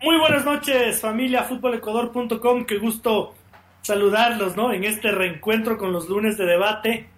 Muy 0.00 0.16
buenas 0.16 0.44
noches, 0.44 1.00
familia 1.00 1.42
futbolecuador.com. 1.42 2.66
Qué 2.66 2.78
gusto 2.78 3.34
saludarlos, 3.82 4.56
¿no? 4.56 4.72
En 4.72 4.84
este 4.84 5.10
reencuentro 5.10 5.76
con 5.76 5.92
los 5.92 6.08
lunes 6.08 6.38
de 6.38 6.46
debate. 6.46 7.08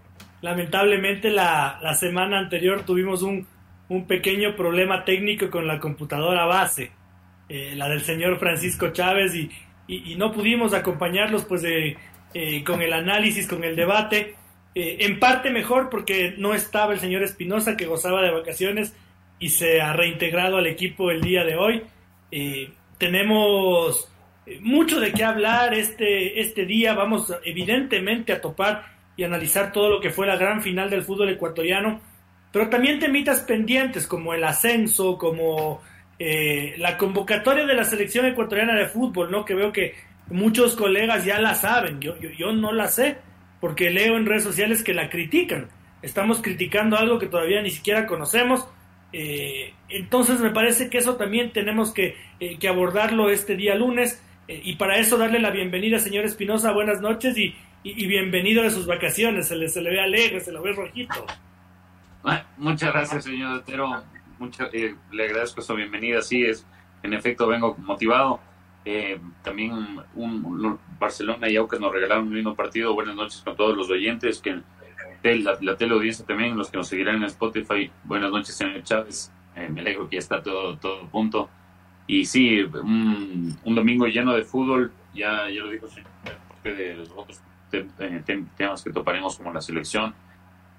Lamentablemente 0.40 1.29
la, 1.29 1.79
la 1.82 1.93
semana 1.93 2.38
anterior 2.38 2.87
tuvimos 2.87 3.21
un, 3.21 3.46
un, 3.90 4.06
pequeño 4.06 4.56
problema 4.56 5.04
técnico 5.04 5.51
con 5.51 5.66
la 5.66 5.79
computadora 5.79 6.46
base, 6.46 6.90
eh, 7.51 7.74
la 7.77 7.87
del 7.87 8.00
señor 8.00 8.38
Francisco 8.38 8.88
Chávez, 8.88 9.34
y, 9.34 9.50
y, 9.86 10.14
no 10.16 10.32
pudimos 10.32 10.72
acompañarlos 10.72 11.44
pues 11.44 11.60
de, 11.60 11.98
eh, 12.32 12.64
con 12.64 12.80
el 12.80 12.94
análisis, 12.94 13.46
con 13.46 13.62
el 13.62 13.76
debate. 13.76 14.36
Eh, 14.74 14.96
en 15.00 15.20
parte 15.20 15.50
mejor 15.50 15.90
porque 15.90 16.34
no 16.38 16.54
estaba 16.54 16.94
el 16.94 17.00
señor 17.00 17.24
Espinosa 17.24 17.76
que 17.76 17.84
gozaba 17.84 18.22
de 18.22 18.30
vacaciones 18.30 18.96
y 19.38 19.50
se 19.50 19.82
ha 19.82 19.92
reintegrado 19.92 20.56
al 20.56 20.66
equipo 20.66 21.10
el 21.10 21.20
día 21.20 21.44
de 21.44 21.56
hoy. 21.56 21.82
Eh, 22.30 22.72
tenemos 22.98 24.08
mucho 24.61 25.00
de 25.00 25.12
qué 25.12 25.25
hablar 25.25 25.75
este, 25.75 26.40
este 26.40 26.66
día. 26.66 26.94
Vamos 26.94 27.32
evidentemente 27.44 28.32
a 28.32 28.40
topar 28.40 28.84
y 29.16 29.25
analizar 29.25 29.72
todo 29.72 29.90
lo 29.90 30.00
que 30.00 30.11
fue 30.11 30.26
la 30.26 30.36
gran 30.36 30.62
final 30.62 30.90
del 30.90 31.02
fútbol 31.02 31.29
ecuatoriano, 31.29 32.00
pero 32.52 32.69
también 32.69 32.98
temitas 32.98 33.41
pendientes 33.41 34.06
como 34.06 34.34
el 34.34 34.42
ascenso, 34.44 35.19
como 35.19 35.83
eh, 36.19 36.74
la 36.78 36.97
convocatoria 36.97 37.66
de 37.66 37.74
la 37.74 37.84
selección 37.84 38.27
ecuatoriana 38.27 38.74
de 38.74 38.86
fútbol, 38.86 39.30
¿no? 39.30 39.44
Que 39.44 39.55
veo 39.55 39.72
que 39.72 39.94
muchos 40.28 40.74
colegas 40.74 41.24
ya 41.24 41.41
la 41.41 41.55
saben, 41.55 42.00
yo, 42.00 42.19
yo, 42.19 42.30
yo 42.30 42.52
no 42.52 42.72
la 42.72 42.88
sé, 42.88 43.19
porque 43.60 43.91
leo 43.91 44.16
en 44.16 44.27
redes 44.27 44.44
sociales 44.44 44.83
que 44.83 44.94
la 44.94 45.10
critican. 45.10 45.69
Estamos 46.02 46.41
criticando 46.41 46.97
algo 46.97 47.19
que 47.19 47.27
todavía 47.27 47.60
ni 47.60 47.70
siquiera 47.70 48.06
conocemos 48.06 48.66
eh, 49.12 49.75
entonces 49.89 50.41
me 50.41 50.50
parece 50.50 50.89
que 50.89 50.98
eso 50.98 51.17
también 51.17 51.53
tenemos 51.53 51.92
que, 51.92 52.17
eh, 52.39 52.69
abordarlo 52.69 53.31
este 53.31 53.56
día 53.56 53.75
lunes. 53.75 54.23
Eh, 54.48 54.61
y 54.64 54.77
para 54.77 54.98
eso 54.98 55.19
darle 55.19 55.41
la 55.41 55.50
bienvenida, 55.50 55.98
señor 55.98 56.25
Espinosa, 56.25 56.72
buenas 56.72 57.00
noches 57.00 57.36
y, 57.36 57.55
bienvenido 57.83 58.62
de 58.62 58.70
sus 58.70 58.86
vacaciones, 58.86 59.48
se 59.48 59.56
le, 59.56 59.69
se 59.69 59.80
le 59.80 59.91
ve 59.91 60.00
alegre, 60.00 60.41
se 60.41 60.52
le 60.52 60.61
ve 60.61 60.72
rojito. 60.72 61.25
Bueno, 62.22 62.41
muchas 62.58 62.92
gracias, 62.92 63.25
señor 63.25 63.58
Otero, 63.58 64.02
Mucha, 64.39 64.69
eh, 64.72 64.94
le 65.12 65.24
agradezco 65.24 65.62
su 65.62 65.74
bienvenida, 65.74 66.20
sí, 66.20 66.45
es, 66.45 66.67
en 67.02 67.14
efecto 67.14 67.47
vengo 67.47 67.77
motivado. 67.78 68.41
también 69.42 69.72
un, 70.14 70.78
Barcelona 70.98 71.48
y 71.48 71.56
Aucas 71.56 71.80
nos 71.80 71.92
regalaron 71.92 72.28
un 72.28 72.34
lindo 72.34 72.55
partido, 72.55 72.95
buenas 72.95 73.14
noches 73.14 73.41
con 73.42 73.56
todos 73.56 73.74
los 73.77 73.89
oyentes 73.91 74.41
que 74.41 74.61
la, 75.22 75.58
la 75.60 75.76
teleaudiencia 75.76 76.24
también, 76.24 76.56
los 76.56 76.70
que 76.70 76.78
nos 76.78 76.88
seguirán 76.88 77.16
en 77.16 77.24
Spotify. 77.24 77.90
Buenas 78.04 78.30
noches, 78.30 78.54
señor 78.54 78.82
Chávez. 78.82 79.32
Eh, 79.54 79.68
me 79.68 79.80
alegro 79.80 80.08
que 80.08 80.16
ya 80.16 80.20
está 80.20 80.42
todo, 80.42 80.77
todo 80.78 81.06
punto. 81.08 81.48
Y 82.06 82.24
sí, 82.24 82.62
un, 82.62 83.56
domingo 83.64 84.06
lleno 84.06 84.32
de 84.34 84.42
fútbol, 84.42 84.92
ya, 85.14 85.48
ya 85.48 85.62
lo 85.62 85.70
dijo 85.70 85.88
señor, 85.88 86.08
de 86.64 86.94
los 86.94 87.10
otros 87.10 87.40
temas 88.56 88.82
que 88.82 88.90
toparemos 88.90 89.36
como 89.36 89.52
la 89.52 89.60
selección 89.60 90.12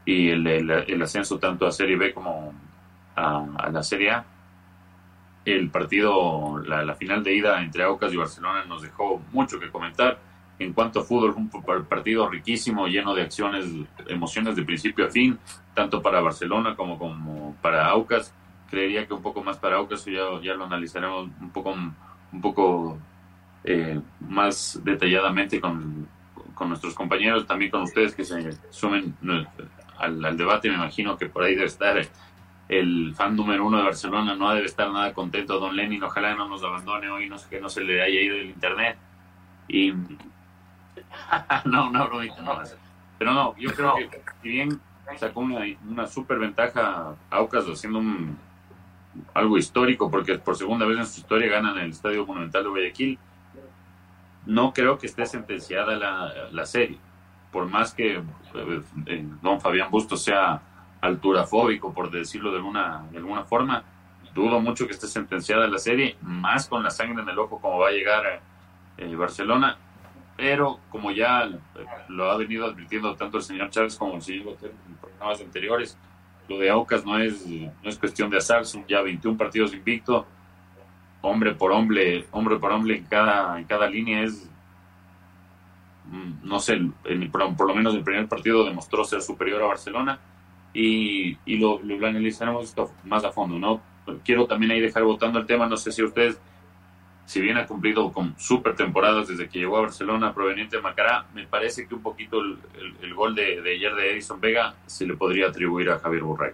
y 0.03 0.29
el, 0.29 1.01
ascenso 1.01 1.39
tanto 1.39 1.65
a 1.65 1.71
Serie 1.71 1.95
B 1.95 2.13
como 2.13 2.53
a, 3.15 3.45
a 3.57 3.69
la 3.69 3.83
Serie 3.83 4.11
A. 4.11 4.25
El 5.45 5.69
partido, 5.69 6.61
la, 6.65 6.83
la 6.83 6.95
final 6.95 7.23
de 7.23 7.33
ida 7.33 7.61
entre 7.63 7.83
Aucas 7.83 8.13
y 8.13 8.17
Barcelona 8.17 8.65
nos 8.65 8.81
dejó 8.81 9.21
mucho 9.31 9.59
que 9.59 9.69
comentar 9.69 10.19
en 10.63 10.73
cuanto 10.73 10.99
a 10.99 11.03
fútbol, 11.03 11.33
un 11.35 11.49
partido 11.85 12.29
riquísimo, 12.29 12.87
lleno 12.87 13.15
de 13.15 13.23
acciones, 13.23 13.65
emociones 14.07 14.55
de 14.55 14.63
principio 14.63 15.05
a 15.05 15.09
fin, 15.09 15.37
tanto 15.73 16.01
para 16.01 16.21
Barcelona 16.21 16.75
como, 16.75 17.55
para 17.61 17.87
Aucas. 17.87 18.33
Creería 18.69 19.07
que 19.07 19.13
un 19.13 19.21
poco 19.21 19.43
más 19.43 19.57
para 19.57 19.77
Aucas, 19.77 20.05
ya, 20.05 20.39
ya 20.41 20.53
lo 20.53 20.65
analizaremos 20.65 21.29
un 21.41 21.49
poco, 21.49 21.71
un 21.73 22.41
poco 22.41 22.99
eh, 23.63 23.99
más 24.19 24.79
detalladamente 24.83 25.59
con, 25.59 26.07
nuestros 26.61 26.93
compañeros, 26.93 27.47
también 27.47 27.71
con 27.71 27.81
ustedes 27.81 28.13
que 28.13 28.23
se 28.23 28.51
sumen 28.69 29.15
al, 29.97 30.23
al, 30.23 30.37
debate. 30.37 30.69
Me 30.69 30.75
imagino 30.75 31.17
que 31.17 31.25
por 31.25 31.41
ahí 31.41 31.55
debe 31.55 31.65
estar 31.65 31.99
el 32.69 33.15
fan 33.15 33.35
número 33.35 33.65
uno 33.65 33.79
de 33.79 33.83
Barcelona, 33.83 34.35
no 34.35 34.53
debe 34.53 34.67
estar 34.67 34.91
nada 34.91 35.11
contento. 35.11 35.59
Don 35.59 35.75
Lenin, 35.75 36.03
ojalá 36.03 36.35
no 36.35 36.47
nos 36.47 36.63
abandone 36.63 37.09
hoy, 37.09 37.27
no 37.27 37.39
sé 37.39 37.49
que 37.49 37.59
no 37.59 37.67
se 37.67 37.83
le 37.83 38.03
haya 38.03 38.21
ido 38.21 38.35
el 38.35 38.51
internet. 38.51 38.95
Y 39.67 39.91
no, 41.65 41.89
una 41.89 42.03
bromita 42.05 42.41
no. 42.41 42.59
Pero 43.17 43.33
no, 43.33 43.55
yo 43.57 43.73
creo 43.73 43.95
que 43.95 44.21
si 44.41 44.49
bien 44.49 44.81
sacó 45.17 45.41
una, 45.41 45.61
una 45.87 46.07
super 46.07 46.39
ventaja 46.39 47.15
Aucas 47.29 47.65
haciendo 47.65 47.99
un, 47.99 48.37
algo 49.33 49.57
histórico, 49.57 50.09
porque 50.09 50.37
por 50.39 50.55
segunda 50.55 50.85
vez 50.85 50.99
en 50.99 51.05
su 51.05 51.19
historia 51.19 51.49
ganan 51.49 51.77
el 51.77 51.91
Estadio 51.91 52.25
Monumental 52.25 52.63
de 52.63 52.69
Guayaquil, 52.69 53.19
no 54.45 54.73
creo 54.73 54.97
que 54.97 55.07
esté 55.07 55.25
sentenciada 55.25 55.95
la, 56.51 56.65
serie. 56.65 56.97
Por 57.51 57.67
más 57.67 57.93
que 57.93 58.23
eh, 59.05 59.25
don 59.41 59.61
Fabián 59.61 59.91
Bustos 59.91 60.23
sea 60.23 60.61
alturafóbico, 61.01 61.93
por 61.93 62.09
decirlo 62.09 62.51
de 62.51 62.57
alguna, 62.57 63.03
de 63.11 63.17
alguna 63.17 63.43
forma, 63.43 63.83
dudo 64.33 64.59
mucho 64.59 64.87
que 64.87 64.93
esté 64.93 65.07
sentenciada 65.07 65.67
la 65.67 65.77
serie, 65.77 66.15
más 66.21 66.67
con 66.67 66.83
la 66.83 66.89
sangre 66.89 67.21
en 67.21 67.29
el 67.29 67.37
ojo 67.37 67.59
como 67.59 67.79
va 67.79 67.89
a 67.89 67.91
llegar 67.91 68.41
eh, 68.97 69.15
Barcelona 69.15 69.77
pero 70.37 70.79
como 70.89 71.11
ya 71.11 71.49
lo 72.07 72.31
ha 72.31 72.37
venido 72.37 72.65
advirtiendo 72.65 73.15
tanto 73.15 73.37
el 73.37 73.43
señor 73.43 73.69
Chávez 73.69 73.95
como 73.95 74.15
el 74.15 74.21
señor 74.21 74.45
Botero 74.45 74.73
en 74.87 74.95
programas 74.95 75.41
anteriores, 75.41 75.97
lo 76.47 76.57
de 76.57 76.69
Aucas 76.69 77.05
no 77.05 77.17
es, 77.19 77.45
no 77.47 77.89
es 77.89 77.97
cuestión 77.97 78.29
de 78.29 78.37
azar, 78.37 78.65
son 78.65 78.85
ya 78.87 79.01
21 79.01 79.37
partidos 79.37 79.73
invicto, 79.73 80.25
hombre 81.21 81.53
por 81.53 81.71
hombre, 81.71 82.25
hombre 82.31 82.57
por 82.57 82.71
hombre 82.71 82.97
en 82.97 83.05
cada, 83.05 83.57
en 83.59 83.65
cada 83.65 83.89
línea 83.89 84.23
es, 84.23 84.49
no 86.43 86.59
sé, 86.59 86.73
en, 87.05 87.31
por, 87.31 87.67
lo 87.67 87.75
menos 87.75 87.93
el 87.95 88.03
primer 88.03 88.27
partido 88.27 88.65
demostró 88.65 89.03
ser 89.05 89.21
superior 89.21 89.61
a 89.61 89.67
Barcelona 89.67 90.19
y, 90.73 91.37
y 91.45 91.57
lo, 91.57 91.79
lo 91.81 92.07
analizaremos 92.07 92.73
más 93.05 93.23
a 93.23 93.31
fondo, 93.31 93.59
¿no? 93.59 93.81
Quiero 94.25 94.47
también 94.47 94.71
ahí 94.71 94.81
dejar 94.81 95.03
votando 95.03 95.39
el 95.39 95.45
tema, 95.45 95.67
no 95.67 95.77
sé 95.77 95.91
si 95.91 96.03
ustedes 96.03 96.39
si 97.31 97.39
bien 97.39 97.57
ha 97.57 97.65
cumplido 97.65 98.11
con 98.11 98.37
super 98.37 98.75
temporadas 98.75 99.29
desde 99.29 99.47
que 99.47 99.59
llegó 99.59 99.77
a 99.77 99.83
Barcelona 99.83 100.33
proveniente 100.33 100.75
de 100.75 100.81
Macará, 100.81 101.27
me 101.33 101.47
parece 101.47 101.87
que 101.87 101.95
un 101.95 102.01
poquito 102.01 102.41
el, 102.41 102.57
el, 102.77 103.05
el 103.05 103.13
gol 103.13 103.33
de, 103.33 103.61
de, 103.61 103.73
ayer 103.75 103.95
de 103.95 104.11
Edison 104.11 104.41
Vega 104.41 104.73
se 104.85 105.05
le 105.05 105.15
podría 105.15 105.47
atribuir 105.47 105.91
a 105.91 105.99
Javier 105.99 106.23
Burray. 106.23 106.51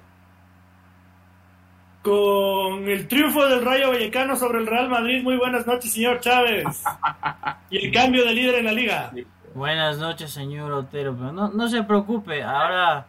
Con 2.03 2.87
el 2.87 3.07
triunfo 3.07 3.47
del 3.47 3.65
Rayo 3.65 3.89
Vallecano 3.89 4.35
sobre 4.35 4.59
el 4.59 4.67
Real 4.67 4.87
Madrid, 4.87 5.23
muy 5.23 5.35
buenas 5.37 5.65
noches, 5.65 5.91
señor 5.91 6.19
Chávez. 6.19 6.83
y 7.71 7.87
el 7.87 7.91
cambio 7.91 8.23
de 8.23 8.35
líder 8.35 8.55
en 8.59 8.65
la 8.65 8.71
liga. 8.71 9.11
Buenas 9.55 9.97
noches, 9.97 10.29
señor 10.29 10.71
Otero, 10.73 11.15
pero 11.17 11.31
no, 11.31 11.49
no 11.49 11.67
se 11.69 11.81
preocupe, 11.81 12.43
ahora 12.43 13.07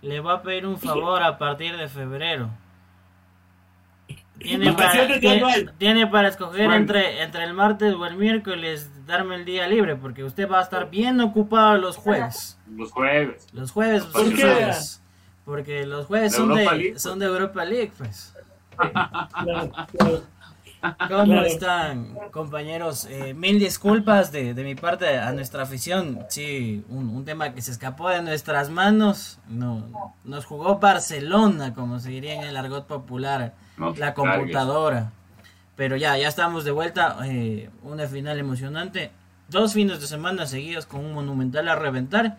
le 0.00 0.20
va 0.20 0.36
a 0.36 0.42
pedir 0.42 0.64
un 0.64 0.78
favor 0.78 1.22
a 1.22 1.36
partir 1.36 1.76
de 1.76 1.90
febrero. 1.90 2.48
Tiene 4.42 4.72
para, 4.72 5.20
tiene, 5.20 5.68
tiene 5.78 6.06
para, 6.06 6.28
escoger 6.28 6.66
bueno. 6.66 6.74
entre, 6.74 7.22
entre 7.22 7.44
el 7.44 7.54
martes 7.54 7.94
o 7.94 8.06
el 8.06 8.16
miércoles 8.16 8.90
darme 9.06 9.36
el 9.36 9.44
día 9.44 9.66
libre, 9.66 9.96
porque 9.96 10.24
usted 10.24 10.48
va 10.50 10.60
a 10.60 10.62
estar 10.62 10.90
bien 10.90 11.20
ocupado 11.20 11.78
los 11.78 11.96
jueves. 11.96 12.58
Los 12.70 12.90
jueves. 12.90 13.46
Los 13.52 13.70
jueves. 13.70 14.04
¿Por 14.04 14.34
qué? 14.34 14.72
Porque 15.44 15.86
los 15.86 16.06
jueves 16.06 16.34
son 16.34 16.54
de, 16.54 16.64
League, 16.64 16.98
son 16.98 17.18
de 17.18 17.26
Europa 17.26 17.64
League, 17.64 17.92
pues. 17.96 18.34
Claro, 18.76 19.70
claro. 19.92 20.22
¿Cómo 20.82 21.24
claro. 21.24 21.44
están, 21.44 22.14
compañeros? 22.32 23.06
Eh, 23.08 23.34
mil 23.34 23.60
disculpas 23.60 24.32
de, 24.32 24.52
de, 24.52 24.64
mi 24.64 24.74
parte 24.74 25.16
a 25.16 25.32
nuestra 25.32 25.62
afición. 25.62 26.26
Sí, 26.28 26.84
un, 26.88 27.08
un, 27.10 27.24
tema 27.24 27.54
que 27.54 27.62
se 27.62 27.70
escapó 27.70 28.08
de 28.08 28.20
nuestras 28.20 28.68
manos. 28.68 29.38
No, 29.48 30.16
nos 30.24 30.44
jugó 30.44 30.80
Barcelona, 30.80 31.72
como 31.72 32.00
se 32.00 32.10
diría 32.10 32.34
en 32.34 32.42
el 32.42 32.56
argot 32.56 32.88
popular 32.88 33.54
no, 33.76 33.94
la 33.94 34.12
computadora. 34.12 35.12
Pero 35.76 35.96
ya, 35.96 36.18
ya 36.18 36.26
estamos 36.26 36.64
de 36.64 36.72
vuelta. 36.72 37.16
Eh, 37.26 37.70
una 37.84 38.08
final 38.08 38.40
emocionante. 38.40 39.12
Dos 39.48 39.74
fines 39.74 40.00
de 40.00 40.08
semana 40.08 40.46
seguidos 40.46 40.86
con 40.86 41.04
un 41.04 41.12
monumental 41.12 41.68
a 41.68 41.76
reventar. 41.76 42.38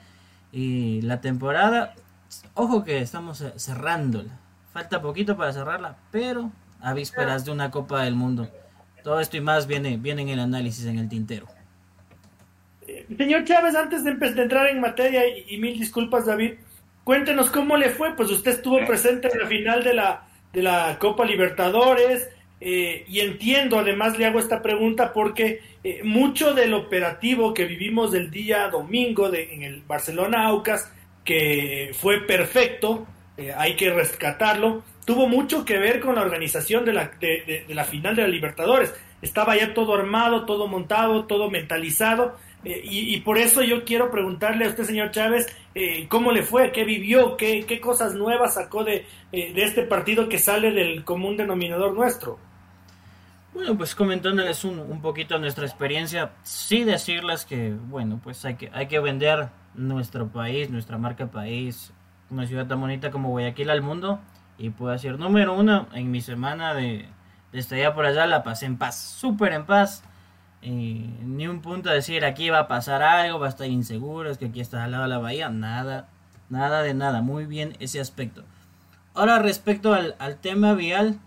Y 0.51 1.01
la 1.01 1.21
temporada, 1.21 1.95
ojo 2.55 2.83
que 2.83 2.99
estamos 2.99 3.41
cerrándola. 3.55 4.37
Falta 4.73 5.01
poquito 5.01 5.37
para 5.37 5.53
cerrarla, 5.53 5.95
pero 6.11 6.51
a 6.83 6.93
vísperas 6.93 7.45
de 7.45 7.51
una 7.51 7.71
Copa 7.71 8.03
del 8.03 8.15
Mundo. 8.15 8.49
Todo 9.03 9.19
esto 9.19 9.37
y 9.37 9.41
más 9.41 9.67
viene, 9.67 9.97
viene 9.97 10.21
en 10.23 10.29
el 10.29 10.39
análisis 10.39 10.85
en 10.85 10.99
el 10.99 11.09
tintero. 11.09 11.47
Señor 13.17 13.45
Chávez, 13.45 13.75
antes 13.75 14.03
de, 14.03 14.11
entrar 14.11 14.67
en 14.67 14.81
materia, 14.81 15.23
y, 15.27 15.57
mil 15.57 15.79
disculpas 15.79 16.25
David, 16.25 16.53
cuéntenos 17.03 17.49
cómo 17.49 17.77
le 17.77 17.89
fue, 17.89 18.15
pues 18.15 18.29
usted 18.29 18.51
estuvo 18.51 18.85
presente 18.85 19.29
en 19.31 19.39
la 19.39 19.47
final 19.47 19.83
de 19.83 19.93
la, 19.93 20.27
de 20.51 20.61
la 20.61 20.97
Copa 20.99 21.25
Libertadores, 21.25 22.29
eh, 22.59 23.03
y 23.07 23.19
entiendo, 23.19 23.79
además 23.79 24.17
le 24.17 24.25
hago 24.25 24.39
esta 24.39 24.61
pregunta 24.61 25.11
porque 25.11 25.61
eh, 25.83 26.01
mucho 26.03 26.53
del 26.53 26.73
operativo 26.73 27.53
que 27.53 27.65
vivimos 27.65 28.11
del 28.11 28.31
día 28.31 28.69
domingo 28.69 29.29
de, 29.29 29.53
en 29.53 29.63
el 29.63 29.81
Barcelona 29.81 30.47
Aucas, 30.47 30.89
que 31.25 31.91
fue 31.93 32.21
perfecto, 32.21 33.05
eh, 33.37 33.53
hay 33.55 33.75
que 33.75 33.89
rescatarlo, 33.89 34.83
tuvo 35.05 35.27
mucho 35.27 35.65
que 35.65 35.77
ver 35.77 35.99
con 35.99 36.15
la 36.15 36.21
organización 36.21 36.85
de 36.85 36.93
la, 36.93 37.11
de, 37.19 37.65
la 37.69 37.83
final 37.83 38.15
de 38.15 38.23
la 38.23 38.27
Libertadores. 38.27 38.93
Estaba 39.21 39.55
ya 39.55 39.73
todo 39.73 39.95
armado, 39.95 40.45
todo 40.45 40.67
montado, 40.67 41.25
todo 41.25 41.49
mentalizado. 41.49 42.35
Eh, 42.65 42.81
y, 42.83 43.19
por 43.21 43.37
eso 43.37 43.61
yo 43.61 43.83
quiero 43.83 44.09
preguntarle 44.09 44.65
a 44.65 44.69
usted, 44.69 44.85
señor 44.85 45.11
Chávez, 45.11 45.47
eh, 45.75 46.07
cómo 46.07 46.31
le 46.31 46.43
fue, 46.43 46.71
qué 46.71 46.85
vivió, 46.85 47.35
qué, 47.35 47.65
qué 47.65 47.81
cosas 47.81 48.15
nuevas 48.15 48.53
sacó 48.53 48.85
de, 48.85 49.05
eh, 49.33 49.53
de 49.53 49.63
este 49.63 49.83
partido 49.83 50.29
que 50.29 50.39
sale 50.39 50.71
del 50.71 51.03
común 51.03 51.35
denominador 51.35 51.93
nuestro. 51.93 52.39
Bueno, 53.53 53.77
pues 53.77 53.95
comentándoles 53.95 54.63
un, 54.63 54.79
un 54.79 55.01
poquito 55.01 55.37
nuestra 55.39 55.65
experiencia, 55.65 56.31
sí 56.43 56.85
decirles 56.85 57.45
que, 57.45 57.73
bueno, 57.89 58.19
pues 58.23 58.45
hay 58.45 58.55
que, 58.55 58.69
hay 58.73 58.87
que 58.87 58.99
vender 58.99 59.49
nuestro 59.75 60.29
país, 60.29 60.69
nuestra 60.69 60.97
marca 60.97 61.27
país, 61.27 61.91
una 62.29 62.47
ciudad 62.47 62.65
tan 62.65 62.79
bonita 62.79 63.11
como 63.11 63.29
Guayaquil 63.29 63.69
al 63.69 63.81
mundo 63.81 64.21
y 64.63 64.69
puedo 64.69 64.93
decir, 64.93 65.19
número 65.19 65.53
uno, 65.55 65.89
en 65.93 66.09
mi 66.09 66.21
semana 66.21 66.73
de, 66.73 67.05
de 67.51 67.59
allá 67.59 67.93
por 67.93 68.05
allá 68.05 68.25
la 68.27 68.43
pasé 68.43 68.65
en 68.65 68.77
paz, 68.77 68.97
súper 68.97 69.51
en 69.51 69.65
paz. 69.65 70.03
ni 70.61 71.47
un 71.47 71.61
punto 71.61 71.89
de 71.89 71.95
decir 71.95 72.23
aquí 72.23 72.49
va 72.49 72.59
a 72.59 72.67
pasar 72.69 73.03
algo, 73.03 73.39
va 73.39 73.47
a 73.47 73.49
estar 73.49 73.67
inseguro, 73.67 74.31
es 74.31 74.37
que 74.37 74.45
aquí 74.45 74.61
está 74.61 74.85
al 74.85 74.91
lado 74.91 75.03
de 75.03 75.09
la 75.09 75.17
bahía, 75.17 75.49
nada, 75.49 76.07
nada 76.47 76.81
de 76.81 76.93
nada, 76.93 77.21
muy 77.21 77.45
bien 77.45 77.75
ese 77.81 77.99
aspecto. 77.99 78.45
Ahora 79.13 79.37
respecto 79.39 79.93
al, 79.93 80.37
tema 80.39 80.75
vial, 80.75 81.19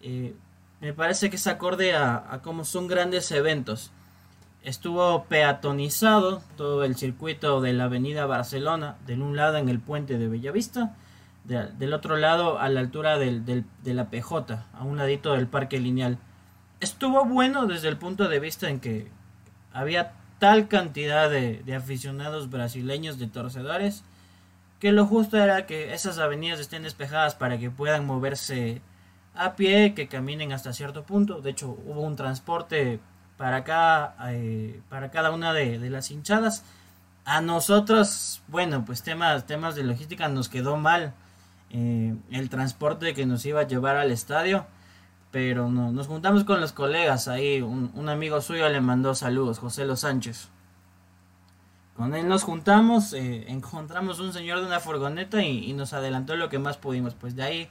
eh, 0.00 0.34
me 0.80 0.94
parece 0.94 1.28
que 1.28 1.36
es 1.36 1.46
acorde 1.48 1.94
a, 1.94 2.24
a 2.30 2.40
cómo 2.40 2.64
son 2.64 2.88
grandes 2.88 3.30
eventos. 3.30 3.92
Estuvo 4.62 5.24
peatonizado 5.24 6.42
todo 6.56 6.84
el 6.84 6.96
circuito 6.96 7.60
de 7.60 7.74
la 7.74 7.84
avenida 7.84 8.24
Barcelona, 8.24 8.96
de 9.06 9.20
un 9.20 9.36
lado 9.36 9.58
en 9.58 9.68
el 9.68 9.80
puente 9.80 10.16
de 10.16 10.28
Bellavista, 10.28 10.96
del 11.50 11.92
otro 11.94 12.16
lado 12.16 12.60
a 12.60 12.68
la 12.68 12.80
altura 12.80 13.18
del, 13.18 13.44
de 13.44 13.94
la 13.94 14.08
PJ, 14.08 14.64
a 14.72 14.84
un 14.84 14.96
ladito 14.96 15.32
del 15.32 15.48
parque 15.48 15.80
lineal. 15.80 16.18
Estuvo 16.78 17.24
bueno 17.24 17.66
desde 17.66 17.88
el 17.88 17.96
punto 17.96 18.28
de 18.28 18.38
vista 18.38 18.68
en 18.68 18.78
que 18.78 19.10
había 19.72 20.12
tal 20.38 20.68
cantidad 20.68 21.28
de, 21.28 21.74
aficionados 21.74 22.50
brasileños, 22.50 23.18
de 23.18 23.26
torcedores, 23.26 24.04
que 24.78 24.92
lo 24.92 25.06
justo 25.06 25.36
era 25.36 25.66
que 25.66 25.92
esas 25.92 26.18
avenidas 26.18 26.60
estén 26.60 26.84
despejadas 26.84 27.34
para 27.34 27.58
que 27.58 27.70
puedan 27.70 28.06
moverse 28.06 28.80
a 29.34 29.56
pie, 29.56 29.94
que 29.94 30.08
caminen 30.08 30.52
hasta 30.52 30.72
cierto 30.72 31.02
punto. 31.02 31.40
De 31.40 31.50
hecho, 31.50 31.76
hubo 31.84 32.00
un 32.00 32.16
transporte 32.16 33.00
para, 33.36 33.56
acá, 33.56 34.14
eh, 34.28 34.80
para 34.88 35.10
cada 35.10 35.32
una 35.32 35.52
de, 35.52 35.78
de, 35.80 35.90
las 35.90 36.10
hinchadas. 36.10 36.64
A 37.24 37.40
nosotros, 37.40 38.40
bueno, 38.48 38.84
pues 38.84 39.02
temas, 39.02 39.46
temas 39.46 39.74
de 39.74 39.82
logística 39.82 40.28
nos 40.28 40.48
quedó 40.48 40.76
mal 40.76 41.12
eh, 41.72 42.16
el 42.32 42.50
transporte 42.50 43.14
que 43.14 43.26
nos 43.26 43.46
iba 43.46 43.60
a 43.60 43.66
llevar 43.66 43.96
al 43.96 44.10
estadio. 44.10 44.66
Pero 45.30 45.68
no, 45.68 45.92
nos 45.92 46.08
juntamos 46.08 46.44
con 46.44 46.60
los 46.60 46.72
colegas 46.72 47.28
ahí. 47.28 47.62
Un, 47.62 48.08
amigo 48.08 48.40
suyo 48.40 48.68
le 48.68 48.80
mandó 48.80 49.14
saludos, 49.14 49.60
José 49.60 49.84
Los 49.84 50.00
Sánchez. 50.00 50.48
Con 51.96 52.14
él 52.14 52.26
nos 52.26 52.42
juntamos, 52.42 53.12
eh, 53.12 53.44
encontramos 53.48 54.18
un 54.20 54.32
señor 54.32 54.60
de 54.60 54.66
una 54.66 54.80
furgoneta 54.80 55.42
y, 55.42 55.72
nos 55.74 55.92
adelantó 55.92 56.34
lo 56.34 56.48
que 56.48 56.58
más 56.58 56.78
pudimos. 56.78 57.14
Pues 57.14 57.36
de 57.36 57.42
ahí 57.44 57.68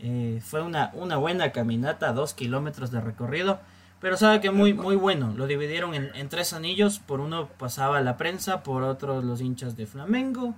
eh, 0.00 0.42
fue 0.44 0.60
una, 0.62 0.90
una 0.94 1.16
buena 1.16 1.52
caminata, 1.52 2.12
dos 2.12 2.34
kilómetros 2.34 2.90
de 2.90 3.00
recorrido. 3.00 3.60
Pero 4.00 4.16
sabe 4.16 4.40
que 4.40 4.50
muy, 4.50 4.74
muy 4.74 4.94
bueno. 4.94 5.32
Lo 5.34 5.46
dividieron 5.46 5.94
en, 5.94 6.14
en, 6.14 6.28
tres 6.28 6.52
anillos. 6.52 6.98
Por 6.98 7.20
uno 7.20 7.48
pasaba 7.48 8.00
la 8.02 8.18
prensa, 8.18 8.62
por 8.62 8.82
otro 8.82 9.22
los 9.22 9.40
hinchas 9.40 9.76
de 9.76 9.86
Flamengo 9.86 10.54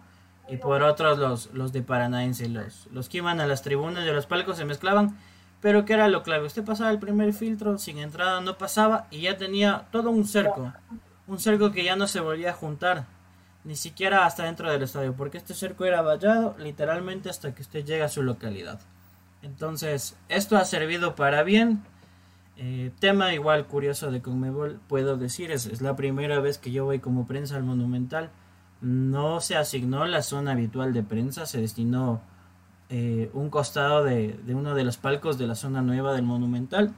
y 0.50 0.56
por 0.56 0.82
otros 0.82 1.18
los, 1.18 1.52
los 1.54 1.72
de 1.72 1.82
Paranaense, 1.82 2.48
los, 2.48 2.88
los 2.92 3.08
que 3.08 3.18
iban 3.18 3.40
a 3.40 3.46
las 3.46 3.62
tribunas 3.62 4.04
de 4.04 4.12
los 4.12 4.26
palcos 4.26 4.56
se 4.56 4.64
mezclaban, 4.64 5.16
pero 5.60 5.84
que 5.84 5.92
era 5.92 6.08
lo 6.08 6.22
clave, 6.22 6.46
usted 6.46 6.64
pasaba 6.64 6.90
el 6.90 6.98
primer 6.98 7.32
filtro, 7.32 7.78
sin 7.78 7.98
entrada 7.98 8.40
no 8.40 8.58
pasaba 8.58 9.06
y 9.10 9.22
ya 9.22 9.36
tenía 9.36 9.86
todo 9.92 10.10
un 10.10 10.26
cerco, 10.26 10.72
un 11.28 11.38
cerco 11.38 11.70
que 11.70 11.84
ya 11.84 11.96
no 11.96 12.08
se 12.08 12.20
volvía 12.20 12.50
a 12.50 12.54
juntar, 12.54 13.06
ni 13.62 13.76
siquiera 13.76 14.26
hasta 14.26 14.44
dentro 14.44 14.70
del 14.70 14.82
estadio, 14.82 15.14
porque 15.14 15.38
este 15.38 15.54
cerco 15.54 15.84
era 15.84 16.02
vallado 16.02 16.56
literalmente 16.58 17.30
hasta 17.30 17.54
que 17.54 17.62
usted 17.62 17.84
llega 17.84 18.06
a 18.06 18.08
su 18.08 18.22
localidad. 18.22 18.80
Entonces, 19.42 20.16
esto 20.28 20.56
ha 20.56 20.64
servido 20.64 21.14
para 21.14 21.42
bien. 21.42 21.82
Eh, 22.56 22.90
tema 22.98 23.32
igual 23.32 23.66
curioso 23.66 24.10
de 24.10 24.20
Conmebol, 24.20 24.80
puedo 24.86 25.16
decir, 25.16 25.50
es, 25.50 25.64
es 25.64 25.80
la 25.80 25.96
primera 25.96 26.40
vez 26.40 26.58
que 26.58 26.70
yo 26.70 26.84
voy 26.84 26.98
como 26.98 27.26
prensa 27.26 27.56
al 27.56 27.62
Monumental 27.62 28.30
no 28.80 29.40
se 29.40 29.56
asignó 29.56 30.06
la 30.06 30.22
zona 30.22 30.52
habitual 30.52 30.92
de 30.92 31.02
prensa, 31.02 31.46
se 31.46 31.60
destinó 31.60 32.20
eh, 32.88 33.30
un 33.34 33.50
costado 33.50 34.04
de, 34.04 34.40
uno 34.48 34.74
de 34.74 34.84
los 34.84 34.96
palcos 34.96 35.38
de 35.38 35.46
la 35.46 35.54
zona 35.54 35.82
nueva 35.82 36.14
del 36.14 36.22
Monumental. 36.22 36.92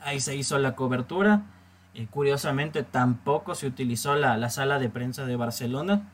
Ahí 0.00 0.20
se 0.20 0.36
hizo 0.36 0.58
la 0.58 0.74
cobertura. 0.74 1.42
Eh, 1.94 2.06
curiosamente 2.10 2.82
tampoco 2.82 3.54
se 3.54 3.66
utilizó 3.66 4.16
la, 4.16 4.50
sala 4.50 4.78
de 4.78 4.88
prensa 4.88 5.24
de 5.24 5.36
Barcelona. 5.36 6.08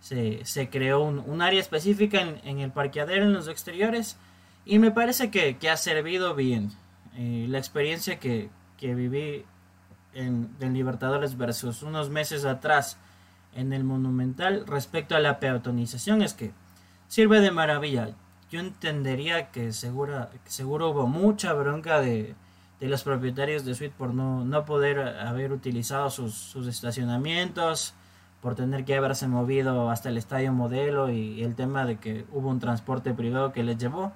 Se, 0.00 0.68
creó 0.70 1.02
un, 1.02 1.42
área 1.42 1.60
específica 1.60 2.20
en, 2.20 2.58
el 2.58 2.72
parqueadero, 2.72 3.24
en 3.24 3.32
los 3.32 3.48
exteriores. 3.48 4.16
Y 4.64 4.78
me 4.78 4.90
parece 4.90 5.30
que, 5.30 5.56
ha 5.68 5.76
servido 5.76 6.34
bien. 6.34 6.72
Eh, 7.14 7.46
la 7.48 7.58
experiencia 7.58 8.18
que, 8.18 8.50
viví 8.80 9.44
en, 10.12 10.50
en 10.60 10.74
Libertadores 10.74 11.36
versus 11.36 11.82
unos 11.82 12.10
meses 12.10 12.44
atrás 12.44 12.98
en 13.54 13.72
el 13.72 13.84
Monumental 13.84 14.66
respecto 14.66 15.14
a 15.16 15.20
la 15.20 15.38
peatonización 15.38 16.22
es 16.22 16.34
que 16.34 16.52
sirve 17.08 17.40
de 17.40 17.50
maravilla. 17.50 18.10
Yo 18.50 18.60
entendería 18.60 19.50
que 19.50 19.72
seguro, 19.72 20.28
seguro 20.46 20.90
hubo 20.90 21.06
mucha 21.06 21.52
bronca 21.52 22.00
de, 22.00 22.34
de 22.80 22.88
los 22.88 23.04
propietarios 23.04 23.64
de 23.64 23.74
suite 23.74 23.94
por 23.96 24.12
no, 24.12 24.44
no 24.44 24.64
poder 24.64 24.98
haber 24.98 25.52
utilizado 25.52 26.10
sus, 26.10 26.34
sus, 26.34 26.66
estacionamientos, 26.66 27.94
por 28.40 28.56
tener 28.56 28.84
que 28.84 28.96
haberse 28.96 29.28
movido 29.28 29.88
hasta 29.88 30.08
el 30.08 30.16
estadio 30.16 30.52
modelo 30.52 31.08
y, 31.08 31.44
el 31.44 31.54
tema 31.54 31.84
de 31.84 31.98
que 31.98 32.26
hubo 32.32 32.48
un 32.48 32.58
transporte 32.58 33.14
privado 33.14 33.52
que 33.52 33.62
les 33.62 33.78
llevó. 33.78 34.12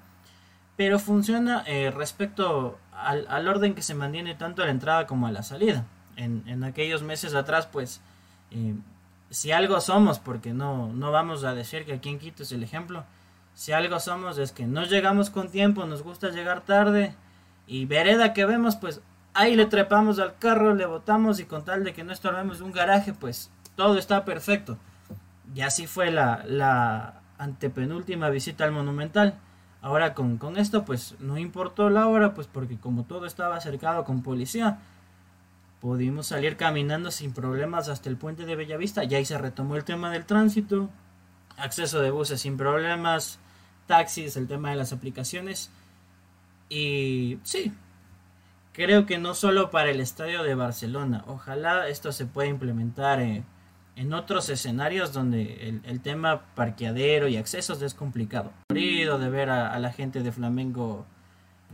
Pero 0.77 0.99
funciona 0.99 1.63
eh, 1.67 1.93
respecto 1.93 2.77
al, 2.93 3.25
al, 3.29 3.47
orden 3.47 3.75
que 3.75 3.83
se 3.83 3.95
mantiene 3.95 4.35
tanto 4.35 4.63
a 4.63 4.67
la 4.67 4.73
entrada 4.73 5.07
como 5.07 5.29
a 5.29 5.33
la 5.33 5.45
salida. 5.45 5.85
En, 6.17 6.43
en 6.47 6.65
aquellos 6.65 7.05
meses 7.05 7.35
atrás, 7.35 7.67
pues 7.67 8.01
eh, 8.51 8.75
si 9.31 9.53
algo 9.53 9.81
somos, 9.81 10.19
porque 10.19 10.53
no, 10.53 10.93
no 10.93 11.11
vamos 11.11 11.45
a 11.45 11.55
decir 11.55 11.85
que 11.85 11.95
aquí 11.95 12.09
en 12.09 12.19
Quito 12.19 12.43
es 12.43 12.53
el 12.53 12.63
ejemplo, 12.63 13.05
si 13.55 13.73
algo 13.73 13.99
somos 14.01 14.39
es 14.39 14.53
que 14.53 14.67
no 14.67 14.85
llegamos 14.85 15.31
con 15.31 15.49
tiempo, 15.49 15.87
nos 15.87 16.03
gusta 16.03 16.31
llegar 16.31 16.61
tarde 16.61 17.15
y 17.67 17.87
vereda 17.87 18.33
que 18.33 18.45
vemos, 18.45 18.77
pues 18.77 19.01
ahí 19.35 19.57
le 19.57 19.67
trepamos 19.67 20.19
al 20.19 20.37
carro, 20.39 20.75
le 20.75 20.87
botamos 20.87 21.41
y 21.41 21.45
con 21.45 21.65
tal 21.65 21.83
de 21.83 21.93
que 21.93 22.05
no 22.05 22.13
estorbemos 22.13 22.61
un 22.61 22.73
garaje, 22.73 23.13
pues 23.13 23.51
todo 23.75 23.99
está 23.99 24.25
perfecto. 24.25 24.79
Y 25.55 25.63
así 25.63 25.87
fue 25.87 26.11
la, 26.11 26.43
la 26.47 27.21
antepenúltima 27.39 28.31
visita 28.31 28.65
al 28.65 28.73
Monumental. 28.73 29.35
Ahora 29.81 30.15
con, 30.15 30.37
con 30.39 30.57
esto 30.57 30.85
pues 30.85 31.15
no 31.21 31.39
importó 31.39 31.91
la 31.91 32.09
hora, 32.09 32.35
pues 32.35 32.47
porque 32.47 32.77
como 32.79 33.05
todo 33.05 33.27
estaba 33.27 33.61
cercado 33.61 34.05
con 34.05 34.23
policía, 34.23 34.79
pudimos 35.81 36.29
salir 36.29 36.57
caminando 36.57 37.11
sin 37.11 37.33
problemas 37.33 37.89
hasta 37.89 38.09
el 38.09 38.17
puente 38.17 38.45
de 38.45 38.57
Bellavista. 38.57 39.05
Y 39.05 39.15
ahí 39.15 39.25
se 39.25 39.39
retomó 39.39 39.77
el 39.77 39.85
tema 39.85 40.11
del 40.11 40.25
tránsito, 40.25 40.91
acceso 41.57 42.01
de 42.01 42.11
buses 42.11 42.41
sin 42.41 42.57
problemas, 42.57 43.39
taxis, 43.87 44.37
el 44.37 44.49
tema 44.49 44.71
de 44.71 44.77
las 44.77 44.93
aplicaciones. 44.93 45.71
Y 46.69 47.39
sí, 47.45 47.73
creo 48.73 49.07
que 49.07 49.19
no 49.19 49.35
solo 49.35 49.71
para 49.71 49.91
el 49.91 50.01
estadio 50.01 50.43
de 50.43 50.55
Barcelona, 50.55 51.25
ojalá 51.27 51.89
esto 51.89 52.13
se 52.13 52.27
pueda 52.27 52.49
implementar 52.49 53.21
en 53.21 54.13
otros 54.13 54.49
escenarios 54.49 55.13
donde 55.13 55.81
el, 55.85 56.01
tema 56.01 56.43
parqueadero 56.55 57.29
y 57.29 57.37
accesos 57.37 57.81
es 57.83 57.95
complicado. 57.95 58.53
De 58.69 59.31
ver 59.31 59.51
a 59.51 59.79
la 59.79 59.93
gente 59.93 60.23
de 60.23 60.33
Flamengo 60.33 61.07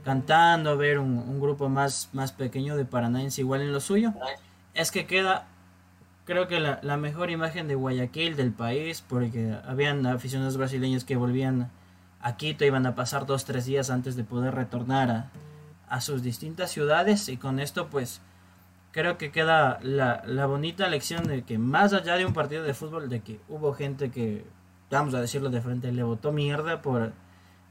cantando, 0.05 0.77
ver 0.77 0.99
un, 0.99 1.41
grupo 1.41 1.69
más, 1.69 2.09
más 2.13 2.33
pequeño 2.33 2.77
de 2.77 2.85
paranaense 2.85 3.41
igual 3.41 3.63
en 3.63 3.73
lo 3.73 3.81
suyo, 3.81 4.13
es 4.75 4.91
que 4.91 5.07
queda, 5.07 5.47
creo 6.25 6.49
que 6.49 6.61
la, 6.61 6.97
mejor 6.97 7.31
imagen 7.31 7.69
de 7.69 7.75
Guayaquil 7.75 8.37
del 8.37 8.53
país, 8.53 9.05
porque 9.07 9.57
habían 9.67 10.07
aficionados 10.07 10.57
brasileños 10.57 11.05
que 11.05 11.17
volvían 11.17 11.71
a 12.21 12.37
Quito, 12.37 12.65
iban 12.65 12.87
a 12.87 12.95
pasar 12.95 13.27
dos, 13.27 13.45
tres 13.45 13.67
días 13.67 13.91
antes 13.91 14.17
de 14.17 14.25
poder 14.25 14.55
retornar 14.55 15.11
a, 15.11 15.31
a 15.89 16.01
sus 16.01 16.23
distintas 16.23 16.71
ciudades 16.71 17.29
y 17.29 17.37
con 17.37 17.61
esto 17.61 17.89
pues 17.89 18.21
creo 18.93 19.19
que 19.19 19.33
queda 19.33 19.79
la, 19.83 20.23
la 20.27 20.47
bonita 20.47 20.89
lección 20.89 21.25
de 21.25 21.43
que 21.43 21.59
más 21.59 21.93
allá 21.93 22.17
de 22.17 22.27
un 22.27 22.33
partido 22.33 22.63
de 22.63 22.75
fútbol, 22.75 23.09
de 23.09 23.21
que 23.21 23.41
hubo 23.49 23.73
gente 23.75 24.11
que, 24.11 24.45
vamos 24.91 25.15
a 25.15 25.21
decirlo 25.21 25.51
de 25.51 25.61
frente, 25.61 25.91
le 25.91 26.03
votó 26.03 26.31
mierda 26.31 26.83
por 26.83 27.13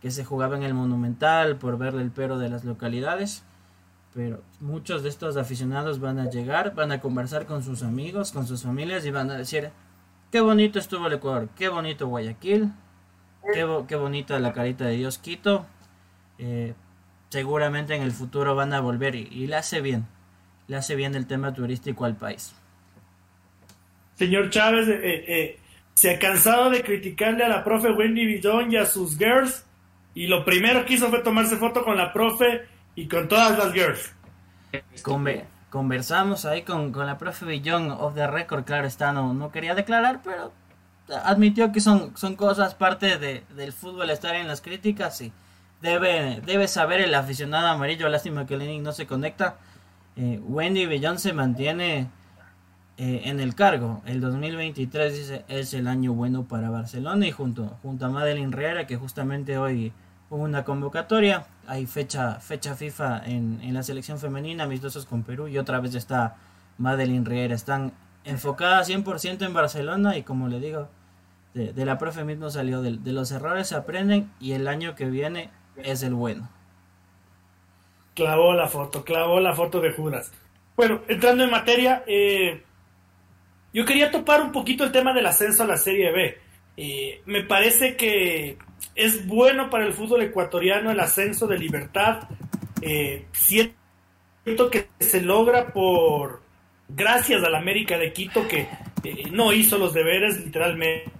que 0.01 0.11
se 0.11 0.25
jugaba 0.25 0.57
en 0.57 0.63
el 0.63 0.73
Monumental 0.73 1.57
por 1.57 1.77
verle 1.77 2.01
el 2.01 2.11
pero 2.11 2.39
de 2.39 2.49
las 2.49 2.63
localidades. 2.65 3.43
Pero 4.13 4.41
muchos 4.59 5.03
de 5.03 5.09
estos 5.09 5.37
aficionados 5.37 5.99
van 5.99 6.19
a 6.19 6.29
llegar, 6.29 6.73
van 6.75 6.91
a 6.91 6.99
conversar 6.99 7.45
con 7.45 7.63
sus 7.63 7.83
amigos, 7.83 8.31
con 8.31 8.45
sus 8.45 8.63
familias 8.63 9.05
y 9.05 9.11
van 9.11 9.29
a 9.29 9.37
decir, 9.37 9.69
qué 10.31 10.41
bonito 10.41 10.79
estuvo 10.79 11.07
el 11.07 11.13
Ecuador, 11.13 11.49
qué 11.55 11.69
bonito 11.69 12.07
Guayaquil, 12.07 12.73
qué, 13.53 13.95
bonita 13.95 14.37
la 14.39 14.51
carita 14.51 14.85
de 14.85 14.97
Dios 14.97 15.17
Quito. 15.17 15.65
Eh, 16.39 16.73
seguramente 17.29 17.95
en 17.95 18.01
el 18.01 18.11
futuro 18.11 18.55
van 18.55 18.73
a 18.73 18.81
volver 18.81 19.15
y, 19.15 19.47
le 19.47 19.55
hace 19.55 19.79
bien. 19.79 20.07
Le 20.67 20.77
hace 20.77 20.95
bien 20.95 21.15
el 21.15 21.27
tema 21.27 21.53
turístico 21.53 22.05
al 22.05 22.15
país. 22.15 22.53
Señor 24.15 24.49
Chávez, 24.49 24.87
eh, 24.89 25.25
eh, 25.27 25.59
se 25.93 26.15
ha 26.15 26.19
cansado 26.19 26.69
de 26.69 26.83
criticarle 26.83 27.45
a 27.45 27.49
la 27.49 27.63
profe 27.63 27.91
Wendy 27.91 28.25
Villón 28.25 28.71
y 28.71 28.77
a 28.77 28.85
sus 28.85 29.17
girls 29.17 29.65
y 30.13 30.27
lo 30.27 30.43
primero 30.43 30.85
que 30.85 30.95
hizo 30.95 31.09
fue 31.09 31.19
tomarse 31.19 31.57
foto 31.57 31.83
con 31.83 31.97
la 31.97 32.11
profe 32.13 32.67
y 32.95 33.07
con 33.07 33.27
todas 33.27 33.57
las 33.57 33.73
girls. 33.73 34.13
conversamos 35.69 36.45
ahí 36.45 36.63
con, 36.63 36.91
la 36.91 37.17
profe 37.17 37.45
Villón 37.45 37.91
of 37.91 38.15
the 38.15 38.27
record, 38.27 38.65
claro 38.65 38.87
está, 38.87 39.11
no, 39.11 39.33
no 39.33 39.51
quería 39.51 39.75
declarar, 39.75 40.21
pero 40.23 40.51
admitió 41.23 41.71
que 41.71 41.79
son, 41.79 42.15
son 42.17 42.35
cosas 42.35 42.75
parte 42.75 43.17
de, 43.17 43.43
del 43.55 43.73
fútbol 43.73 44.09
estar 44.09 44.35
en 44.35 44.47
las 44.47 44.61
críticas 44.61 45.21
y 45.21 45.31
debe, 45.81 46.41
debe 46.45 46.67
saber 46.67 47.01
el 47.01 47.13
aficionado 47.13 47.67
amarillo, 47.67 48.09
lástima 48.09 48.45
que 48.45 48.57
Lenin 48.57 48.83
no 48.83 48.91
se 48.91 49.07
conecta. 49.07 49.55
Eh, 50.15 50.39
Wendy 50.43 50.85
Villón 50.85 51.19
se 51.19 51.33
mantiene 51.33 52.09
eh, 53.01 53.23
en 53.25 53.39
el 53.39 53.55
cargo. 53.55 54.03
El 54.05 54.21
2023 54.21 55.17
dice, 55.17 55.43
es 55.47 55.73
el 55.73 55.87
año 55.87 56.13
bueno 56.13 56.43
para 56.43 56.69
Barcelona 56.69 57.25
y 57.25 57.31
junto, 57.31 57.79
junto 57.81 58.05
a 58.05 58.09
Madeline 58.09 58.51
Riera, 58.51 58.85
que 58.85 58.95
justamente 58.95 59.57
hoy 59.57 59.91
hubo 60.29 60.43
una 60.43 60.63
convocatoria, 60.63 61.47
hay 61.65 61.87
fecha, 61.87 62.35
fecha 62.35 62.75
FIFA 62.75 63.23
en, 63.25 63.59
en 63.63 63.73
la 63.73 63.81
selección 63.81 64.19
femenina, 64.19 64.65
amistosos 64.65 65.07
con 65.07 65.23
Perú 65.23 65.47
y 65.47 65.57
otra 65.57 65.79
vez 65.79 65.95
está 65.95 66.35
Madeline 66.77 67.25
Riera. 67.25 67.55
Están 67.55 67.91
enfocadas 68.23 68.87
100% 68.87 69.47
en 69.47 69.53
Barcelona 69.55 70.15
y 70.15 70.21
como 70.21 70.47
le 70.47 70.59
digo, 70.59 70.87
de, 71.55 71.73
la 71.83 71.97
profe 71.97 72.23
mismo 72.23 72.51
salió, 72.51 72.83
de, 72.83 72.97
de, 72.97 73.13
los 73.13 73.31
errores 73.31 73.69
se 73.69 73.75
aprenden 73.75 74.31
y 74.39 74.51
el 74.51 74.67
año 74.67 74.93
que 74.93 75.05
viene 75.05 75.49
es 75.75 76.03
el 76.03 76.13
bueno. 76.13 76.49
Clavó 78.13 78.53
la 78.53 78.67
foto, 78.67 79.03
clavó 79.03 79.39
la 79.39 79.55
foto 79.55 79.81
de 79.81 79.91
Judas. 79.91 80.31
Bueno, 80.77 81.01
entrando 81.07 81.43
en 81.43 81.49
materia, 81.49 82.03
eh, 82.05 82.63
yo 83.73 83.85
quería 83.85 84.11
topar 84.11 84.41
un 84.41 84.51
poquito 84.51 84.83
el 84.83 84.91
tema 84.91 85.13
del 85.13 85.25
ascenso 85.25 85.63
a 85.63 85.67
la 85.67 85.77
Serie 85.77 86.11
B. 86.11 86.37
Eh, 86.77 87.21
me 87.25 87.43
parece 87.43 87.95
que 87.95 88.57
es 88.95 89.27
bueno 89.27 89.69
para 89.69 89.85
el 89.85 89.93
fútbol 89.93 90.21
ecuatoriano 90.23 90.91
el 90.91 90.99
ascenso 90.99 91.47
de 91.47 91.57
libertad. 91.57 92.27
Eh, 92.81 93.25
siento 93.31 94.69
que 94.71 94.87
se 94.99 95.21
logra 95.21 95.71
por 95.71 96.41
gracias 96.89 97.43
a 97.43 97.49
la 97.49 97.59
América 97.59 97.97
de 97.97 98.11
Quito 98.11 98.47
que 98.47 98.67
no 99.31 99.53
hizo 99.53 99.77
los 99.77 99.93
deberes 99.93 100.43
literalmente 100.43 101.11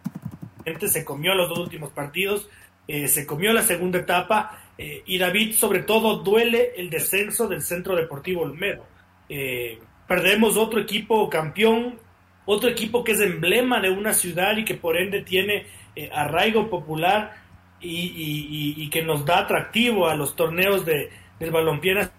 se 0.88 1.06
comió 1.06 1.34
los 1.36 1.50
dos 1.50 1.60
últimos 1.60 1.92
partidos, 1.92 2.50
eh, 2.88 3.08
se 3.08 3.26
comió 3.26 3.54
la 3.54 3.62
segunda 3.62 4.00
etapa 4.00 4.60
eh, 4.78 5.04
y 5.06 5.18
David 5.18 5.56
sobre 5.56 5.84
todo 5.84 6.18
duele 6.18 6.74
el 6.78 6.90
descenso 6.90 7.48
del 7.48 7.62
Centro 7.62 7.96
Deportivo 7.96 8.42
Olmedo. 8.42 8.86
Eh, 9.30 9.80
perdemos 10.08 10.58
otro 10.58 10.80
equipo 10.80 11.30
campeón, 11.30 12.00
otro 12.46 12.70
equipo 12.70 13.04
que 13.04 13.14
es 13.14 13.22
emblema 13.22 13.80
de 13.80 13.90
una 13.90 14.14
ciudad 14.14 14.58
y 14.58 14.66
que 14.66 14.76
por 14.76 14.98
ende 14.98 15.22
tiene 15.22 15.68
arraigo 16.14 16.70
popular 16.70 17.36
y, 17.82 18.90
que 18.90 19.02
nos 19.02 19.26
da 19.26 19.40
atractivo 19.40 20.08
a 20.08 20.16
los 20.16 20.36
torneos 20.36 20.86
de, 20.86 21.10
del 21.40 21.52
balompié 21.52 22.10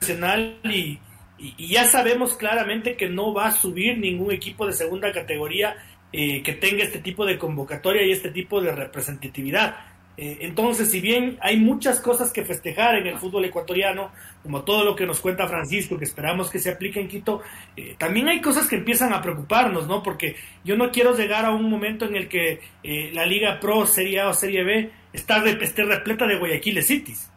nacional 0.00 0.58
y, 0.64 0.98
y, 1.38 1.68
ya 1.68 1.84
sabemos 1.84 2.36
claramente 2.36 2.96
que 2.96 3.08
no 3.08 3.32
va 3.32 3.46
a 3.46 3.52
subir 3.52 3.98
ningún 3.98 4.32
equipo 4.32 4.66
de 4.66 4.72
segunda 4.72 5.12
categoría 5.12 5.76
eh, 6.10 6.42
que 6.42 6.54
tenga 6.54 6.84
este 6.84 7.00
tipo 7.00 7.26
de 7.26 7.38
convocatoria 7.38 8.02
y 8.02 8.12
este 8.12 8.30
tipo 8.30 8.62
de 8.62 8.72
representatividad. 8.72 9.76
Eh, 10.20 10.38
entonces, 10.40 10.90
si 10.90 11.00
bien 11.00 11.38
hay 11.40 11.60
muchas 11.60 12.00
cosas 12.00 12.32
que 12.32 12.44
festejar 12.44 12.96
en 12.96 13.06
el 13.06 13.18
fútbol 13.18 13.44
ecuatoriano, 13.44 14.10
como 14.42 14.64
todo 14.64 14.84
lo 14.84 14.96
que 14.96 15.06
nos 15.06 15.20
cuenta 15.20 15.46
Francisco, 15.46 15.96
que 15.96 16.04
esperamos 16.04 16.50
que 16.50 16.58
se 16.58 16.72
aplique 16.72 17.00
en 17.00 17.06
Quito, 17.06 17.40
eh, 17.76 17.94
también 17.96 18.28
hay 18.28 18.40
cosas 18.40 18.66
que 18.66 18.74
empiezan 18.74 19.12
a 19.12 19.22
preocuparnos, 19.22 19.86
¿no? 19.86 20.02
Porque 20.02 20.34
yo 20.64 20.76
no 20.76 20.90
quiero 20.90 21.16
llegar 21.16 21.44
a 21.44 21.52
un 21.52 21.70
momento 21.70 22.04
en 22.04 22.16
el 22.16 22.28
que 22.28 22.60
la 23.12 23.24
Liga 23.26 23.60
Pro, 23.60 23.86
Serie 23.86 24.20
A 24.20 24.28
o 24.28 24.34
Serie 24.34 24.64
B 24.64 24.90
está 25.12 25.44
esté 25.46 25.84
repleta 25.84 26.26
de 26.26 26.36
Guayaquil 26.36 26.82
Cities. 26.82 27.30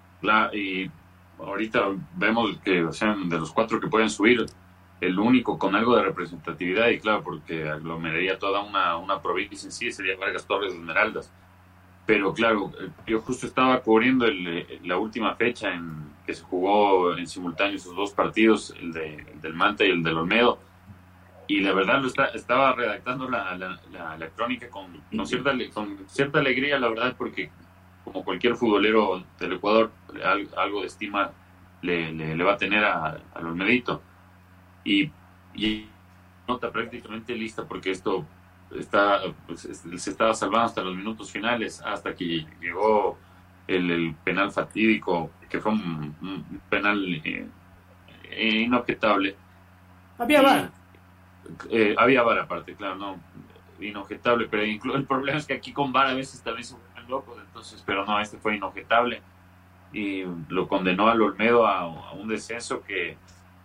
y 0.52 0.90
ahorita 1.38 1.86
vemos 2.16 2.58
que, 2.64 2.84
o 2.84 2.92
de 2.92 3.38
los 3.38 3.52
cuatro 3.52 3.80
que 3.80 3.88
pueden 3.90 4.10
subir, 4.10 4.46
el 5.02 5.20
único 5.20 5.58
con 5.60 5.76
algo 5.76 5.96
de 5.96 6.04
representatividad 6.04 6.90
y 6.90 7.00
claro, 7.00 7.22
porque 7.24 7.70
aglomeraría 7.70 8.40
toda 8.40 8.62
una, 8.62 8.98
una 8.98 9.22
provincia 9.22 9.68
en 9.68 9.72
sí, 9.72 9.92
sería 9.92 10.16
Vargas 10.16 10.48
Torres 10.48 10.74
Esmeraldas. 10.74 11.32
Pero 12.12 12.34
claro, 12.34 12.74
eh, 12.78 12.90
yo 13.08 13.22
justo 13.22 13.48
estaba 13.48 13.80
cubriendo 13.80 14.26
el, 14.26 14.46
eh, 14.46 14.80
la 14.84 14.98
última 14.98 15.34
fecha 15.36 15.74
en 15.74 16.12
que 16.26 16.34
se 16.34 16.44
jugó 16.44 17.16
en 17.16 17.26
simultáneo 17.26 17.78
esos 17.78 17.96
dos 17.96 18.12
partidos, 18.12 18.76
el, 18.78 18.92
de, 18.92 19.26
del 19.42 19.54
Manta 19.54 19.86
y 19.86 19.92
el 19.92 20.04
del 20.04 20.18
Olmedo, 20.18 20.60
y 21.48 21.62
la 21.62 21.72
verdad 21.72 22.02
lo 22.02 22.08
está, 22.10 22.26
estaba 22.26 22.74
redactando 22.74 23.30
la, 23.30 23.56
la, 23.56 24.30
crónica 24.36 24.70
con, 24.70 24.88
con, 25.10 25.26
cierta, 25.26 25.54
con 25.74 26.00
cierta 26.10 26.40
alegría, 26.40 26.78
la 26.80 26.90
verdad, 26.90 27.16
porque 27.18 27.50
como 28.04 28.26
cualquier 28.26 28.58
futbolero 28.58 29.24
del 29.40 29.54
Ecuador, 29.54 29.90
algo 30.58 30.82
de 30.82 30.88
estima 30.88 31.32
le, 31.82 32.12
le, 32.12 32.44
va 32.44 32.56
a 32.56 32.58
tener 32.58 32.84
al 32.84 33.22
Olmedito. 33.38 34.02
Y, 34.84 35.10
y 35.56 35.88
nota 36.46 36.74
prácticamente 36.74 37.34
lista 37.36 37.66
porque 37.66 37.92
esto 37.92 38.26
está 38.78 39.22
pues, 39.46 39.62
se 39.62 40.10
estaba 40.10 40.34
salvando 40.34 40.68
hasta 40.68 40.82
los 40.82 40.96
minutos 40.96 41.32
finales 41.32 41.82
hasta 41.82 42.16
que 42.16 42.46
llegó 42.60 43.18
el, 43.68 44.16
penal 44.24 44.52
fatídico 44.52 45.32
que 45.50 45.60
fue 45.60 45.72
un, 45.74 46.62
penal 46.70 47.22
eh, 47.24 47.48
inobjetable. 48.40 49.36
Había 50.18 50.42
VAR 50.42 50.72
eh, 51.70 51.96
había 51.98 52.24
VAR 52.24 52.40
aparte 52.40 52.76
claro 52.76 52.96
no 52.96 53.20
inobjetable 53.80 54.48
pero 54.48 54.64
el 54.64 55.06
problema 55.06 55.38
es 55.38 55.46
que 55.46 55.54
aquí 55.54 55.74
con 55.74 55.92
VAR 55.92 56.08
a 56.08 56.14
veces 56.14 56.42
también 56.42 56.64
se 56.64 56.76
vuelven 56.76 57.10
locos 57.10 57.38
entonces 57.46 57.84
pero 57.86 58.06
no 58.06 58.20
este 58.20 58.38
fue 58.38 58.56
inobjetable. 58.56 59.22
Y 59.94 60.24
lo 60.48 60.70
condenó 60.70 61.10
al 61.10 61.22
Olmedo 61.22 61.68
a 61.68 62.14
un 62.14 62.30
descenso 62.30 62.82
que 62.82 63.18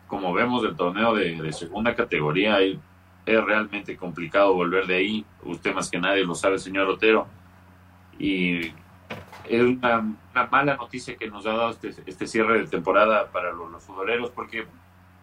como 0.06 0.32
vemos 0.32 0.62
del 0.62 0.76
torneo 0.76 1.14
de, 1.14 1.52
segunda 1.52 1.94
categoría, 1.94 2.58
es 3.26 3.44
realmente 3.44 3.96
complicado 3.96 4.54
volver 4.54 4.86
de 4.86 4.96
ahí. 4.96 5.26
Usted 5.42 5.74
más 5.74 5.90
que 5.90 5.98
nadie 5.98 6.24
lo 6.24 6.34
sabe, 6.34 6.58
señor 6.58 6.88
Otero. 6.88 7.26
Y 8.18 8.72
es 9.48 9.62
una, 9.62 10.16
mala 10.50 10.76
noticia 10.76 11.16
que 11.16 11.28
nos 11.28 11.44
ha 11.46 11.52
dado 11.52 11.70
este, 11.70 11.94
este 12.06 12.26
cierre 12.26 12.60
de 12.60 12.66
temporada 12.66 13.30
para 13.30 13.52
los, 13.52 13.82
futboleros, 13.82 14.30
porque 14.30 14.66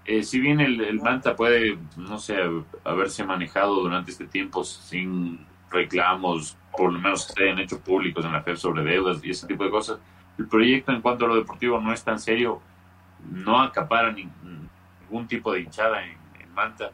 eh, 0.05 0.23
si 0.23 0.39
bien 0.39 0.59
el, 0.59 0.99
Manta 1.01 1.35
puede, 1.35 1.77
no 1.97 2.19
sé, 2.19 2.37
haberse 2.83 3.23
manejado 3.23 3.75
durante 3.75 4.11
este 4.11 4.27
tiempo 4.27 4.63
sin 4.63 5.45
reclamos, 5.71 6.57
por 6.71 6.91
lo 6.93 6.99
menos 6.99 7.25
que 7.25 7.33
se 7.33 7.43
hayan 7.43 7.59
hecho 7.59 7.79
públicos 7.79 8.23
en 8.25 8.33
la 8.33 8.43
FED 8.43 8.57
sobre 8.57 8.83
deudas 8.83 9.23
y 9.23 9.31
ese 9.31 9.47
tipo 9.47 9.63
de 9.63 9.71
cosas, 9.71 9.99
el 10.37 10.47
proyecto 10.47 10.91
en 10.91 11.01
cuanto 11.01 11.25
a 11.25 11.29
lo 11.29 11.35
deportivo 11.35 11.79
no 11.79 11.93
es 11.93 12.03
tan 12.03 12.19
serio, 12.19 12.61
no 13.31 13.61
acapara 13.61 14.11
ni, 14.11 14.29
ningún 15.01 15.27
tipo 15.27 15.53
de 15.53 15.61
hinchada 15.61 16.05
en, 16.05 16.21
Manta, 16.53 16.91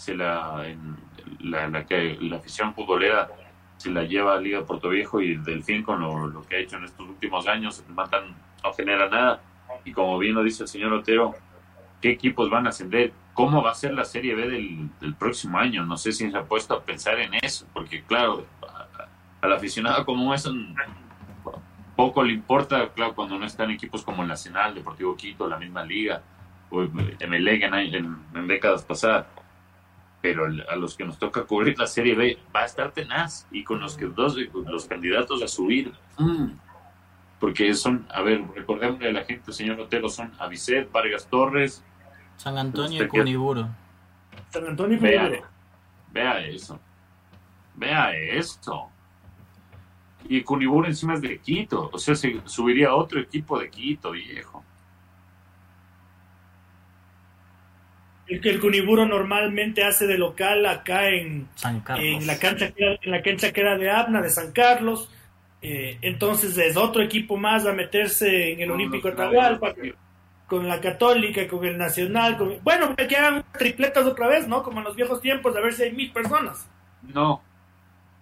se 0.00 0.16
la, 0.16 0.62
en, 0.66 0.96
la, 1.40 1.68
la, 1.68 1.84
la, 2.20 2.36
afición 2.36 2.74
futbolera 2.74 3.28
se 3.76 3.90
la 3.90 4.02
lleva 4.04 4.34
a 4.34 4.40
Liga 4.40 4.64
Puerto 4.64 4.88
Viejo 4.88 5.20
y 5.20 5.36
Delfín 5.36 5.82
con 5.82 6.00
lo, 6.00 6.42
que 6.46 6.56
ha 6.56 6.58
hecho 6.58 6.78
en 6.78 6.84
estos 6.84 7.06
últimos 7.06 7.46
años, 7.46 7.84
no 7.94 8.72
genera 8.72 9.10
nada. 9.10 9.42
Y 9.84 9.92
como 9.92 10.16
bien 10.16 10.34
lo 10.34 10.42
dice 10.42 10.62
el 10.62 10.70
señor 10.70 10.94
Otero, 10.94 11.34
¿qué 12.00 12.12
equipos 12.12 12.48
van 12.48 12.64
a 12.64 12.70
ascender? 12.70 13.12
¿Cómo 13.34 13.62
va 13.62 13.72
a 13.72 13.74
ser 13.74 13.92
la 13.92 14.06
Serie 14.06 14.34
B 14.34 14.48
del, 14.48 15.14
próximo 15.16 15.58
año? 15.58 15.84
No 15.84 15.98
sé 15.98 16.12
si 16.12 16.30
se 16.30 16.36
ha 16.36 16.44
puesto 16.44 16.72
a 16.74 16.82
pensar 16.82 17.20
en 17.20 17.34
eso, 17.34 17.66
porque 17.74 18.02
claro, 18.02 18.46
al 19.42 19.52
aficionado 19.52 20.06
como 20.06 20.32
eso 20.32 20.50
poco 21.94 22.22
le 22.22 22.32
importa, 22.32 22.88
claro, 22.94 23.14
cuando 23.14 23.38
no 23.38 23.44
están 23.44 23.70
equipos 23.70 24.02
como 24.02 24.24
Nacional, 24.24 24.74
Deportivo 24.74 25.14
Quito, 25.14 25.46
la 25.46 25.58
misma 25.58 25.84
liga, 25.84 26.22
MLE 26.70 27.64
en, 27.64 28.16
en, 28.34 28.46
décadas 28.46 28.82
pasadas. 28.84 29.26
Pero 30.22 30.44
a 30.46 30.76
los 30.76 30.96
que 30.96 31.04
nos 31.04 31.18
toca 31.18 31.44
cubrir 31.44 31.78
la 31.78 31.86
Serie 31.86 32.14
B 32.14 32.38
va 32.54 32.60
a 32.60 32.66
estar 32.66 32.92
tenaz 32.92 33.46
y 33.50 33.64
con 33.64 33.80
los 33.80 33.96
que 33.96 34.06
dos 34.06 34.36
los 34.66 34.86
candidatos 34.86 35.42
a 35.42 35.48
subir. 35.48 35.92
Mm. 36.18 36.50
Porque 37.38 37.72
son, 37.74 38.06
a 38.10 38.20
ver, 38.20 38.44
recordémosle 38.54 39.08
a 39.08 39.12
la 39.12 39.24
gente, 39.24 39.50
señor 39.52 39.80
Otero, 39.80 40.10
son 40.10 40.30
Avicet, 40.38 40.92
Vargas 40.92 41.26
Torres, 41.26 41.82
San 42.40 42.56
Antonio 42.56 43.04
y 43.04 43.08
Cuniburo. 43.08 43.68
San 44.48 44.66
Antonio 44.66 44.96
y 44.96 45.00
Cuniburo. 45.00 45.42
Vea, 46.10 46.40
eso. 46.46 46.80
Vea 47.74 48.16
eso. 48.16 48.88
Y 50.26 50.42
Cuniburo 50.42 50.86
encima 50.86 51.14
es 51.14 51.20
de 51.20 51.38
Quito. 51.38 51.90
O 51.92 51.98
sea, 51.98 52.14
se 52.14 52.40
subiría 52.46 52.94
otro 52.94 53.20
equipo 53.20 53.58
de 53.58 53.68
Quito, 53.68 54.12
viejo. 54.12 54.64
El 58.30 58.40
que 58.40 58.50
el 58.50 58.60
Cuniburo 58.60 59.06
normalmente 59.06 59.84
hace 59.84 60.06
de 60.06 60.16
local 60.16 60.64
acá 60.66 61.08
en, 61.08 61.48
en 61.96 62.26
la 62.26 62.38
cancha 62.38 62.72
en 62.76 63.10
la 63.10 63.22
cancha 63.22 63.52
que 63.52 63.60
era 63.60 63.76
de 63.76 63.90
Abna 63.90 64.22
de 64.22 64.30
San 64.30 64.52
Carlos 64.52 65.10
Eh, 65.62 65.98
entonces 66.00 66.56
es 66.56 66.74
otro 66.74 67.02
equipo 67.02 67.36
más 67.36 67.66
a 67.66 67.74
meterse 67.74 68.52
en 68.52 68.60
el 68.60 68.70
Olímpico 68.70 69.08
Atahualpa, 69.08 69.74
con 70.46 70.66
la 70.66 70.80
Católica, 70.80 71.46
con 71.46 71.66
el 71.66 71.76
Nacional, 71.76 72.38
con... 72.38 72.56
bueno, 72.62 72.96
que 72.96 73.14
hagan 73.14 73.44
tripletas 73.58 74.06
otra 74.06 74.26
vez, 74.26 74.48
¿no? 74.48 74.62
Como 74.62 74.78
en 74.78 74.84
los 74.84 74.96
viejos 74.96 75.20
tiempos, 75.20 75.54
a 75.54 75.60
ver 75.60 75.74
si 75.74 75.82
hay 75.82 75.92
mil 75.92 76.10
personas. 76.12 76.66
No, 77.02 77.42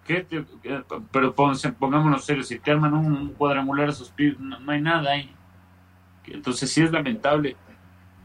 ¿Qué 0.09 0.25
pero 1.11 1.35
pongámonos 1.35 2.25
serios, 2.25 2.47
si 2.47 2.57
te 2.57 2.71
arman 2.71 2.95
un, 2.95 3.29
cuadrangular 3.33 3.89
a 3.89 3.91
sus 3.91 4.09
pies, 4.09 4.39
no, 4.39 4.57
hay 4.71 4.81
nada 4.81 5.11
ahí. 5.11 5.31
Entonces 6.25 6.71
sí 6.71 6.81
es 6.81 6.91
lamentable. 6.91 7.55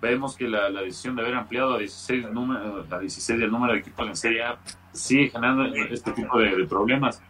Vemos 0.05 0.37
que 0.37 0.47
la, 0.47 0.71
decisión 0.83 1.17
de 1.17 1.23
haber 1.23 1.35
ampliado 1.35 1.75
a 1.75 1.79
16, 1.79 2.31
número, 2.31 2.85
a 2.91 2.99
16 2.99 3.41
el 3.41 3.51
número 3.51 3.73
de 3.73 3.79
equipos 3.79 4.07
en 4.07 4.15
Serie 4.15 4.45
A 4.45 4.59
sigue 4.93 5.31
generando 5.31 5.65
este 5.91 6.13
tipo 6.13 6.39
de, 6.39 6.67
problemas. 6.67 7.23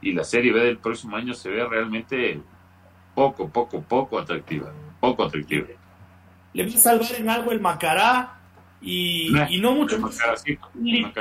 Y 0.00 0.12
la 0.12 0.22
Serie 0.22 0.52
B 0.52 0.60
del 0.62 0.78
próximo 0.78 1.16
año 1.16 1.34
se 1.34 1.50
ve 1.50 1.66
realmente 1.68 2.40
poco, 3.12 3.48
poco, 3.48 3.82
poco 3.82 4.20
atractiva. 4.20 4.72
Poco 5.00 5.24
atractiva. 5.24 5.66
Le 6.54 6.64
va 6.64 6.76
a 6.76 6.78
salvar 6.78 7.12
en 7.18 7.28
algo 7.28 7.50
el 7.50 7.60
Macará 7.60 8.38
y, 8.80 9.32
no 9.60 9.72
mucho 9.72 9.98
más. 9.98 10.16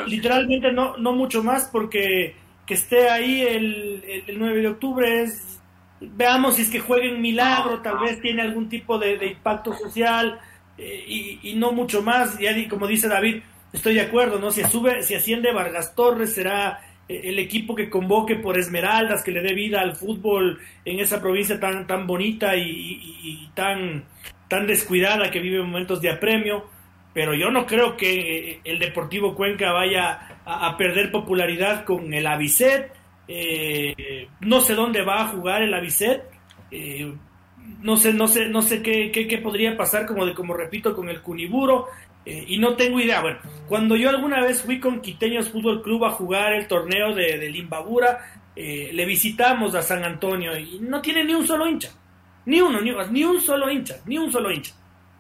literalmente 0.06 0.72
no, 0.72 0.98
no 0.98 1.14
mucho 1.14 1.44
más 1.44 1.68
porque 1.72 2.36
que 2.68 2.76
esté 2.76 3.10
ahí 3.10 3.42
el, 3.42 4.24
el, 4.28 4.38
9 4.38 4.62
de 4.62 4.68
octubre 4.68 5.24
es, 5.24 5.60
veamos 6.00 6.58
si 6.58 6.62
es 6.62 6.70
que 6.70 6.80
jueguen 6.80 7.22
milagro, 7.22 7.82
tal 7.82 7.98
vez 8.00 8.22
tiene 8.22 8.44
algún 8.44 8.70
tipo 8.70 9.00
de, 9.00 9.26
impacto 9.26 9.74
social 9.74 10.40
eh, 10.78 11.40
y, 11.44 11.54
no 11.56 11.72
mucho 11.72 12.02
más, 12.02 12.38
ya 12.40 12.52
como 12.70 12.88
dice 12.88 13.08
David, 13.08 13.42
estoy 13.74 13.96
de 13.96 14.02
acuerdo, 14.02 14.40
¿no? 14.40 14.52
Si 14.52 14.64
sube, 14.64 15.04
si 15.04 15.16
asciende 15.16 15.54
Vargas 15.54 15.96
Torres 15.96 16.34
será 16.34 16.82
eh, 17.08 17.22
el 17.26 17.40
equipo 17.40 17.76
que 17.76 17.90
convoque 17.90 18.36
por 18.36 18.58
Esmeraldas, 18.58 19.24
que 19.24 19.32
le 19.32 19.42
dé 19.42 19.54
vida 19.54 19.82
al 19.82 19.96
fútbol 19.96 20.60
en 20.86 21.00
esa 21.00 21.22
provincia 21.22 21.60
tan, 21.60 21.88
tan 21.88 22.08
bonita 22.08 22.56
y, 22.56 23.50
tan, 23.54 24.06
tan 24.48 24.68
descuidada 24.68 25.30
que 25.30 25.40
vive 25.40 25.62
momentos 25.62 26.02
de 26.02 26.10
apremio 26.10 26.66
pero 27.14 27.34
yo 27.34 27.52
no 27.52 27.66
creo 27.66 27.98
que 27.98 28.52
eh, 28.52 28.62
el 28.64 28.80
Deportivo 28.80 29.36
Cuenca 29.36 29.72
vaya 29.72 30.42
a, 30.46 30.78
perder 30.78 31.12
popularidad 31.12 31.84
con 31.84 32.14
el 32.14 32.26
Avicet. 32.26 32.92
Eh, 33.28 34.28
no 34.40 34.62
sé 34.62 34.76
dónde 34.76 35.04
va 35.04 35.22
a 35.22 35.28
jugar 35.28 35.62
el 35.62 35.74
Avicet. 35.74 36.24
Eh, 36.72 37.14
no 37.82 37.98
sé, 37.98 38.14
no 38.14 38.28
sé, 38.28 38.48
no 38.50 38.62
sé 38.62 38.82
qué, 38.82 39.12
qué, 39.12 39.38
podría 39.38 39.76
pasar, 39.76 40.06
como 40.06 40.26
de, 40.26 40.34
como 40.34 40.54
repito, 40.54 40.96
con 40.96 41.10
el 41.10 41.22
Cuniburo. 41.22 41.88
y 42.26 42.58
no 42.58 42.76
tengo 42.76 43.00
idea. 43.00 43.22
Bueno, 43.22 43.40
cuando 43.68 43.96
yo 43.96 44.10
alguna 44.10 44.42
vez 44.42 44.62
fui 44.62 44.80
con 44.80 45.02
Quiteños 45.02 45.50
Fútbol 45.50 45.82
Club 45.82 46.06
a 46.06 46.12
jugar 46.12 46.54
el 46.54 46.68
torneo 46.68 47.14
de, 47.14 47.38
de 47.38 47.50
Limbabura, 47.50 48.20
le 48.56 49.06
visitamos 49.06 49.74
a 49.76 49.82
San 49.82 50.04
Antonio 50.04 50.58
y 50.58 50.80
no 50.80 51.02
tiene 51.02 51.24
ni 51.24 51.34
un 51.34 51.48
solo 51.48 51.68
hincha. 51.68 51.90
Ni 52.46 52.60
uno, 52.60 52.82
ni, 52.82 52.92
ni 53.12 53.24
un 53.24 53.40
solo 53.40 53.70
hincha, 53.70 53.98
ni 54.06 54.18
un 54.18 54.32
solo 54.32 54.52
hincha. 54.52 54.74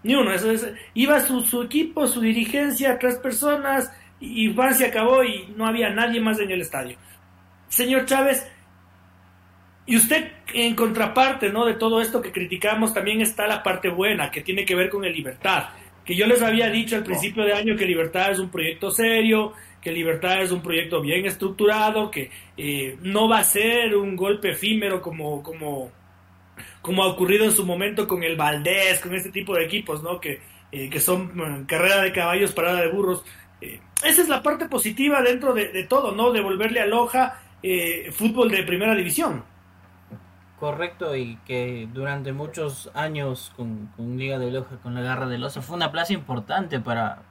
Ni 0.03 0.15
uno, 0.15 0.33
eso 0.33 0.51
es, 0.51 0.67
iba 0.95 1.19
su, 1.19 1.41
su 1.41 1.61
equipo, 1.61 2.07
su 2.07 2.21
dirigencia, 2.21 2.97
tres 2.97 3.17
personas, 3.17 3.91
y 4.19 4.53
Juan 4.53 4.73
se 4.73 4.85
acabó 4.87 5.23
y 5.23 5.53
no 5.55 5.67
había 5.67 5.89
nadie 5.89 6.19
más 6.19 6.39
en 6.39 6.51
el 6.51 6.61
estadio. 6.61 6.97
Señor 7.69 8.05
Chávez, 8.05 8.47
y 9.85 9.97
usted 9.97 10.31
en 10.53 10.75
contraparte 10.75 11.49
¿no? 11.49 11.65
de 11.65 11.73
todo 11.73 12.01
esto 12.01 12.21
que 12.21 12.31
criticamos, 12.31 12.93
también 12.93 13.21
está 13.21 13.47
la 13.47 13.63
parte 13.63 13.89
buena, 13.89 14.31
que 14.31 14.41
tiene 14.41 14.65
que 14.65 14.75
ver 14.75 14.89
con 14.89 15.05
el 15.05 15.13
Libertad. 15.13 15.69
Que 16.05 16.15
yo 16.15 16.25
les 16.27 16.41
había 16.41 16.69
dicho 16.69 16.95
al 16.95 17.03
principio 17.03 17.43
de 17.43 17.53
año 17.53 17.75
que 17.75 17.85
Libertad 17.85 18.31
es 18.31 18.39
un 18.39 18.49
proyecto 18.49 18.91
serio, 18.91 19.53
que 19.81 19.91
Libertad 19.91 20.41
es 20.41 20.51
un 20.51 20.61
proyecto 20.61 21.01
bien 21.01 21.25
estructurado, 21.25 22.11
que 22.11 22.29
eh, 22.57 22.97
no 23.01 23.27
va 23.29 23.39
a 23.39 23.43
ser 23.43 23.95
un 23.95 24.15
golpe 24.15 24.51
efímero 24.51 25.01
como, 25.01 25.41
como 25.41 25.91
como 26.81 27.03
ha 27.03 27.07
ocurrido 27.07 27.45
en 27.45 27.51
su 27.51 27.65
momento 27.65 28.07
con 28.07 28.23
el 28.23 28.35
Valdés, 28.35 28.99
con 28.99 29.13
este 29.13 29.29
tipo 29.29 29.55
de 29.55 29.65
equipos, 29.65 30.01
¿no? 30.01 30.19
Que, 30.19 30.41
eh, 30.71 30.89
que 30.89 30.99
son 30.99 31.31
mm, 31.33 31.65
carrera 31.65 32.01
de 32.01 32.11
caballos, 32.11 32.51
parada 32.51 32.81
de 32.81 32.87
burros. 32.87 33.23
Eh, 33.61 33.79
esa 34.03 34.21
es 34.21 34.29
la 34.29 34.41
parte 34.41 34.67
positiva 34.67 35.21
dentro 35.21 35.53
de, 35.53 35.83
todo, 35.83 36.13
¿no? 36.13 36.31
Devolverle 36.31 36.81
a 36.81 36.87
Loja 36.87 37.39
eh, 37.61 38.09
fútbol 38.11 38.49
de 38.49 38.63
primera 38.63 38.95
división. 38.95 39.43
Correcto, 40.61 41.15
y 41.15 41.37
que 41.37 41.89
durante 41.91 42.33
muchos 42.33 42.91
años 42.93 43.51
con, 43.57 43.89
Liga 43.97 44.37
de 44.37 44.51
Loja, 44.51 44.77
con 44.83 44.93
la 44.93 45.01
Garra 45.01 45.25
de 45.25 45.39
Loja, 45.39 45.59
fue 45.59 45.75
una 45.75 45.91
plaza 45.91 46.13
importante 46.13 46.79
para, 46.79 47.23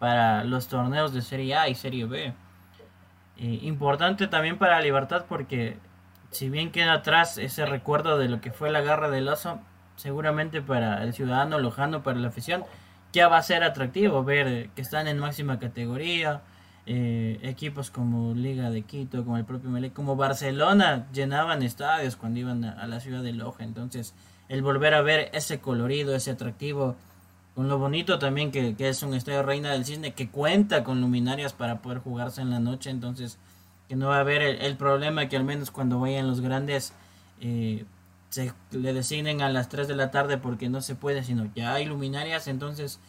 para 0.00 0.42
los 0.42 0.66
torneos 0.66 1.14
de 1.14 1.22
Serie 1.22 1.54
A 1.54 1.68
y 1.68 1.76
Serie 1.76 2.06
B. 2.06 2.34
importante 3.36 4.26
también 4.26 4.58
para 4.58 4.80
Libertad 4.80 5.26
porque 5.28 5.78
si 6.32 6.50
bien 6.50 6.72
queda 6.72 6.94
atrás 6.94 7.38
ese 7.38 7.66
recuerdo 7.66 8.18
de 8.18 8.28
lo 8.28 8.40
que 8.40 8.50
fue 8.50 8.72
la 8.72 8.80
garra 8.80 9.10
del 9.10 9.28
oso, 9.28 9.60
seguramente 9.94 10.60
para 10.60 11.04
el 11.04 11.14
ciudadano 11.14 11.60
lojano, 11.60 12.02
para 12.02 12.18
la 12.18 12.26
afición, 12.26 12.64
ya 13.12 13.28
va 13.28 13.36
a 13.36 13.42
ser 13.44 13.62
atractivo 13.62 14.24
ver 14.24 14.70
que 14.70 14.82
están 14.82 15.06
en 15.06 15.20
máxima 15.20 15.60
categoría, 15.60 16.40
eh, 16.88 17.40
equipos 17.42 17.90
como 17.90 18.32
Liga 18.32 18.70
de 18.70 18.82
Quito, 18.82 19.24
como 19.24 19.36
el 19.36 19.44
propio 19.44 19.70
Melec, 19.70 19.92
como 19.92 20.14
Barcelona, 20.14 21.08
llenaban 21.12 21.62
estadios 21.62 22.14
cuando 22.14 22.38
iban 22.38 22.64
a, 22.64 22.86
la 22.86 23.00
ciudad 23.00 23.22
de 23.22 23.32
Loja, 23.32 23.64
entonces 23.64 24.14
el 24.48 24.62
volver 24.62 24.94
a 24.94 25.02
ver 25.02 25.28
ese 25.32 25.58
colorido, 25.58 26.14
ese 26.14 26.30
atractivo, 26.30 26.94
con 27.56 27.66
lo 27.66 27.78
bonito 27.78 28.20
también 28.20 28.52
que, 28.52 28.76
que 28.76 28.88
es 28.88 29.02
un 29.02 29.14
estadio 29.14 29.42
Reina 29.42 29.72
del 29.72 29.84
Cisne 29.84 30.14
que 30.14 30.28
cuenta 30.28 30.84
con 30.84 31.00
luminarias 31.00 31.52
para 31.52 31.82
poder 31.82 31.98
jugarse 31.98 32.40
en 32.40 32.50
la 32.50 32.60
noche, 32.60 32.90
entonces 32.90 33.38
que 33.88 33.96
no 33.96 34.08
va 34.08 34.18
a 34.18 34.20
haber 34.20 34.42
el, 34.42 34.76
problema 34.76 35.28
que 35.28 35.36
al 35.36 35.44
menos 35.44 35.70
cuando 35.70 35.98
vayan 35.98 36.28
los 36.28 36.40
grandes 36.40 36.92
eh, 37.40 37.84
se 38.30 38.52
le 38.70 38.92
designen 38.92 39.42
a 39.42 39.48
las 39.48 39.68
3 39.68 39.88
de 39.88 39.96
la 39.96 40.10
tarde 40.10 40.38
porque 40.38 40.68
no 40.68 40.80
se 40.80 40.94
puede, 40.94 41.24
sino 41.24 41.50
ya 41.54 41.74
hay 41.74 41.84
luminarias, 41.86 42.46
entonces 42.48 43.00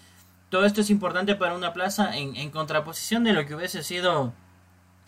todo 0.49 0.65
esto 0.65 0.81
es 0.81 0.89
importante 0.89 1.35
para 1.35 1.55
una 1.55 1.73
plaza 1.73 2.17
en, 2.17 2.35
en 2.35 2.51
contraposición 2.51 3.23
de 3.23 3.33
lo 3.33 3.45
que 3.45 3.55
hubiese 3.55 3.83
sido 3.83 4.33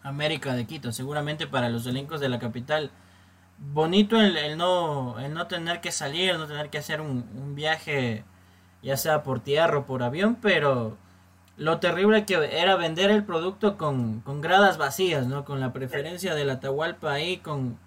América 0.04 0.54
de 0.56 0.66
Quito, 0.66 0.92
seguramente 0.92 1.48
para 1.48 1.70
los 1.70 1.86
elencos 1.86 2.20
de 2.20 2.30
la 2.30 2.40
capital. 2.40 2.92
Bonito 3.58 4.20
el, 4.22 4.58
no, 4.58 5.20
el 5.20 5.34
no 5.34 5.48
tener 5.48 5.82
que 5.82 5.92
salir, 5.92 6.38
no 6.38 6.48
tener 6.48 6.70
que 6.70 6.78
hacer 6.78 7.02
un, 7.02 7.30
un 7.36 7.56
viaje 7.56 8.24
ya 8.82 8.98
sea 8.98 9.24
por 9.24 9.42
tierra 9.42 9.80
o 9.80 9.86
por 9.86 10.04
avión, 10.04 10.38
pero 10.42 10.98
lo 11.58 11.80
terrible 11.80 12.26
que 12.26 12.36
era 12.36 12.76
vender 12.78 13.12
el 13.12 13.26
producto 13.26 13.78
con, 13.78 14.24
gradas 14.42 14.78
vacías, 14.78 15.28
¿no? 15.28 15.44
Con 15.44 15.60
la 15.60 15.74
preferencia 15.74 16.34
del 16.34 16.50
Atahualpa 16.50 17.12
ahí, 17.12 17.38
con, 17.38 17.78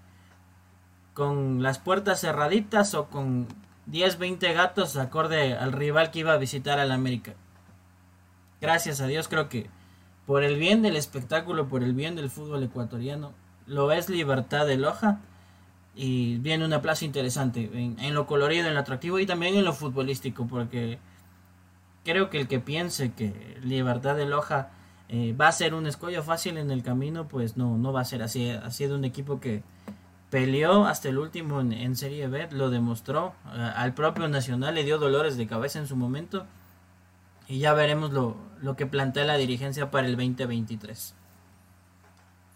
con 1.15 1.63
las 1.63 1.79
puertas 1.79 2.21
cerraditas 2.21 2.95
o 2.95 3.09
con 3.09 3.49
10, 3.87 4.19
20 4.19 4.53
gatos 4.53 4.97
acorde 4.97 5.55
al 5.55 5.73
rival 5.73 6.11
que 6.11 6.21
iba 6.21 6.33
a 6.33 6.39
visitar 6.39 6.79
al 6.79 6.93
América. 6.93 7.35
Gracias 8.61 9.01
a 9.01 9.07
Dios 9.07 9.29
creo 9.29 9.49
que 9.49 9.69
por 10.27 10.45
el 10.45 10.57
bien 10.57 10.83
del 10.83 10.97
espectáculo, 10.97 11.69
por 11.69 11.83
el 11.83 11.95
bien 11.95 12.15
del 12.15 12.31
fútbol 12.31 12.63
ecuatoriano, 12.63 13.33
lo 13.67 13.91
es 13.93 14.09
Libertad 14.09 14.67
de 14.67 14.77
Loja 14.77 15.21
y 15.95 16.39
viene 16.39 16.65
una 16.65 16.81
plaza 16.81 17.05
interesante 17.05 17.71
en, 17.75 18.15
lo 18.15 18.27
colorido, 18.27 18.69
en 18.69 18.75
lo 18.75 18.81
atractivo 18.81 19.19
y 19.19 19.27
también 19.27 19.57
en 19.57 19.65
lo 19.65 19.73
futbolístico, 19.73 20.47
porque 20.47 20.99
creo 22.05 22.31
que 22.31 22.41
el 22.41 22.49
que 22.49 22.61
piense 22.61 23.13
que 23.13 23.59
Libertad 23.63 24.17
de 24.17 24.27
Loja 24.27 24.71
eh, 25.09 25.35
va 25.39 25.49
a 25.49 25.53
ser 25.53 25.75
un 25.75 25.87
escollo 25.87 26.23
fácil 26.23 26.57
en 26.57 26.71
el 26.71 26.83
camino, 26.83 27.29
pues 27.29 27.57
no, 27.57 27.77
no 27.77 27.93
va 27.93 28.01
a 28.01 28.05
ser 28.05 28.23
así. 28.23 28.49
Ha 28.51 28.71
sido 28.71 28.97
un 28.97 29.05
equipo 29.05 29.41
que 29.41 29.63
peleó 30.33 30.87
hasta 30.87 31.11
el 31.11 31.19
último 31.19 31.61
en, 31.61 31.95
Serie 31.95 32.27
B, 32.27 32.49
lo 32.53 32.71
demostró. 32.71 33.35
al 33.45 33.93
propio 33.93 34.27
Nacional 34.29 34.75
le 34.75 34.83
dio 34.83 34.97
dolores 34.97 35.37
de 35.37 35.47
cabeza 35.47 35.79
en 35.79 35.87
su 35.87 35.95
momento. 35.95 36.47
Y 37.49 37.59
ya 37.59 37.75
veremos 37.75 38.13
lo, 38.13 38.39
lo 38.63 38.75
que 38.75 38.87
plantea 38.87 39.27
la 39.27 39.37
dirigencia 39.37 39.91
para 39.91 40.07
el 40.07 40.17
2023. 40.17 41.15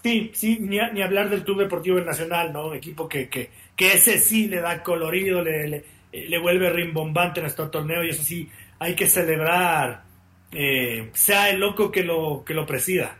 Sí, 0.02 0.30
sí, 0.32 0.58
ni, 0.58 0.78
ni 0.94 1.02
hablar 1.02 1.28
del 1.28 1.44
Club 1.44 1.58
Deportivo 1.58 2.00
Nacional, 2.00 2.50
¿no? 2.50 2.68
Un 2.68 2.76
equipo 2.76 3.06
que, 3.06 3.28
que, 3.28 3.50
que 3.76 3.92
ese 3.92 4.20
sí 4.20 4.48
le 4.48 4.62
da 4.62 4.82
colorido, 4.82 5.42
le, 5.42 5.68
le, 5.68 5.84
le 6.12 6.38
vuelve 6.38 6.70
rimbombante 6.70 7.40
en 7.40 7.44
nuestro 7.44 7.68
torneo 7.68 8.02
y 8.02 8.08
eso 8.08 8.22
sí 8.22 8.48
hay 8.78 8.94
que 8.94 9.10
celebrar, 9.10 10.02
eh, 10.50 11.10
sea 11.12 11.50
el 11.50 11.60
loco 11.60 11.90
que 11.90 12.04
lo, 12.04 12.42
que 12.42 12.54
lo 12.54 12.64
presida. 12.64 13.18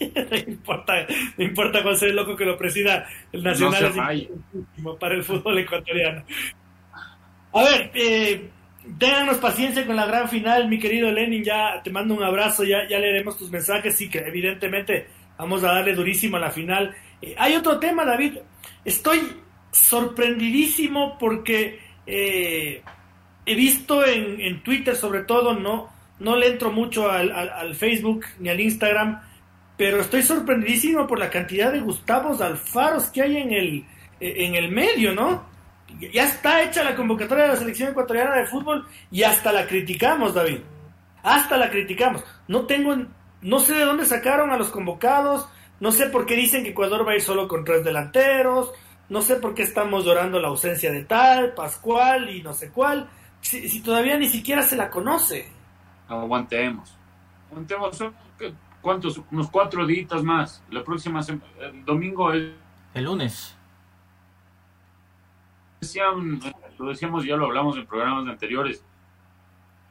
no, 0.00 0.36
importa, 0.36 1.06
no 1.36 1.44
importa 1.44 1.82
cuál 1.82 1.96
sea 1.96 2.08
el 2.08 2.16
loco 2.16 2.36
que 2.36 2.44
lo 2.44 2.56
presida, 2.56 3.06
el 3.32 3.42
Nacional 3.42 3.84
es 3.84 3.96
importantísimo 3.96 4.98
para 4.98 5.14
el 5.14 5.24
fútbol 5.24 5.58
ecuatoriano. 5.58 6.24
A 7.52 7.62
ver, 7.62 7.90
eh, 7.94 8.50
ténganos 8.98 9.38
paciencia 9.38 9.86
con 9.86 9.96
la 9.96 10.06
gran 10.06 10.28
final, 10.28 10.68
mi 10.68 10.78
querido 10.78 11.10
Lenin, 11.10 11.44
ya 11.44 11.80
te 11.82 11.90
mando 11.90 12.14
un 12.14 12.22
abrazo, 12.22 12.64
ya, 12.64 12.86
ya 12.88 12.98
leeremos 12.98 13.36
tus 13.36 13.50
mensajes, 13.50 13.94
sí 13.94 14.08
que 14.08 14.18
evidentemente 14.18 15.08
vamos 15.36 15.62
a 15.64 15.72
darle 15.72 15.94
durísimo 15.94 16.36
a 16.36 16.40
la 16.40 16.50
final. 16.50 16.94
Eh, 17.20 17.34
hay 17.38 17.54
otro 17.56 17.78
tema, 17.78 18.04
David, 18.04 18.38
estoy 18.84 19.20
sorprendidísimo 19.70 21.18
porque 21.18 21.80
eh, 22.06 22.82
he 23.44 23.54
visto 23.54 24.04
en, 24.04 24.40
en, 24.40 24.62
Twitter 24.62 24.96
sobre 24.96 25.22
todo, 25.22 25.54
no, 25.54 25.88
no 26.20 26.36
le 26.36 26.48
entro 26.48 26.70
mucho 26.70 27.10
al, 27.10 27.30
al, 27.32 27.74
Facebook 27.74 28.24
ni 28.38 28.48
al 28.48 28.60
Instagram, 28.60 29.20
pero 29.78 30.00
estoy 30.00 30.22
sorprendidísimo 30.22 31.06
por 31.06 31.20
la 31.20 31.30
cantidad 31.30 31.72
de 31.72 31.80
Gustavos 31.80 32.40
Alfaros 32.40 33.06
que 33.06 33.22
hay 33.22 33.36
en 33.36 33.52
el, 33.52 33.86
eh, 34.20 34.34
en 34.44 34.56
el 34.56 34.70
medio, 34.70 35.14
¿no? 35.14 35.46
Ya 36.12 36.24
está 36.24 36.62
hecha 36.64 36.84
la 36.84 36.96
convocatoria 36.96 37.44
de 37.44 37.52
la 37.52 37.56
selección 37.56 37.90
ecuatoriana 37.90 38.36
de 38.36 38.46
fútbol 38.46 38.86
y 39.10 39.22
hasta 39.22 39.52
la 39.52 39.66
criticamos, 39.66 40.34
David. 40.34 40.58
Hasta 41.22 41.56
la 41.56 41.70
criticamos. 41.70 42.24
No 42.48 42.66
tengo, 42.66 42.94
no 43.40 43.60
sé 43.60 43.74
de 43.74 43.84
dónde 43.84 44.04
sacaron 44.04 44.50
a 44.50 44.58
los 44.58 44.68
convocados, 44.68 45.48
no 45.78 45.92
sé 45.92 46.06
por 46.06 46.26
qué 46.26 46.34
dicen 46.34 46.64
que 46.64 46.70
Ecuador 46.70 47.06
va 47.06 47.12
a 47.12 47.16
ir 47.16 47.22
solo 47.22 47.46
con 47.46 47.64
tres 47.64 47.84
delanteros, 47.84 48.72
no 49.08 49.22
sé 49.22 49.36
por 49.36 49.54
qué 49.54 49.62
estamos 49.62 50.04
llorando 50.04 50.40
la 50.40 50.48
ausencia 50.48 50.90
de 50.90 51.04
tal, 51.04 51.54
Pascual 51.54 52.28
y 52.30 52.42
no 52.42 52.52
sé 52.52 52.70
cuál, 52.70 53.08
si, 53.40 53.80
todavía 53.80 54.18
ni 54.18 54.28
siquiera 54.28 54.62
se 54.62 54.76
la 54.76 54.90
conoce. 54.90 55.48
Aguantemos. 56.08 56.96
Aguantemos, 57.50 57.96
¿cuántos? 58.80 59.20
Unos 59.30 59.50
cuatro 59.50 59.86
días 59.86 60.22
más. 60.22 60.62
La 60.70 60.82
próxima 60.82 61.20
el 61.60 61.84
domingo 61.84 62.32
es... 62.32 62.52
El 62.94 63.04
lunes. 63.04 63.56
lo 66.78 66.88
decíamos, 66.88 67.24
ya 67.24 67.36
lo 67.36 67.46
hablamos 67.46 67.76
en 67.76 67.86
programas 67.86 68.26
anteriores. 68.28 68.84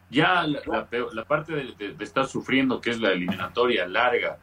Ya 0.09 0.47
la, 0.47 0.61
la, 0.65 1.25
parte 1.25 1.53
de, 1.53 1.93
de, 1.93 2.03
estar 2.03 2.25
sufriendo, 2.27 2.79
que 2.79 2.91
es 2.91 3.01
la 3.01 3.11
eliminatoria 3.11 3.85
larga, 3.87 4.37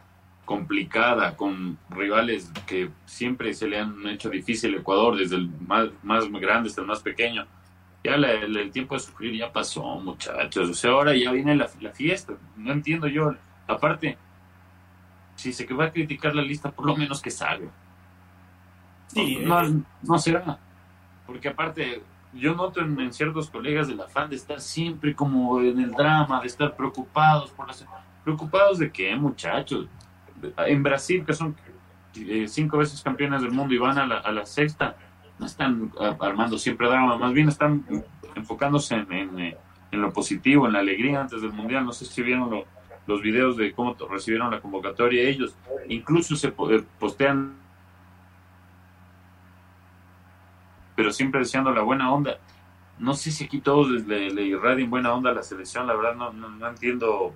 complicada, 0.45 1.37
con 1.37 1.79
rivales 1.91 2.53
que 2.67 2.91
siempre 3.07 3.55
se 3.55 3.67
le 3.67 3.79
han 3.79 4.07
hecho 4.09 4.29
difícil 4.29 4.75
Ecuador, 4.75 5.17
desde 5.17 5.37
el 5.37 5.49
más, 5.67 5.89
más 6.03 6.31
grande 6.31 6.69
hasta 6.69 6.83
el 6.83 6.87
más 6.87 7.01
pequeño. 7.01 7.47
Ya 8.05 8.17
el 8.17 8.71
tiempo 8.71 8.95
de 8.95 9.01
sufrir 9.01 9.35
ya 9.35 9.51
pasó, 9.51 9.83
muchachos. 9.99 10.69
O 10.69 10.75
sea, 10.75 10.91
ahora 10.91 11.17
ya 11.17 11.33
viene 11.33 11.57
la, 11.57 11.69
fiesta. 11.69 12.35
No 12.55 12.73
entiendo 12.73 13.07
yo. 13.07 13.35
Aparte, 13.67 14.19
si 15.37 15.53
se 15.53 15.67
que 15.67 15.75
va 15.75 15.87
a 15.87 15.93
criticar 15.93 16.35
la 16.35 16.43
lista, 16.43 16.71
por 16.71 16.87
lo 16.87 16.97
menos 16.97 17.21
que 17.21 17.31
salga. 17.31 17.71
Sí, 19.09 19.41
no, 19.45 19.65
eh. 19.65 19.75
no, 20.03 20.19
será. 20.19 20.59
Porque 21.27 21.49
aparte, 21.49 22.03
yo 22.33 22.55
noto 22.55 22.81
en, 22.81 23.13
ciertos 23.13 23.51
colegas 23.51 23.89
el 23.89 24.01
afán 24.01 24.31
de 24.31 24.37
estar 24.37 24.61
siempre 24.61 25.15
como 25.15 25.61
en 25.61 25.81
el 25.81 25.93
drama, 25.93 26.41
de 26.41 26.47
estar 26.47 26.77
preocupados 26.77 27.51
por 27.51 27.67
las... 27.67 27.85
¿Preocupados 28.25 28.79
de 28.79 28.91
qué, 28.91 29.15
muchachos? 29.17 29.87
en 30.59 30.83
Brasil, 30.83 31.25
que 31.25 31.33
son 31.33 31.57
eh, 32.17 32.47
cinco 32.49 32.79
veces 32.79 33.03
campeones 33.03 33.43
del 33.43 33.51
mundo 33.51 33.75
y 33.75 33.79
van 33.79 33.99
a 33.99 34.07
la, 34.07 34.47
sexta, 34.47 34.97
no 35.39 35.47
están 35.47 35.93
ah, 36.01 36.17
armando 36.21 36.59
siempre 36.59 36.89
drama, 36.89 37.17
más 37.17 37.33
bien 37.33 37.49
están 37.49 37.85
enfocándose 38.35 38.97
eh, 38.97 39.57
en, 39.91 40.01
lo 40.01 40.13
positivo, 40.13 40.67
en 40.67 40.75
la 40.75 40.81
alegría 40.81 41.21
antes 41.21 41.43
del 41.43 41.53
mundial. 41.53 41.85
No 41.85 41.93
sé 41.93 42.05
si 42.05 42.23
vieron 42.23 42.51
los 43.07 43.21
videos 43.21 43.57
de 43.57 43.73
cómo 43.73 43.97
recibieron 44.11 44.51
la 44.51 44.61
convocatoria 44.61 45.23
ellos, 45.23 45.55
incluso 45.89 46.37
se 46.37 46.49
eh, 46.49 46.85
postean, 46.99 47.57
pero 50.97 51.13
siempre 51.13 51.41
deseando 51.41 51.71
la 51.73 51.83
buena 51.83 52.13
onda. 52.13 52.39
No 52.99 53.15
sé 53.15 53.31
si 53.31 53.45
aquí 53.45 53.61
todos 53.61 53.89
le, 54.07 54.31
le 54.31 54.43
irradian 54.45 54.89
buena 54.89 55.13
onda 55.13 55.31
a 55.31 55.35
la 55.35 55.43
selección, 55.43 55.87
la 55.87 55.95
verdad 55.95 56.15
no, 56.15 56.33
no, 56.33 56.69
entiendo 56.69 57.35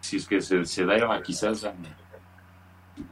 si 0.00 0.16
es 0.16 0.26
que 0.26 0.40
se, 0.40 0.64
se 0.64 0.84
da 0.84 1.22
quizás 1.22 1.64
a, 1.64 1.74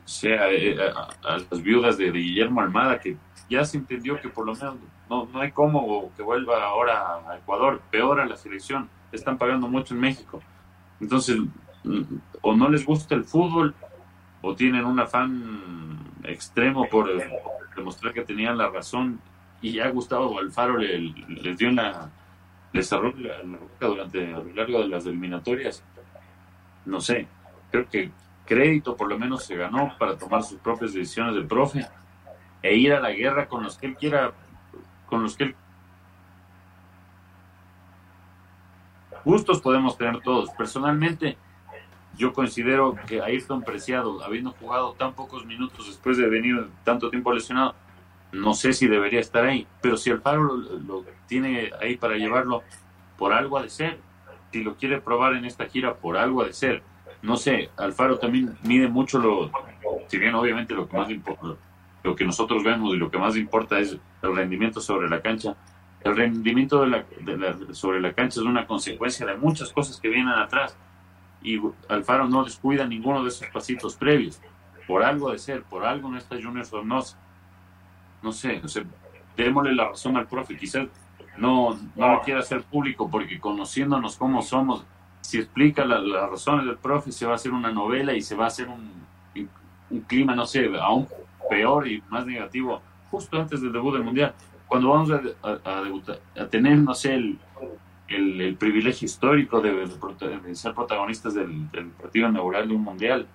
sea 0.04 0.50
eh, 0.50 0.76
a, 0.80 1.38
las 1.50 1.62
viudas 1.62 1.98
de, 1.98 2.10
Guillermo 2.10 2.60
Almada, 2.60 2.98
que 3.00 3.16
ya 3.48 3.64
se 3.64 3.78
entendió 3.78 4.20
que 4.20 4.28
por 4.28 4.46
lo 4.46 4.54
menos 4.54 4.76
no, 5.08 5.26
no 5.26 5.40
hay 5.40 5.50
cómo 5.50 6.12
que 6.16 6.22
vuelva 6.22 6.62
ahora 6.64 7.20
a 7.28 7.36
Ecuador, 7.36 7.80
peor 7.90 8.20
a 8.20 8.26
la 8.26 8.36
selección, 8.36 8.88
están 9.12 9.36
pagando 9.36 9.68
mucho 9.68 9.94
en 9.94 10.00
México. 10.00 10.40
Entonces, 11.00 11.38
o 12.42 12.54
no 12.54 12.68
les 12.68 12.84
gusta 12.84 13.14
el 13.14 13.24
fútbol, 13.24 13.74
o 14.42 14.54
tienen 14.54 14.84
un 14.84 15.00
afán 15.00 15.98
extremo 16.24 16.88
por 16.88 17.08
demostrar 17.76 18.12
que 18.12 18.22
tenían 18.22 18.58
la 18.58 18.68
razón, 18.68 19.20
y 19.62 19.72
ya 19.72 19.88
Gustavo 19.90 20.38
Alfaro 20.38 20.78
les 20.78 21.58
dio 21.58 21.68
una 21.68 22.10
les 22.72 22.90
la, 22.92 23.00
durante 23.80 24.32
a 24.32 24.38
lo 24.38 24.54
largo 24.54 24.80
de 24.80 24.88
las 24.88 25.06
eliminatorias. 25.06 25.82
No 26.84 27.00
sé, 27.00 27.26
creo 27.70 27.88
que 27.88 28.10
crédito 28.46 28.96
por 28.96 29.08
lo 29.08 29.18
menos 29.18 29.44
se 29.44 29.56
ganó 29.56 29.96
para 29.98 30.16
tomar 30.16 30.42
sus 30.42 30.58
propias 30.58 30.92
decisiones 30.92 31.34
del 31.34 31.46
profe 31.46 31.86
e 32.62 32.74
ir 32.76 32.92
a 32.92 33.00
la 33.00 33.10
guerra 33.10 33.48
con 33.48 33.62
los 33.62 33.76
que 33.76 33.86
él 33.86 33.96
quiera, 33.96 34.32
con 35.06 35.22
los 35.22 35.36
que 35.36 35.44
él... 35.44 35.56
Gustos 39.24 39.60
podemos 39.60 39.98
tener 39.98 40.20
todos. 40.20 40.50
Personalmente, 40.50 41.36
yo 42.20 42.32
considero 42.32 42.96
que 43.06 43.20
Ayrton 43.20 43.62
Preciado, 43.62 44.22
habiendo 44.22 44.52
jugado 44.52 44.92
tan 44.92 45.14
pocos 45.14 45.44
minutos 45.46 45.86
después 45.88 46.16
de 46.16 46.28
venir 46.28 46.68
tanto 46.84 47.10
tiempo 47.10 47.32
lesionado, 47.32 47.74
no 48.32 48.54
sé 48.54 48.72
si 48.72 48.86
debería 48.86 49.20
estar 49.20 49.44
ahí, 49.44 49.66
pero 49.80 49.96
si 49.96 50.10
lo, 50.10 50.20
lo 50.22 51.04
tiene 51.26 51.70
ahí 51.80 51.96
para 51.96 52.16
llevarlo, 52.16 52.62
por 53.18 53.32
algo 53.32 53.58
ha 53.58 53.62
de 53.62 53.70
ser. 53.70 53.98
Si 54.52 54.62
lo 54.62 54.76
quiere 54.76 55.00
probar 55.00 55.34
en 55.34 55.44
esta 55.44 55.66
gira, 55.66 55.94
por 55.94 56.16
algo 56.16 56.42
ha 56.42 56.46
de 56.46 56.52
ser 56.52 56.82
no 57.22 57.36
sé, 57.36 57.70
Alfaro 57.76 58.18
también 58.18 58.56
mide 58.62 58.88
mucho 58.88 59.18
lo, 59.18 59.50
si 60.06 60.18
bien 60.18 60.34
obviamente 60.34 60.74
lo 60.74 60.88
que 60.88 60.96
más 60.96 61.10
importa, 61.10 61.56
lo 62.02 62.16
que 62.16 62.24
nosotros 62.24 62.64
vemos 62.64 62.94
y 62.94 62.96
lo 62.96 63.10
que 63.10 63.18
más 63.18 63.36
importa 63.36 63.78
es 63.78 63.96
el 64.22 64.36
rendimiento 64.36 64.80
sobre 64.80 65.08
la 65.08 65.20
cancha. 65.20 65.54
El 66.02 66.16
rendimiento 66.16 66.80
de 66.80 66.88
la, 66.88 67.04
sobre 67.74 68.00
la 68.00 68.14
cancha 68.14 68.40
es 68.40 68.46
una 68.46 68.66
consecuencia 68.66 69.26
de 69.26 69.36
muchas 69.36 69.70
cosas 69.70 70.00
que 70.00 70.08
vienen 70.08 70.32
atrás 70.32 70.74
y 71.42 71.60
Alfaro 71.88 72.28
no 72.28 72.44
descuida 72.44 72.86
ninguno 72.86 73.22
de 73.22 73.28
esos 73.28 73.46
pasitos 73.48 73.96
previos. 73.96 74.40
Por 74.86 75.02
algo 75.02 75.30
de 75.30 75.38
ser, 75.38 75.62
por 75.62 75.84
algo 75.84 76.08
no 76.08 76.18
está 76.18 76.36
Junior 76.40 76.64
Sornosa. 76.66 77.18
No 78.22 78.32
sé, 78.32 78.60
no 78.60 78.68
sé, 78.68 78.84
démosle 79.36 79.74
la 79.74 79.88
razón 79.88 80.16
al 80.16 80.26
profe. 80.26 80.56
Quizás 80.56 80.88
no, 81.38 81.78
no 81.96 82.12
lo 82.12 82.22
quiera 82.22 82.40
hacer 82.40 82.62
público 82.62 83.08
porque 83.10 83.38
conociéndonos 83.38 84.16
como 84.16 84.42
somos, 84.42 84.84
si 85.20 85.38
explica 85.38 85.84
las 85.84 86.30
razones 86.30 86.66
del 86.66 86.76
profe, 86.76 87.12
se 87.12 87.24
va 87.24 87.32
a 87.32 87.34
hacer 87.36 87.52
una 87.52 87.70
novela 87.70 88.12
y 88.12 88.20
se 88.20 88.34
va 88.34 88.44
a 88.44 88.48
hacer 88.48 88.68
un, 88.68 88.90
un 89.90 90.00
clima, 90.00 90.34
no 90.34 90.46
sé, 90.46 90.70
aún 90.80 91.08
peor 91.48 91.88
y 91.88 92.02
más 92.10 92.26
negativo 92.26 92.82
justo 93.10 93.40
antes 93.40 93.60
del 93.60 93.72
debut 93.72 93.94
del 93.94 94.04
Mundial. 94.04 94.34
Cuando 94.66 94.90
vamos 94.90 95.10
a, 95.10 95.20
a, 95.48 96.42
a 96.42 96.46
tener, 96.48 96.78
no 96.78 96.94
sé, 96.94 97.14
el, 97.14 97.38
el, 98.10 98.56
privilegio 98.56 99.06
histórico 99.06 99.60
de, 99.60 99.86
ser 100.54 100.74
protagonistas 100.74 101.34
del, 101.34 101.68
partido 102.00 102.28
inaugural 102.28 102.68
de 102.68 102.74
un 102.74 102.82
Mundial 102.82 103.26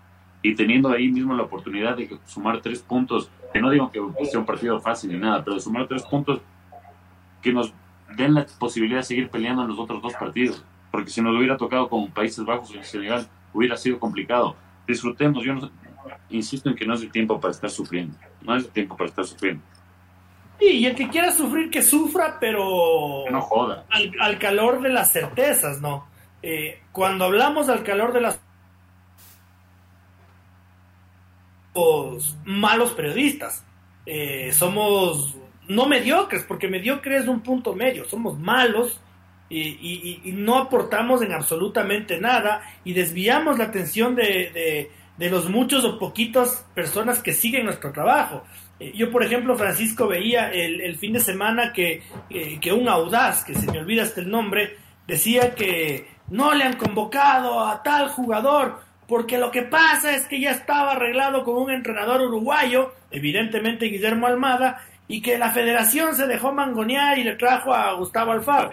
y 0.41 0.53
teniendo 0.53 0.89
ahí 0.89 1.07
mismo 1.07 1.33
la 1.33 1.43
oportunidad 1.43 1.97
de 1.97 2.17
sumar 2.25 2.61
tres 2.61 2.79
puntos, 2.81 3.31
que 3.51 3.59
no 3.59 3.69
digo 3.71 3.91
que 3.91 4.25
sea 4.25 4.39
un 4.39 4.45
partido 4.45 4.79
fácil 4.79 5.11
ni 5.11 5.17
nada, 5.17 5.43
pero 5.43 5.55
de 5.55 5.61
sumar 5.61 5.88
tres 5.88 6.03
puntos 6.03 6.41
que 7.41 7.51
nos 7.51 7.73
den 8.15 8.33
la 8.33 8.45
posibilidad 8.59 8.99
de 8.99 9.05
seguir 9.05 9.29
peleando 9.29 9.63
en 9.63 9.69
los 9.69 9.79
otros 9.79 10.01
dos 10.01 10.13
partidos 10.13 10.63
porque 10.95 11.11
si 11.11 11.21
nos 11.21 11.35
hubiera 11.35 11.57
tocado 11.57 11.89
con 11.89 12.09
Países 12.09 12.45
Bajos 12.45 12.73
o 12.73 12.81
Senegal, 12.81 13.27
hubiera 13.53 13.75
sido 13.75 13.99
complicado. 13.99 14.55
Disfrutemos, 14.88 15.43
yo 15.43 15.53
insisto 16.29 16.69
en 16.69 16.75
que 16.77 16.85
no 16.85 16.93
es 16.93 17.01
el 17.01 17.11
tiempo 17.11 17.38
para 17.38 17.51
estar 17.51 17.69
sufriendo, 17.69 18.17
no 18.41 18.55
es 18.55 18.63
el 18.63 18.71
tiempo 18.71 18.95
para 18.95 19.09
estar 19.09 19.25
sufriendo. 19.25 19.61
Y 20.59 20.85
el 20.85 20.95
que 20.95 21.09
quiera 21.09 21.31
sufrir, 21.31 21.69
que 21.69 21.81
sufra, 21.81 22.37
pero 22.39 23.25
no 23.29 23.41
joda. 23.41 23.85
Al, 23.89 24.39
calor 24.39 24.81
de 24.81 24.89
las 24.89 25.11
certezas, 25.11 25.81
¿no? 25.81 26.07
Eh, 26.41 26.81
cuando 26.91 27.25
hablamos 27.25 27.69
al 27.69 27.83
calor 27.83 28.13
de 28.13 28.21
las 28.21 28.39
malos 32.45 32.91
periodistas, 32.93 33.63
eh, 34.05 34.53
somos 34.53 35.35
no 35.67 35.87
mediocres, 35.87 36.43
porque 36.43 36.67
mediocre 36.67 37.17
es 37.17 37.27
un 37.27 37.41
punto 37.41 37.73
medio, 37.73 38.05
somos 38.05 38.39
malos 38.39 38.99
y, 39.49 40.21
no 40.33 40.57
aportamos 40.57 41.21
en 41.21 41.31
absolutamente 41.31 42.19
nada 42.19 42.61
y 42.83 42.93
desviamos 42.93 43.57
la 43.57 43.65
atención 43.65 44.15
de, 44.15 44.89
los 45.17 45.49
muchos 45.49 45.83
o 45.85 45.99
poquitos 45.99 46.63
personas 46.73 47.19
que 47.19 47.33
siguen 47.33 47.65
nuestro 47.65 47.91
trabajo. 47.91 48.43
Eh, 48.79 48.91
yo, 48.95 49.11
por 49.11 49.23
ejemplo, 49.23 49.57
Francisco, 49.57 50.07
veía 50.07 50.51
el, 50.51 50.95
fin 50.97 51.13
de 51.13 51.19
semana 51.19 51.73
que, 51.73 52.03
eh, 52.29 52.59
que 52.59 52.73
un 52.73 52.88
audaz, 52.88 53.43
que 53.43 53.55
se 53.55 53.71
me 53.71 53.79
olvida 53.79 54.03
hasta 54.03 54.21
el 54.21 54.29
nombre, 54.29 54.77
decía 55.07 55.55
que 55.55 56.07
no 56.29 56.53
le 56.53 56.63
han 56.63 56.77
convocado 56.77 57.59
a 57.65 57.83
tal 57.83 58.09
jugador 58.09 58.85
porque 59.07 59.38
lo 59.38 59.51
que 59.51 59.61
pasa 59.61 60.15
es 60.15 60.25
que 60.25 60.39
ya 60.39 60.51
estaba 60.51 60.93
arreglado 60.93 61.43
con 61.43 61.57
un 61.57 61.71
entrenador 61.71 62.21
uruguayo, 62.21 62.93
evidentemente 63.11 63.85
Guillermo 63.85 64.27
Almada, 64.27 64.81
y 65.07 65.21
que 65.21 65.38
la 65.38 65.51
federación 65.51 66.15
se 66.15 66.25
dejó 66.25 66.51
mangonear 66.51 67.17
y 67.19 67.23
le 67.23 67.35
trajo 67.35 67.73
a 67.73 67.93
Gustavo 67.93 68.31
Alfaro. 68.31 68.71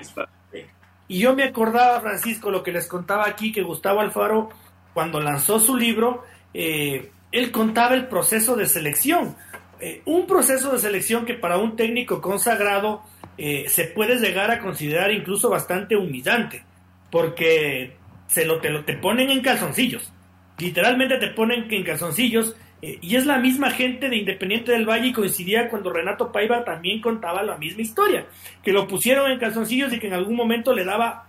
Y 1.08 1.18
yo 1.18 1.34
me 1.34 1.44
acordaba, 1.44 2.00
Francisco, 2.00 2.50
lo 2.50 2.62
que 2.62 2.72
les 2.72 2.86
contaba 2.86 3.26
aquí, 3.26 3.52
que 3.52 3.62
Gustavo 3.62 4.00
Alfaro, 4.00 4.48
cuando 4.94 5.20
lanzó 5.20 5.60
su 5.60 5.76
libro, 5.76 6.24
eh, 6.54 7.10
él 7.30 7.50
contaba 7.50 7.94
el 7.94 8.06
proceso 8.06 8.56
de 8.56 8.66
selección. 8.66 9.36
Eh, 9.84 10.00
un 10.06 10.28
proceso 10.28 10.72
de 10.72 10.78
selección 10.78 11.26
que 11.26 11.34
para 11.34 11.58
un 11.58 11.74
técnico 11.74 12.20
consagrado 12.20 13.02
eh, 13.36 13.64
se 13.68 13.84
puede 13.84 14.16
llegar 14.16 14.50
a 14.52 14.60
considerar 14.60 15.10
incluso 15.10 15.50
bastante 15.50 15.96
humillante, 15.96 16.62
porque 17.10 17.96
se 18.28 18.46
lo, 18.46 18.60
te 18.60 18.70
lo 18.70 18.84
te 18.84 18.94
ponen 18.94 19.28
en 19.30 19.42
calzoncillos. 19.42 20.12
Literalmente 20.58 21.18
te 21.18 21.28
ponen 21.28 21.66
en 21.68 21.84
calzoncillos 21.84 22.54
Eh, 22.84 22.98
y 23.00 23.14
es 23.14 23.26
la 23.26 23.38
misma 23.38 23.70
gente 23.70 24.08
de 24.08 24.16
Independiente 24.16 24.72
del 24.72 24.84
Valle 24.84 25.06
y 25.06 25.12
coincidía 25.12 25.68
cuando 25.70 25.92
Renato 25.92 26.32
Paiva 26.32 26.64
también 26.64 27.00
contaba 27.00 27.44
la 27.44 27.56
misma 27.56 27.82
historia, 27.82 28.26
que 28.64 28.72
lo 28.72 28.88
pusieron 28.88 29.30
en 29.30 29.38
calzoncillos 29.38 29.92
y 29.92 30.00
que 30.00 30.08
en 30.08 30.14
algún 30.14 30.34
momento 30.34 30.74
le 30.74 30.84
daba 30.84 31.28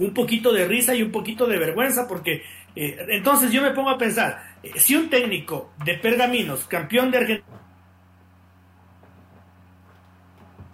un 0.00 0.12
poquito 0.12 0.52
de 0.52 0.66
risa 0.66 0.92
y 0.92 1.02
un 1.02 1.12
poquito 1.12 1.46
de 1.46 1.58
vergüenza, 1.58 2.08
porque 2.08 2.42
entonces 2.74 3.52
yo 3.52 3.62
me 3.62 3.70
pongo 3.70 3.90
a 3.90 3.98
pensar, 3.98 4.42
si 4.74 4.96
un 4.96 5.08
técnico 5.08 5.70
de 5.84 5.94
Pergaminos, 5.94 6.64
campeón 6.66 7.12
de 7.12 7.18
Argentina, 7.18 7.63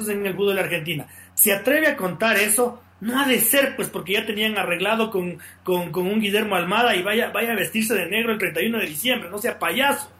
en 0.09 0.27
el 0.27 0.35
fútbol 0.35 0.57
de 0.57 0.63
Argentina, 0.63 1.07
se 1.35 1.53
atreve 1.53 1.89
a 1.89 1.97
contar 1.97 2.37
eso, 2.37 2.83
no 3.01 3.19
ha 3.19 3.27
de 3.27 3.39
ser, 3.39 3.77
pues, 3.77 3.89
porque 3.89 4.15
ya 4.15 4.27
tenían 4.27 4.59
arreglado 4.59 5.11
con, 5.11 5.39
con, 5.65 5.95
un 5.95 6.21
Guillermo 6.21 6.57
Almada 6.57 6.95
y 6.97 7.03
vaya, 7.03 7.31
vaya 7.31 7.53
a 7.53 7.57
vestirse 7.57 7.95
de 7.95 8.07
negro 8.07 8.33
el 8.33 8.39
31 8.39 8.79
de 8.79 8.87
diciembre, 8.87 9.31
no 9.31 9.39
sea 9.39 9.59
payaso. 9.59 10.11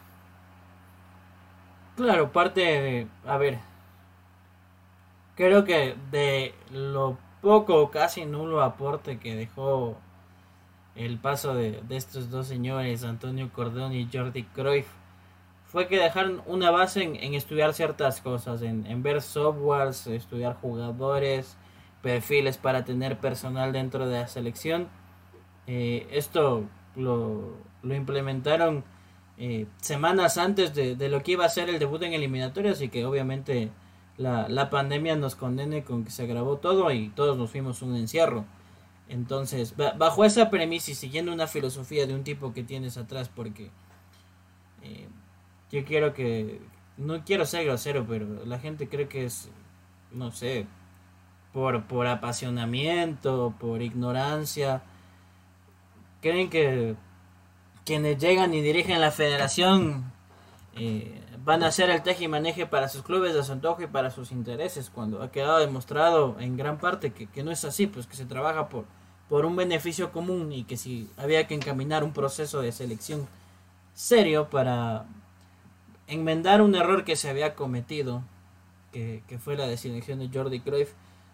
Claro, 1.97 2.33
parte 2.33 2.61
de, 2.61 3.07
a 3.27 3.37
ver, 3.37 3.59
creo 5.37 5.65
que 5.65 5.95
de 6.11 6.55
lo 6.73 7.19
poco 7.43 7.77
o 7.83 7.91
casi 7.91 8.25
nulo 8.25 8.63
aporte 8.63 9.19
que 9.19 9.35
dejó 9.35 9.99
el 10.95 11.19
paso 11.19 11.55
de, 11.55 11.83
de 11.83 11.97
estos 11.97 12.31
dos 12.31 12.47
señores, 12.47 13.05
Antonio 13.05 13.51
Cordón 13.53 13.93
y 13.93 14.09
Jordi 14.13 14.45
Cruyff, 14.45 14.87
fue 15.71 15.87
que 15.87 15.99
dejaron 15.99 16.43
una 16.47 16.73
base 16.73 17.03
en, 17.03 17.35
estudiar 17.35 17.75
ciertas 17.75 18.21
cosas, 18.21 18.61
en, 18.63 18.87
en, 18.87 19.05
ver 19.05 19.23
softwares, 19.23 20.07
estudiar 20.09 20.57
jugadores, 20.61 21.57
perfiles 22.03 22.59
para 22.59 22.85
tener 22.85 23.19
personal 23.19 23.73
dentro 23.73 24.09
de 24.09 24.21
la 24.21 24.27
selección. 24.27 24.89
Eh, 25.69 26.09
esto 26.11 26.65
lo, 26.97 27.55
lo 27.83 27.95
implementaron 27.95 28.83
eh, 29.39 29.67
semanas 29.81 30.39
antes 30.39 30.75
de, 30.75 30.97
de, 30.97 31.09
lo 31.09 31.23
que 31.23 31.33
iba 31.33 31.45
a 31.45 31.49
ser 31.49 31.69
el 31.69 31.79
debut 31.79 32.03
en 32.03 32.15
eliminatorias 32.15 32.83
y 32.83 32.89
que 32.89 33.05
obviamente 33.05 33.71
la, 34.17 34.49
la 34.49 34.71
pandemia 34.71 35.15
nos 35.15 35.37
condene 35.37 35.85
con 35.85 36.05
que 36.05 36.11
se 36.11 36.27
grabó 36.27 36.57
todo 36.57 36.91
y 36.91 37.11
todos 37.11 37.39
nos 37.39 37.49
fuimos 37.49 37.81
un 37.83 37.95
encierro. 37.95 38.45
Entonces, 39.09 39.75
bajo 39.77 40.25
esa 40.25 40.51
premisa 40.51 40.91
y 40.91 40.95
siguiendo 40.95 41.33
una 41.33 41.47
filosofía 41.47 42.09
de 42.09 42.15
un 42.15 42.25
tipo 42.25 42.53
que 42.53 42.65
tienes 42.65 42.97
atrás, 42.97 43.29
porque 43.29 43.71
eh, 44.83 45.09
yo 45.71 45.85
quiero 45.85 46.13
que, 46.15 46.61
no 46.97 47.25
quiero 47.25 47.47
ser 47.47 47.65
grosero, 47.65 48.07
pero 48.07 48.45
la 48.45 48.59
gente 48.59 48.89
cree 48.89 49.09
que 49.09 49.25
es, 49.25 49.49
no 50.13 50.31
sé, 50.31 50.67
por, 51.53 51.85
por 51.85 52.07
apasionamiento, 52.07 53.55
por 53.59 53.83
ignorancia, 53.83 54.83
creen 56.21 56.51
que 56.51 56.95
quienes 57.85 58.19
llegan 58.19 58.55
y 58.55 58.61
dirigen 58.61 59.01
la 59.01 59.11
federación 59.11 60.13
eh, 60.77 61.21
van 61.45 61.63
a 61.63 61.69
hacer 61.69 61.91
el 61.91 62.03
teje 62.03 62.25
y 62.25 62.29
maneje 62.29 62.67
para 62.67 62.89
sus 62.89 63.03
clubes 63.03 63.35
de 63.35 63.43
su 63.43 63.53
antojo 63.53 63.83
y 63.83 63.87
para 63.87 64.11
sus 64.11 64.31
intereses, 64.31 64.91
cuando 64.91 65.23
ha 65.23 65.33
quedado 65.33 65.59
demostrado 65.59 66.37
en 66.39 66.57
gran 66.57 66.79
parte 66.79 67.13
que, 67.13 67.27
que 67.27 67.43
no 67.43 67.51
es 67.51 67.65
así, 67.65 67.87
pues 67.87 68.07
que 68.07 68.17
se 68.17 68.27
trabaja 68.27 68.69
por, 68.69 68.85
por 69.29 69.47
un 69.47 69.57
beneficio 69.57 70.13
común 70.13 70.53
y 70.53 70.65
que 70.65 70.77
si 70.77 71.11
había 71.17 71.47
que 71.47 71.55
encaminar 71.55 72.05
un 72.05 72.13
proceso 72.13 72.61
de 72.61 72.73
selección 72.73 73.27
serio 73.95 74.51
para 74.51 75.07
enmendar 76.11 76.63
un 76.63 76.75
error 76.75 77.05
que 77.05 77.17
se 77.17 77.31
había 77.31 77.55
cometido, 77.55 78.23
que, 78.93 79.23
fue 79.39 79.57
la 79.57 79.67
designación 79.67 80.19
de 80.19 80.29
Jordi 80.33 80.61
Cruyff, 80.61 80.93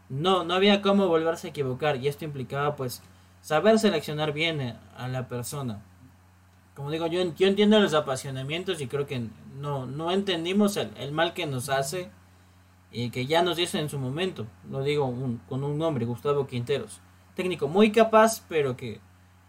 no, 0.09 0.45
no 0.45 0.55
había 0.55 0.83
cómo 0.83 1.09
volverse 1.09 1.49
a 1.49 1.51
equivocar 1.51 1.97
y 1.97 2.09
esto 2.09 2.25
implicaba 2.25 2.77
pues 2.77 3.03
saber 3.41 3.79
seleccionar 3.79 4.33
bien 4.33 4.79
a 4.97 5.09
la 5.09 5.29
persona. 5.29 5.83
Como 6.75 6.91
digo, 6.91 7.07
yo, 7.07 7.35
yo 7.35 7.49
entiendo 7.49 7.81
los 7.81 7.95
apasionamientos 7.95 8.81
y 8.81 8.87
creo 8.87 9.07
que 9.07 9.29
no, 9.59 9.87
no 9.87 10.11
entendimos 10.11 10.77
el, 10.77 11.13
mal 11.13 11.33
que 11.33 11.47
nos 11.47 11.71
hace 11.71 12.11
y 12.93 13.11
que 13.11 13.27
ya 13.27 13.43
nos 13.43 13.57
dice 13.57 13.81
en 13.81 13.89
su 13.89 13.99
momento, 13.99 14.47
lo 14.71 14.83
digo 14.83 15.13
con 15.49 15.65
un 15.65 15.79
nombre, 15.79 16.05
Gustavo 16.05 16.47
Quinteros. 16.47 17.01
Técnico 17.35 17.67
muy 17.69 17.93
capaz, 17.93 18.43
pero 18.49 18.77
que 18.77 19.01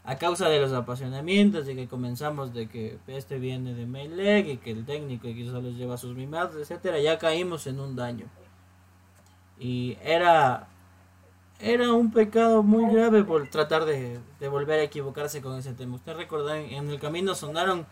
a 0.08 0.16
causa 0.18 0.48
de 0.48 0.62
los 0.62 0.72
apasionamientos, 0.72 1.66
de 1.66 1.76
que 1.76 1.90
comenzamos 1.90 2.54
de 2.54 2.68
que 2.70 2.98
este 3.08 3.40
viene 3.40 3.74
de 3.74 3.86
Melec 3.86 4.48
y 4.48 4.58
que 4.58 4.72
el 4.72 4.86
técnico 4.86 5.24
que 5.24 5.46
solo 5.46 5.70
lleva 5.70 5.98
sus 5.98 6.16
mimados, 6.16 6.56
etcétera, 6.56 6.98
ya 7.00 7.18
caímos 7.18 7.68
en 7.68 7.82
un 7.82 7.98
daño. 7.98 8.26
Y 9.60 9.98
era 10.02 10.70
era 11.60 11.92
un 11.92 12.12
pecado 12.12 12.64
muy 12.64 12.94
grave 12.94 13.26
por 13.26 13.50
tratar 13.50 13.84
de, 13.84 14.20
volver 14.50 14.80
a 14.80 14.84
equivocarse 14.84 15.42
con 15.42 15.58
ese 15.58 15.74
tema. 15.74 15.96
Usted 15.96 16.16
recuerda, 16.16 16.58
en 16.58 16.90
el 16.90 17.02
camino 17.02 17.36
sonaron 17.36 17.86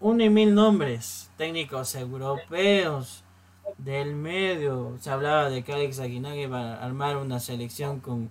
un 0.00 0.20
y 0.20 0.30
mil 0.30 0.54
nombres, 0.56 1.30
técnicos 1.36 1.94
europeos 1.94 3.22
del 3.76 4.16
medio. 4.16 4.96
Se 4.98 5.10
hablaba 5.10 5.50
de 5.50 5.62
que 5.62 5.72
Alex 5.72 6.00
Aguinaga 6.00 6.34
iba 6.34 6.74
a 6.74 6.84
armar 6.84 7.16
una 7.16 7.38
selección 7.38 8.00
con 8.00 8.28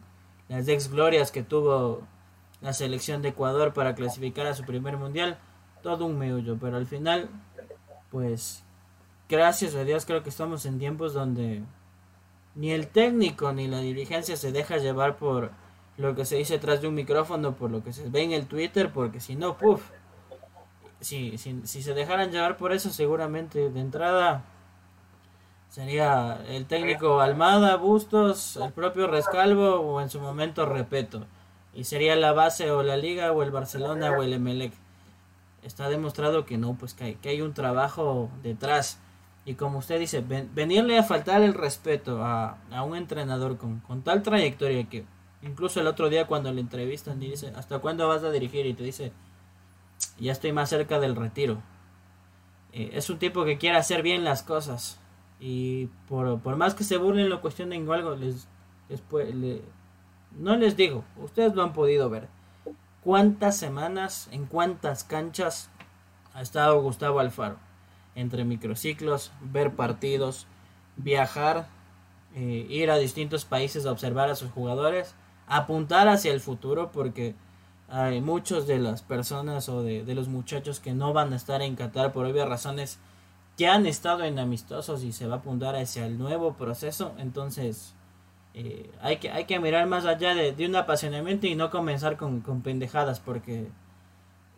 las 0.50 0.68
ex 0.68 0.92
glorias 0.92 1.32
que 1.32 1.44
tuvo 1.44 2.02
la 2.62 2.74
selección 2.74 3.22
de 3.22 3.30
Ecuador 3.30 3.74
para 3.74 3.96
clasificar 3.96 4.48
a 4.48 4.54
su 4.54 4.64
primer 4.64 4.98
mundial, 4.98 5.38
todo 5.84 6.06
un 6.06 6.18
meollo, 6.18 6.58
pero 6.60 6.78
al 6.78 6.88
final, 6.88 7.30
pues, 8.10 8.64
gracias 9.30 9.76
a 9.76 9.84
Dios 9.84 10.06
creo 10.06 10.24
que 10.24 10.30
estamos 10.30 10.66
en 10.66 10.80
tiempos 10.80 11.14
donde 11.14 11.64
ni 12.56 12.72
el 12.72 12.88
técnico 12.88 13.54
ni 13.54 13.68
la 13.68 13.80
dirigencia 13.80 14.36
se 14.36 14.52
deja 14.52 14.78
llevar 14.78 15.18
por 15.18 15.52
lo 15.98 16.16
que 16.16 16.26
se 16.26 16.38
dice 16.38 16.54
detrás 16.54 16.82
de 16.82 16.88
un 16.88 16.96
micrófono, 16.96 17.56
por 17.56 17.72
lo 17.72 17.84
que 17.84 17.94
se 17.94 18.10
ve 18.10 18.24
en 18.24 18.32
el 18.32 18.48
Twitter, 18.48 18.92
porque 18.92 19.20
si 19.20 19.36
no, 19.36 19.58
puff, 19.58 19.84
si, 21.00 21.38
si, 21.38 21.62
si 21.66 21.84
se 21.84 21.94
dejaran 21.94 22.32
llevar 22.32 22.58
por 22.58 22.72
eso, 22.72 22.90
seguramente 22.90 23.70
de 23.70 23.80
entrada 23.80 24.44
sería 25.70 26.44
el 26.48 26.66
técnico 26.66 27.20
Almada, 27.20 27.76
Bustos, 27.76 28.58
el 28.58 28.72
propio 28.72 29.06
Rescalvo 29.08 29.76
o 29.76 30.02
en 30.02 30.10
su 30.10 30.20
momento 30.20 30.66
Repeto 30.66 31.28
y 31.78 31.84
sería 31.84 32.16
la 32.16 32.34
base 32.34 32.72
o 32.72 32.82
la 32.82 32.98
liga 32.98 33.32
o 33.32 33.44
el 33.44 33.52
Barcelona 33.52 34.10
o 34.10 34.24
el 34.24 34.34
Emelec. 34.34 34.74
Está 35.62 35.90
demostrado 35.90 36.44
que 36.44 36.58
no, 36.58 36.74
pues 36.74 36.96
que 36.96 37.04
hay, 37.04 37.16
que 37.18 37.30
hay 37.30 37.42
un 37.42 37.54
trabajo 37.54 38.32
detrás. 38.42 38.98
Y 39.46 39.54
como 39.54 39.78
usted 39.78 40.00
dice, 40.00 40.26
venirle 40.56 40.98
a 40.98 41.04
faltar 41.04 41.44
el 41.44 41.54
respeto 41.54 42.24
a, 42.24 42.58
a 42.72 42.82
un 42.82 42.98
entrenador 42.98 43.58
con, 43.58 43.80
con, 43.82 44.02
tal 44.02 44.24
trayectoria 44.24 44.90
que 44.90 45.06
incluso 45.44 45.80
el 45.80 45.86
otro 45.86 46.10
día 46.10 46.26
cuando 46.26 46.52
le 46.52 46.62
entrevistan 46.62 47.22
y 47.22 47.30
dice, 47.30 47.54
¿hasta 47.56 47.78
cuándo 47.78 48.08
vas 48.08 48.24
a 48.24 48.32
dirigir? 48.32 48.66
Y 48.66 48.74
te 48.74 48.84
dice, 48.84 49.12
ya 50.20 50.32
estoy 50.32 50.54
más 50.54 50.70
cerca 50.70 51.00
del 51.00 51.16
retiro. 51.16 51.62
Eh, 52.74 52.90
es 52.94 53.12
un 53.12 53.20
tipo 53.20 53.46
que 53.46 53.60
quiere 53.60 53.78
hacer 53.78 54.02
bien 54.02 54.24
las 54.24 54.42
cosas. 54.42 55.00
Y 55.40 55.90
por, 56.08 56.40
por 56.40 56.56
más 56.56 56.74
que 56.74 56.84
se 56.84 56.98
burlen, 56.98 57.30
lo 57.30 57.40
cuestionen 57.40 57.88
o 57.88 57.94
algo, 57.94 58.16
les, 58.16 58.48
después, 58.90 59.34
le, 59.36 59.62
no 60.40 60.56
les 60.56 60.78
digo, 60.78 61.04
ustedes 61.18 61.56
lo 61.56 61.64
han 61.64 61.74
podido 61.74 62.10
ver. 62.10 62.28
¿Cuántas 63.04 63.58
semanas, 63.58 64.28
en 64.32 64.46
cuántas 64.46 65.04
canchas 65.04 65.70
ha 66.34 66.42
estado 66.42 66.82
Gustavo 66.82 67.20
Alfaro? 67.20 67.58
Entre 68.16 68.44
microciclos, 68.44 69.32
ver 69.42 69.76
partidos, 69.76 70.48
viajar, 70.96 71.68
eh, 72.36 72.66
ir 72.70 72.92
a 72.92 72.98
distintos 72.98 73.46
países 73.46 73.86
a 73.86 73.92
observar 73.92 74.30
a 74.30 74.36
sus 74.36 74.52
jugadores, 74.52 75.16
apuntar 75.48 76.08
hacia 76.08 76.34
el 76.34 76.42
futuro 76.42 76.92
porque 76.92 77.36
hay 77.90 78.20
muchos 78.20 78.68
de 78.68 78.80
las 78.80 79.02
personas 79.02 79.70
o 79.70 79.82
de, 79.82 80.04
de 80.04 80.16
los 80.16 80.28
muchachos 80.28 80.80
que 80.80 80.94
no 80.94 81.14
van 81.14 81.32
a 81.32 81.38
estar 81.38 81.62
en 81.62 81.76
Qatar 81.76 82.12
por 82.12 82.26
obvias 82.26 82.50
razones 82.50 83.00
que 83.58 83.68
han 83.68 83.86
estado 83.86 84.24
en 84.24 84.38
amistosos 84.38 85.04
y 85.04 85.14
se 85.14 85.26
va 85.26 85.36
a 85.36 85.38
apuntar 85.40 85.76
hacia 85.76 86.06
el 86.06 86.18
nuevo 86.18 86.54
proceso. 86.54 87.16
Entonces, 87.18 87.96
eh, 88.60 88.90
hay, 89.04 89.18
que, 89.18 89.30
hay 89.30 89.46
que 89.46 89.60
mirar 89.60 89.86
más 89.86 90.08
allá 90.08 90.34
de, 90.34 90.66
un 90.66 90.76
apasionamiento 90.76 91.46
y 91.46 91.54
no 91.54 91.70
comenzar 91.70 92.18
con, 92.18 92.42
pendejadas 92.64 93.20
porque 93.20 93.68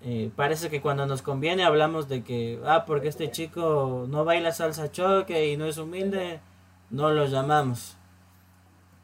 eh, 0.03 0.31
parece 0.37 0.69
que 0.69 0.79
cuando 0.79 1.05
nos 1.05 1.21
conviene 1.21 1.65
hablamos 1.65 2.07
de 2.07 2.23
que, 2.23 2.61
ah, 2.65 2.85
porque 2.87 3.09
este 3.09 3.29
chico 3.29 4.05
no 4.07 4.23
baila 4.23 4.53
salsa 4.53 4.89
choque 4.89 5.51
y 5.51 5.57
no 5.57 5.65
es 5.65 5.77
humilde, 5.77 6.39
no 6.89 7.09
lo 7.09 7.25
llamamos. 7.25 7.97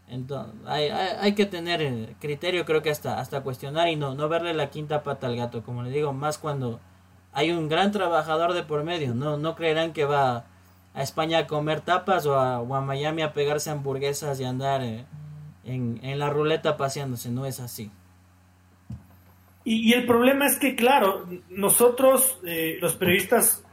Entonces, 0.08 0.54
hay, 0.66 0.88
hay, 0.88 1.36
que 1.36 1.46
tener 1.46 1.82
eh, 1.82 2.16
criterio, 2.22 2.64
creo 2.64 2.82
que 2.82 2.90
hasta, 2.90 3.20
hasta 3.20 3.44
cuestionar 3.44 3.90
y 3.90 3.98
no, 3.98 4.16
no 4.16 4.30
verle 4.30 4.54
la 4.54 4.70
quinta 4.70 5.04
pata 5.04 5.28
al 5.28 5.36
gato, 5.36 5.62
como 5.62 5.84
le 5.84 5.90
digo, 5.90 6.14
más 6.14 6.38
cuando 6.38 6.80
hay 7.34 7.52
un 7.52 7.68
gran 7.68 7.92
trabajador 7.92 8.54
de 8.54 8.64
por 8.64 8.86
medio, 8.86 9.14
no, 9.14 9.38
no 9.38 9.56
creerán 9.56 9.92
que 9.92 10.06
va 10.06 10.46
a 10.96 11.04
España 11.04 11.40
a 11.40 11.48
comer 11.48 11.82
tapas 11.82 12.26
o 12.26 12.40
a, 12.40 12.82
Miami 12.82 13.22
a 13.22 13.34
pegarse 13.34 13.70
hamburguesas 13.70 14.40
y 14.40 14.46
andar 14.46 14.82
eh, 14.82 15.06
en, 15.66 16.00
la 16.18 16.30
ruleta 16.30 16.78
paseándose, 16.78 17.30
no 17.30 17.46
es 17.46 17.60
así. 17.60 17.92
Y, 19.66 19.94
el 19.94 20.06
problema 20.06 20.46
es 20.46 20.58
que, 20.58 20.76
claro, 20.76 21.28
nosotros, 21.50 22.40
eh, 22.46 22.78
los 22.80 22.96
periodistas, 22.96 23.64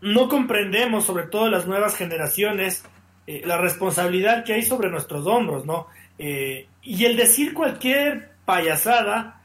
no 0.00 0.28
comprendemos, 0.28 1.04
sobre 1.04 1.24
todo 1.24 1.48
las 1.48 1.66
nuevas 1.66 1.96
generaciones, 1.96 2.84
eh, 3.26 3.42
la 3.44 3.58
responsabilidad 3.58 4.44
que 4.44 4.54
hay 4.54 4.62
sobre 4.62 4.90
nuestros 4.90 5.26
hombros, 5.26 5.64
¿no? 5.64 5.86
y 6.18 7.04
el 7.04 7.14
decir 7.14 7.52
cualquier 7.52 8.30
payasada 8.46 9.42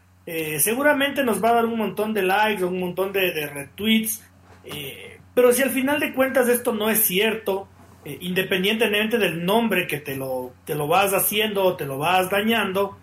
seguramente 0.59 1.21
nos 1.21 1.43
va 1.43 1.49
a 1.49 1.55
dar 1.55 1.65
un 1.65 1.77
montón 1.77 2.13
de 2.13 2.21
likes, 2.21 2.63
un 2.63 2.79
montón 2.79 3.11
de, 3.11 3.45
retweets, 3.47 4.23
eh, 4.63 5.10
pero 5.33 5.51
si 5.53 5.63
al 5.63 5.69
final 5.69 5.99
de 5.99 6.13
cuentas 6.13 6.49
esto 6.49 6.73
no 6.73 6.89
es 6.89 7.05
cierto, 7.05 7.67
eh, 8.05 8.17
independientemente 8.21 9.17
del 9.17 9.45
nombre 9.45 9.87
que 9.87 9.97
te 9.97 10.15
lo, 10.15 10.53
te 10.65 10.75
lo 10.75 10.87
vas 10.87 11.13
haciendo 11.13 11.63
o 11.63 11.75
te 11.75 11.85
lo 11.85 11.97
vas 11.97 12.29
dañando, 12.29 12.97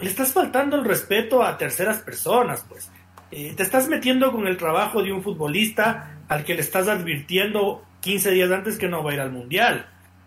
le 0.00 0.08
estás 0.08 0.32
faltando 0.32 0.76
el 0.76 0.84
respeto 0.84 1.42
a 1.42 1.56
terceras 1.56 2.02
personas, 2.02 2.64
pues. 2.68 2.90
te 3.30 3.62
estás 3.62 3.88
metiendo 3.88 4.30
con 4.30 4.46
el 4.46 4.56
trabajo 4.56 5.02
de 5.02 5.12
un 5.12 5.22
futbolista 5.22 6.20
al 6.28 6.44
que 6.44 6.54
le 6.54 6.60
estás 6.60 6.86
advirtiendo 6.88 7.82
15 8.00 8.30
días 8.30 8.50
antes 8.50 8.78
que 8.78 8.88
no 8.88 9.02
va 9.02 9.12
a 9.12 9.14
ir 9.14 9.20
al 9.20 9.32
mundial. 9.32 9.86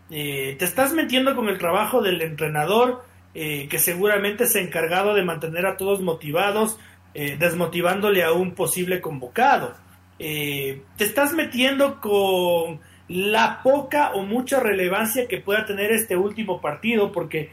te 0.09 0.65
estás 0.65 0.93
metiendo 0.93 1.35
con 1.35 1.49
el 1.49 1.59
trabajo 1.59 2.01
del 2.01 2.21
entrenador 2.21 3.03
eh, 3.35 3.67
que 3.69 3.77
seguramente 3.77 4.47
se 4.47 4.59
ha 4.59 4.61
encargado 4.63 5.13
de 5.13 5.23
mantener 5.23 5.67
a 5.67 5.77
todos 5.77 6.01
motivados, 6.01 6.79
eh, 7.13 7.37
desmotivándole 7.37 8.23
a 8.23 8.31
un 8.31 8.55
posible 8.55 9.01
convocado. 9.01 9.75
Eh, 10.19 10.83
te 10.97 11.05
estás 11.05 11.33
metiendo 11.33 11.99
con 12.01 12.79
la 13.07 13.61
poca 13.63 14.11
o 14.11 14.23
mucha 14.23 14.59
relevancia 14.59 15.27
que 15.27 15.39
pueda 15.39 15.65
tener 15.65 15.91
este 15.91 16.15
último 16.15 16.61
partido, 16.61 17.11
porque, 17.11 17.49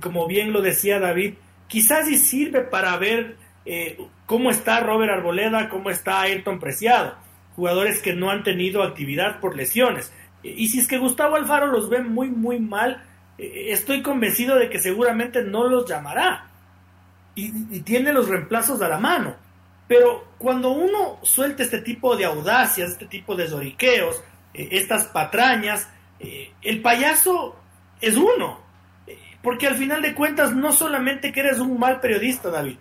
como 0.00 0.28
bien 0.28 0.52
lo 0.52 0.62
decía 0.62 1.00
David, 1.00 1.34
quizás 1.66 2.06
sí 2.06 2.16
sirve 2.16 2.60
para 2.60 2.96
ver 2.98 3.36
cómo 4.26 4.50
está 4.50 4.80
Robert 4.80 5.12
Arboleda, 5.12 5.68
cómo 5.68 5.90
está 5.90 6.20
Ayrton 6.20 6.60
Preciado, 6.60 7.14
jugadores 7.56 8.00
que 8.00 8.14
no 8.14 8.30
han 8.30 8.44
tenido 8.44 8.82
actividad 8.82 9.40
por 9.40 9.56
lesiones. 9.56 10.12
Y 10.42 10.68
si 10.68 10.78
es 10.80 10.88
que 10.88 10.98
Gustavo 10.98 11.36
Alfaro 11.36 11.66
los 11.66 11.88
ve 11.88 12.02
muy, 12.02 12.28
muy 12.28 12.58
mal, 12.58 13.02
eh, 13.38 13.66
estoy 13.68 14.02
convencido 14.02 14.56
de 14.56 14.68
que 14.68 14.80
seguramente 14.80 15.42
no 15.42 15.68
los 15.68 15.88
llamará 15.88 16.50
y, 17.34 17.80
tiene 17.80 18.12
los 18.12 18.28
reemplazos 18.28 18.80
a 18.82 18.88
la 18.88 18.98
mano. 18.98 19.34
Pero 19.92 20.24
cuando 20.38 20.70
uno 20.70 21.18
suelta 21.22 21.62
este 21.62 21.82
tipo 21.82 22.16
de 22.16 22.24
audacias, 22.24 22.92
este 22.92 23.04
tipo 23.04 23.36
de 23.36 23.46
zoriqueos, 23.46 24.22
eh, 24.54 24.68
estas 24.70 25.04
patrañas, 25.04 25.86
eh, 26.18 26.50
el 26.62 26.80
payaso 26.80 27.56
es 28.00 28.16
uno. 28.16 28.62
porque 29.42 29.66
al 29.66 29.74
final 29.74 30.00
de 30.00 30.14
cuentas 30.14 30.54
no 30.54 30.72
solamente 30.72 31.30
que 31.30 31.40
eres 31.40 31.58
un 31.58 31.78
mal 31.78 32.00
periodista, 32.00 32.48
David, 32.48 32.76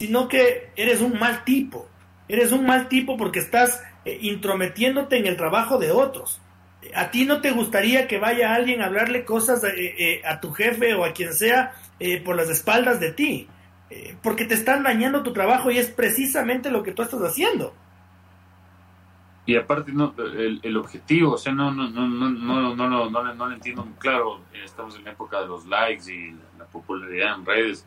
sino 0.00 0.26
que 0.26 0.70
eres 0.74 1.00
un 1.00 1.20
mal 1.20 1.44
tipo. 1.44 1.88
Eres 2.26 2.50
un 2.50 2.66
mal 2.66 2.88
tipo 2.88 3.16
porque 3.16 3.38
estás 3.38 3.80
intrometiéndote 4.04 5.18
en 5.18 5.26
el 5.26 5.36
trabajo 5.36 5.78
de 5.78 5.92
otros 5.92 6.40
a 6.94 7.10
ti 7.10 7.24
no 7.24 7.40
te 7.40 7.50
gustaría 7.50 8.06
que 8.06 8.18
vaya 8.18 8.54
alguien 8.54 8.82
a 8.82 8.86
hablarle 8.86 9.24
cosas 9.24 9.62
eh, 9.64 9.94
eh, 9.98 10.22
a 10.24 10.40
tu 10.40 10.52
jefe 10.52 10.94
o 10.94 11.04
a 11.04 11.12
quien 11.12 11.32
sea 11.34 11.74
eh, 11.98 12.20
por 12.20 12.36
las 12.36 12.48
espaldas 12.48 13.00
de 13.00 13.12
ti, 13.12 13.48
porque 14.22 14.44
te 14.44 14.54
están 14.54 14.82
dañando 14.82 15.22
tu 15.22 15.32
trabajo 15.32 15.70
y 15.70 15.78
es 15.78 15.88
precisamente 15.88 16.70
lo 16.70 16.82
que 16.82 16.92
tú 16.92 17.02
estás 17.02 17.20
haciendo. 17.20 17.72
Y 19.46 19.54
aparte 19.54 19.92
no, 19.92 20.12
el, 20.18 20.76
objetivo, 20.76 21.34
o 21.34 21.38
sea, 21.38 21.52
no, 21.52 21.70
no, 21.70 21.88
no, 21.88 22.08
no, 22.08 22.30
no, 22.30 22.74
no, 22.74 22.88
no, 22.88 23.10
no, 23.10 23.34
no 23.34 23.46
lo 23.46 23.54
entiendo 23.54 23.86
claro. 23.98 24.40
Estamos 24.52 24.96
en 24.96 25.04
la 25.04 25.12
época 25.12 25.40
de 25.40 25.46
los 25.46 25.66
likes 25.66 26.12
y 26.12 26.32
la 26.58 26.64
popularidad 26.64 27.36
en 27.36 27.46
redes. 27.46 27.86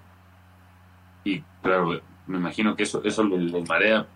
Y 1.25 1.41
claro, 1.61 1.99
me 2.27 2.37
imagino 2.37 2.77
que 2.77 2.83
eso, 2.83 3.03
eso 3.03 3.25
les 3.25 3.67
marea. 3.67 4.07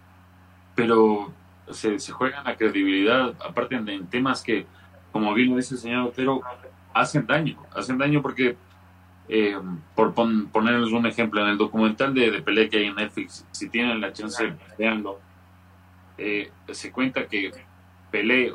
Pero 0.73 1.33
se, 1.69 1.99
se 1.99 2.11
juegan 2.11 2.45
la 2.45 2.55
credibilidad, 2.55 3.33
aparte 3.45 3.75
en, 3.75 4.07
temas 4.07 4.41
que, 4.41 4.65
como 5.11 5.33
bien 5.33 5.49
lo 5.51 5.57
dice 5.57 5.75
el 5.75 5.81
señor 5.81 6.07
Otero, 6.07 6.41
hacen 6.93 7.25
daño, 7.27 7.57
hacen 7.75 7.97
daño 7.97 8.21
porque, 8.21 8.55
eh, 9.29 9.57
por 9.95 10.13
ponerles 10.13 10.91
un 10.91 11.05
ejemplo, 11.05 11.41
en 11.41 11.49
el 11.49 11.57
documental 11.57 12.13
de, 12.13 12.31
de 12.31 12.41
Pelé 12.41 12.69
que 12.69 12.77
hay 12.77 12.85
en 12.85 12.95
Netflix, 12.95 13.45
si 13.51 13.69
tienen 13.69 14.01
la 14.01 14.11
chance, 14.11 14.53
veanlo, 14.77 15.19
eh, 16.17 16.51
se 16.71 16.91
cuenta 16.91 17.27
que 17.27 17.51
Pelé 18.11 18.53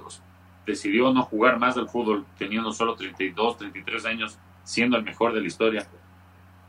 decidió 0.66 1.12
no 1.12 1.22
jugar 1.22 1.58
más 1.58 1.76
al 1.76 1.88
fútbol 1.88 2.26
teniendo 2.36 2.72
solo 2.72 2.94
32, 2.94 3.58
33 3.58 4.06
años, 4.06 4.38
siendo 4.62 4.96
el 4.96 5.04
mejor 5.04 5.32
de 5.32 5.40
la 5.40 5.46
historia, 5.46 5.86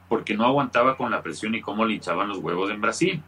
porque 0.08 0.36
no 0.36 0.46
aguantaba 0.46 0.98
con 0.98 1.12
la 1.12 1.22
presión 1.22 1.54
y 1.54 1.62
cómo 1.62 1.86
le 1.86 1.96
hinchaban 1.96 2.30
los 2.30 2.40
huevos 2.40 2.72
en 2.72 2.82
Brasil. 2.82 3.22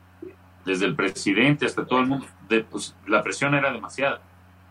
Desde 0.65 0.85
el 0.85 0.95
presidente 0.95 1.65
hasta 1.65 1.85
todo 1.85 1.99
el 1.99 2.07
mundo, 2.07 2.25
de, 2.47 2.63
pues, 2.63 2.95
la 3.07 3.21
presión 3.21 3.53
era 3.53 3.71
demasiada. 3.71 4.21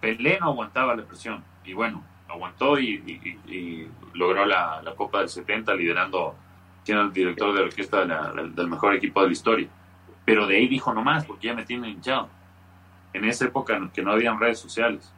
Pelé 0.01 0.39
no 0.41 0.47
aguantaba 0.47 0.95
la 0.97 1.05
presión 1.05 1.45
y 1.65 1.75
bueno, 1.75 2.03
aguantó 2.33 2.79
y, 2.79 3.89
logró 4.15 4.45
la, 4.45 4.83
Copa 4.97 5.21
del 5.21 5.29
70 5.29 5.75
liderando, 5.75 6.35
siendo 6.83 7.05
el 7.05 7.13
director 7.13 7.55
de 7.55 7.63
orquesta 7.63 8.05
del 8.05 8.69
mejor 8.69 8.95
equipo 8.95 9.21
de 9.21 9.27
la 9.27 9.33
historia. 9.33 9.69
Pero 10.25 10.47
de 10.47 10.57
ahí 10.57 10.69
dijo 10.69 10.93
no 10.93 11.03
más 11.03 11.25
porque 11.25 11.49
ya 11.49 11.55
me 11.55 11.65
tienen 11.65 11.91
hinchado. 11.91 12.29
En 13.13 13.25
esa 13.25 13.47
época 13.47 13.91
que 13.93 14.03
no 14.03 14.13
habían 14.13 14.39
redes 14.39 14.59
sociales. 14.59 15.13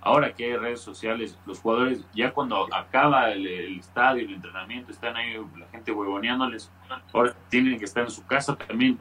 Ahora 0.00 0.34
que 0.34 0.44
hay 0.44 0.56
redes 0.56 0.80
sociales, 0.80 1.38
los 1.46 1.60
jugadores, 1.60 2.04
ya 2.14 2.30
cuando 2.30 2.68
acaba 2.74 3.30
el, 3.30 3.46
el, 3.46 3.78
estadio, 3.78 4.26
el 4.26 4.34
entrenamiento, 4.34 4.92
están 4.92 5.16
ahí 5.16 5.34
la 5.56 5.66
gente 5.68 5.92
huevoneándoles, 5.92 6.70
ahora 7.10 7.34
tienen 7.48 7.78
que 7.78 7.86
estar 7.86 8.04
en 8.04 8.10
su 8.10 8.26
casa 8.26 8.54
también 8.54 8.98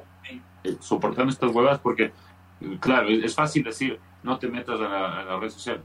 eh, 0.63 0.77
soportando 0.79 1.32
estas 1.32 1.51
huevas 1.51 1.79
porque, 1.79 2.13
claro, 2.79 3.10
es 3.10 3.36
fácil 3.36 3.63
decir, 3.63 3.99
no 4.23 4.39
te 4.39 4.47
metas 4.47 4.79
a 4.79 5.23
la, 5.23 5.39
red 5.39 5.49
social. 5.49 5.84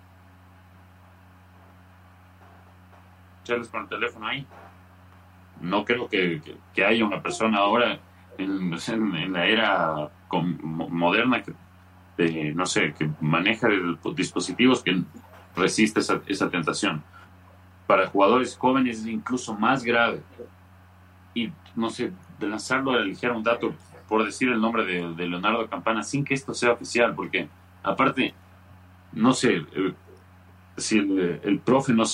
Echarles 3.49 3.69
con 3.69 3.83
el 3.83 3.89
teléfono 3.89 4.27
ahí. 4.27 4.47
No 5.63 5.85
creo 5.85 6.07
que, 6.09 6.41
haya 6.87 7.05
una 7.05 7.23
persona 7.23 7.59
ahora 7.59 7.99
en, 8.37 9.33
la 9.33 9.47
era 9.47 10.11
moderna 10.31 11.43
que, 11.43 12.53
no 12.55 12.67
sé, 12.67 12.93
que 12.93 13.11
maneja 13.21 13.69
dispositivos 14.15 14.83
que 14.83 15.03
resiste 15.57 16.01
esa, 16.01 16.21
esa 16.27 16.51
tentación. 16.51 17.03
Para 17.87 18.09
jugadores 18.09 18.55
jóvenes 18.57 19.01
es 19.01 19.07
incluso 19.07 19.55
más 19.55 19.83
grave. 19.83 20.21
Y 21.35 21.51
no 21.75 21.89
sé, 21.89 22.13
de 22.39 22.49
lanzarlo 22.49 22.93
a 22.93 22.99
elegir 22.99 23.31
un 23.31 23.43
dato 23.43 23.73
por 24.09 24.25
decir 24.25 24.49
el 24.49 24.61
nombre 24.61 24.85
de, 24.85 25.27
Leonardo 25.27 25.69
Campana 25.69 26.03
sin 26.03 26.25
que 26.25 26.35
esto 26.35 26.55
sea 26.55 26.73
oficial, 26.73 27.15
porque 27.15 27.49
aparte, 27.83 28.35
no 29.13 29.33
sé, 29.33 29.57
eh, 29.57 29.95
si 30.77 30.99
el, 30.99 31.61
profe 31.65 31.93
no 31.93 32.05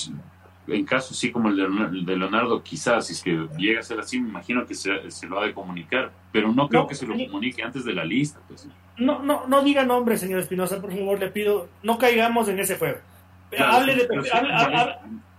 en 0.67 0.85
caso 0.85 1.13
así 1.13 1.31
como 1.31 1.49
el 1.49 2.05
de, 2.05 2.17
Leonardo, 2.17 2.61
quizás, 2.63 3.07
si 3.07 3.13
es 3.13 3.21
que 3.21 3.47
llega 3.57 3.79
a 3.79 3.83
ser 3.83 3.99
así, 3.99 4.19
me 4.19 4.29
imagino 4.29 4.65
que 4.65 4.75
se, 4.75 4.89
lo 5.27 5.39
ha 5.39 5.45
de 5.45 5.53
comunicar, 5.53 6.11
pero 6.31 6.51
no 6.51 6.67
creo 6.67 6.87
que 6.87 6.95
se 6.95 7.05
lo 7.05 7.13
comunique 7.13 7.63
antes 7.63 7.85
de 7.85 7.93
la 7.93 8.03
lista. 8.03 8.39
Pues. 8.47 8.67
No, 8.97 9.19
no, 9.19 9.47
no 9.47 9.63
diga 9.63 9.83
nombre, 9.83 10.17
señor 10.17 10.39
Espinosa, 10.39 10.81
por 10.81 10.91
favor, 10.91 11.19
le 11.19 11.29
pido, 11.29 11.67
no 11.83 11.97
caigamos 11.97 12.47
en 12.47 12.59
ese 12.59 12.77
juego. 12.77 12.97
hable, 13.57 13.95
de, 13.95 14.07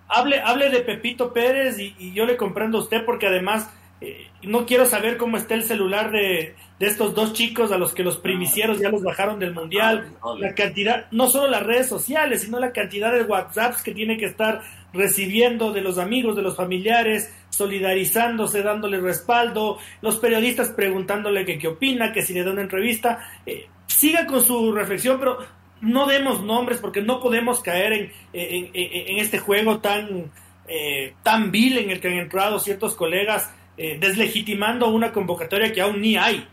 hable, 0.09 0.41
hable, 0.41 0.71
de 0.71 0.81
Pepito 0.81 1.33
Pérez 1.33 1.79
y, 1.79 1.95
y 1.99 2.12
yo 2.12 2.27
le 2.27 2.37
comprendo 2.37 2.79
a 2.79 2.83
usted 2.83 3.05
porque 3.05 3.27
además 3.27 3.71
eh, 4.01 4.29
no 4.43 4.67
quiero 4.67 4.85
saber 4.85 5.17
cómo 5.17 5.37
está 5.37 5.55
el 5.55 5.63
celular 5.63 6.11
de, 6.11 6.55
estos 6.79 7.15
dos 7.15 7.33
chicos 7.33 7.73
a 7.73 7.79
los 7.79 7.95
que 7.95 8.05
los 8.05 8.19
primicieros 8.19 8.79
ya 8.79 8.91
los 8.91 9.03
bajaron 9.03 9.39
del 9.39 9.55
mundial. 9.55 10.13
La 10.39 10.55
cantidad, 10.55 11.07
no 11.11 11.29
solo 11.29 11.49
las 11.49 11.63
redes 11.63 11.89
sociales, 11.89 12.43
sino 12.43 12.61
la 12.61 12.73
cantidad 12.73 13.13
de 13.13 13.23
WhatsApps 13.23 13.83
que 13.83 13.95
tiene 13.95 14.19
que 14.19 14.27
estar 14.27 14.61
recibiendo 14.93 15.73
de 15.73 15.81
los 15.81 15.97
amigos, 15.99 16.37
de 16.37 16.43
los 16.43 16.57
familiares, 16.57 17.33
solidarizándose, 17.49 18.63
dándole 18.63 19.01
respaldo, 19.01 19.79
los 20.03 20.17
periodistas 20.17 20.69
preguntándole 20.71 21.45
qué 21.45 21.69
opina, 21.69 22.13
que 22.13 22.23
si 22.23 22.35
le 22.35 22.45
da 22.45 22.53
una 22.53 22.63
entrevista. 22.63 23.27
Eh, 23.47 23.67
siga 23.87 24.27
con 24.27 24.43
su 24.43 24.73
reflexión, 24.73 25.19
pero 25.19 25.39
no 25.81 26.07
demos 26.07 26.43
nombres 26.43 26.79
porque 26.79 27.01
no 27.01 27.21
podemos 27.21 27.61
caer 27.61 27.93
en, 27.93 28.13
en, 28.35 29.19
este 29.19 29.39
juego 29.39 29.79
tan, 29.79 30.31
eh, 30.69 31.15
tan 31.23 31.51
vil 31.51 31.79
en 31.79 31.91
el 31.91 32.01
que 32.01 32.09
han 32.09 32.19
entrado 32.19 32.59
ciertos 32.59 32.95
colegas 32.95 33.51
eh, 33.77 33.99
deslegitimando 34.01 34.89
una 34.89 35.12
convocatoria 35.12 35.73
que 35.73 35.81
aún 35.81 36.01
ni 36.01 36.17
hay. 36.17 36.47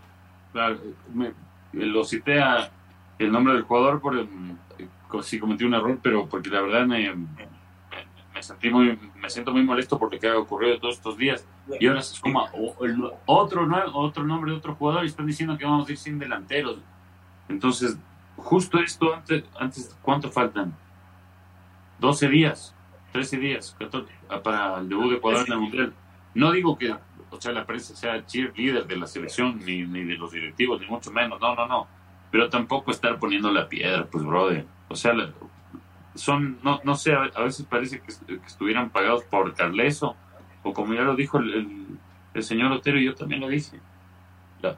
Claro, 0.52 0.80
lo 1.74 2.04
cité 2.04 2.40
a 2.42 2.70
el 3.18 3.32
nombre 3.32 3.54
del 3.54 3.64
jugador 3.64 4.02
por 4.02 4.18
eh, 4.18 4.28
si 5.22 5.40
cometí 5.40 5.64
un 5.64 5.74
error, 5.74 6.00
pero 6.02 6.28
porque 6.28 6.50
la 6.50 6.62
verdad 6.62 6.86
me, 6.86 7.14
me, 7.14 8.44
sentí 8.44 8.70
muy, 8.70 8.98
me 9.16 9.30
siento 9.30 9.52
muy 9.52 9.64
molesto 9.64 10.00
por 10.00 10.12
lo 10.12 10.20
que 10.20 10.28
ha 10.28 10.38
ocurrido 10.38 10.80
todos 10.80 10.96
estos 10.96 11.18
días. 11.18 11.48
Y 11.80 11.88
ahora 11.88 12.00
es 12.00 12.20
como 12.20 12.48
otro, 13.26 13.68
otro 13.96 14.24
nombre 14.24 14.52
de 14.52 14.58
otro 14.58 14.76
jugador 14.76 15.04
y 15.04 15.08
están 15.08 15.28
diciendo 15.28 15.58
que 15.58 15.66
vamos 15.66 15.88
a 15.88 15.92
ir 15.92 15.98
sin 15.98 16.18
delanteros. 16.20 16.80
Entonces, 17.48 17.98
justo 18.36 18.80
esto, 18.80 19.14
antes, 19.14 19.44
antes 19.60 19.98
¿cuánto 20.02 20.32
faltan? 20.32 20.76
12 22.00 22.28
días, 22.30 22.76
13 23.12 23.38
días 23.38 23.78
para 24.44 24.80
el 24.80 24.90
debut 24.90 25.12
de 25.12 25.18
Ecuador 25.18 25.46
en 25.48 25.54
el 25.54 25.60
Mundial. 25.60 25.94
No 26.34 26.52
digo 26.52 26.78
que 26.78 26.96
o 27.34 27.42
sea, 27.42 27.52
la 27.52 27.66
prensa 27.66 27.96
sea 27.96 28.26
cheerleader 28.26 28.86
de 28.86 28.96
la 28.96 29.08
selección, 29.08 29.60
ni, 29.66 29.84
ni 29.84 30.04
de 30.04 30.16
los 30.16 30.32
directivos, 30.32 30.80
ni 30.80 30.88
mucho 30.88 31.12
menos, 31.12 31.40
no, 31.42 31.56
no, 31.56 31.66
no. 31.68 31.88
Pero 32.32 32.50
tampoco 32.50 32.92
estar 32.92 33.18
poniendo 33.20 33.52
la 33.52 33.68
piedra, 33.68 34.06
pues, 34.06 34.24
brother. 34.24 34.66
O 34.88 34.96
sea, 34.96 35.14
son, 36.16 36.60
no, 36.64 36.80
no 36.84 36.96
sé, 36.96 37.14
a, 37.14 37.42
veces 37.42 37.66
parece 37.66 38.02
que, 38.02 38.12
estuvieran 38.46 38.92
pagados 38.92 39.24
por 39.24 39.54
Carleso, 39.56 40.16
o 40.64 40.74
como 40.74 40.94
ya 40.94 41.02
lo 41.02 41.16
dijo 41.16 41.40
el, 41.40 41.98
el, 42.34 42.44
señor 42.44 42.72
Otero, 42.72 43.00
y 43.00 43.06
yo 43.06 43.16
también 43.16 43.42
lo 43.42 43.48
dije. 43.48 43.80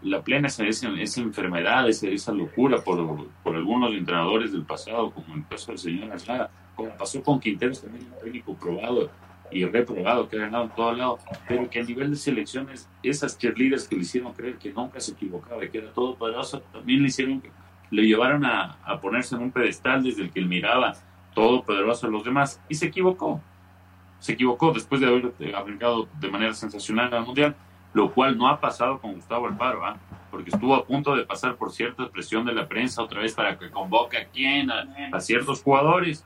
la, 0.02 0.22
plena 0.22 0.48
esa, 0.48 0.66
esa, 0.66 0.88
enfermedad, 1.22 1.88
esa, 1.90 2.08
esa 2.08 2.32
locura 2.32 2.82
por, 2.84 3.28
por, 3.44 3.56
algunos 3.56 3.94
entrenadores 3.94 4.54
del 4.54 4.64
pasado, 4.64 5.12
como 5.12 5.36
el 5.36 5.46
caso 5.48 5.72
del 5.72 5.78
señor 5.78 6.12
Aslada, 6.12 6.50
como 6.76 6.90
pasó 6.92 7.22
con 7.22 7.40
Quinteros, 7.40 7.82
también 7.82 8.08
un 8.12 8.20
técnico 8.24 8.56
probado 8.56 9.10
y 9.52 9.66
reprobado, 9.66 10.28
que 10.28 10.38
ha 10.38 10.42
ganado 10.42 10.66
en 10.66 10.70
todo 10.72 10.94
lado, 10.94 11.20
pero 11.48 11.70
que 11.70 11.80
a 11.80 11.84
nivel 11.84 12.12
de 12.12 12.18
selecciones, 12.18 12.90
esas 13.04 13.38
cheerleaders 13.38 13.88
que 13.88 13.96
le 13.96 14.02
hicieron 14.02 14.34
creer 14.34 14.58
que 14.58 14.72
nunca 14.72 15.00
se 15.00 15.12
equivocaba 15.14 15.64
y 15.64 15.70
que 15.70 15.80
era 15.80 15.94
todo 15.94 16.16
poderoso, 16.16 16.62
también 16.74 17.02
le 17.02 17.08
hicieron, 17.08 17.42
le 17.92 18.02
llevaron 18.04 18.46
a, 18.46 18.78
a 18.84 19.00
ponerse 19.00 19.36
en 19.36 19.42
un 19.42 19.52
pedestal 19.52 20.04
desde 20.04 20.24
el 20.24 20.32
que 20.32 20.40
él 20.40 20.48
miraba 20.48 20.94
todo 21.34 21.64
poderoso 21.64 22.08
a 22.08 22.10
los 22.10 22.24
demás 22.24 22.62
y 22.70 22.76
se 22.76 22.88
equivocó. 22.88 23.42
Se 24.20 24.34
equivocó 24.34 24.72
después 24.72 25.02
de 25.02 25.08
haber 25.08 25.34
aplicado 25.56 26.08
de 26.20 26.30
manera 26.30 26.54
sensacional 26.54 27.14
al 27.14 27.26
Mundial 27.26 27.56
lo 27.96 28.12
cual 28.12 28.38
no 28.38 28.50
ha 28.50 28.60
pasado 28.60 29.00
con 29.00 29.14
Gustavo 29.14 29.48
Alfaro, 29.48 29.86
¿ah? 29.86 29.96
porque 30.30 30.50
estuvo 30.50 30.76
a 30.76 30.86
punto 30.86 31.16
de 31.16 31.26
pasar 31.26 31.56
por 31.56 31.72
cierta 31.72 32.10
presión 32.10 32.46
de 32.46 32.52
la 32.52 32.68
prensa 32.68 33.02
otra 33.02 33.22
vez 33.22 33.34
para 33.34 33.58
que 33.58 33.72
convoque 33.72 34.18
a 34.18 34.26
quién, 34.28 34.70
a, 34.70 35.20
ciertos 35.22 35.64
jugadores. 35.64 36.26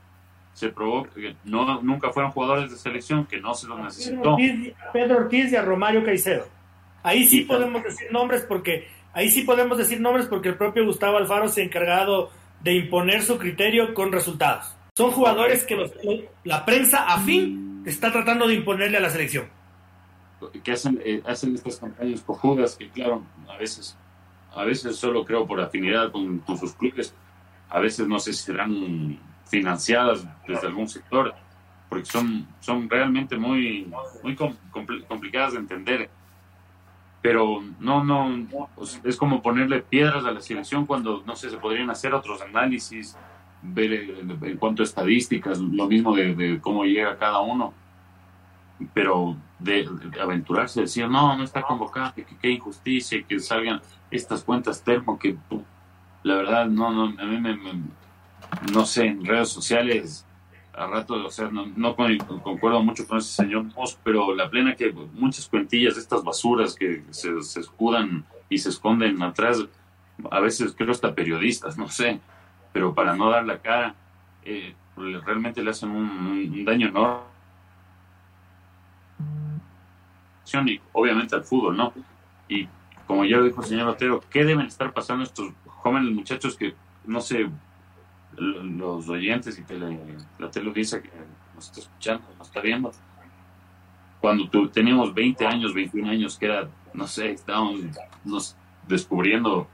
Se 0.52 0.68
probó 0.68 1.04
que 1.04 1.36
no, 1.44 1.80
nunca 1.82 2.10
fueron 2.10 2.32
jugadores 2.32 2.70
de 2.70 2.76
selección, 2.76 3.26
que 3.26 3.40
no 3.40 3.54
se 3.54 3.66
los 3.66 3.78
necesitó. 3.80 4.36
Pedro 4.92 5.18
Ortiz, 5.18 5.52
y 5.52 5.56
a 5.56 5.62
Romario 5.62 6.04
Caicedo. 6.04 6.46
Ahí 7.02 7.26
sí, 7.26 7.42
podemos 7.42 7.82
decir 7.82 8.12
nombres 8.12 8.42
porque 8.42 8.88
ahí 9.12 9.30
sí 9.30 9.42
podemos 9.42 9.78
decir 9.78 10.00
nombres 10.00 10.26
porque 10.26 10.50
el 10.50 10.56
propio 10.56 10.84
Gustavo 10.84 11.16
Alfaro 11.16 11.48
se 11.48 11.62
ha 11.62 11.64
encargado 11.64 12.30
de 12.62 12.74
imponer 12.74 13.22
su 13.22 13.38
criterio 13.38 13.94
con 13.94 14.12
resultados. 14.12 14.76
Son 14.94 15.10
jugadores 15.12 15.64
que 15.64 16.28
la 16.44 16.64
prensa 16.66 17.06
afín 17.06 17.82
está 17.86 18.12
tratando 18.12 18.46
de 18.46 18.54
imponerle 18.54 18.98
a 18.98 19.00
la 19.00 19.08
selección 19.08 19.46
que 20.62 20.72
hacen, 20.72 21.00
eh, 21.04 21.22
hacen 21.26 21.54
estas 21.54 21.76
campañas 21.76 22.22
cojudas 22.22 22.76
que 22.76 22.88
claro, 22.88 23.22
a 23.48 23.56
veces, 23.56 23.96
a 24.54 24.64
veces 24.64 24.96
solo 24.96 25.24
creo 25.24 25.46
por 25.46 25.60
afinidad 25.60 26.10
con, 26.10 26.42
sus 26.58 26.72
clubes, 26.72 27.14
a 27.68 27.80
veces 27.80 28.06
no 28.06 28.18
sé 28.18 28.32
si 28.32 28.44
serán 28.44 29.18
financiadas 29.50 30.26
desde 30.46 30.66
algún 30.66 30.88
sector, 30.88 31.34
porque 31.88 32.06
son, 32.06 32.46
son 32.60 32.88
realmente 32.88 33.36
muy, 33.36 33.92
muy 34.22 34.36
complicadas 35.08 35.52
de 35.52 35.58
entender. 35.58 36.10
Pero 37.20 37.62
no, 37.78 38.02
no, 38.02 38.46
es 39.04 39.16
como 39.16 39.42
ponerle 39.42 39.82
piedras 39.82 40.24
a 40.24 40.30
la 40.30 40.40
selección 40.40 40.86
cuando, 40.86 41.22
no 41.26 41.36
sé, 41.36 41.50
se 41.50 41.58
podrían 41.58 41.90
hacer 41.90 42.14
otros 42.14 42.40
análisis, 42.40 43.16
ver 43.62 43.92
en 43.92 44.56
cuanto 44.56 44.82
a 44.82 44.86
estadísticas, 44.86 45.58
lo 45.58 45.86
mismo 45.86 46.14
de, 46.14 46.34
de 46.34 46.60
cómo 46.60 46.84
llega 46.84 47.18
cada 47.18 47.40
uno 47.40 47.74
pero 48.94 49.36
de, 49.58 49.88
aventurarse, 50.20 50.82
decir, 50.82 51.08
no, 51.08 51.36
no 51.36 51.44
está 51.44 51.62
convocado, 51.62 52.14
que 52.14 52.24
qué 52.24 52.50
injusticia, 52.50 53.22
que 53.22 53.38
salgan 53.40 53.80
estas 54.10 54.42
cuentas 54.42 54.82
termo, 54.82 55.18
que 55.18 55.36
la 56.22 56.36
verdad, 56.36 56.66
no, 56.66 56.90
no, 56.90 57.20
a 57.20 57.26
mí 57.26 57.40
me, 57.40 57.58
no 58.72 58.84
sé, 58.84 59.06
en 59.06 59.24
redes 59.24 59.48
sociales, 59.48 60.26
a 60.72 60.86
rato, 60.86 61.14
o 61.14 61.30
sea, 61.30 61.48
no, 61.50 61.66
no 61.76 61.96
concuerdo 62.42 62.82
mucho 62.82 63.06
con 63.06 63.18
ese 63.18 63.32
señor 63.42 63.64
Moss, 63.76 63.98
pero 64.02 64.34
la 64.34 64.48
plena 64.48 64.76
que 64.76 64.92
muchas 64.92 65.48
cuentillas 65.48 65.94
de 65.94 66.00
estas 66.00 66.22
basuras 66.22 66.74
que 66.74 67.04
se, 67.10 67.42
se 67.42 67.60
escudan 67.60 68.24
y 68.48 68.58
se 68.58 68.70
esconden 68.70 69.22
atrás, 69.22 69.64
a 70.30 70.40
veces 70.40 70.74
creo 70.76 70.90
hasta 70.90 71.14
periodistas, 71.14 71.76
no 71.76 71.88
sé, 71.88 72.20
pero 72.72 72.94
para 72.94 73.14
no 73.14 73.30
dar 73.30 73.44
la 73.44 73.58
cara, 73.58 73.94
eh, 74.44 74.74
realmente 74.96 75.62
le 75.62 75.70
hacen 75.70 75.90
un, 75.90 76.08
un 76.08 76.64
daño 76.64 76.88
enorme 76.88 77.30
y 80.66 80.80
obviamente 80.92 81.34
al 81.34 81.44
fútbol, 81.44 81.76
¿no? 81.76 81.92
Y 82.48 82.68
como 83.06 83.24
ya 83.24 83.36
lo 83.36 83.44
dijo 83.44 83.60
el 83.60 83.66
señor 83.68 83.88
Otero, 83.88 84.22
¿qué 84.30 84.44
deben 84.44 84.66
estar 84.66 84.92
pasando 84.92 85.24
estos 85.24 85.52
jóvenes 85.66 86.12
muchachos 86.12 86.56
que, 86.56 86.74
no 87.04 87.20
sé, 87.20 87.48
los 88.36 89.08
oyentes 89.08 89.58
y 89.58 89.64
que 89.64 89.78
la 90.38 90.50
tele 90.50 90.72
dice 90.72 91.02
que 91.02 91.10
nos 91.54 91.66
está 91.66 91.80
escuchando, 91.80 92.24
nos 92.38 92.48
está 92.48 92.60
viendo? 92.60 92.92
Cuando 94.20 94.48
tú, 94.48 94.68
teníamos 94.68 95.14
20 95.14 95.46
años, 95.46 95.74
21 95.74 96.10
años, 96.10 96.38
que 96.38 96.46
era, 96.46 96.68
no 96.92 97.06
sé, 97.06 97.32
estábamos 97.32 97.80
nos 98.24 98.56
descubriendo 98.86 99.66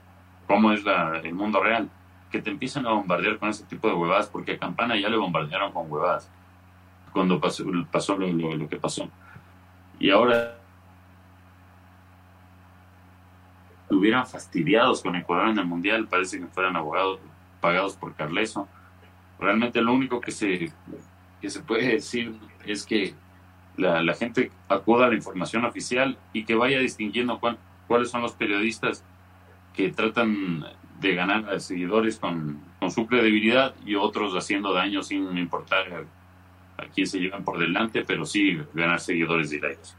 cómo 0.47 0.71
es 0.71 0.83
la, 0.83 1.19
el 1.19 1.33
mundo 1.33 1.61
real, 1.61 1.89
que 2.31 2.41
te 2.41 2.49
empiezan 2.49 2.85
a 2.85 2.91
bombardear 2.91 3.37
con 3.39 3.49
ese 3.49 3.65
tipo 3.65 3.87
de 3.87 3.93
huevadas, 3.93 4.27
porque 4.27 4.53
a 4.53 4.57
Campana 4.57 4.97
ya 4.97 5.09
le 5.09 5.17
bombardearon 5.17 5.71
con 5.71 5.91
huevadas 5.91 6.29
cuando 7.11 7.39
pasó, 7.39 7.65
pasó 7.91 8.17
lo, 8.17 8.27
lo 8.27 8.69
que 8.69 8.77
pasó. 8.77 9.09
Y 9.99 10.11
ahora 10.11 10.57
estuvieran 13.83 14.27
fastidiados 14.27 15.01
con 15.01 15.15
Ecuador 15.15 15.49
en 15.49 15.59
el 15.59 15.65
Mundial, 15.65 16.07
parece 16.07 16.39
que 16.39 16.45
fueran 16.47 16.75
abogados 16.75 17.19
pagados 17.61 17.95
por 17.95 18.15
Carleso. 18.15 18.67
Realmente 19.39 19.81
lo 19.81 19.93
único 19.93 20.19
que 20.21 20.31
se, 20.31 20.71
que 21.41 21.49
se 21.49 21.61
puede 21.61 21.87
decir 21.93 22.35
es 22.65 22.85
que 22.85 23.13
la, 23.77 24.13
gente 24.15 24.51
acuda 24.67 25.05
a 25.05 25.09
la 25.09 25.15
información 25.15 25.65
oficial 25.65 26.17
y 26.33 26.45
que 26.45 26.55
vaya 26.55 26.79
distinguiendo 26.79 27.39
cuáles 27.87 28.09
son 28.09 28.21
los 28.21 28.33
periodistas 28.33 29.03
que 29.73 29.91
tratan 29.91 30.65
de 30.99 31.13
ganar 31.13 31.47
a 31.53 31.59
seguidores 31.59 32.17
con, 32.17 32.59
con, 32.79 32.89
su 32.89 33.05
credibilidad 33.05 33.75
y 33.85 33.93
otros 33.93 34.33
haciendo 34.33 34.73
daño 34.73 35.03
sin 35.03 35.37
importar 35.37 36.07
a, 36.77 36.85
quién 36.93 37.05
se 37.07 37.19
llevan 37.19 37.43
por 37.43 37.59
delante, 37.59 38.03
pero 38.03 38.25
sí 38.25 38.59
ganar 38.73 38.99
seguidores 38.99 39.51
directos. 39.51 39.95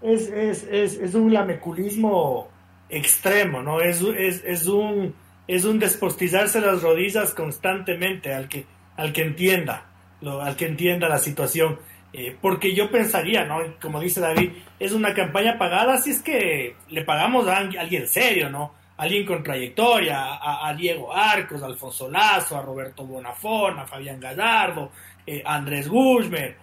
Es, 0.00 0.28
es, 0.28 0.62
es, 0.64 0.94
es 0.94 1.14
un 1.14 1.32
lameculismo 1.32 2.48
extremo, 2.88 3.62
¿no? 3.62 3.80
Es, 3.80 4.00
es, 4.00 4.42
es, 4.44 4.66
un, 4.66 5.14
es 5.50 5.64
un 5.64 5.80
despostizarse 5.80 6.60
las 6.60 6.80
rodillas 6.80 7.34
constantemente 7.34 8.32
al 8.32 8.48
que, 8.48 8.66
al 8.96 9.12
que 9.12 9.22
entienda, 9.22 9.84
al 10.22 10.54
que 10.54 10.66
entienda 10.66 11.08
la 11.08 11.18
situación. 11.18 11.80
Eh, 12.12 12.36
porque 12.40 12.72
yo 12.72 12.88
pensaría, 12.88 13.44
¿no? 13.44 13.58
Como 13.82 13.98
dice 13.98 14.20
David, 14.20 14.52
es 14.78 14.92
una 14.92 15.12
campaña 15.12 15.58
pagada 15.58 15.98
si 15.98 16.10
es 16.10 16.22
que 16.22 16.76
le 16.88 17.02
pagamos 17.02 17.48
a 17.48 17.58
alguien 17.58 18.06
serio, 18.06 18.48
¿no? 18.48 18.74
Alguien 18.96 19.26
con 19.26 19.42
trayectoria, 19.42 20.38
a, 20.40 20.72
Diego 20.74 21.12
Arcos, 21.12 21.62
a 21.64 21.66
Alfonso 21.66 22.08
Lazo, 22.08 22.56
a 22.56 22.62
Roberto 22.62 23.04
Bonafón, 23.04 23.78
a 23.80 23.86
Fabián 23.86 24.20
Gallardo, 24.20 24.92
eh, 25.26 25.42
a 25.44 25.56
Andrés 25.56 25.88
Guzmán. 25.88 26.54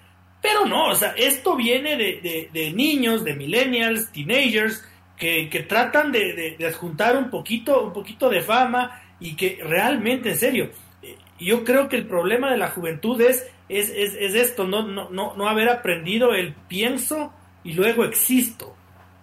Pero 0.41 0.65
no, 0.65 0.89
o 0.89 0.95
sea, 0.95 1.13
esto 1.17 1.57
viene 1.57 1.97
de, 1.97 2.21
de, 2.21 2.49
de 2.53 2.71
niños, 2.71 3.25
de 3.25 3.33
millennials, 3.33 4.11
teenagers, 4.13 4.85
que, 5.17 5.65
tratan 5.67 6.11
de, 6.11 6.55
de, 6.57 6.67
adjuntar 6.67 7.17
un 7.17 7.29
poquito, 7.29 7.83
un 7.83 7.93
poquito 7.93 8.29
de 8.29 8.41
fama 8.41 9.01
y 9.19 9.35
que 9.35 9.59
realmente, 9.63 10.29
en 10.29 10.37
serio, 10.37 10.69
eh, 11.01 11.17
yo 11.39 11.63
creo 11.63 11.89
que 11.89 11.95
el 11.95 12.05
problema 12.05 12.51
de 12.51 12.57
la 12.57 12.69
juventud 12.69 13.19
es, 13.21 13.47
es, 13.67 13.89
es, 13.89 14.35
esto, 14.35 14.65
no, 14.65 14.83
no, 14.83 15.09
no, 15.09 15.35
no, 15.35 15.49
haber 15.49 15.69
aprendido 15.69 16.33
el 16.35 16.53
pienso 16.53 17.33
y 17.63 17.73
luego 17.73 18.03
existo. 18.03 18.75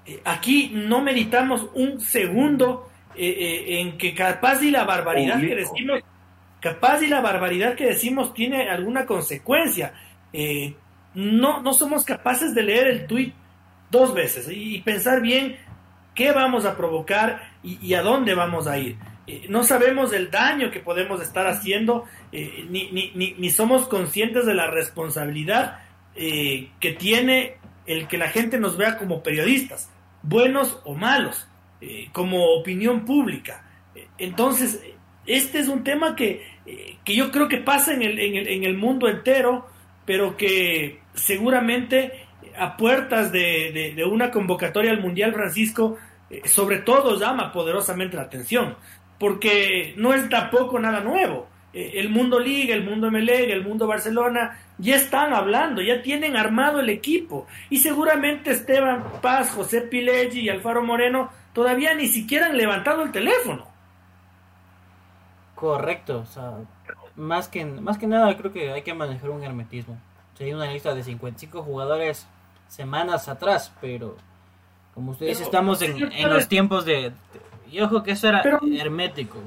Eh, 0.04 0.20
aquí 0.24 0.72
no 0.74 1.00
meditamos 1.00 1.68
un 1.74 2.00
segundo 2.00 2.90
eh, 3.14 3.78
en 3.80 3.96
que 3.96 4.14
capaz 4.14 4.62
y 4.62 4.72
la 4.72 4.84
barbaridad 4.84 5.40
que 5.40 5.54
decimos, 5.54 6.00
capaz 6.60 7.02
y 7.02 7.06
la 7.06 7.20
barbaridad 7.20 7.76
que 7.76 7.86
decimos 7.86 8.34
tiene 8.34 8.68
alguna 8.68 9.06
consecuencia. 9.06 9.94
no, 11.14 11.62
no 11.62 11.72
somos 11.72 12.04
capaces 12.04 12.52
de 12.52 12.64
leer 12.64 12.88
el 12.88 13.06
tweet 13.06 13.32
dos 13.92 14.12
veces 14.12 14.48
y 14.50 14.80
pensar 14.80 15.22
bien 15.22 15.56
qué 16.14 16.32
vamos 16.32 16.64
a 16.64 16.76
provocar 16.76 17.52
y, 17.62 17.94
a 17.94 18.02
dónde 18.02 18.34
vamos 18.34 18.66
a 18.66 18.78
ir. 18.78 18.96
Eh, 19.26 19.46
no 19.48 19.64
sabemos 19.64 20.12
el 20.12 20.30
daño 20.30 20.70
que 20.70 20.80
podemos 20.80 21.22
estar 21.22 21.46
haciendo, 21.46 22.04
eh, 22.32 22.66
ni, 22.68 22.90
ni, 22.90 23.34
ni, 23.38 23.50
somos 23.50 23.88
conscientes 23.88 24.44
de 24.46 24.54
la 24.54 24.66
responsabilidad 24.66 25.78
eh, 26.14 26.70
que 26.78 26.92
tiene 26.92 27.56
el 27.86 28.06
que 28.06 28.18
la 28.18 28.28
gente 28.28 28.58
nos 28.58 28.76
vea 28.76 28.98
como 28.98 29.22
periodistas, 29.22 29.90
buenos 30.22 30.80
o 30.84 30.94
malos, 30.94 31.48
como 32.12 32.54
opinión 32.54 33.04
pública. 33.04 33.62
Entonces, 34.16 34.80
este 35.26 35.58
es 35.58 35.68
un 35.68 35.84
tema 35.84 36.16
que, 36.16 36.42
que 37.04 37.14
yo 37.14 37.30
creo 37.30 37.46
que 37.46 37.58
pasa 37.58 37.92
en 37.92 38.00
el, 38.00 38.18
en, 38.18 38.36
el, 38.36 38.48
en 38.48 38.64
el 38.64 38.74
mundo 38.78 39.06
entero, 39.06 39.66
pero 40.06 40.34
que 40.38 41.02
seguramente 41.12 42.23
a 42.58 42.76
puertas 42.76 43.32
de, 43.32 44.02
una 44.10 44.30
convocatoria 44.30 44.90
al 44.90 45.00
Mundial 45.00 45.32
Francisco, 45.32 45.96
eh, 46.30 46.42
sobre 46.46 46.78
todo 46.78 47.18
llama 47.18 47.52
poderosamente 47.52 48.16
la 48.16 48.22
atención, 48.22 48.76
porque 49.18 49.94
no 49.96 50.14
es 50.14 50.28
tampoco 50.28 50.78
nada 50.78 51.00
nuevo. 51.00 51.48
Eh, 51.72 51.92
el 51.96 52.08
mundo 52.08 52.38
Liga, 52.38 52.74
el 52.74 52.84
mundo 52.84 53.10
MLEG, 53.10 53.50
el 53.50 53.64
mundo 53.64 53.86
Barcelona, 53.86 54.58
ya 54.78 54.96
están 54.96 55.32
hablando, 55.32 55.82
ya 55.82 56.02
tienen 56.02 56.36
armado 56.36 56.80
el 56.80 56.88
equipo. 56.88 57.46
Y 57.70 57.78
seguramente 57.78 58.52
Esteban 58.52 59.04
Paz, 59.20 59.50
José 59.50 59.82
Pileggi 59.82 60.40
y 60.40 60.48
Alfaro 60.48 60.82
Moreno 60.82 61.30
todavía 61.52 61.94
ni 61.94 62.08
siquiera 62.08 62.46
han 62.46 62.56
levantado 62.56 63.02
el 63.02 63.12
teléfono. 63.12 63.66
Correcto, 65.54 66.20
o 66.20 66.26
sea, 66.26 66.58
más 67.16 67.48
que, 67.48 67.64
más 67.64 67.96
que 67.96 68.06
nada 68.06 68.36
creo 68.36 68.52
que 68.52 68.72
hay 68.72 68.82
que 68.82 68.94
manejar 68.94 69.30
un 69.30 69.42
hermetismo. 69.42 69.98
Si 70.36 70.44
hay 70.44 70.52
una 70.52 70.70
lista 70.70 70.94
de 70.94 71.04
55 71.04 71.62
jugadores 71.62 72.26
semanas 72.74 73.28
atrás, 73.28 73.72
pero 73.80 74.16
Como 74.94 75.12
ustedes 75.12 75.40
estamos 75.40 75.80
en, 75.82 76.12
en, 76.12 76.30
los 76.30 76.48
tiempos 76.48 76.84
de, 76.84 77.12
Y 77.70 77.80
ojo 77.80 78.02
que 78.02 78.12
eso 78.12 78.28
era 78.28 78.42
hermético. 78.78 79.38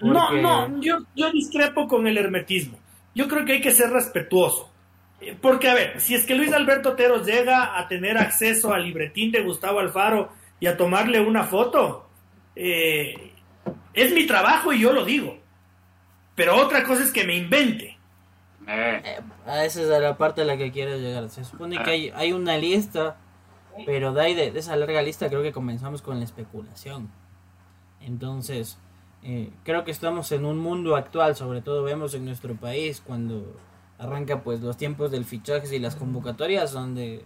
No, 0.00 0.32
no, 0.32 0.80
yo, 0.80 0.98
yo 1.14 1.30
discrepo 1.30 1.86
con 1.86 2.06
el 2.06 2.16
hermetismo. 2.16 2.78
Yo 3.14 3.28
creo 3.28 3.44
que 3.44 3.52
hay 3.52 3.60
que 3.60 3.72
ser 3.72 3.90
respetuoso. 3.90 4.70
Eh, 5.20 5.36
porque, 5.38 5.68
a 5.68 5.74
ver, 5.74 6.00
si 6.00 6.14
es 6.14 6.24
que 6.24 6.34
Luis 6.34 6.52
Alberto 6.52 6.94
Teros 6.94 7.26
llega 7.26 7.78
a 7.78 7.86
tener 7.86 8.16
acceso 8.16 8.72
al 8.72 8.84
libretín 8.84 9.30
de 9.30 9.42
Gustavo 9.42 9.80
Alfaro 9.80 10.32
y 10.58 10.66
a 10.66 10.76
tomarle 10.78 11.20
una 11.20 11.44
foto, 11.44 12.08
eh, 12.56 13.32
es 13.92 14.12
mi 14.14 14.26
trabajo 14.26 14.72
y 14.72 14.80
yo 14.80 14.94
lo 14.94 15.04
digo. 15.04 15.38
Pero 16.34 16.56
otra 16.56 16.82
cosa 16.84 17.02
es 17.02 17.12
que 17.12 17.24
me 17.24 17.36
invente. 17.36 17.98
Eh. 18.72 19.20
a 19.46 19.64
esa 19.64 19.82
es 19.82 19.88
la 19.88 20.16
parte 20.16 20.42
a 20.42 20.44
la 20.44 20.56
que 20.56 20.70
quiero 20.70 20.96
llegar. 20.96 21.28
Se 21.30 21.44
supone 21.44 21.82
que 21.82 21.90
hay, 21.90 22.10
hay 22.14 22.32
una 22.32 22.56
lista, 22.56 23.16
pero 23.84 24.12
de 24.12 24.20
ahí 24.20 24.34
de, 24.34 24.56
esa 24.58 24.76
larga 24.76 25.02
lista 25.02 25.28
creo 25.28 25.42
que 25.42 25.52
comenzamos 25.52 26.02
con 26.02 26.18
la 26.18 26.24
especulación. 26.24 27.10
Entonces, 28.00 28.78
creo 29.64 29.84
que 29.84 29.90
estamos 29.90 30.30
en 30.32 30.44
un 30.44 30.58
mundo 30.58 30.96
actual, 30.96 31.36
sobre 31.36 31.62
todo 31.62 31.82
vemos 31.82 32.14
en 32.14 32.24
nuestro 32.24 32.54
país, 32.54 33.02
cuando 33.04 33.56
arranca 33.98 34.42
pues 34.42 34.60
los 34.60 34.76
tiempos 34.76 35.10
del 35.10 35.24
fichaje 35.24 35.76
y 35.76 35.78
las 35.78 35.94
convocatorias 35.94 36.72
donde 36.72 37.24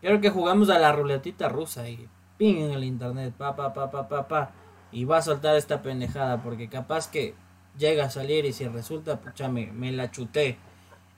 creo 0.00 0.20
que 0.20 0.30
jugamos 0.30 0.68
a 0.68 0.80
la 0.80 0.90
ruletita 0.90 1.48
rusa 1.48 1.88
y 1.88 2.08
ping 2.38 2.56
en 2.56 2.72
el 2.72 2.82
internet, 2.84 3.32
pa 3.34 3.54
pa 3.54 3.72
pa 3.72 3.90
pa 3.90 4.08
pa 4.08 4.26
pa 4.26 4.50
y 4.90 5.04
va 5.04 5.18
a 5.18 5.22
soltar 5.22 5.56
esta 5.56 5.82
pendejada 5.82 6.42
porque 6.42 6.68
capaz 6.68 7.08
que 7.08 7.34
llega 7.78 8.04
a 8.04 8.10
salir 8.10 8.44
y 8.44 8.52
si 8.52 8.66
resulta, 8.68 9.20
pucha, 9.20 9.48
me, 9.48 9.72
me 9.72 9.92
la 9.92 10.10
chuté. 10.10 10.58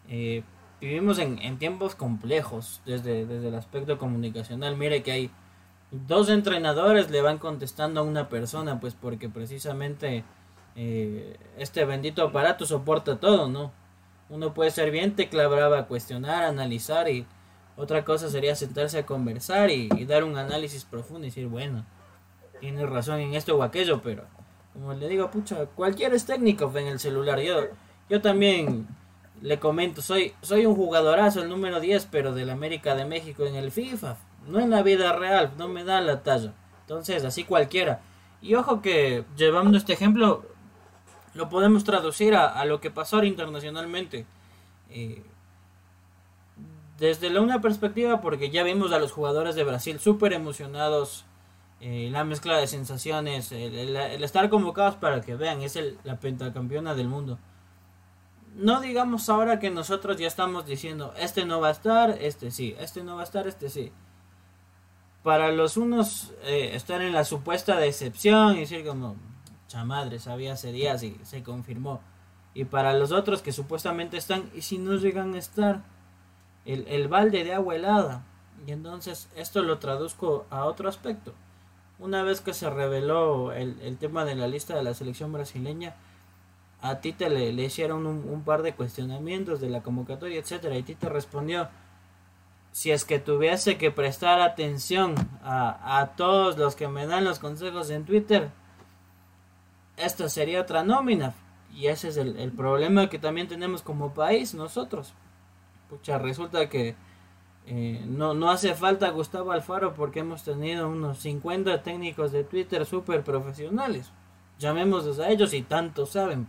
Eh, 0.09 0.42
vivimos 0.80 1.18
en, 1.18 1.38
en, 1.40 1.59
tiempos 1.59 1.94
complejos 1.94 2.80
desde, 2.86 3.26
desde 3.26 3.48
el 3.48 3.54
aspecto 3.54 3.98
comunicacional. 3.98 4.76
Mire 4.76 5.02
que 5.02 5.12
hay 5.12 5.30
dos 5.90 6.28
entrenadores 6.28 7.11
le 7.11 7.22
van 7.22 7.38
contestando 7.38 8.00
a 8.00 8.04
una 8.04 8.28
persona, 8.28 8.80
pues 8.80 8.94
porque 8.94 9.28
precisamente 9.28 10.24
eh, 10.76 11.36
este 11.56 11.84
bendito 11.84 12.22
aparato 12.22 12.66
soporta 12.66 13.18
todo, 13.18 13.48
¿no? 13.48 13.72
Uno 14.28 14.52
puede 14.52 14.70
ser 14.70 14.90
bien 14.90 15.16
tecla 15.16 15.48
brava, 15.48 15.86
cuestionar, 15.86 16.44
analizar 16.44 17.09
y 17.09 17.26
otra 17.76 18.04
cosa 18.04 18.28
sería 18.28 18.54
sentarse 18.54 18.98
a 18.98 19.06
conversar 19.06 19.70
y, 19.70 19.88
dar 20.04 20.24
un 20.24 20.36
análisis 20.36 20.84
profundo 20.84 21.26
y 21.26 21.30
decir, 21.30 21.46
bueno, 21.46 21.86
tiene 22.61 22.84
razón 22.86 23.20
en 23.20 23.34
esto 23.34 23.56
o 23.56 23.62
aquello, 23.62 24.02
pero 24.02 24.24
como 24.79 24.95
le 24.95 25.09
digo, 25.09 25.29
pucha, 25.29 25.66
cualquiera 25.66 26.14
es 26.14 26.24
técnico 26.24 26.72
en 26.76 26.87
el 26.87 27.01
celular. 27.01 27.41
Yo, 27.41 27.62
yo 28.09 28.20
también 28.20 28.87
le 29.43 29.59
comento, 29.59 30.03
soy, 30.03 30.35
soy 30.41 30.66
un 30.66 30.76
jugadorazo, 30.76 31.43
el 31.43 31.49
número 31.49 31.81
10, 31.81 32.07
pero 32.12 32.33
del 32.33 32.49
América 32.49 32.95
de 32.95 33.05
México 33.05 33.45
en 33.45 33.57
el 33.57 33.72
FIFA, 33.72 34.16
no 34.47 34.61
en 34.61 34.70
la 34.70 34.83
vida 34.83 35.12
real, 35.14 35.53
no 35.59 35.66
me 35.66 35.83
da 35.83 36.01
la 36.01 36.22
talla. 36.22 36.55
Entonces, 36.83 37.24
así 37.24 37.43
cualquiera. 37.43 38.01
Y 38.41 38.55
ojo 38.55 38.81
que 38.81 39.24
llevando 39.37 39.76
este 39.76 39.95
ejemplo, 39.95 40.45
lo 41.35 41.49
podemos 41.49 41.83
traducir 41.83 42.37
a, 42.37 42.64
lo 42.64 42.81
que 42.81 42.93
pasó 42.93 43.24
internacionalmente. 43.24 44.26
Eh, 44.91 45.24
desde 47.01 47.31
la 47.31 47.41
una 47.41 47.61
perspectiva, 47.61 48.20
porque 48.20 48.51
ya 48.51 48.62
vimos 48.62 48.93
a 48.93 49.01
los 49.01 49.11
jugadores 49.11 49.57
de 49.57 49.64
Brasil 49.64 49.99
súper 49.99 50.33
emocionados, 50.33 51.24
eh, 51.81 52.09
la 52.11 52.24
mezcla 52.24 52.57
de 52.57 52.66
sensaciones, 52.66 53.53
el, 53.53 53.97
estar 54.22 54.49
convocados 54.51 54.97
para 54.97 55.20
que 55.20 55.37
vean, 55.37 55.62
es 55.62 55.76
el, 55.76 55.99
la 56.03 56.18
pentacampeona 56.18 56.95
del 56.95 57.09
mundo. 57.09 57.39
No 58.57 58.81
digamos 58.81 59.29
ahora 59.29 59.61
que 59.61 59.70
nosotros 59.70 60.16
ya 60.16 60.26
estamos 60.26 60.66
diciendo, 60.66 61.14
este 61.16 61.45
no 61.45 61.61
va 61.61 61.68
a 61.68 61.72
estar, 61.72 62.11
este 62.20 62.51
sí, 62.51 62.74
este 62.81 63.05
no 63.05 63.14
va 63.14 63.20
a 63.20 63.24
estar, 63.24 63.47
este 63.47 63.68
sí. 63.68 63.93
Para 65.22 65.53
los 65.53 65.76
unos 65.76 66.33
eh, 66.43 66.70
estar 66.74 67.01
en 67.01 67.12
la 67.12 67.24
supuesta 67.24 67.76
decepción 67.76 68.57
y 68.57 68.61
decir 68.61 68.85
como, 68.85 69.14
chamadre, 69.68 70.18
sabía 70.18 70.55
hace 70.55 70.72
días 70.72 71.03
y 71.05 71.16
se 71.22 71.45
confirmó. 71.45 72.01
Y 72.55 72.64
para 72.64 72.93
los 72.95 73.12
otros 73.12 73.41
que 73.41 73.53
supuestamente 73.53 74.16
están, 74.16 74.51
y 74.53 74.62
si 74.62 74.79
no 74.79 74.97
llegan 74.97 75.35
a 75.35 75.39
estar, 75.39 75.85
el, 76.64 76.89
el 76.89 77.07
balde 77.07 77.45
de 77.45 77.55
agua 77.55 77.76
helada. 77.76 78.24
Y 78.66 78.72
entonces 78.72 79.29
esto 79.37 79.62
lo 79.62 79.79
traduzco 79.79 80.47
a 80.51 80.64
otro 80.64 80.89
aspecto. 80.89 81.35
Una 81.99 82.22
vez 82.22 82.40
que 82.40 82.55
se 82.55 82.70
reveló 82.70 83.53
el, 83.53 83.80
el 83.80 83.96
tema 83.96 84.24
de 84.24 84.34
la 84.34 84.46
lista 84.46 84.76
de 84.76 84.82
la 84.82 84.94
selección 84.94 85.32
brasileña, 85.32 85.94
a 86.80 87.01
Tite 87.01 87.28
le, 87.28 87.53
le 87.53 87.64
hicieron 87.64 88.07
un, 88.07 88.42
par 88.42 88.62
de 88.62 88.74
cuestionamientos 88.74 89.61
de 89.61 89.68
la 89.68 89.82
convocatoria, 89.82 90.38
etcétera, 90.38 90.76
y 90.76 90.84
Tite 90.84 91.09
respondió 91.09 91.68
si 92.70 92.92
es 92.92 93.05
que 93.05 93.18
tuviese 93.18 93.78
que 93.78 93.90
prestar 93.90 94.40
atención 94.40 95.14
a, 95.42 95.99
a 96.01 96.14
todos 96.14 96.57
los 96.57 96.76
que 96.76 96.86
me 96.86 97.07
dan 97.07 97.24
los 97.24 97.40
consejos 97.40 97.90
en 97.90 98.05
Twitter, 98.05 98.51
esta 99.96 100.28
sería 100.28 100.61
otra 100.61 100.84
nómina. 100.84 101.34
Y 101.74 101.88
ese 101.88 102.09
es 102.09 102.16
el, 102.16 102.53
problema 102.53 103.09
que 103.09 103.18
también 103.18 103.49
tenemos 103.49 103.82
como 103.82 104.14
país 104.14 104.55
nosotros. 104.55 105.12
Pucha, 105.90 106.18
resulta 106.18 106.68
que 106.68 106.94
eh, 107.70 108.02
no, 108.06 108.32
no 108.32 108.50
hace 108.50 108.74
falta 108.74 109.10
Gustavo 109.10 109.52
Alfaro 109.52 109.92
porque 109.92 110.20
hemos 110.20 110.42
tenido 110.42 110.88
unos 110.88 111.18
50 111.18 111.82
técnicos 111.82 112.32
de 112.32 112.42
Twitter 112.42 112.86
súper 112.86 113.22
profesionales. 113.22 114.10
Llamémoslos 114.58 115.18
a 115.20 115.28
ellos 115.28 115.52
y 115.52 115.60
tanto 115.62 116.06
saben. 116.06 116.46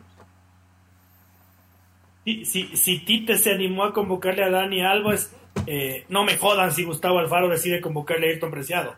Si, 2.24 2.45
si, 2.45 2.78
si 2.78 2.99
Tite 2.99 3.38
se 3.38 3.51
animó 3.51 3.84
a 3.84 3.93
convocarle 3.93 4.45
a 4.45 4.49
Dani 4.49 4.82
Alves, 4.82 5.36
eh, 5.67 6.05
no 6.07 6.24
me 6.24 6.38
jodan 6.38 6.72
si 6.72 6.86
Gustavo 6.86 7.20
Alfaro 7.20 7.49
decide 7.49 7.82
convocarle 7.82 8.28
a 8.28 8.30
Ayrton 8.32 8.51
Preciado. 8.51 8.95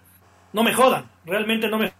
No 0.53 0.61
me 0.61 0.74
jodan, 0.74 1.09
realmente 1.26 1.69
no 1.69 1.80
me 1.80 1.91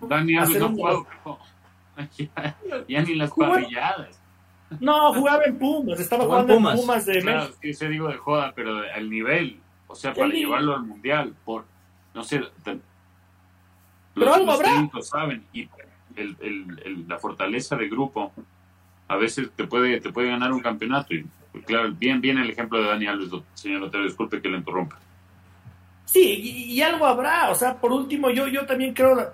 Dani 0.00 0.36
Alves 0.36 0.58
no. 0.58 1.38
Ya, 2.88 3.02
ni 3.02 3.14
las 3.14 3.30
parrilladas. 3.30 4.21
No, 4.80 5.12
jugaba 5.14 5.44
en 5.44 5.58
Pumas, 5.58 6.00
estaba 6.00 6.24
jugando 6.24 6.54
en 6.54 6.76
Pumas, 6.76 7.06
de 7.06 7.20
claro, 7.20 7.40
México. 7.40 7.58
Sí, 7.62 7.74
se 7.74 7.88
digo 7.88 8.08
de 8.08 8.16
joda, 8.16 8.52
pero 8.54 8.82
al 8.94 9.10
nivel, 9.10 9.60
o 9.86 9.94
sea, 9.94 10.14
para 10.14 10.28
llevarlo 10.28 10.74
al 10.74 10.82
mundial, 10.82 11.34
por, 11.44 11.64
no 12.14 12.24
sé, 12.24 12.42
pero 14.14 14.34
algo 14.34 14.52
habrá. 14.52 14.90
saben, 15.02 15.44
y 15.52 15.68
el, 16.16 16.36
el, 16.40 17.08
la 17.08 17.18
fortaleza 17.18 17.76
del 17.76 17.88
grupo 17.88 18.32
a 19.08 19.16
veces 19.16 19.50
te 19.56 19.66
puede, 19.66 20.00
te 20.00 20.12
puede 20.12 20.28
ganar 20.28 20.52
un 20.52 20.60
campeonato. 20.60 21.14
Y 21.14 21.24
claro, 21.66 21.92
bien, 21.92 22.20
bien 22.20 22.38
el 22.38 22.50
ejemplo 22.50 22.80
de 22.82 22.88
Dani 22.88 23.06
Alves, 23.06 23.30
señor 23.54 23.82
Otero, 23.82 24.04
disculpe 24.04 24.40
que 24.40 24.48
le 24.48 24.58
interrumpa. 24.58 24.98
Sí, 26.04 26.22
y, 26.22 26.74
y, 26.74 26.82
algo 26.82 27.06
habrá, 27.06 27.50
o 27.50 27.54
sea, 27.54 27.74
por 27.76 27.92
último, 27.92 28.30
yo, 28.30 28.46
yo 28.48 28.66
también 28.66 28.92
creo 28.92 29.32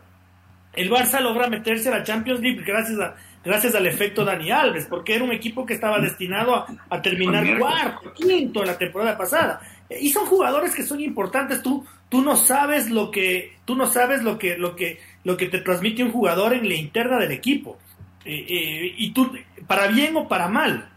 el 0.74 0.90
Barça 0.90 1.20
logra 1.20 1.48
meterse 1.48 1.88
a 1.88 1.98
la 1.98 2.04
Champions 2.04 2.40
League 2.40 2.62
gracias, 2.64 3.00
a, 3.00 3.16
gracias 3.44 3.74
al 3.74 3.86
efecto 3.86 4.24
Dani 4.24 4.50
Alves, 4.50 4.86
porque 4.86 5.14
era 5.14 5.24
un 5.24 5.32
equipo 5.32 5.64
que 5.64 5.74
estaba 5.74 5.98
destinado 6.00 6.66
a, 6.90 7.02
terminar 7.02 7.58
cuarto, 7.58 8.12
quinto 8.12 8.64
la 8.64 8.76
temporada 8.76 9.16
pasada. 9.16 9.60
Y 10.00 10.10
son 10.10 10.26
jugadores 10.26 10.74
que 10.74 10.82
son 10.82 11.00
importantes. 11.00 11.62
Tú, 11.62 11.84
tú 12.08 12.22
no 12.22 12.36
sabes 12.36 12.90
lo 12.90 13.10
que, 13.10 13.56
tú 13.64 13.74
no 13.74 13.86
sabes 13.86 14.22
lo 14.22 14.38
que, 14.38 14.58
lo 14.58 14.76
que, 14.76 15.00
lo 15.24 15.36
que 15.36 15.46
te 15.46 15.60
transmite 15.60 16.02
un 16.02 16.12
jugador 16.12 16.52
en 16.54 16.68
la 16.68 16.74
interna 16.74 17.18
del 17.18 17.32
equipo. 17.32 17.78
Eh, 18.24 18.44
eh, 18.48 18.94
y 18.98 19.12
tú, 19.12 19.32
para 19.66 19.86
bien 19.86 20.16
o 20.16 20.28
para 20.28 20.48
mal. 20.48 20.90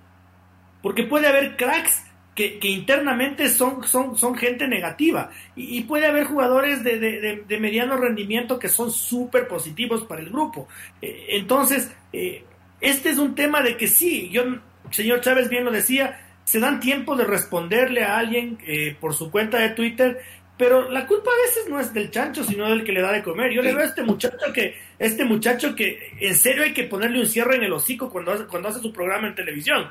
Porque 0.81 1.03
puede 1.03 1.27
haber 1.27 1.55
cracks 1.55 2.03
que, 2.35 2.59
internamente 2.63 3.49
son, 3.49 3.83
son, 3.83 4.17
son 4.17 4.35
gente 4.35 4.67
negativa. 4.67 5.29
Y, 5.55 5.81
puede 5.81 6.05
haber 6.05 6.25
jugadores 6.25 6.83
de, 6.83 6.97
de, 6.99 7.59
mediano 7.59 7.97
rendimiento 7.97 8.57
que 8.57 8.69
son 8.69 8.91
súper 8.91 9.47
positivos 9.47 10.03
para 10.05 10.21
el 10.21 10.29
grupo. 10.29 10.67
Eh, 11.01 11.27
entonces, 11.29 11.91
eh, 12.13 12.43
este 12.79 13.09
es 13.09 13.17
un 13.17 13.35
tema 13.35 13.61
de 13.61 13.75
que 13.77 13.87
sí, 13.87 14.29
yo, 14.29 14.43
señor 14.91 15.21
Chávez 15.21 15.49
bien 15.49 15.65
lo 15.65 15.71
decía, 15.71 16.19
se 16.43 16.59
dan 16.59 16.79
tiempo 16.79 17.15
de 17.15 17.25
responderle 17.25 18.03
a 18.03 18.17
alguien 18.17 18.57
eh, 18.65 18.95
por 18.99 19.13
su 19.13 19.29
cuenta 19.29 19.59
de 19.59 19.69
Twitter, 19.69 20.19
pero 20.57 20.89
la 20.89 21.07
culpa 21.07 21.31
a 21.31 21.47
veces 21.47 21.69
no 21.69 21.79
es 21.79 21.93
del 21.93 22.11
chancho, 22.11 22.43
sino 22.43 22.69
del 22.69 22.83
que 22.83 22.91
le 22.91 23.01
da 23.01 23.11
de 23.11 23.23
comer. 23.23 23.51
Yo 23.51 23.61
le 23.61 23.73
veo 23.73 23.83
a 23.83 23.87
este 23.87 24.03
muchacho 24.03 24.53
que, 24.53 24.75
este 24.99 25.25
muchacho 25.25 25.75
que 25.75 26.13
en 26.19 26.35
serio 26.35 26.63
hay 26.63 26.73
que 26.73 26.83
ponerle 26.83 27.19
un 27.19 27.27
cierre 27.27 27.55
en 27.55 27.63
el 27.63 27.73
hocico 27.73 28.09
cuando 28.09 28.47
cuando 28.47 28.69
hace 28.69 28.79
su 28.79 28.93
programa 28.93 29.27
en 29.27 29.35
televisión 29.35 29.89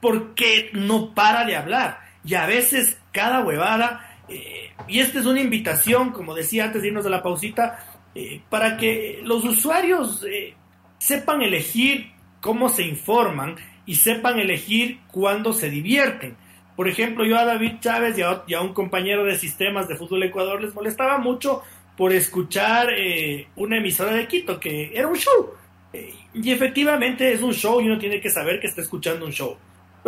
porque 0.00 0.70
no 0.72 1.14
para 1.14 1.44
de 1.44 1.56
hablar. 1.56 2.00
Y 2.24 2.34
a 2.34 2.46
veces 2.46 2.98
cada 3.12 3.44
huevada, 3.44 4.18
eh, 4.28 4.70
y 4.86 5.00
esta 5.00 5.18
es 5.18 5.26
una 5.26 5.40
invitación, 5.40 6.12
como 6.12 6.34
decía 6.34 6.64
antes 6.64 6.82
de 6.82 6.88
irnos 6.88 7.06
a 7.06 7.10
la 7.10 7.22
pausita, 7.22 7.84
eh, 8.14 8.40
para 8.48 8.76
que 8.76 9.20
los 9.22 9.44
usuarios 9.44 10.24
eh, 10.30 10.54
sepan 10.98 11.42
elegir 11.42 12.12
cómo 12.40 12.68
se 12.68 12.84
informan 12.84 13.56
y 13.86 13.96
sepan 13.96 14.38
elegir 14.38 15.00
cuándo 15.10 15.52
se 15.52 15.70
divierten. 15.70 16.36
Por 16.76 16.88
ejemplo, 16.88 17.24
yo 17.24 17.36
a 17.36 17.44
David 17.44 17.80
Chávez 17.80 18.16
y 18.18 18.22
a, 18.22 18.44
y 18.46 18.54
a 18.54 18.60
un 18.60 18.72
compañero 18.72 19.24
de 19.24 19.36
sistemas 19.36 19.88
de 19.88 19.96
fútbol 19.96 20.22
Ecuador 20.22 20.62
les 20.62 20.74
molestaba 20.74 21.18
mucho 21.18 21.62
por 21.96 22.12
escuchar 22.12 22.90
una 23.56 23.78
emisora 23.78 24.12
de 24.12 24.28
Quito, 24.28 24.60
que 24.60 24.92
era 24.94 25.08
un 25.08 25.16
show. 25.16 25.50
y 26.32 26.52
efectivamente 26.52 27.32
es 27.32 27.42
un 27.42 27.52
show 27.52 27.80
y 27.80 27.86
uno 27.86 27.98
tiene 27.98 28.20
que 28.20 28.30
saber 28.30 28.60
que 28.60 28.68
está 28.68 28.82
escuchando 28.82 29.26
un 29.26 29.32
show 29.32 29.58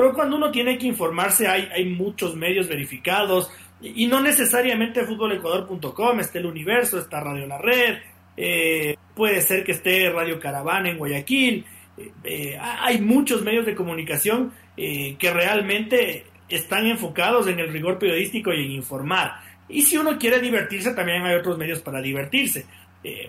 Pero 0.01 0.15
cuando 0.15 0.37
uno 0.37 0.51
tiene 0.51 0.79
que 0.79 0.87
informarse 0.87 1.47
hay, 1.47 1.69
hay 1.71 1.85
muchos 1.85 2.35
medios 2.35 2.67
verificados 2.67 3.51
y 3.83 4.07
no 4.07 4.19
necesariamente 4.19 5.05
futbolecuador.com, 5.05 6.21
está 6.21 6.39
el 6.39 6.47
universo, 6.47 6.99
está 6.99 7.21
Radio 7.21 7.47
La 7.47 7.59
Red, 7.59 7.99
eh, 8.35 8.97
puede 9.15 9.43
ser 9.43 9.63
que 9.63 9.73
esté 9.73 10.09
Radio 10.09 10.41
Caravana 10.41 10.89
en 10.89 10.97
Guayaquil, 10.97 11.67
eh, 11.99 12.13
eh, 12.25 12.59
hay 12.59 12.99
muchos 13.03 13.43
medios 13.43 13.67
de 13.67 13.75
comunicación 13.75 14.55
que 14.75 15.31
realmente 15.35 16.25
están 16.49 16.87
enfocados 16.87 17.47
en 17.47 17.61
el 17.61 17.71
rigor 17.71 17.99
periodístico 17.99 18.55
y 18.55 18.65
en 18.65 18.71
informar. 18.71 19.35
Y 19.69 19.83
si 19.83 19.99
uno 19.99 20.19
quiere 20.19 20.41
divertirse, 20.41 20.95
también 20.95 21.25
hay 21.25 21.35
otros 21.35 21.59
medios 21.59 21.81
para 21.81 22.01
divertirse. 22.01 22.65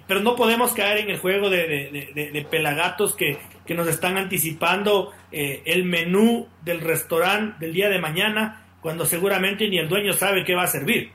pero 0.08 0.22
no 0.22 0.38
podemos 0.38 0.72
caer 0.72 1.00
en 1.00 1.10
el 1.10 1.18
juego 1.18 1.50
de, 1.50 2.48
pelagatos 2.50 3.14
que, 3.14 3.38
que, 3.72 3.76
nos 3.76 3.88
están 3.88 4.18
anticipando 4.18 5.12
el 5.32 5.86
menú 5.86 6.48
del 6.64 6.82
restaurante 6.82 7.66
del 7.66 7.74
día 7.74 7.90
de 7.90 8.00
mañana 8.00 8.66
cuando 8.82 9.06
seguramente 9.06 9.70
ni 9.70 9.78
el 9.78 9.88
dueño 9.88 10.14
sabe 10.14 10.44
qué 10.44 10.56
va 10.56 10.64
a 10.64 10.68
servir. 10.68 11.12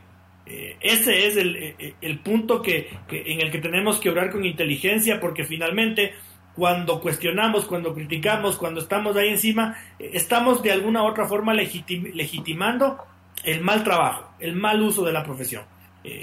Eh, 0.46 0.76
ese 0.80 1.26
es 1.26 1.36
el, 1.36 1.56
eh, 1.56 1.94
el, 2.00 2.20
punto 2.20 2.62
que, 2.62 2.88
en 3.10 3.40
el 3.40 3.50
que 3.50 3.58
tenemos 3.58 3.98
que 3.98 4.10
obrar 4.10 4.30
con 4.30 4.44
inteligencia 4.44 5.18
porque 5.20 5.44
finalmente 5.44 6.14
cuando 6.54 7.00
cuestionamos, 7.00 7.64
cuando 7.64 7.92
criticamos, 7.92 8.56
cuando 8.56 8.80
estamos 8.80 9.16
ahí 9.16 9.30
encima, 9.30 9.76
eh, 9.98 10.10
estamos 10.14 10.62
de 10.62 10.70
alguna 10.70 11.02
u 11.02 11.06
otra 11.06 11.26
forma 11.26 11.52
legitimando 11.52 12.98
el 13.44 13.60
mal 13.60 13.82
trabajo, 13.82 14.34
el 14.38 14.54
mal 14.54 14.80
uso 14.80 15.04
de 15.04 15.12
la 15.12 15.24
profesión. 15.24 15.64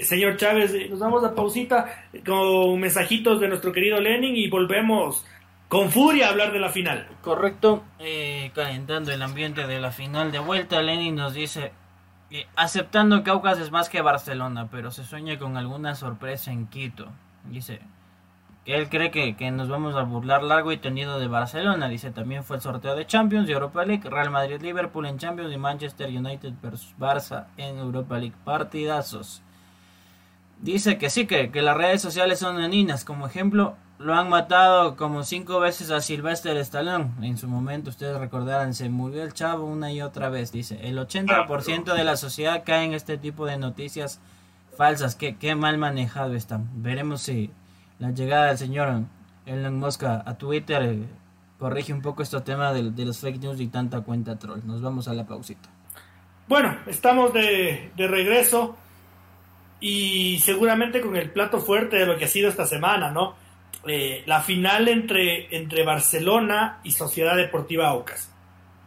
señor 0.00 0.38
Chávez, 0.38 0.72
nos 0.88 1.00
damos 1.00 1.22
la 1.22 1.34
pausita 1.34 2.08
con 2.24 2.80
mensajitos 2.80 3.38
de 3.40 3.48
nuestro 3.48 3.72
querido 3.72 4.00
Lenin 4.00 4.34
y 4.34 4.48
volvemos 4.48 5.26
con 5.74 5.90
furia 5.90 6.28
hablar 6.28 6.52
de 6.52 6.60
la 6.60 6.68
final. 6.68 7.04
Correcto, 7.20 7.82
calentando 8.54 9.10
el 9.10 9.20
ambiente 9.20 9.66
de 9.66 9.80
la 9.80 9.90
final 9.90 10.30
de 10.30 10.38
vuelta, 10.38 10.80
Lenin 10.80 11.16
nos 11.16 11.34
dice, 11.34 11.72
aceptando 12.54 13.24
que 13.24 13.30
Aucas 13.30 13.58
es 13.58 13.72
más 13.72 13.88
que 13.88 14.00
Barcelona, 14.00 14.68
pero 14.70 14.92
se 14.92 15.02
sueña 15.02 15.36
con 15.36 15.56
alguna 15.56 15.96
sorpresa 15.96 16.52
en 16.52 16.68
Quito. 16.68 17.08
Dice 17.50 17.80
que 18.64 18.76
él 18.76 18.88
cree 18.88 19.10
que, 19.10 19.50
nos 19.50 19.68
vamos 19.68 19.96
a 19.96 20.02
burlar 20.02 20.44
largo 20.44 20.70
y 20.70 20.76
tendido 20.76 21.18
de 21.18 21.26
Barcelona. 21.26 21.88
Dice 21.88 22.12
también 22.12 22.44
fue 22.44 22.54
el 22.54 22.62
sorteo 22.62 22.94
de 22.94 23.04
Champions, 23.04 23.48
Europa 23.48 23.84
League, 23.84 24.08
Real 24.08 24.30
Madrid, 24.30 24.62
Liverpool 24.62 25.06
en 25.06 25.18
Champions 25.18 25.52
y 25.52 25.58
Manchester 25.58 26.08
United 26.08 26.52
versus 26.62 26.94
Barça 27.00 27.46
en 27.56 27.78
Europa 27.78 28.16
League. 28.16 28.36
Partidazos. 28.44 29.42
Dice 30.60 30.98
que 30.98 31.10
sí, 31.10 31.26
que, 31.26 31.50
que 31.50 31.62
las 31.62 31.76
redes 31.76 32.00
sociales 32.00 32.38
son 32.38 32.58
aninas. 32.60 33.04
Como 33.04 33.26
ejemplo, 33.26 33.74
lo 34.04 34.14
han 34.14 34.28
matado 34.28 34.96
como 34.96 35.24
cinco 35.24 35.60
veces 35.60 35.90
a 35.90 36.02
Sylvester 36.02 36.54
Stallone. 36.58 37.10
En 37.22 37.38
su 37.38 37.48
momento, 37.48 37.88
ustedes 37.88 38.18
recordarán, 38.18 38.74
se 38.74 38.90
murió 38.90 39.22
el 39.22 39.32
chavo 39.32 39.64
una 39.64 39.90
y 39.92 40.02
otra 40.02 40.28
vez. 40.28 40.52
Dice, 40.52 40.78
el 40.82 40.98
80% 40.98 41.94
de 41.94 42.04
la 42.04 42.18
sociedad 42.18 42.64
cae 42.66 42.84
en 42.84 42.92
este 42.92 43.16
tipo 43.16 43.46
de 43.46 43.56
noticias 43.56 44.20
falsas. 44.76 45.14
Qué, 45.14 45.36
qué 45.36 45.54
mal 45.54 45.78
manejado 45.78 46.34
están. 46.34 46.68
Veremos 46.82 47.22
si 47.22 47.50
la 47.98 48.10
llegada 48.10 48.48
del 48.48 48.58
señor 48.58 49.04
Elon 49.46 49.78
Musk 49.78 50.02
a, 50.02 50.36
Twitter 50.36 50.82
eh, 50.82 51.06
corrige 51.58 51.94
un 51.94 52.02
poco 52.02 52.22
este 52.22 52.38
tema 52.42 52.74
de, 52.74 52.90
de, 52.90 53.04
los 53.06 53.18
fake 53.20 53.40
news 53.40 53.58
y 53.58 53.68
tanta 53.68 54.02
cuenta 54.02 54.38
troll. 54.38 54.60
Nos 54.64 54.82
vamos 54.82 55.08
a 55.08 55.14
la 55.14 55.24
pausita. 55.24 55.70
Bueno, 56.46 56.76
estamos 56.86 57.32
de, 57.32 57.90
de 57.96 58.06
regreso 58.06 58.76
y 59.80 60.40
seguramente 60.40 61.00
con 61.00 61.16
el 61.16 61.30
plato 61.30 61.58
fuerte 61.58 61.96
de 61.96 62.04
lo 62.04 62.18
que 62.18 62.26
ha 62.26 62.28
sido 62.28 62.50
esta 62.50 62.66
semana, 62.66 63.10
¿no? 63.10 63.42
Eh, 63.86 64.22
la 64.26 64.40
final 64.40 64.88
entre, 64.88 65.54
entre 65.54 65.84
Barcelona 65.84 66.80
y 66.84 66.92
Sociedad 66.92 67.36
Deportiva 67.36 67.88
Aucas. 67.88 68.30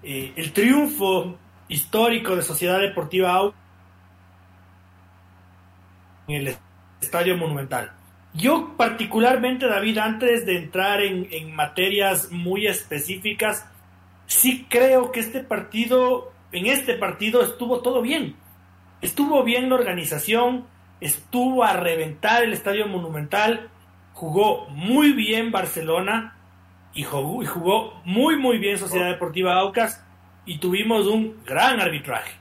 Eh, 0.01 0.33
el 0.35 0.51
triunfo 0.53 1.37
histórico 1.67 2.35
de 2.35 2.41
Sociedad 2.41 2.79
Deportiva 2.79 3.33
Aucas 3.33 3.59
en 6.27 6.35
el 6.35 6.57
Estadio 7.01 7.37
Monumental. 7.37 7.91
Yo 8.33 8.75
particularmente, 8.75 9.67
David, 9.67 9.97
antes 9.99 10.45
de 10.45 10.57
entrar 10.57 11.01
en, 11.01 11.27
en 11.31 11.55
materias 11.55 12.31
muy 12.31 12.67
específicas, 12.67 13.65
sí 14.25 14.65
creo 14.69 15.11
que 15.11 15.19
este 15.19 15.43
partido, 15.43 16.31
en 16.51 16.67
este 16.67 16.95
partido 16.95 17.41
estuvo 17.41 17.81
todo 17.81 18.01
bien. 18.01 18.35
Estuvo 19.01 19.43
bien 19.43 19.69
la 19.69 19.75
organización, 19.75 20.65
estuvo 21.01 21.63
a 21.63 21.73
reventar 21.73 22.43
el 22.43 22.53
Estadio 22.53 22.87
Monumental, 22.87 23.69
jugó 24.18 24.65
muy 24.70 25.11
bien 25.11 25.51
Barcelona 25.51 26.36
y 26.95 27.03
jugó, 27.03 28.01
muy 28.03 28.36
muy 28.36 28.57
bien 28.57 28.80
Sociedad 28.80 29.09
Deportiva 29.09 29.59
Aucas 29.59 30.03
y 30.43 30.57
tuvimos 30.57 31.05
un 31.05 31.43
gran 31.45 31.80
arbitraje. 31.80 32.32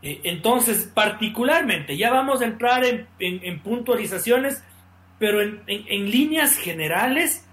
Eh, 0.00 0.20
entonces, 0.22 0.88
particularmente, 0.94 1.96
ya 1.96 2.12
vamos 2.12 2.40
a 2.40 2.44
entrar 2.44 2.84
en, 2.84 3.60
puntualizaciones, 3.64 4.62
pero 5.18 5.42
en, 5.42 5.60
en, 5.66 6.08
líneas 6.08 6.56
generales 6.56 7.44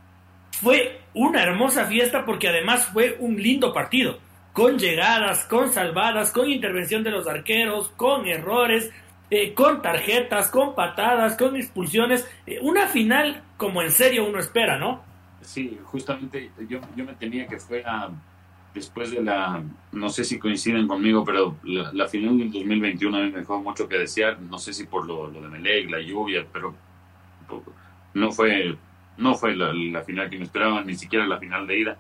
fue 0.52 1.02
una 1.16 1.42
hermosa 1.42 1.86
fiesta 1.86 2.24
porque 2.24 2.50
además 2.50 2.86
fue 2.94 3.18
un 3.20 3.42
lindo 3.42 3.74
partido, 3.74 4.20
con 4.54 4.78
llegadas, 4.78 5.46
con 5.46 5.74
salvadas, 5.74 6.32
con 6.32 6.52
intervención 6.52 7.04
de 7.04 7.10
los 7.10 7.26
arqueros, 7.26 7.90
con 7.98 8.28
errores, 8.28 8.92
eh, 9.34 9.54
con 9.54 9.82
tarjetas, 9.82 10.50
con 10.50 10.76
patadas, 10.76 11.38
con 11.38 11.56
expulsiones. 11.56 12.30
Eh, 12.46 12.60
una 12.62 12.88
final 12.88 13.42
como 13.56 13.82
en 13.82 13.90
serio 13.90 14.28
uno 14.28 14.40
espera, 14.40 14.78
¿no? 14.78 15.02
Sí, 15.40 15.80
justamente 15.86 16.52
yo, 16.68 16.82
yo 16.98 17.06
me 17.06 17.14
tenía 17.14 17.48
que 17.48 17.58
fue 17.58 17.82
después 18.74 19.10
de 19.12 19.24
la, 19.24 19.64
no 19.94 20.10
sé 20.10 20.26
si 20.26 20.38
coinciden 20.38 20.86
conmigo, 20.86 21.24
pero 21.24 21.56
la, 21.64 22.08
final 22.10 22.38
del 22.38 22.52
2021 22.52 23.18
a 23.18 23.22
mí 23.22 23.32
me 23.32 23.40
dejó 23.40 23.62
mucho 23.62 23.88
que 23.88 23.98
desear, 23.98 24.40
no 24.42 24.60
sé 24.60 24.74
si 24.74 24.86
por 24.86 25.08
lo, 25.08 25.28
lo 25.28 25.42
de 25.42 25.48
Melec, 25.48 25.90
la 25.90 26.02
lluvia, 26.02 26.46
pero 26.52 26.76
no 28.14 28.32
fue, 28.34 28.78
no 29.18 29.36
fue 29.36 29.56
la, 29.56 30.04
final 30.04 30.30
que 30.30 30.38
me 30.38 30.44
esperaba, 30.44 30.84
ni 30.84 30.96
siquiera 30.96 31.26
la 31.26 31.40
final 31.40 31.66
de 31.68 31.80
ida. 31.80 31.98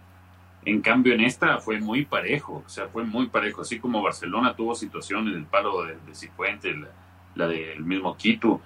En 0.65 0.81
cambio, 0.81 1.13
en 1.13 1.21
esta 1.21 1.59
fue 1.59 1.79
muy 1.79 2.03
parejo, 2.03 2.63
o 2.65 2.69
sea, 2.69 2.87
fue 2.89 3.05
muy 3.05 3.27
parejo, 3.27 3.61
así 3.61 3.79
como 3.79 4.01
Barcelona 4.01 4.53
tuvo 4.53 4.75
situaciones, 4.75 5.33
el 5.33 5.45
palo 5.45 5.83
de, 5.83 5.95
de 6.05 6.13
Cifuentes, 6.13 6.77
la 6.77 6.89
del 7.35 7.83
mismo 7.83 8.15
Quito. 8.15 8.61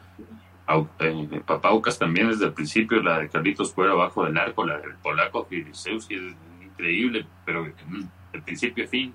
Eh, 1.00 1.42
Papaucas 1.46 2.00
también 2.00 2.30
desde 2.30 2.46
el 2.46 2.54
principio, 2.54 3.02
la 3.02 3.20
de 3.20 3.30
Carlitos 3.30 3.74
fuera 3.74 3.92
abajo 3.92 4.26
del 4.26 4.38
arco, 4.38 4.66
la 4.66 4.80
del 4.80 4.96
polaco 4.96 5.48
Zeus 5.74 6.08
es 6.10 6.36
increíble, 6.64 7.26
pero 7.46 7.66
de 7.66 8.42
principio 8.42 8.86
a 8.86 8.88
fin. 8.88 9.14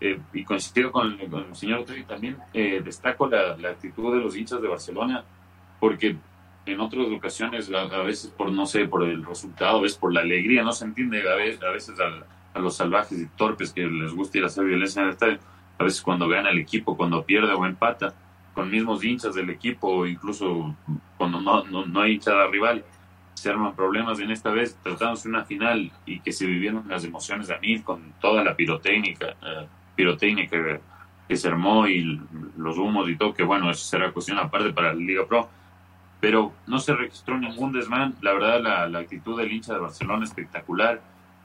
Eh, 0.00 0.18
y 0.32 0.44
coincido 0.44 0.92
con, 0.92 1.18
el 1.18 1.56
señor 1.56 1.80
Otri 1.80 2.04
también, 2.04 2.36
eh, 2.52 2.82
destaco 2.84 3.26
la, 3.26 3.52
actitud 3.70 4.14
de 4.14 4.20
los 4.20 4.36
hinchas 4.36 4.60
de 4.60 4.68
Barcelona, 4.68 5.24
porque 5.80 6.16
en 6.66 6.80
otras 6.80 7.06
ocasiones, 7.06 7.70
a, 7.72 8.02
veces 8.02 8.30
por, 8.30 8.50
no 8.52 8.66
sé, 8.66 8.86
por 8.86 9.04
el 9.04 9.24
resultado, 9.24 9.78
a 9.78 9.82
veces 9.82 9.96
por 9.96 10.12
la 10.12 10.20
alegría, 10.20 10.62
no 10.62 10.72
se 10.72 10.84
entiende 10.84 11.22
a 11.30 11.36
veces, 11.36 11.62
a, 11.62 11.70
veces 11.70 11.94
a, 12.00 12.58
los 12.58 12.76
salvajes 12.76 13.18
y 13.18 13.26
torpes 13.28 13.72
que 13.72 13.86
les 13.86 14.12
gusta 14.12 14.38
ir 14.38 14.44
a 14.44 14.48
hacer 14.48 14.64
violencia 14.64 15.00
en 15.00 15.08
el 15.08 15.14
estadio, 15.14 15.38
a 15.78 15.84
veces 15.84 16.02
cuando 16.02 16.28
vean 16.28 16.46
al 16.46 16.58
equipo, 16.58 16.96
cuando 16.96 17.24
pierde 17.24 17.52
o 17.54 17.64
empata, 17.64 18.14
con 18.54 18.70
mismos 18.70 19.04
hinchas 19.04 19.34
del 19.34 19.50
equipo, 19.50 20.06
incluso 20.06 20.74
cuando 21.18 21.40
no, 21.40 21.64
no, 21.64 22.00
hay 22.00 22.12
hinchada 22.12 22.46
rival, 22.46 22.84
se 23.34 23.50
arman 23.50 23.74
problemas. 23.74 24.20
En 24.20 24.30
esta 24.30 24.50
vez, 24.50 24.78
tratándose 24.82 25.28
una 25.28 25.44
final 25.44 25.90
y 26.06 26.20
que 26.20 26.32
se 26.32 26.46
vivieron 26.46 26.84
las 26.88 27.04
emociones 27.04 27.48
de 27.48 27.58
mí 27.58 27.80
con 27.80 28.14
toda 28.20 28.44
la 28.44 28.54
pirotécnica, 28.54 29.34
eh, 29.42 29.66
pirotécnica 29.96 30.80
que 31.28 31.36
se 31.36 31.48
armó 31.48 31.86
y 31.86 32.20
los 32.56 32.78
humos 32.78 33.08
y 33.08 33.16
todo, 33.16 33.34
que 33.34 33.42
bueno, 33.42 33.70
eso 33.70 33.84
será 33.84 34.12
cuestión 34.12 34.38
aparte 34.38 34.72
para 34.72 34.88
la 34.88 35.00
Liga 35.00 35.26
Pro. 35.26 35.48
Pero 36.20 36.52
no 36.66 36.78
se 36.78 36.94
registró 36.94 37.38
ningún 37.38 37.72
desmán. 37.72 38.14
La 38.22 38.32
verdad, 38.32 38.60
la, 38.62 38.88
la 38.88 39.00
actitud 39.00 39.38
del 39.38 39.52
hincha 39.52 39.74
de 39.74 39.80
Barcelona 39.80 40.24
espectacular. 40.24 41.02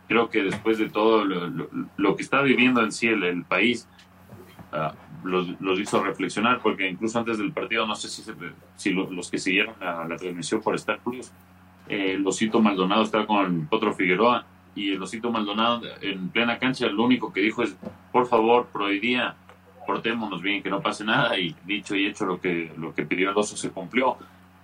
Creo 0.07 0.29
que 0.29 0.43
después 0.43 0.77
de 0.77 0.89
todo 0.89 1.25
lo, 1.25 2.15
que 2.15 2.23
está 2.23 2.41
viviendo 2.41 2.81
en 2.81 2.91
sí 2.91 3.07
el, 3.07 3.43
país, 3.43 3.87
uh, 4.73 5.27
los, 5.27 5.79
hizo 5.79 6.03
reflexionar, 6.03 6.59
porque 6.61 6.87
incluso 6.87 7.19
antes 7.19 7.37
del 7.37 7.51
partido, 7.51 7.85
no 7.85 7.95
sé 7.95 8.09
si, 8.09 8.23
si 8.75 8.91
los 8.91 9.29
que 9.29 9.37
siguieron 9.37 9.75
la, 9.79 10.15
transmisión 10.17 10.61
por 10.61 10.75
Star 10.75 10.99
Plus, 10.99 11.31
eh, 11.87 12.13
el 12.13 12.25
Osito 12.25 12.61
Maldonado 12.61 13.03
estaba 13.03 13.25
con 13.25 13.67
Potro 13.67 13.93
Figueroa 13.93 14.45
y 14.75 14.93
el 14.93 15.01
Osito 15.01 15.31
Maldonado 15.31 15.81
en 16.01 16.29
plena 16.29 16.57
cancha 16.57 16.87
lo 16.87 17.03
único 17.03 17.33
que 17.33 17.41
dijo 17.41 17.63
es, 17.63 17.75
por 18.11 18.27
favor, 18.27 18.67
prohibía, 18.71 19.35
portémonos 19.85 20.41
bien, 20.41 20.61
que 20.63 20.69
no 20.69 20.81
pase 20.81 21.03
nada 21.03 21.37
y 21.37 21.55
dicho 21.65 21.95
y 21.95 22.05
hecho 22.05 22.25
lo 22.25 22.39
que, 22.39 22.71
lo 22.77 22.93
que 22.93 23.05
pidió 23.05 23.31
el 23.31 23.37
oso 23.37 23.57
se 23.57 23.71
cumplió. 23.71 24.17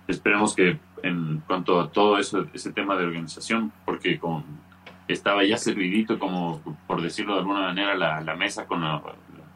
Esperemos 0.06 0.54
que 0.54 0.78
en 1.02 1.42
cuanto 1.46 1.80
a 1.80 1.90
todo 1.90 2.18
eso, 2.18 2.46
ese 2.54 2.72
tema 2.72 2.96
de 2.96 3.04
organización, 3.04 3.72
porque 3.84 4.18
con, 4.18 4.44
estaba 5.08 5.44
ya 5.44 5.56
servidito, 5.56 6.18
como 6.18 6.60
por 6.86 7.02
decirlo 7.02 7.34
de 7.34 7.40
alguna 7.40 7.60
manera, 7.60 7.94
la, 7.94 8.20
la 8.20 8.36
mesa 8.36 8.66
con 8.66 8.82
la, 8.82 9.02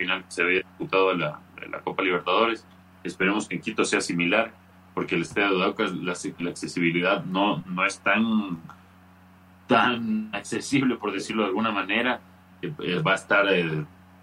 final 0.01 0.25
se 0.29 0.43
había 0.43 0.59
disputado 0.59 1.15
la, 1.15 1.41
la 1.71 1.81
Copa 1.81 2.03
Libertadores. 2.03 2.67
Esperemos 3.05 3.47
que 3.47 3.57
en 3.57 3.61
Quito 3.61 3.85
sea 3.85 4.01
similar, 4.01 4.53
porque 4.95 5.15
el 5.15 5.23
Estadio 5.23 5.59
de 5.59 5.65
Aucas, 5.65 5.93
la, 5.93 6.13
accesibilidad 6.51 7.25
no, 7.25 7.63
no 7.67 7.85
es 7.85 8.01
tan, 8.01 8.59
tan 9.67 10.31
accesible, 10.33 10.97
por 10.97 11.13
decirlo 11.13 11.43
de 11.43 11.49
alguna 11.49 11.71
manera. 11.71 12.21
eh, 12.63 13.03
va 13.07 13.13
a 13.13 13.17
estar 13.17 13.47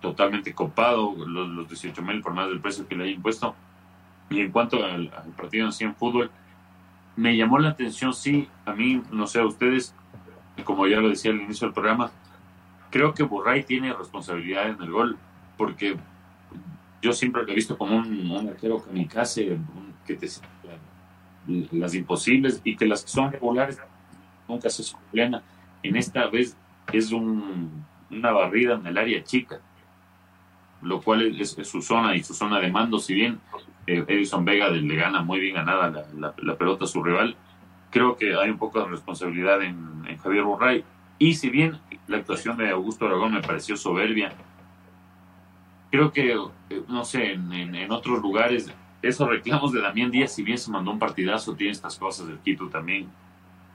totalmente 0.01 0.53
copado, 0.53 1.13
los, 1.15 1.49
los 1.49 1.67
18 1.67 2.01
mil 2.01 2.21
por 2.21 2.33
más 2.33 2.47
del 2.47 2.59
precio 2.59 2.87
que 2.87 2.95
le 2.95 3.05
haya 3.05 3.13
impuesto. 3.13 3.55
Y 4.29 4.41
en 4.41 4.51
cuanto 4.51 4.83
al, 4.83 5.09
partido 5.37 5.67
en 5.67 5.71
sí 5.71 5.83
en 5.83 5.95
fútbol, 5.95 6.29
me 7.15 7.35
llamó 7.35 7.59
la 7.59 7.69
atención, 7.69 8.13
sí, 8.13 8.47
a 8.65 8.73
mí, 8.73 9.01
no 9.11 9.25
sé, 9.25 9.39
a 9.39 9.45
ustedes, 9.45 9.95
como 10.63 10.85
ya 10.87 10.99
lo 10.99 11.09
decía 11.09 11.31
al 11.31 11.41
inicio 11.41 11.67
del 11.67 11.73
programa, 11.73 12.11
creo 12.91 13.13
que 13.13 13.23
Burray 13.23 13.63
tiene 13.63 13.93
responsabilidad 13.93 14.69
en 14.69 14.81
el 14.81 14.91
gol, 14.91 15.17
porque 15.57 15.97
yo 17.01 17.13
siempre 17.13 17.43
lo 17.43 17.51
he 17.51 17.55
visto 17.55 17.77
como 17.77 17.97
un, 17.97 18.31
un 18.31 18.49
arquero 18.49 18.83
kamikaze, 18.83 19.57
que 20.05 20.15
te 20.15 20.27
las 21.71 21.93
imposibles 21.93 22.61
y 22.63 22.75
que 22.75 22.85
las 22.85 23.03
que 23.03 23.09
son 23.09 23.31
regulares 23.31 23.79
nunca 24.47 24.69
se 24.69 24.83
plena. 25.11 25.43
En 25.83 25.95
esta 25.95 26.27
vez 26.27 26.57
es 26.91 27.11
un, 27.11 27.85
una 28.09 28.31
barrida 28.31 28.75
en 28.75 28.85
el 28.87 28.97
área 28.97 29.23
chica, 29.23 29.59
lo 30.81 31.01
cual 31.01 31.39
es, 31.39 31.57
su 31.63 31.81
zona 31.81 32.15
y 32.15 32.23
su 32.23 32.33
zona 32.33 32.59
de 32.59 32.71
mando. 32.71 32.99
Si 32.99 33.13
bien 33.13 33.39
eh, 33.85 34.03
Edison 34.07 34.45
Vega 34.45 34.69
le 34.69 34.95
gana 34.95 35.21
muy 35.21 35.39
bien 35.39 35.55
ganada 35.55 36.05
la, 36.15 36.33
la, 36.37 36.57
pelota 36.57 36.85
a 36.85 36.87
su 36.87 37.03
rival, 37.03 37.35
creo 37.91 38.17
que 38.17 38.35
hay 38.35 38.49
un 38.49 38.57
poco 38.57 38.79
de 38.79 38.87
responsabilidad 38.87 39.61
en, 39.61 40.05
en 40.07 40.17
Javier 40.17 40.43
Burray. 40.43 40.83
Y 41.19 41.35
si 41.35 41.49
bien 41.49 41.79
la 42.07 42.17
actuación 42.17 42.57
de 42.57 42.69
Augusto 42.69 43.05
Aragón 43.05 43.33
me 43.33 43.41
pareció 43.41 43.75
soberbia, 43.75 44.33
creo 45.91 46.11
que, 46.11 46.33
eh, 46.33 46.83
no 46.87 47.05
sé, 47.05 47.33
en, 47.33 47.51
en, 47.53 47.91
otros 47.91 48.21
lugares, 48.21 48.71
esos 49.01 49.27
reclamos 49.27 49.71
de 49.71 49.81
Damián 49.81 50.11
Díaz, 50.11 50.33
si 50.33 50.43
bien 50.43 50.57
se 50.57 50.71
mandó 50.71 50.91
un 50.91 50.99
partidazo, 50.99 51.55
tiene 51.55 51.71
estas 51.71 51.97
cosas 51.97 52.27
del 52.27 52.39
Quito 52.39 52.67
también. 52.69 53.09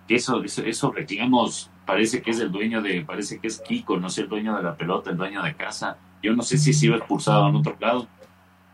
Que 0.08 0.16
eso, 0.16 0.42
esos 0.42 0.94
reclamos 0.94 1.70
parece 1.86 2.22
que 2.22 2.30
es 2.30 2.40
el 2.40 2.50
dueño 2.50 2.82
de, 2.82 3.04
parece 3.04 3.38
que 3.38 3.46
es 3.46 3.60
Kiko, 3.60 3.98
no 3.98 4.10
sé, 4.10 4.22
el 4.22 4.28
dueño 4.28 4.56
de 4.56 4.62
la 4.62 4.76
pelota, 4.76 5.10
el 5.10 5.16
dueño 5.16 5.42
de 5.42 5.54
casa. 5.54 5.96
Yo 6.22 6.34
no 6.34 6.42
sé 6.42 6.58
si 6.58 6.72
se 6.72 6.86
iba 6.86 6.96
expulsado 6.96 7.48
en 7.48 7.56
otro 7.56 7.76
lado. 7.80 8.06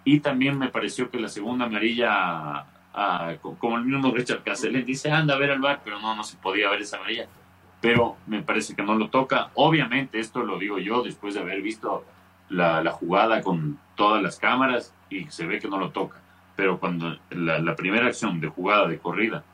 Y 0.04 0.20
también 0.20 0.58
me 0.58 0.68
pareció 0.68 1.10
que 1.10 1.20
la 1.20 1.28
segunda 1.28 1.66
amarilla, 1.66 2.66
como 3.60 3.76
el 3.76 3.84
mismo 3.84 4.10
Richard 4.10 4.42
Castellén 4.42 4.84
dice, 4.84 5.10
anda 5.10 5.34
a 5.34 5.38
ver 5.38 5.50
al 5.50 5.60
bar, 5.60 5.82
pero 5.84 6.00
no, 6.00 6.14
no 6.14 6.24
se 6.24 6.36
podía 6.38 6.70
ver 6.70 6.80
esa 6.80 6.96
amarilla. 6.96 7.26
Pero 7.80 8.16
me 8.26 8.42
parece 8.42 8.74
que 8.74 8.82
no 8.82 8.94
lo 8.94 9.10
toca. 9.10 9.50
Obviamente, 9.54 10.18
esto 10.18 10.42
lo 10.42 10.58
digo 10.58 10.78
yo 10.78 11.02
después 11.02 11.34
de 11.34 11.40
haber 11.40 11.62
visto 11.62 12.04
la, 12.48 12.90
jugada 12.92 13.42
con 13.42 13.78
todas 13.94 14.22
las 14.22 14.38
cámaras 14.38 14.94
y 15.10 15.24
se 15.26 15.46
ve 15.46 15.58
que 15.58 15.68
no 15.68 15.78
lo 15.78 15.90
toca. 15.90 16.20
Pero 16.56 16.78
cuando 16.78 17.16
la, 17.30 17.76
primera 17.76 18.06
acción 18.06 18.40
de 18.40 18.48
jugada, 18.48 18.88
de 18.88 18.98
corrida, 18.98 19.44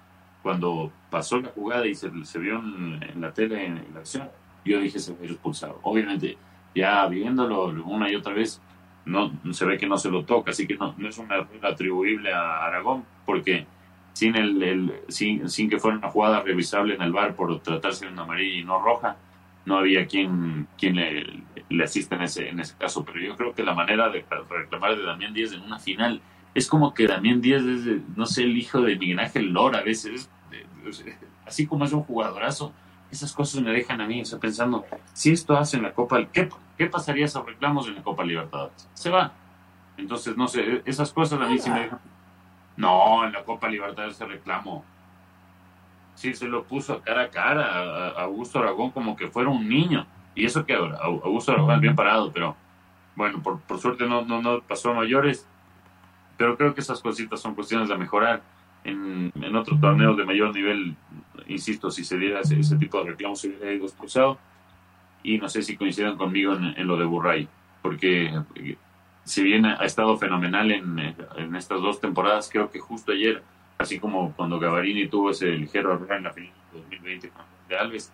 cuando 0.42 0.92
pasó 1.10 1.40
la 1.40 1.48
jugada 1.48 1.86
y 1.86 1.94
se, 1.94 2.08
vio 2.08 2.56
en, 2.56 3.20
la 3.20 3.32
tele 3.32 3.66
en, 3.66 3.86
la 3.92 4.00
acción, 4.00 4.28
yo 4.64 4.80
dije 4.80 4.98
se 4.98 5.14
ve 5.14 5.26
expulsado. 5.26 5.80
Obviamente, 5.82 6.38
ya 6.74 7.06
viéndolo 7.06 7.66
una 7.84 8.10
y 8.10 8.16
otra 8.16 8.32
vez, 8.32 8.60
no 9.04 9.32
se 9.52 9.66
ve 9.66 9.76
que 9.76 9.86
no 9.86 9.98
se 9.98 10.10
lo 10.10 10.24
toca, 10.24 10.52
así 10.52 10.66
que 10.66 10.76
no, 10.76 10.94
no 10.96 11.08
es 11.08 11.18
una 11.18 11.46
atribuible 11.62 12.32
a 12.32 12.64
Aragón, 12.64 13.04
porque 13.26 13.66
sin, 14.14 14.36
el, 14.36 14.62
el, 14.62 15.00
sin, 15.08 15.48
sin 15.50 15.68
que 15.68 15.78
fuera 15.78 15.98
una 15.98 16.10
jugada 16.10 16.40
revisable 16.40 16.94
en 16.94 17.02
el 17.02 17.12
bar 17.12 17.34
por 17.34 17.60
tratarse 17.60 18.06
de 18.06 18.12
una 18.12 18.22
amarilla 18.22 18.60
y 18.60 18.64
no 18.64 18.80
roja, 18.80 19.16
no 19.66 19.78
había 19.78 20.06
quien, 20.06 20.68
quien 20.76 20.96
le, 20.96 21.42
le 21.68 21.84
asista 21.84 22.16
en 22.16 22.22
ese, 22.22 22.48
en 22.48 22.60
ese 22.60 22.76
caso. 22.76 23.04
Pero 23.04 23.20
yo 23.20 23.36
creo 23.36 23.54
que 23.54 23.62
la 23.62 23.74
manera 23.74 24.08
de 24.08 24.24
reclamar 24.48 24.96
de 24.96 25.02
Damián 25.04 25.32
Díaz 25.32 25.52
en 25.52 25.62
una 25.62 25.78
final 25.78 26.20
es 26.54 26.68
como 26.68 26.94
que 26.94 27.06
Damián 27.06 27.40
Díaz 27.40 27.62
es, 27.62 28.00
no 28.16 28.26
sé, 28.26 28.44
el 28.44 28.56
hijo 28.56 28.80
de 28.80 28.96
Miguel 28.96 29.18
Ángel 29.20 29.52
Lora 29.52 29.78
a 29.78 29.82
veces. 29.82 30.30
así 31.46 31.66
como 31.66 31.84
es 31.84 31.92
un 31.92 32.02
jugadorazo, 32.02 32.72
esas 33.10 33.32
cosas 33.32 33.62
me 33.62 33.70
dejan 33.70 34.00
a 34.00 34.06
mí, 34.06 34.22
o 34.22 34.24
sea, 34.24 34.38
pensando, 34.38 34.84
si 35.12 35.32
esto 35.32 35.56
hace 35.56 35.76
en 35.76 35.84
la 35.84 35.92
Copa, 35.92 36.24
¿qué, 36.32 36.48
qué 36.76 36.86
pasaría 36.86 37.28
si 37.28 37.38
reclamos 37.40 37.86
en 37.88 37.96
la 37.96 38.02
Copa 38.02 38.24
Libertadores? 38.24 38.88
Se 38.94 39.10
va. 39.10 39.32
Entonces, 39.96 40.36
no 40.36 40.48
sé, 40.48 40.82
esas 40.84 41.12
cosas 41.12 41.40
a 41.40 41.46
mí 41.46 41.58
sí 41.58 41.70
me 41.70 41.80
dejan. 41.80 42.00
No, 42.76 43.24
en 43.24 43.32
la 43.32 43.44
Copa 43.44 43.68
Libertadores 43.68 44.16
se 44.16 44.26
reclamo 44.26 44.84
sí 46.14 46.34
se 46.34 46.48
lo 46.48 46.64
puso 46.64 47.00
cara 47.02 47.22
a 47.22 47.30
cara 47.30 47.64
a, 47.64 48.22
Augusto 48.22 48.58
Aragón 48.58 48.90
como 48.90 49.16
que 49.16 49.28
fuera 49.28 49.50
un 49.50 49.68
niño. 49.68 50.06
Y 50.34 50.44
eso 50.44 50.64
que 50.64 50.74
Augusto 50.74 51.52
Aragón 51.52 51.74
es 51.74 51.80
bien 51.80 51.94
parado, 51.94 52.32
pero 52.32 52.56
bueno, 53.14 53.42
por, 53.42 53.60
por 53.60 53.78
suerte 53.78 54.06
no, 54.06 54.22
no, 54.22 54.42
no 54.42 54.60
pasó 54.60 54.90
a 54.90 54.94
mayores. 54.94 55.46
Pero 56.36 56.56
creo 56.56 56.74
que 56.74 56.80
esas 56.80 57.00
cositas 57.00 57.40
son 57.40 57.54
cuestiones 57.54 57.88
de 57.88 57.96
mejorar. 57.96 58.42
En, 58.82 59.32
en 59.34 59.56
otro 59.56 59.78
torneo 59.80 60.14
de 60.14 60.26
mayor 60.26 60.54
nivel, 60.54 60.94
insisto, 61.46 61.90
si 61.90 62.04
se 62.04 62.18
diera 62.18 62.40
ese, 62.40 62.76
tipo 62.76 63.02
de 63.02 63.10
reclamos, 63.10 63.40
se 63.40 63.48
hubiera 63.48 63.72
ido 63.72 63.86
expulsado. 63.86 64.38
Y 65.22 65.38
no 65.38 65.48
sé 65.48 65.62
si 65.62 65.76
coinciden 65.76 66.16
conmigo 66.16 66.52
en, 66.54 66.86
lo 66.86 66.98
de 66.98 67.06
Burray, 67.06 67.48
porque 67.80 68.26
eh, 68.56 68.76
si 69.24 69.42
bien 69.42 69.64
ha 69.64 69.84
estado 69.84 70.18
fenomenal 70.18 70.70
en, 70.70 70.98
en 70.98 71.56
estas 71.56 71.80
dos 71.80 71.98
temporadas, 71.98 72.50
creo 72.52 72.70
que 72.70 72.78
justo 72.78 73.12
ayer 73.12 73.42
así 73.78 73.98
como 73.98 74.32
cuando 74.34 74.58
Gavarini 74.58 75.08
tuvo 75.08 75.30
ese 75.30 75.46
ligero 75.46 75.94
error 75.94 76.16
en 76.16 76.24
la 76.24 76.32
final 76.32 76.52
de 76.72 76.80
2020 76.80 77.32
de 77.68 77.78
Alves, 77.78 78.12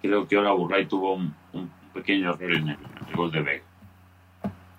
creo 0.00 0.26
que 0.26 0.36
ahora 0.36 0.52
Burray 0.52 0.86
tuvo 0.86 1.14
un, 1.14 1.34
pequeño 1.94 2.34
error 2.34 2.52
en 2.54 2.68
el, 2.70 2.78
gol 3.14 3.30
de 3.30 3.42
Vega. 3.42 3.64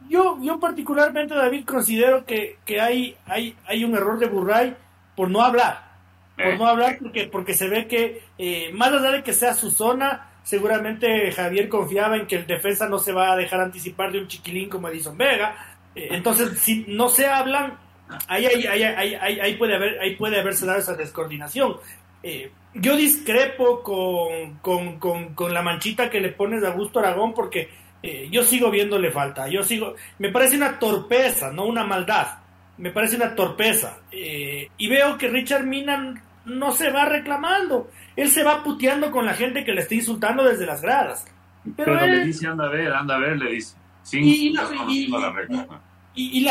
Yo, 0.09 0.38
yo 0.41 0.59
particularmente, 0.59 1.34
David, 1.34 1.65
considero 1.65 2.26
que, 2.26 2.57
que 2.65 2.82
hay, 2.82 3.15
hay, 3.26 3.55
hay 3.65 3.84
un 3.84 3.95
error 3.95 4.19
de 4.19 4.28
Burray 4.28 4.76
por 5.15 5.30
no 5.30 5.41
hablar. 5.41 5.93
Por 6.36 6.45
eh. 6.45 6.57
no 6.57 6.67
hablar 6.67 6.97
porque, 6.99 7.28
porque 7.28 7.53
se 7.53 7.69
ve 7.69 7.88
que, 7.88 8.24
eh, 8.38 8.71
más 8.74 8.91
allá 8.91 9.11
de 9.11 9.24
que 9.24 9.34
sea 9.34 9.53
su 9.53 9.69
zona, 9.69 10.30
seguramente 10.43 11.32
Javier 11.32 11.69
confiaba 11.69 12.17
en 12.17 12.28
que 12.28 12.36
el 12.36 12.47
defensa 12.47 12.89
no 12.89 12.99
se 12.99 13.13
va 13.13 13.32
a 13.32 13.36
dejar 13.36 13.61
anticipar 13.61 14.11
de 14.11 14.19
un 14.19 14.28
chiquilín 14.28 14.69
como 14.69 14.88
Edison 14.88 15.17
Vega. 15.17 15.55
Eh, 15.95 16.09
entonces, 16.11 16.59
si 16.59 16.86
no 16.88 17.09
se 17.09 17.28
hablan, 17.28 17.78
ahí, 18.28 18.45
ahí, 18.45 18.84
ahí, 18.84 19.16
ahí, 19.16 19.55
puede 19.55 19.76
haber, 19.76 19.99
ahí 19.99 20.16
puede 20.16 20.39
haberse 20.39 20.66
dado 20.66 20.80
esa 20.80 20.95
descoordinación. 20.95 21.78
Eh, 22.24 22.51
yo 22.74 22.95
discrepo 22.95 23.84
con, 23.84 24.57
con, 24.59 24.99
con, 24.99 25.34
con, 25.34 25.53
la 25.53 25.61
manchita 25.61 26.09
que 26.09 26.22
le 26.22 26.30
pones 26.30 26.64
a 26.64 26.70
Augusto 26.70 26.99
Aragón 26.99 27.34
porque 27.34 27.70
eh, 28.01 28.28
yo 28.32 28.43
sigo 28.43 28.72
viéndole 28.72 29.11
falta. 29.11 29.47
Yo 29.47 29.64
sigo, 29.64 29.95
me 30.20 30.30
parece 30.30 30.57
una 30.57 30.80
torpeza, 30.80 31.51
no 31.51 31.66
una 31.66 31.84
maldad. 31.84 32.39
Me 32.78 32.91
parece 32.91 33.16
una 33.16 33.36
torpeza. 33.36 33.99
Eh, 34.11 34.70
y 34.78 34.88
veo 34.89 35.18
que 35.18 35.28
Richard 35.30 35.66
Minan 35.66 36.22
no 36.45 36.72
se 36.72 36.91
va 36.91 37.05
reclamando. 37.05 37.89
Él 38.16 38.30
se 38.30 38.43
va 38.43 38.64
puteando 38.64 39.11
con 39.11 39.26
la 39.26 39.34
gente 39.34 39.64
que 39.64 39.74
le 39.74 39.82
está 39.82 39.95
insultando 39.95 40.43
desde 40.43 40.66
las 40.66 40.82
gradas. 40.82 41.26
Pero, 41.78 41.95
le 42.05 42.26
dice, 42.26 42.47
anda 42.47 42.66
a 42.66 42.70
ver, 42.70 42.91
anda 42.91 43.16
a 43.16 43.20
ver, 43.20 43.38
le 43.38 43.51
dice. 43.51 43.78
y, 44.11 44.47
y, 44.47 44.53
la 44.53 44.64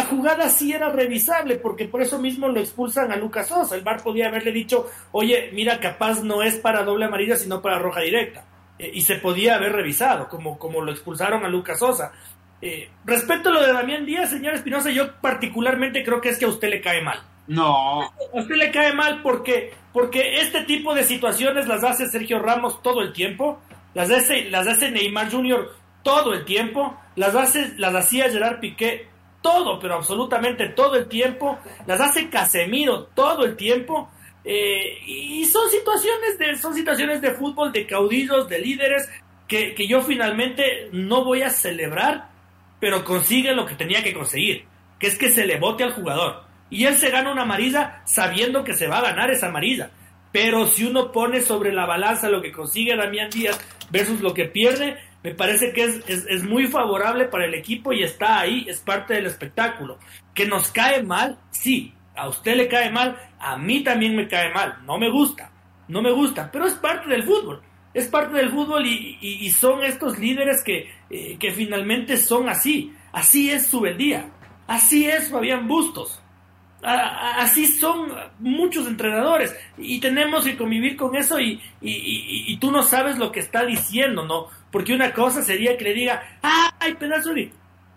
jugada 0.09 0.49
sí 0.49 0.73
era 0.73 0.89
revisable, 0.89 1.57
porque 1.57 1.87
por 1.87 2.03
eso 2.03 2.19
mismo 2.19 2.49
lo 2.49 2.61
expulsan 2.61 3.13
a 3.13 3.17
Lucas 3.17 3.49
Sosa. 3.49 3.77
El 3.77 3.83
VAR 3.83 4.03
podía 4.03 4.29
haberle 4.29 4.53
dicho, 4.53 4.91
oye, 5.13 5.51
mira, 5.53 5.79
capaz 5.81 6.23
no 6.23 6.43
es 6.43 6.57
para 6.57 6.85
doble 6.85 7.07
amarilla, 7.07 7.37
sino 7.37 7.63
para 7.63 7.79
roja 7.79 8.01
directa. 8.01 8.45
Eh, 8.79 8.91
y 8.95 9.03
se 9.03 9.17
podía 9.17 9.57
haber 9.57 9.73
revisado, 9.73 10.29
como, 10.29 10.59
como 10.59 10.81
lo 10.81 10.91
expulsaron 10.91 11.45
a 11.45 11.49
Lucas 11.49 11.79
Sosa. 11.79 12.13
Eh, 12.61 12.91
respecto 13.05 13.49
a 13.49 13.53
lo 13.53 13.61
de 13.61 13.73
Damián 13.73 14.07
Díaz, 14.07 14.31
señor 14.31 14.55
Espinosa, 14.55 14.91
yo 14.91 15.21
particularmente 15.21 16.05
creo 16.05 16.21
que 16.21 16.31
es 16.31 16.39
que 16.39 16.45
a 16.45 16.49
usted 16.49 16.69
le 16.69 16.81
cae 16.81 17.03
mal. 17.03 17.21
No. 17.47 18.03
A 18.03 18.11
usted 18.33 18.55
le 18.55 18.71
cae 18.71 18.93
mal 18.93 19.21
porque, 19.23 19.75
porque 19.93 20.41
este 20.41 20.63
tipo 20.63 20.95
de 20.95 21.05
situaciones 21.05 21.67
las 21.67 21.85
hace 21.85 22.09
Sergio 22.09 22.39
Ramos 22.39 22.83
todo 22.83 23.03
el 23.03 23.13
tiempo, 23.13 23.61
las 23.95 24.11
hace, 24.11 24.49
las 24.51 24.67
hace 24.67 24.91
Neymar 24.91 25.31
Jr. 25.31 25.71
todo 26.03 26.35
el 26.35 26.45
tiempo, 26.45 26.97
las, 27.17 27.35
hace, 27.35 27.75
las 27.79 27.95
hacía 27.95 28.31
Gerard 28.31 28.61
Piqué 28.61 29.12
todo, 29.43 29.79
pero 29.79 29.97
absolutamente 29.97 30.69
todo 30.71 30.97
el 30.97 31.09
tiempo, 31.09 31.59
las 31.87 32.01
hace 32.01 32.31
Casemiro 32.31 33.05
todo 33.15 33.45
el 33.45 33.57
tiempo, 33.57 34.11
eh, 34.45 34.99
y 35.07 35.45
son 35.45 35.69
situaciones 35.71 36.39
de, 36.39 36.57
son 36.57 36.75
situaciones 36.75 37.21
de 37.21 37.33
fútbol, 37.33 37.73
de 37.73 37.87
caudillos, 37.87 38.49
de 38.49 38.61
líderes, 38.61 39.09
que, 39.47 39.75
que 39.75 39.87
yo 39.87 40.01
finalmente 40.03 40.89
no 40.93 41.25
voy 41.25 41.43
a 41.43 41.51
celebrar, 41.51 42.29
pero 42.81 43.05
consigue 43.05 43.55
lo 43.55 43.67
que 43.67 43.75
tenía 43.75 44.03
que 44.03 44.15
conseguir, 44.15 44.65
que 44.99 45.07
es 45.09 45.19
que 45.19 45.31
se 45.31 45.47
le 45.47 45.59
vote 45.59 45.85
al 45.85 45.93
jugador. 45.93 46.45
Y 46.71 46.87
él 46.87 46.97
se 46.97 47.11
gana 47.11 47.31
una 47.31 47.43
amarilla 47.43 48.03
sabiendo 48.07 48.65
que 48.65 48.73
se 48.73 48.87
va 48.87 48.99
a 48.99 49.03
ganar 49.03 49.31
esa 49.31 49.49
amarilla. 49.49 49.91
Pero 50.33 50.67
si 50.67 50.85
uno 50.85 51.13
pone 51.13 51.43
sobre 51.43 51.73
la 51.73 51.85
balanza 51.85 52.31
lo 52.31 52.41
que 52.41 52.51
consigue 52.51 52.97
Damián 52.97 53.29
Díaz 53.29 53.61
versus 53.91 54.21
lo 54.23 54.33
que 54.33 54.47
pierde, 54.47 54.97
me 55.23 55.35
parece 55.35 55.73
que 55.73 55.85
es, 55.85 56.03
es, 56.07 56.43
muy 56.43 56.67
favorable 56.67 57.27
para 57.27 57.47
el 57.47 57.55
equipo 57.55 57.93
y 57.93 58.03
está 58.03 58.41
ahí, 58.41 58.65
es 58.69 58.81
parte 58.81 59.15
del 59.15 59.27
espectáculo. 59.27 59.99
Que 60.35 60.47
nos 60.47 60.71
cae 60.73 61.03
mal, 61.03 61.39
sí, 61.51 61.95
a 62.17 62.29
usted 62.29 62.57
le 62.57 62.69
cae 62.69 62.91
mal, 62.91 63.17
a 63.39 63.57
mí 63.57 63.83
también 63.85 64.17
me 64.17 64.29
cae 64.29 64.53
mal, 64.53 64.79
no 64.85 64.99
me 64.99 65.11
gusta, 65.11 65.53
no 65.89 66.03
me 66.03 66.13
gusta, 66.13 66.51
pero 66.51 66.67
es 66.67 66.75
parte 66.75 67.09
del 67.09 67.23
fútbol, 67.23 67.63
es 67.95 68.09
parte 68.09 68.37
del 68.37 68.51
fútbol 68.51 68.87
y, 68.87 69.19
y, 69.21 69.51
son 69.51 69.85
estos 69.85 70.19
líderes 70.19 70.63
que, 70.65 70.91
eh, 71.11 71.37
que 71.39 71.53
finalmente 71.53 72.17
son 72.17 72.49
así, 72.49 72.93
así 73.13 73.51
es 73.51 73.67
su 73.67 73.85
día, 73.85 74.31
así 74.67 75.07
es 75.07 75.31
Fabián 75.31 75.69
Bustos. 75.69 76.22
Así 76.83 77.67
son 77.67 78.13
muchos 78.41 78.87
entrenadores 78.87 79.57
y 79.79 80.01
tenemos 80.01 80.45
que 80.45 80.57
convivir 80.57 80.97
con 80.97 81.15
eso 81.15 81.39
y, 81.39 81.61
y, 81.81 82.57
tú 82.57 82.71
no 82.71 82.83
sabes 82.83 83.19
lo 83.19 83.31
que 83.31 83.41
está 83.41 83.65
diciendo, 83.65 84.25
¿no? 84.25 84.49
Porque 84.71 84.95
una 84.95 85.13
cosa 85.13 85.43
sería 85.43 85.77
que 85.77 85.85
le 85.85 85.95
diga, 85.95 86.39
ay, 86.43 86.95
pedazo 86.95 87.33
de, 87.35 87.53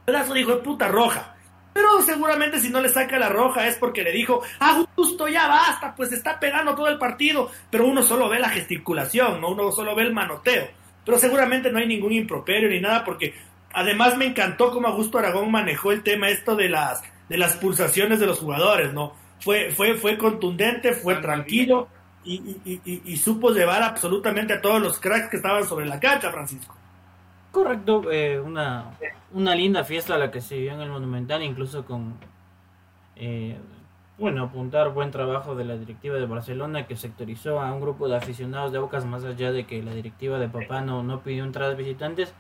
pedazo 0.06 0.34
de 0.34 0.42
hijo 0.42 0.60
puta 0.62 0.88
roja. 0.88 1.36
Pero 1.74 2.02
seguramente 2.04 2.60
si 2.60 2.70
no 2.70 2.80
le 2.80 2.88
saca 2.90 3.20
la 3.20 3.28
roja 3.28 3.68
es 3.68 3.76
porque 3.76 4.04
le 4.04 4.12
dijo, 4.12 4.42
ah, 4.60 4.86
justo 4.96 5.28
ya 5.28 5.48
basta, 5.48 5.94
pues 5.94 6.12
está 6.14 6.40
pegando 6.40 6.74
todo 6.74 6.88
el 6.88 6.98
partido. 6.98 7.52
Pero 7.70 7.86
uno 7.86 8.02
solo 8.02 8.30
ve 8.30 8.40
la 8.40 8.50
gesticulación, 8.50 9.42
¿no? 9.42 9.50
Uno 9.50 9.72
solo 9.72 9.94
ve 9.94 10.04
el 10.04 10.14
manoteo. 10.14 10.70
Pero 11.04 11.18
seguramente 11.18 11.72
no 11.72 11.80
hay 11.80 11.88
ningún 11.88 12.14
improperio 12.14 12.70
ni 12.70 12.80
nada 12.80 13.04
porque 13.04 13.34
además 13.74 14.16
me 14.16 14.26
encantó 14.26 14.72
cómo 14.72 14.88
Augusto 14.88 15.18
Aragón 15.18 15.52
manejó 15.52 15.92
el 15.92 16.02
tema 16.02 16.30
esto 16.30 16.56
de 16.56 16.70
las 16.70 17.04
de 17.30 17.38
las 17.38 17.56
pulsaciones 17.58 18.20
de 18.20 18.28
los 18.28 18.40
jugadores, 18.40 18.94
¿no? 18.94 19.14
Fue, 19.40 19.72
fue, 19.72 19.96
fue 19.96 20.18
contundente, 20.18 20.94
fue 20.94 21.16
tranquilo 21.18 21.88
y, 22.24 22.58
y, 22.86 23.18
supo 23.18 23.52
llevar 23.52 23.84
absolutamente 23.84 24.54
a 24.54 24.62
todos 24.62 24.82
los 24.82 25.00
cracks 25.00 25.30
que 25.30 25.38
estaban 25.38 25.64
sobre 25.66 25.86
la 25.86 26.00
cancha, 26.00 26.32
Francisco. 26.32 26.76
Correcto, 27.52 28.12
eh, 28.12 28.40
una, 28.40 28.98
una 29.32 29.54
linda 29.54 29.84
fiesta 29.84 30.18
la 30.18 30.32
que 30.32 30.42
se 30.42 30.58
vio 30.58 30.74
en 30.74 30.82
el 30.82 30.90
Monumental, 30.90 31.44
incluso 31.44 31.86
con, 31.86 32.16
eh, 33.16 33.58
bueno, 34.18 34.46
apuntar 34.46 34.92
buen 34.94 35.12
trabajo 35.12 35.56
de 35.56 35.66
la 35.66 35.78
directiva 35.78 36.16
de 36.16 36.26
Barcelona 36.26 36.88
que 36.88 36.96
sectorizó 36.96 37.62
a 37.62 37.72
un 37.72 37.80
grupo 37.80 38.08
de 38.08 38.18
aficionados 38.18 38.72
de 38.72 38.80
Bocas, 38.80 39.06
más 39.06 39.24
allá 39.24 39.52
de 39.52 39.66
que 39.66 39.84
la 39.84 39.94
directiva 39.94 40.40
de 40.40 40.50
Papá 40.50 40.82
no, 40.82 41.04
no 41.04 41.22
pidió 41.22 41.44
entradas 41.44 41.78
visitantes 41.78 42.34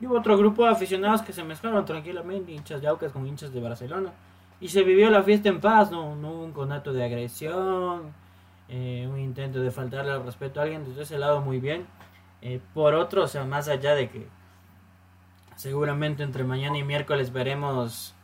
y 0.00 0.06
hubo 0.06 0.18
otro 0.18 0.36
grupo 0.36 0.64
de 0.64 0.70
aficionados 0.70 1.22
que 1.22 1.32
se 1.32 1.44
mezclaron 1.44 1.84
tranquilamente, 1.84 2.52
hinchas 2.52 2.80
de 2.80 2.88
Aucas 2.88 3.12
con 3.12 3.26
hinchas 3.26 3.52
de 3.52 3.60
Barcelona. 3.60 4.12
Y 4.60 4.68
se 4.68 4.82
vivió 4.82 5.10
la 5.10 5.22
fiesta 5.22 5.48
en 5.48 5.60
paz, 5.60 5.90
no, 5.90 6.16
no 6.16 6.32
hubo 6.32 6.44
un 6.44 6.52
conato 6.52 6.92
de 6.92 7.04
agresión, 7.04 8.12
eh, 8.68 9.06
un 9.10 9.18
intento 9.18 9.60
de 9.60 9.70
faltarle 9.70 10.10
al 10.12 10.24
respeto 10.24 10.60
a 10.60 10.64
alguien, 10.64 10.84
desde 10.84 11.02
ese 11.02 11.18
lado 11.18 11.40
muy 11.40 11.60
bien. 11.60 11.86
Eh, 12.42 12.60
por 12.72 12.94
otro, 12.94 13.24
o 13.24 13.28
sea, 13.28 13.44
más 13.44 13.68
allá 13.68 13.94
de 13.94 14.10
que 14.10 14.26
seguramente 15.56 16.22
entre 16.22 16.44
mañana 16.44 16.78
y 16.78 16.82
miércoles 16.82 17.32
veremos 17.32 18.14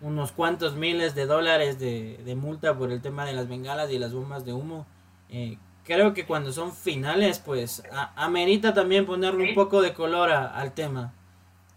unos 0.00 0.32
cuantos 0.32 0.76
miles 0.76 1.14
de 1.14 1.26
dólares 1.26 1.78
de, 1.78 2.36
multa 2.38 2.76
por 2.76 2.92
el 2.92 3.00
tema 3.00 3.24
de 3.24 3.32
las 3.32 3.48
bengalas 3.48 3.90
y 3.90 3.98
las 3.98 4.12
bombas 4.12 4.44
de 4.44 4.52
humo. 4.52 4.86
Eh, 5.30 5.58
creo 5.86 6.12
que 6.12 6.26
cuando 6.26 6.52
son 6.52 6.72
finales, 6.72 7.38
pues 7.38 7.82
amerita 8.16 8.74
también 8.74 9.06
ponerle 9.06 9.48
un 9.48 9.54
poco 9.54 9.80
de 9.80 9.94
color 9.94 10.30
al 10.30 10.72
tema. 10.72 11.14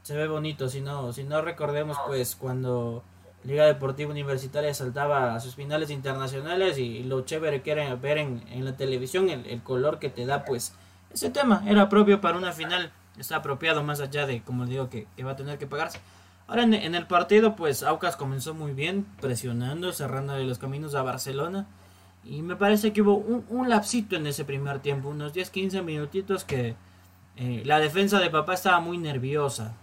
Se 0.02 0.18
ve 0.18 0.28
bonito, 0.28 0.68
si 0.68 0.82
no, 0.82 1.14
si 1.14 1.24
no 1.24 1.42
recordemos 1.42 1.98
pues 2.08 2.36
cuando 2.36 3.04
Liga 3.44 3.66
Deportiva 3.66 4.10
Universitaria 4.10 4.74
saltaba 4.74 5.36
a 5.36 5.40
sus 5.40 5.56
finales 5.56 5.92
internacionales 5.92 6.78
y, 6.80 7.04
lo 7.04 7.22
chévere 7.22 7.62
que 7.62 7.72
era 7.72 7.96
ver 7.96 8.18
en, 8.18 8.44
en 8.50 8.66
la 8.66 8.76
televisión 8.76 9.30
el, 9.30 9.62
color 9.62 10.00
que 10.00 10.10
te 10.10 10.26
da 10.26 10.44
pues 10.44 10.74
ese 11.14 11.30
tema 11.30 11.64
era 11.68 11.90
propio 11.90 12.22
para 12.22 12.38
una 12.38 12.52
final, 12.52 12.92
está 13.18 13.38
apropiado 13.38 13.84
más 13.84 14.00
allá 14.00 14.26
de 14.26 14.42
como 14.42 14.66
digo 14.66 14.90
que, 14.90 15.08
va 15.24 15.32
a 15.32 15.36
tener 15.36 15.60
que 15.60 15.68
pagarse. 15.68 16.00
Ahora 16.48 16.64
en, 16.64 16.74
en 16.74 16.96
el 16.96 17.06
partido 17.06 17.56
pues 17.56 17.84
Aucas 17.84 18.16
comenzó 18.16 18.56
muy 18.56 18.72
bien, 18.72 19.06
presionando, 19.22 19.94
cerrando 19.94 20.36
los 20.40 20.58
caminos 20.58 20.96
a 20.96 21.04
Barcelona 21.04 21.68
y 22.30 22.44
me 22.44 22.56
parece 22.56 22.94
que 22.94 23.02
hubo 23.02 23.16
un, 23.16 23.44
un 23.50 23.70
lapsito 23.70 24.16
en 24.16 24.28
ese 24.28 24.46
primer 24.46 24.80
tiempo, 24.80 25.10
unos 25.10 25.34
10-15 25.34 25.84
minutitos 25.84 26.44
que 26.44 26.76
eh, 27.38 27.64
la 27.66 27.80
defensa 27.80 28.20
de 28.20 28.30
papá 28.30 28.54
estaba 28.54 28.80
muy 28.80 28.98
nerviosa 28.98 29.74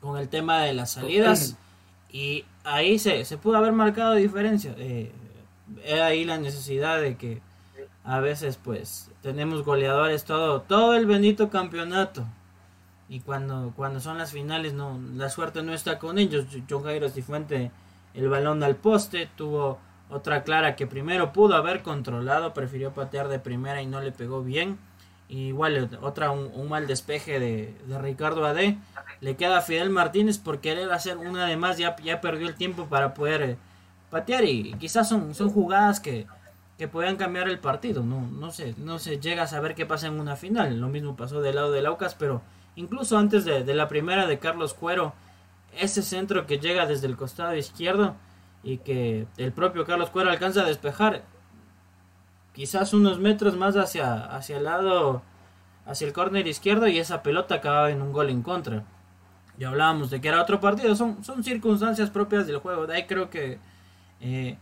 con 0.00 0.18
el 0.18 0.28
tema 0.28 0.62
de 0.62 0.72
las 0.72 0.92
salidas. 0.92 1.56
Y 2.10 2.44
ahí 2.64 2.98
se, 2.98 3.24
se 3.24 3.38
pudo 3.38 3.58
haber 3.58 3.72
marcado 3.72 4.14
diferencia. 4.14 4.74
Eh, 4.76 5.12
era 5.84 6.06
ahí 6.06 6.24
la 6.24 6.38
necesidad 6.38 7.00
de 7.00 7.16
que 7.16 7.40
a 8.04 8.18
veces 8.18 8.58
pues 8.62 9.10
tenemos 9.22 9.64
goleadores 9.64 10.24
todo, 10.24 10.62
todo 10.62 10.94
el 10.94 11.06
bendito 11.06 11.48
campeonato. 11.48 12.24
Y 13.08 13.20
cuando, 13.20 13.72
cuando 13.76 14.00
son 14.00 14.18
las 14.18 14.32
finales 14.32 14.72
no, 14.72 14.98
la 15.14 15.30
suerte 15.30 15.62
no 15.62 15.74
está 15.74 15.98
con 15.98 16.18
ellos. 16.18 16.46
John 16.68 16.82
Jairo 16.82 17.08
Cifuente 17.08 17.70
el 18.14 18.28
balón 18.28 18.62
al 18.62 18.76
poste, 18.76 19.28
tuvo 19.36 19.78
otra 20.12 20.44
clara 20.44 20.76
que 20.76 20.86
primero 20.86 21.32
pudo 21.32 21.56
haber 21.56 21.82
controlado, 21.82 22.52
prefirió 22.52 22.92
patear 22.92 23.28
de 23.28 23.38
primera 23.38 23.82
y 23.82 23.86
no 23.86 24.00
le 24.00 24.12
pegó 24.12 24.42
bien. 24.42 24.78
igual 25.28 25.98
otra 26.02 26.30
un, 26.30 26.68
mal 26.68 26.86
despeje 26.86 27.40
de, 27.40 27.74
Ricardo 27.98 28.44
Ade. 28.44 28.78
Le 29.20 29.36
queda 29.36 29.58
a 29.58 29.62
Fidel 29.62 29.90
Martínez 29.90 30.38
por 30.38 30.60
querer 30.60 30.92
hacer 30.92 31.16
una 31.16 31.46
de 31.46 31.56
más, 31.56 31.78
ya, 31.78 31.96
ya 31.96 32.20
perdió 32.20 32.46
el 32.46 32.54
tiempo 32.54 32.86
para 32.86 33.14
poder 33.14 33.42
eh, 33.42 33.56
patear 34.10 34.44
y, 34.44 34.74
quizás 34.74 35.08
son, 35.08 35.34
son 35.34 35.50
jugadas 35.50 36.00
que, 36.00 36.26
que 36.76 36.88
puedan 36.88 37.16
cambiar 37.16 37.48
el 37.48 37.58
partido. 37.58 38.02
No, 38.02 38.20
no 38.20 38.50
sé, 38.50 38.74
no 38.76 38.98
se 38.98 39.18
llega 39.18 39.44
a 39.44 39.46
saber 39.46 39.74
qué 39.74 39.86
pasa 39.86 40.08
en 40.08 40.20
una 40.20 40.36
final. 40.36 40.78
Lo 40.78 40.88
mismo 40.88 41.16
pasó 41.16 41.40
del 41.40 41.54
lado 41.54 41.72
de 41.72 41.82
Laucas, 41.82 42.14
pero 42.14 42.42
incluso 42.76 43.16
antes 43.16 43.44
de 43.44 43.74
la 43.74 43.88
primera 43.88 44.26
de 44.26 44.38
Carlos 44.38 44.74
Cuero, 44.74 45.14
ese 45.78 46.02
centro 46.02 46.46
que 46.46 46.58
llega 46.58 46.84
desde 46.84 47.06
el 47.06 47.16
costado 47.16 47.56
izquierdo 47.56 48.14
y 48.62 48.78
que 48.78 49.26
el 49.36 49.52
propio 49.52 49.84
Carlos 49.84 50.10
Cuero 50.10 50.30
alcanza 50.30 50.62
a 50.62 50.66
despejar 50.66 51.22
quizás 52.52 52.92
unos 52.92 53.18
metros 53.18 53.56
más 53.56 53.76
hacia, 53.76 54.14
hacia 54.14 54.58
el 54.58 54.64
lado, 54.64 55.22
hacia 55.86 56.06
el 56.06 56.12
córner 56.12 56.46
izquierdo 56.46 56.86
y 56.86 56.98
esa 56.98 57.22
pelota 57.22 57.56
acababa 57.56 57.90
en 57.90 58.02
un 58.02 58.12
gol 58.12 58.30
en 58.30 58.42
contra. 58.42 58.84
Ya 59.58 59.68
hablábamos 59.68 60.10
de 60.10 60.20
que 60.20 60.28
era 60.28 60.42
otro 60.42 60.60
partido, 60.60 60.94
son, 60.94 61.24
son 61.24 61.42
circunstancias 61.44 62.10
propias 62.10 62.46
del 62.46 62.58
juego, 62.58 62.86
de 62.86 62.96
ahí 62.96 63.06
creo 63.06 63.30
que 63.30 63.58
eh, 64.20 64.56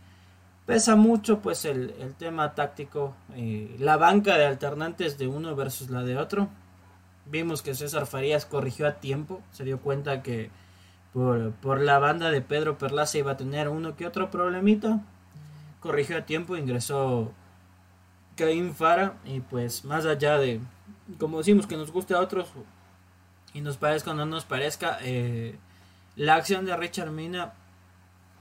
pesa 0.65 0.95
mucho 0.95 1.39
pues 1.39 1.65
el, 1.65 1.93
el 1.99 2.15
tema 2.15 2.53
táctico, 2.53 3.15
eh, 3.35 3.75
la 3.79 3.97
banca 3.97 4.37
de 4.37 4.45
alternantes 4.45 5.17
de 5.17 5.27
uno 5.27 5.55
versus 5.55 5.89
la 5.89 6.03
de 6.03 6.17
otro. 6.17 6.49
Vimos 7.25 7.61
que 7.61 7.75
César 7.75 8.07
Farías 8.07 8.45
corrigió 8.45 8.87
a 8.87 8.93
tiempo, 8.93 9.41
se 9.51 9.63
dio 9.63 9.79
cuenta 9.79 10.21
que 10.21 10.49
por, 11.13 11.51
por 11.53 11.81
la 11.81 11.99
banda 11.99 12.31
de 12.31 12.41
Pedro 12.41 12.77
Perlaza 12.77 13.17
iba 13.17 13.31
a 13.31 13.37
tener 13.37 13.69
uno 13.69 13.95
que 13.95 14.07
otro 14.07 14.29
problemita. 14.31 15.01
Corrigió 15.79 16.17
a 16.17 16.25
tiempo, 16.25 16.55
ingresó 16.55 17.31
Caín 18.35 18.73
Fara 18.73 19.15
y 19.25 19.39
pues 19.41 19.83
más 19.85 20.05
allá 20.05 20.37
de, 20.37 20.59
como 21.17 21.39
decimos, 21.39 21.67
que 21.67 21.77
nos 21.77 21.91
guste 21.91 22.13
a 22.13 22.19
otros 22.19 22.49
y 23.53 23.61
nos 23.61 23.77
parezca 23.77 24.11
o 24.11 24.13
no 24.13 24.25
nos 24.25 24.45
parezca, 24.45 24.97
eh, 25.01 25.57
la 26.15 26.35
acción 26.35 26.65
de 26.65 26.75
Richard 26.77 27.11
Mina 27.11 27.53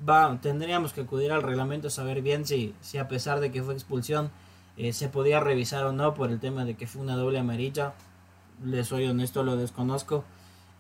va, 0.08 0.38
tendríamos 0.40 0.92
que 0.92 1.02
acudir 1.02 1.32
al 1.32 1.42
reglamento 1.42 1.90
saber 1.90 2.22
bien 2.22 2.46
si, 2.46 2.74
si 2.80 2.98
a 2.98 3.08
pesar 3.08 3.40
de 3.40 3.50
que 3.50 3.62
fue 3.62 3.74
expulsión 3.74 4.30
eh, 4.76 4.92
se 4.92 5.08
podía 5.08 5.40
revisar 5.40 5.84
o 5.84 5.92
no 5.92 6.14
por 6.14 6.30
el 6.30 6.40
tema 6.40 6.64
de 6.64 6.74
que 6.74 6.86
fue 6.86 7.02
una 7.02 7.16
doble 7.16 7.38
amarilla. 7.38 7.92
Les 8.64 8.88
soy 8.88 9.06
honesto, 9.06 9.42
lo 9.42 9.56
desconozco. 9.56 10.24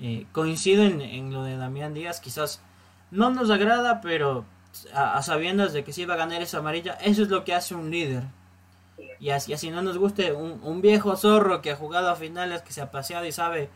Eh, 0.02 0.26
coincido 0.32 0.84
en, 0.84 1.32
lo 1.32 1.44
de 1.44 1.58
Damián 1.58 1.92
Díaz, 1.92 2.20
quizás 2.20 2.62
no 3.10 3.28
nos 3.30 3.50
agrada, 3.50 4.00
pero 4.00 4.46
a, 4.94 5.20
sabiendas 5.22 5.74
de 5.74 5.84
que 5.84 5.92
si 5.92 6.06
va 6.06 6.14
a 6.14 6.18
ganar 6.18 6.40
esa 6.40 6.58
amarilla, 6.58 6.94
eso 7.02 7.22
es 7.22 7.28
lo 7.28 7.44
que 7.44 7.54
hace 7.54 7.74
un 7.74 7.90
líder. 7.90 8.24
Y 9.18 9.30
así, 9.30 9.52
así 9.52 9.70
no 9.70 9.82
nos 9.82 9.98
guste 9.98 10.32
un, 10.32 10.80
viejo 10.80 11.14
zorro 11.16 11.60
que 11.60 11.72
ha 11.72 11.76
jugado 11.76 12.08
a 12.08 12.16
finales, 12.16 12.62
que 12.62 12.72
se 12.72 12.80
ha 12.80 12.90
paseado 12.90 13.26
y 13.26 13.32
sabe 13.32 13.68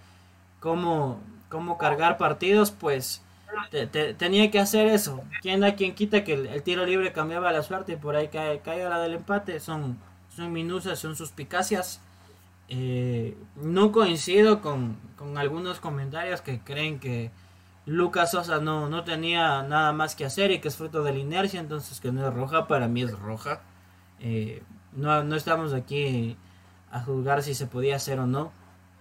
cómo, 0.61 1.21
cómo 1.51 1.77
cargar 1.77 2.17
partidos, 2.17 2.71
pues 2.71 3.23
tenía 4.17 4.51
que 4.51 4.59
hacer 4.59 4.87
eso. 4.87 5.23
Quien 5.43 5.61
da 5.61 5.75
quien 5.75 5.95
quita 5.95 6.25
que 6.25 6.33
el, 6.33 6.63
tiro 6.63 6.87
libre 6.87 7.13
cambiaba 7.13 7.53
la 7.53 7.63
suerte 7.63 7.93
y 7.93 7.97
por 7.97 8.17
ahí 8.17 8.29
cae, 8.29 8.61
cae 8.61 8.89
la 8.89 9.01
del 9.01 9.15
empate. 9.15 9.61
Son, 9.61 9.99
son 10.35 10.53
minucias, 10.53 10.99
son 10.99 11.17
suspicacias. 11.17 12.01
Eh, 12.69 13.37
no 13.57 13.93
coincido 13.93 14.63
con, 14.63 14.97
algunos 15.37 15.81
comentarios 15.81 16.41
que 16.41 16.61
creen 16.61 16.99
que 16.99 17.31
Lucas 17.87 18.31
Sosa 18.31 18.59
no, 18.59 18.89
no 18.89 19.05
tenía 19.05 19.63
nada 19.63 19.93
más 19.93 20.15
que 20.15 20.25
hacer 20.25 20.51
y 20.51 20.61
que 20.61 20.69
es 20.69 20.77
fruto 20.77 21.03
de 21.03 21.13
la 21.13 21.19
inercia, 21.19 21.61
entonces 21.61 22.01
que 22.01 22.13
no 22.13 22.27
es 22.27 22.33
roja, 22.33 22.67
para 22.67 22.89
mí 22.89 23.03
es 23.03 23.19
roja. 23.19 23.61
Eh, 24.21 24.63
no, 24.93 25.23
no, 25.25 25.37
estamos 25.37 25.75
aquí 25.75 26.37
a 26.91 27.01
juzgar 27.01 27.43
si 27.43 27.55
se 27.55 27.67
podía 27.67 27.97
hacer 27.97 28.19
o 28.19 28.27
no. 28.27 28.53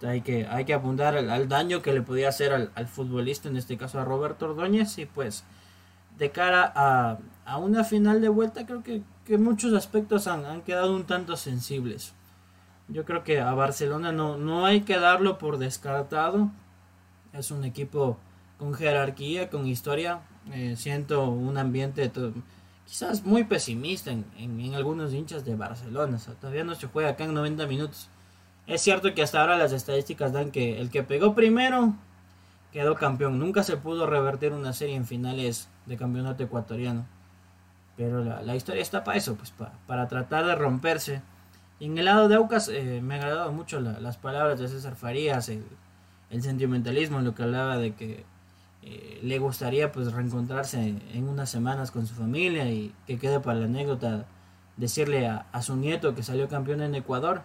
Hay 0.02 0.22
que, 0.22 0.46
hay 0.48 0.66
que 0.66 0.74
apuntar 0.74 1.16
al, 1.16 1.48
daño 1.48 1.82
que 1.82 1.94
le 1.94 2.02
podía 2.02 2.28
hacer 2.30 2.52
al, 2.76 2.88
futbolista, 2.88 3.48
en 3.48 3.56
este 3.56 3.78
caso 3.78 4.00
a 4.00 4.06
Roberto 4.06 4.46
Ordóñez, 4.46 4.98
y 4.98 5.06
pues 5.06 5.46
de 6.18 6.32
cara 6.32 6.72
a, 6.76 7.20
a 7.46 7.58
una 7.58 7.84
final 7.86 8.22
de 8.22 8.30
vuelta 8.30 8.66
creo 8.66 8.84
que, 8.84 9.02
que 9.26 9.38
muchos 9.38 9.74
aspectos 9.74 10.28
han, 10.28 10.46
han 10.46 10.62
quedado 10.62 10.94
un 10.94 11.06
tanto 11.06 11.38
sensibles. 11.38 12.14
Yo 12.88 13.06
creo 13.06 13.24
que 13.24 13.40
a 13.40 13.54
Barcelona 13.54 14.12
no, 14.12 14.38
no 14.38 14.66
hay 14.66 14.82
que 14.82 15.00
darlo 15.00 15.38
por 15.38 15.58
descartado. 15.58 16.52
Es 17.32 17.52
un 17.52 17.64
equipo 17.64 18.18
con 18.58 18.74
jerarquía, 18.74 19.50
con 19.50 19.66
historia. 19.66 20.22
Eh, 20.52 20.76
siento 20.78 21.30
un 21.30 21.58
ambiente 21.58 22.12
quizás 22.86 23.24
muy 23.24 23.46
pesimista 23.46 24.12
en, 24.12 24.26
en, 24.38 24.76
algunos 24.76 25.14
hinchas 25.14 25.46
de 25.46 25.56
Barcelona. 25.56 26.20
todavía 26.40 26.64
no 26.64 26.76
se 26.76 26.88
juega 26.88 27.12
acá 27.12 27.24
en 27.24 27.34
90 27.34 27.66
minutos. 27.68 28.10
Es 28.68 28.82
cierto 28.82 29.14
que 29.14 29.24
hasta 29.24 29.42
ahora 29.42 29.58
las 29.58 29.72
estadísticas 29.72 30.34
dan 30.34 30.52
que 30.52 30.80
el 30.80 30.90
que 30.90 31.04
pegó 31.04 31.34
primero 31.34 31.96
quedó 32.72 32.96
campeón. 32.96 33.40
Nunca 33.40 33.64
se 33.64 33.78
pudo 33.78 34.08
revertir 34.08 34.52
una 34.52 34.74
serie 34.74 34.96
en 34.96 35.06
finales 35.06 35.70
de 35.86 35.98
campeonato 35.98 36.44
ecuatoriano. 36.44 37.06
pero 37.96 38.24
la, 38.24 38.56
historia 38.56 38.82
está 38.82 39.04
para 39.04 39.18
eso, 39.18 39.36
pues 39.36 39.54
para 39.88 40.08
tratar 40.08 40.46
de 40.46 40.56
romperse. 40.56 41.22
En 41.86 41.98
el 41.98 42.06
lado 42.06 42.30
de 42.30 42.36
Aucas 42.36 42.70
eh, 42.70 43.02
me 43.04 43.16
agradado 43.16 43.52
mucho 43.52 43.82
las 43.82 44.16
palabras 44.16 44.58
de 44.58 44.70
César 44.70 44.96
Farías, 44.96 45.50
el, 45.50 45.66
el 46.30 46.42
sentimentalismo, 46.42 47.20
lo 47.20 47.36
que 47.36 47.44
hablaba 47.44 47.78
de 47.78 47.94
que 47.94 48.24
eh, 48.84 49.20
le 49.22 49.38
gustaría 49.38 49.92
pues 49.92 50.14
reencontrarse 50.14 50.96
en 51.14 51.28
unas 51.28 51.50
semanas 51.50 51.92
con 51.92 52.08
su 52.08 52.16
familia 52.16 52.70
y 52.70 52.96
que 53.06 53.20
quede 53.20 53.42
para 53.42 53.60
la 53.60 53.66
anécdota 53.66 54.26
decirle 54.78 55.28
a, 55.28 55.62
su 55.62 55.76
nieto 55.76 56.16
que 56.16 56.24
salió 56.24 56.48
campeón 56.48 56.82
en 56.82 56.96
Ecuador. 56.96 57.42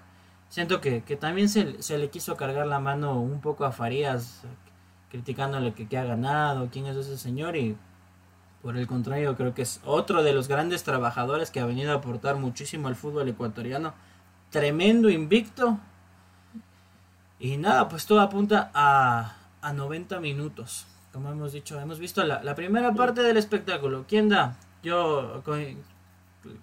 Siento 0.50 0.80
que, 0.80 1.00
también 1.18 1.48
se, 1.48 1.82
se, 1.82 1.98
le 1.98 2.08
quiso 2.08 2.36
cargar 2.36 2.68
la 2.68 2.78
mano 2.78 3.20
un 3.20 3.40
poco 3.40 3.64
a 3.64 3.72
Farías, 3.72 4.44
criticándole 5.10 5.74
que, 5.74 5.88
que 5.88 5.98
ha 5.98 6.04
ganado, 6.04 6.68
quién 6.70 6.86
es 6.86 6.96
ese 6.96 7.18
señor 7.18 7.56
y 7.56 7.76
por 8.62 8.76
el 8.76 8.86
contrario 8.86 9.36
creo 9.36 9.52
que 9.52 9.62
es 9.62 9.80
otro 9.84 10.22
de 10.22 10.32
los 10.32 10.46
grandes 10.46 10.84
trabajadores 10.84 11.50
que 11.50 11.58
ha 11.58 11.66
venido 11.66 11.90
a 11.90 11.96
aportar 11.96 12.36
muchísimo 12.36 12.86
al 12.86 12.94
fútbol 12.94 13.28
ecuatoriano. 13.28 13.94
Tremendo 14.50 15.08
invicto. 15.10 15.78
Y 17.38 17.56
nada, 17.56 17.88
pues 17.88 18.06
todo 18.06 18.20
apunta 18.20 18.70
a, 18.74 19.36
a 19.60 19.72
90 19.72 20.18
minutos 20.20 20.86
como 21.18 21.32
hemos 21.32 21.52
dicho, 21.52 21.80
hemos 21.80 21.98
visto 21.98 22.22
la, 22.24 22.54
primera 22.54 22.94
parte 22.94 23.22
del 23.22 23.36
espectáculo. 23.36 24.04
¿Quién 24.08 24.28
da? 24.28 24.56
Yo, 24.84 25.42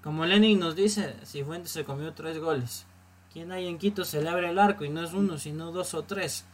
como 0.02 0.26
Lenin 0.26 0.60
nos 0.60 0.78
dice, 0.78 1.16
si 1.24 1.44
Fuentes 1.44 1.72
se 1.72 1.84
comió 1.84 2.14
tres 2.14 2.40
goles. 2.40 2.86
¿Quién 3.34 3.52
hay 3.52 3.68
en 3.68 3.78
Quito 3.78 4.06
se 4.06 4.22
le 4.22 4.30
abre 4.30 4.50
el 4.50 4.58
arco 4.58 4.86
y 4.86 4.90
no 4.90 5.04
es 5.04 5.14
uno, 5.14 5.38
sino 5.38 5.74
dos 5.74 5.94
o 5.94 6.04
tres? 6.04 6.46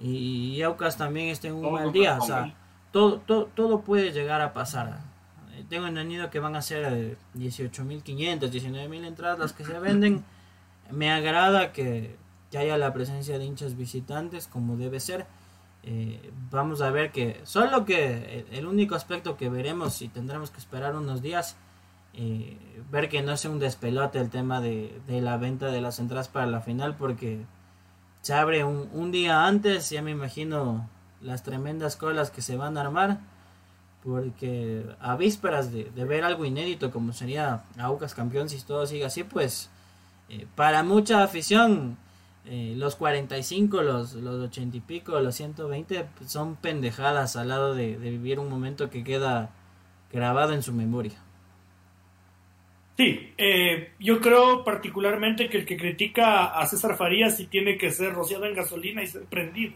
Y, 0.00 0.62
Aucas 0.62 0.96
también 0.96 1.28
está 1.28 1.48
en 1.48 1.54
un 1.54 1.70
mal 1.70 1.92
día. 1.92 2.16
O 2.18 2.24
sea, 2.24 2.54
todo, 2.92 3.18
todo, 3.18 3.50
todo 3.54 3.82
puede 3.82 4.12
llegar 4.12 4.40
a 4.40 4.54
pasar. 4.54 5.00
Eh, 5.52 5.64
tengo 5.68 5.86
entendido 5.86 6.30
que 6.30 6.38
van 6.38 6.56
a 6.56 6.62
ser 6.62 7.18
18.500, 7.36 8.04
19.000 8.50 9.04
entradas 9.04 9.38
las 9.38 9.52
que 9.52 9.66
se 9.66 9.78
venden. 9.78 10.24
Me 10.90 11.10
agrada 11.10 11.72
que, 11.72 12.16
haya 12.56 12.78
la 12.78 12.92
presencia 12.92 13.36
de 13.36 13.44
hinchas 13.44 13.76
visitantes 13.76 14.46
como 14.46 14.76
debe 14.76 15.00
ser. 15.00 15.26
Eh, 15.82 16.30
vamos 16.50 16.82
a 16.82 16.90
ver 16.90 17.10
que 17.10 17.40
solo 17.42 17.84
que 17.84 18.46
el 18.52 18.66
único 18.66 18.94
aspecto 18.94 19.36
que 19.36 19.48
veremos 19.48 20.00
y 20.02 20.08
tendremos 20.08 20.50
que 20.50 20.58
esperar 20.58 20.94
unos 20.94 21.20
días 21.20 21.56
eh, 22.16 22.56
ver 22.92 23.08
que 23.08 23.22
no 23.22 23.36
sea 23.36 23.50
un 23.50 23.58
despelote 23.58 24.20
el 24.20 24.30
tema 24.30 24.60
de, 24.60 25.00
la 25.08 25.36
venta 25.36 25.66
de 25.72 25.80
las 25.80 25.98
entradas 25.98 26.28
para 26.28 26.46
la 26.46 26.60
final 26.60 26.94
porque 26.94 27.44
se 28.22 28.34
abre 28.34 28.62
un, 28.62 29.10
día 29.10 29.46
antes 29.46 29.90
ya 29.90 30.00
me 30.00 30.12
imagino 30.12 30.88
las 31.20 31.42
tremendas 31.42 31.96
colas 31.96 32.30
que 32.30 32.40
se 32.40 32.56
van 32.56 32.78
a 32.78 32.82
armar 32.82 33.18
porque 34.04 34.86
a 35.00 35.16
vísperas 35.16 35.72
de, 35.72 35.90
ver 35.90 36.22
algo 36.22 36.44
inédito 36.44 36.92
como 36.92 37.12
sería 37.12 37.64
Aucas 37.78 38.14
campeón 38.14 38.48
si 38.48 38.62
todo 38.62 38.86
sigue 38.86 39.06
así 39.06 39.24
pues 39.24 39.68
eh, 40.34 40.46
para 40.54 40.82
mucha 40.82 41.22
afición 41.22 41.96
eh, 42.46 42.74
los 42.76 42.96
45, 42.96 43.82
los, 43.82 44.14
los 44.14 44.48
80 44.48 44.76
y 44.76 44.80
pico, 44.80 45.18
los 45.20 45.34
120 45.34 46.06
pues, 46.18 46.30
son 46.30 46.56
pendejadas 46.56 47.36
al 47.36 47.48
lado 47.48 47.74
de, 47.74 47.96
vivir 47.96 48.38
un 48.38 48.50
momento 48.50 48.90
que 48.90 49.04
queda 49.04 49.50
grabado 50.12 50.52
en 50.52 50.62
su 50.62 50.72
memoria. 50.72 51.14
Sí, 52.96 53.32
eh, 53.38 53.92
yo 53.98 54.20
creo 54.20 54.62
particularmente 54.62 55.48
que 55.48 55.58
el 55.58 55.66
que 55.66 55.76
critica 55.76 56.46
a 56.46 56.66
César 56.66 56.96
Farías 56.96 57.36
sí 57.36 57.46
tiene 57.46 57.76
que 57.76 57.90
ser 57.90 58.12
rociado 58.12 58.44
en 58.44 58.54
gasolina 58.54 59.02
y 59.02 59.06
ser 59.06 59.24
prendido. 59.24 59.74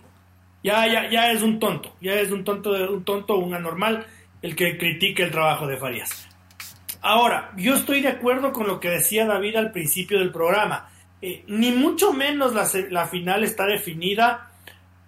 Ya, 0.62 0.86
ya, 0.86 1.08
ya 1.08 1.32
es 1.32 1.42
un 1.42 1.58
tonto, 1.58 1.94
ya 2.00 2.14
es 2.14 2.30
un 2.30 2.44
tonto, 2.44 2.70
un 2.70 3.04
tonto, 3.04 3.38
un 3.38 3.54
anormal 3.54 4.06
el 4.42 4.54
que 4.54 4.76
critique 4.76 5.22
el 5.22 5.30
trabajo 5.30 5.66
de 5.66 5.76
Farías. 5.78 6.27
Ahora, 7.00 7.52
yo 7.56 7.74
estoy 7.74 8.00
de 8.00 8.08
acuerdo 8.08 8.52
con 8.52 8.66
lo 8.66 8.80
que 8.80 8.90
decía 8.90 9.26
David 9.26 9.56
al 9.56 9.72
principio 9.72 10.18
del 10.18 10.32
programa. 10.32 10.88
Eh, 11.20 11.44
ni 11.48 11.72
mucho 11.72 12.12
menos 12.12 12.52
la, 12.54 13.06
final 13.06 13.44
está 13.44 13.66
definida 13.66 14.50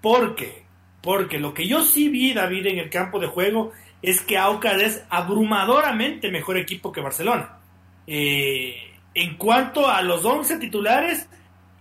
porque, 0.00 0.64
porque 1.02 1.38
lo 1.38 1.54
que 1.54 1.66
yo 1.66 1.82
sí 1.82 2.08
vi, 2.08 2.32
David, 2.32 2.66
en 2.66 2.78
el 2.78 2.90
campo 2.90 3.18
de 3.18 3.26
juego 3.26 3.72
es 4.02 4.20
que 4.20 4.38
Aucas 4.38 4.80
es 4.80 5.04
abrumadoramente 5.10 6.30
mejor 6.30 6.56
equipo 6.56 6.92
que 6.92 7.00
Barcelona. 7.00 7.58
Eh, 8.06 8.76
en 9.14 9.36
cuanto 9.36 9.88
a 9.88 10.02
los 10.02 10.24
11 10.24 10.58
titulares 10.58 11.28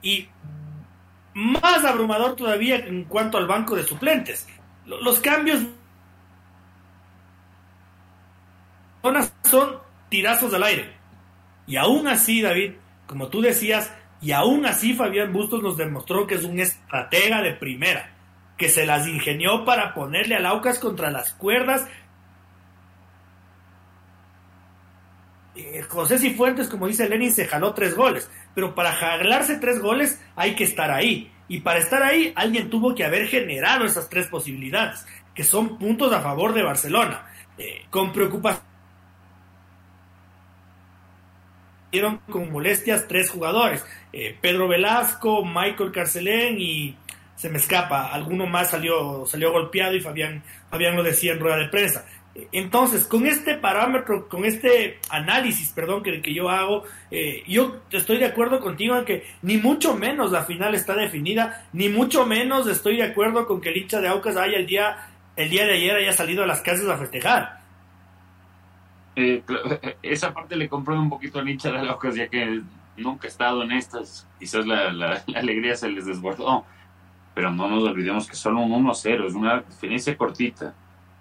y 0.02 0.28
más 1.34 1.86
abrumador 1.86 2.36
todavía 2.36 2.78
en 2.78 3.06
cuanto 3.06 3.38
al 3.38 3.48
banco 3.48 3.76
de 3.76 3.84
suplentes. 3.84 4.48
Los 4.86 5.20
cambios 5.20 5.62
son 9.50 9.78
tirazos 10.10 10.54
al 10.54 10.64
aire. 10.64 10.94
Y 11.68 11.78
aún 11.78 12.08
así, 12.08 12.42
David, 12.42 12.74
como 13.06 13.28
tú 13.28 13.42
decías, 13.42 13.94
y 14.22 14.32
aún 14.32 14.66
así 14.66 14.94
Fabián 14.94 15.32
Bustos 15.32 15.64
nos 15.64 15.78
demostró 15.78 16.28
que 16.28 16.36
es 16.36 16.44
un 16.44 16.60
estratega 16.60 17.42
de 17.42 17.54
primera, 17.54 18.12
que 18.58 18.70
se 18.70 18.86
las 18.86 19.08
ingenió 19.08 19.64
para 19.66 19.94
ponerle 19.94 20.36
a 20.36 20.40
Laucas 20.40 20.80
contra 20.80 21.10
las 21.10 21.32
cuerdas. 21.32 21.88
Eh, 25.56 25.84
José 25.88 26.18
Cifuentes, 26.18 26.68
como 26.68 26.88
dice 26.88 27.08
Lenin, 27.08 27.32
se 27.32 27.48
jaló 27.48 27.74
tres 27.74 27.96
goles, 27.96 28.30
pero 28.54 28.76
para 28.76 28.92
jalarse 28.92 29.58
tres 29.58 29.80
goles 29.80 30.22
hay 30.36 30.56
que 30.56 30.66
estar 30.66 30.92
ahí. 30.92 31.32
Y 31.48 31.62
para 31.62 31.80
estar 31.80 32.04
ahí, 32.04 32.34
alguien 32.36 32.70
tuvo 32.70 32.94
que 32.94 33.06
haber 33.06 33.28
generado 33.28 33.86
esas 33.86 34.10
tres 34.10 34.28
posibilidades, 34.28 35.06
que 35.34 35.44
son 35.44 35.80
puntos 35.80 36.12
a 36.14 36.22
favor 36.22 36.54
de 36.54 36.64
Barcelona. 36.64 37.26
Eh, 37.58 37.86
con 37.90 38.14
preocupación 38.14 38.69
con 42.30 42.52
molestias 42.52 43.08
tres 43.08 43.30
jugadores, 43.30 43.86
eh, 44.14 44.36
Pedro 44.40 44.68
Velasco, 44.68 45.44
Michael 45.44 45.92
Carcelén 45.92 46.60
y 46.60 46.96
se 47.36 47.50
me 47.50 47.58
escapa, 47.58 48.14
alguno 48.14 48.46
más 48.46 48.72
salió, 48.72 49.26
salió 49.26 49.52
golpeado 49.52 49.96
y 49.96 50.02
Fabián, 50.02 50.44
Fabián 50.70 50.96
lo 50.96 51.04
decía 51.04 51.32
en 51.32 51.40
rueda 51.40 51.58
de 51.58 51.70
prensa. 51.70 52.06
Entonces, 52.52 53.06
con 53.06 53.26
este 53.26 53.56
parámetro, 53.56 54.30
con 54.30 54.46
este 54.46 55.00
análisis, 55.10 55.72
perdón, 55.72 56.04
que, 56.04 56.22
que 56.22 56.34
yo 56.34 56.50
hago, 56.50 56.84
eh, 57.12 57.44
yo 57.48 57.82
estoy 57.92 58.18
de 58.18 58.26
acuerdo 58.26 58.60
contigo 58.60 58.96
en 58.98 59.06
que 59.06 59.24
ni 59.42 59.58
mucho 59.58 59.96
menos 59.96 60.32
la 60.32 60.44
final 60.44 60.76
está 60.76 60.96
definida, 60.96 61.68
ni 61.74 61.90
mucho 61.90 62.26
menos 62.26 62.68
estoy 62.68 62.98
de 62.98 63.04
acuerdo 63.04 63.46
con 63.48 63.62
que 63.62 63.70
el 63.70 63.78
hincha 63.78 64.00
de 64.00 64.08
Aucas 64.08 64.38
haya 64.38 64.58
el 64.58 64.68
día, 64.68 65.10
el 65.36 65.50
día 65.50 65.66
de 65.66 65.74
ayer 65.74 65.96
haya 65.96 66.14
salido 66.14 66.44
a 66.44 66.48
las 66.48 66.62
casas 66.62 66.88
a 66.88 66.98
festejar. 66.98 67.59
Esa 70.02 70.34
parte 70.34 70.56
le 70.56 70.70
compró 70.70 71.00
un 71.00 71.10
poquito 71.10 71.40
al 71.40 71.50
hincha 71.50 71.72
de 71.72 71.84
Locas, 71.84 72.16
ya 72.16 72.28
que 72.28 72.62
nunca 72.98 73.28
ha 73.28 73.30
estado 73.30 73.64
en 73.64 73.72
estas. 73.72 74.28
Quizás 74.40 74.66
la, 74.66 74.92
la, 74.92 75.24
alegría 75.36 75.76
se 75.76 75.90
les 75.90 76.06
desbordó. 76.06 76.66
Pero 77.34 77.52
no 77.52 77.68
nos 77.70 77.84
olvidemos 77.84 78.28
que 78.28 78.36
solo 78.36 78.60
un 78.60 78.86
1-0 78.86 79.28
es 79.28 79.34
una 79.34 79.62
diferencia 79.62 80.18
cortita. 80.18 80.74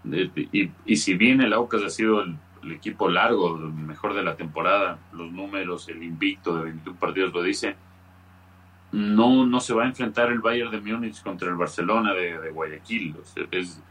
y, 0.04 0.70
y, 0.86 0.96
si 0.96 1.14
bien 1.14 1.40
el 1.40 1.52
Aucas 1.52 1.82
ha 1.82 1.90
sido 1.90 2.22
el, 2.22 2.36
equipo 2.72 3.08
largo, 3.08 3.56
el 3.56 3.72
mejor 3.72 4.14
de 4.14 4.22
la 4.22 4.36
temporada, 4.36 4.98
los 5.12 5.30
números, 5.32 5.88
el 5.88 6.02
invicto 6.02 6.56
de 6.56 6.64
21 6.64 6.98
partidos 6.98 7.32
lo 7.32 7.42
dice, 7.42 7.76
no, 8.92 9.46
no 9.46 9.60
se 9.60 9.72
va 9.72 9.84
a 9.84 9.86
enfrentar 9.86 10.30
el 10.30 10.40
Bayern 10.40 10.70
de 10.70 10.80
Múnich 10.80 11.22
contra 11.22 11.48
el 11.48 11.56
Barcelona 11.56 12.12
de, 12.12 12.38
de 12.38 12.50
Guayaquil. 12.50 13.16
es, 13.52 13.82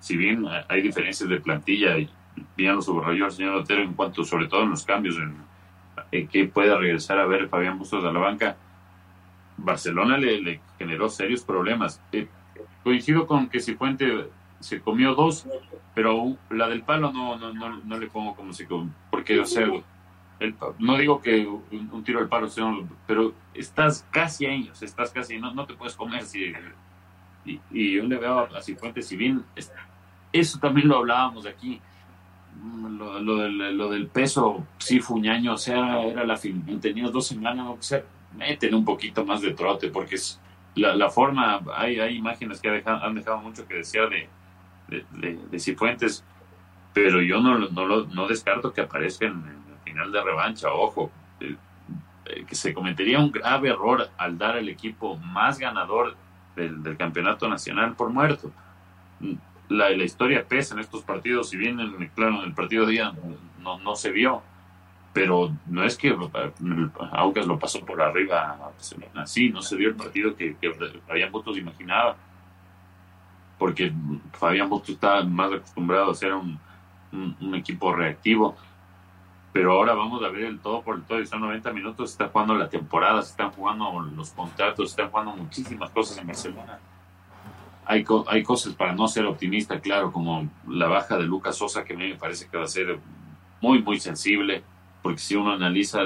si 0.00 0.16
bien 0.16 0.46
hay 0.68 0.82
diferencias 0.82 1.28
de 1.28 1.40
plantilla 1.40 1.98
y 1.98 2.08
bien 2.56 2.74
lo 2.74 2.82
subrayó 2.82 3.26
el 3.26 3.32
señor 3.32 3.54
Otero 3.56 3.82
en 3.82 3.94
cuanto, 3.94 4.24
sobre 4.24 4.48
todo 4.48 4.62
en 4.62 4.70
los 4.70 4.84
cambios, 4.84 5.16
en, 5.16 6.28
que 6.28 6.46
pueda 6.46 6.76
regresar 6.76 7.18
a 7.18 7.26
ver 7.26 7.48
Fabián 7.48 7.78
Bustos 7.78 8.02
de 8.02 8.12
la 8.12 8.18
banca. 8.18 8.56
Barcelona 9.56 10.18
le, 10.18 10.60
generó 10.78 11.08
serios 11.08 11.42
problemas. 11.42 12.00
Eh, 12.12 12.28
coincido 12.84 13.26
con 13.26 13.48
que 13.48 13.60
Cifuente 13.60 14.28
se 14.60 14.80
comió 14.80 15.14
dos, 15.14 15.46
pero 15.94 16.36
la 16.50 16.68
del 16.68 16.82
palo 16.82 17.12
no, 17.12 17.36
no, 17.36 17.52
no, 17.52 17.98
le 17.98 18.06
pongo 18.08 18.34
como 18.34 18.52
si, 18.52 18.66
porque, 19.10 19.40
o 19.40 19.46
sea, 19.46 19.66
el, 20.38 20.54
no 20.78 20.96
digo 20.96 21.20
que 21.20 21.46
un, 21.46 22.04
tiro 22.04 22.20
al 22.20 22.28
palo, 22.28 22.48
pero 23.06 23.34
estás 23.54 24.06
casi 24.10 24.46
ahí, 24.46 24.70
o 24.70 24.84
estás 24.84 25.10
casi, 25.10 25.38
no, 25.38 25.52
no 25.54 25.66
te 25.66 25.74
puedes 25.74 25.96
comer. 25.96 26.24
Si, 26.24 26.52
y, 27.44 27.60
y 27.70 27.96
yo 27.96 28.04
le 28.04 28.18
veo 28.18 28.40
a 28.40 28.62
Cifuentes, 28.62 29.06
si 29.06 29.16
bien, 29.16 29.44
eso 30.32 30.58
también 30.58 30.88
lo 30.88 30.98
hablábamos 30.98 31.46
aquí, 31.46 31.80
lo, 32.62 33.20
lo, 33.20 33.36
del, 33.36 33.76
lo 33.76 33.90
del 33.90 34.08
peso, 34.08 34.66
sí, 34.78 35.00
Fuñaño, 35.00 35.54
o 35.54 35.58
sea, 35.58 36.02
era 36.02 36.24
la 36.24 36.36
fin, 36.36 36.80
tenía 36.80 37.08
dos 37.08 37.26
semanas, 37.26 37.66
o 37.68 37.76
sea, 37.80 38.02
meten 38.36 38.74
un 38.74 38.84
poquito 38.84 39.24
más 39.24 39.40
de 39.40 39.52
trote, 39.52 39.88
porque 39.88 40.16
es 40.16 40.40
la, 40.74 40.94
la 40.94 41.10
forma, 41.10 41.60
hay, 41.74 42.00
hay 42.00 42.16
imágenes 42.16 42.60
que 42.60 42.82
han 42.84 43.14
dejado 43.14 43.38
mucho 43.38 43.66
que 43.66 43.74
desear 43.74 44.08
de, 44.10 44.28
de, 44.88 45.38
de, 45.50 45.58
Cifuentes, 45.58 46.24
pero 46.92 47.20
yo 47.20 47.40
no, 47.40 47.58
no, 47.58 48.04
no 48.04 48.28
descarto 48.28 48.72
que 48.72 48.80
aparezca 48.80 49.26
en, 49.26 49.34
el 49.34 49.78
final 49.84 50.12
de 50.12 50.22
revancha, 50.22 50.72
ojo, 50.72 51.10
eh, 51.40 51.56
eh, 52.26 52.44
que 52.46 52.54
se 52.54 52.74
cometería 52.74 53.18
un 53.18 53.30
grave 53.30 53.68
error 53.68 54.10
al 54.18 54.36
dar 54.38 54.56
al 54.56 54.68
equipo 54.68 55.16
más 55.16 55.58
ganador 55.58 56.16
del, 56.54 56.82
del 56.82 56.96
campeonato 56.96 57.48
nacional 57.48 57.94
por 57.94 58.10
muerto 58.10 58.50
la, 59.68 59.90
la 59.90 60.04
historia 60.04 60.46
pesa 60.46 60.74
en 60.74 60.80
estos 60.80 61.02
partidos, 61.02 61.50
si 61.50 61.56
bien, 61.56 61.80
en, 61.80 62.08
claro, 62.14 62.42
en 62.42 62.48
el 62.48 62.54
partido 62.54 62.86
de 62.86 62.92
día 62.92 63.12
no, 63.60 63.78
no 63.78 63.96
se 63.96 64.10
vio. 64.10 64.42
Pero 65.12 65.50
no 65.66 65.82
es 65.82 65.96
que 65.96 66.14
Aucas 67.12 67.46
lo 67.46 67.58
pasó 67.58 67.80
por 67.80 68.02
arriba 68.02 68.72
a 69.16 69.26
Sí, 69.26 69.48
no 69.48 69.62
se 69.62 69.76
dio 69.76 69.88
el 69.88 69.96
partido 69.96 70.36
que, 70.36 70.56
que 70.56 70.70
Fabián 71.06 71.32
Bustos 71.32 71.56
imaginaba. 71.56 72.16
Porque 73.58 73.92
Fabián 74.32 74.68
Bustos 74.68 74.90
está 74.90 75.24
más 75.24 75.50
acostumbrado 75.50 76.10
a 76.10 76.14
ser 76.14 76.34
un, 76.34 76.58
un, 77.40 77.54
equipo 77.54 77.94
reactivo. 77.94 78.56
Pero 79.54 79.72
ahora 79.72 79.94
vamos 79.94 80.22
a 80.22 80.28
ver 80.28 80.44
el 80.44 80.58
todo 80.58 80.82
por 80.82 80.96
el 80.96 81.04
todo. 81.04 81.18
Están 81.18 81.40
90 81.40 81.72
minutos, 81.72 82.10
se 82.10 82.14
está 82.14 82.28
jugando 82.28 82.54
la 82.54 82.68
temporada, 82.68 83.22
se 83.22 83.30
están 83.30 83.52
jugando 83.52 83.98
los 84.14 84.30
contratos, 84.32 84.90
se 84.90 85.00
están 85.00 85.10
jugando 85.10 85.34
muchísimas 85.34 85.88
cosas 85.92 86.18
en 86.18 86.26
Barcelona 86.26 86.78
hay, 87.86 88.04
hay 88.26 88.42
cosas 88.42 88.74
para 88.74 88.92
no 88.94 89.06
ser 89.06 89.24
optimista, 89.26 89.80
claro, 89.80 90.12
como 90.12 90.48
la 90.68 90.88
baja 90.88 91.16
de 91.16 91.24
Lucas 91.24 91.56
Sosa, 91.56 91.84
que 91.84 91.94
a 91.94 91.96
mí 91.96 92.08
me 92.08 92.16
parece 92.16 92.48
que 92.48 92.56
va 92.56 92.64
a 92.64 92.68
ser 92.68 92.98
muy, 93.60 93.80
muy 93.80 94.00
sensible, 94.00 94.62
porque 95.02 95.18
si 95.18 95.36
uno 95.36 95.52
analiza 95.52 96.00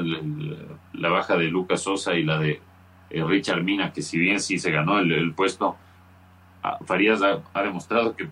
la 0.93 1.09
baja 1.09 1.37
de 1.37 1.45
Lucas 1.45 1.83
Sosa 1.83 2.14
y 2.14 2.22
la 2.22 2.39
de 2.39 2.61
eh, 3.09 3.24
Richard 3.24 3.62
Mina, 3.62 3.93
que 3.93 4.03
si 4.03 4.18
bien 4.18 4.41
sí 4.41 4.59
se 4.59 4.70
ganó 4.70 4.99
el, 4.99 5.33
puesto, 5.33 5.76
ah, 6.62 6.78
Farías 6.85 7.22
ha, 7.22 7.62
demostrado 7.62 8.14
que 8.14 8.28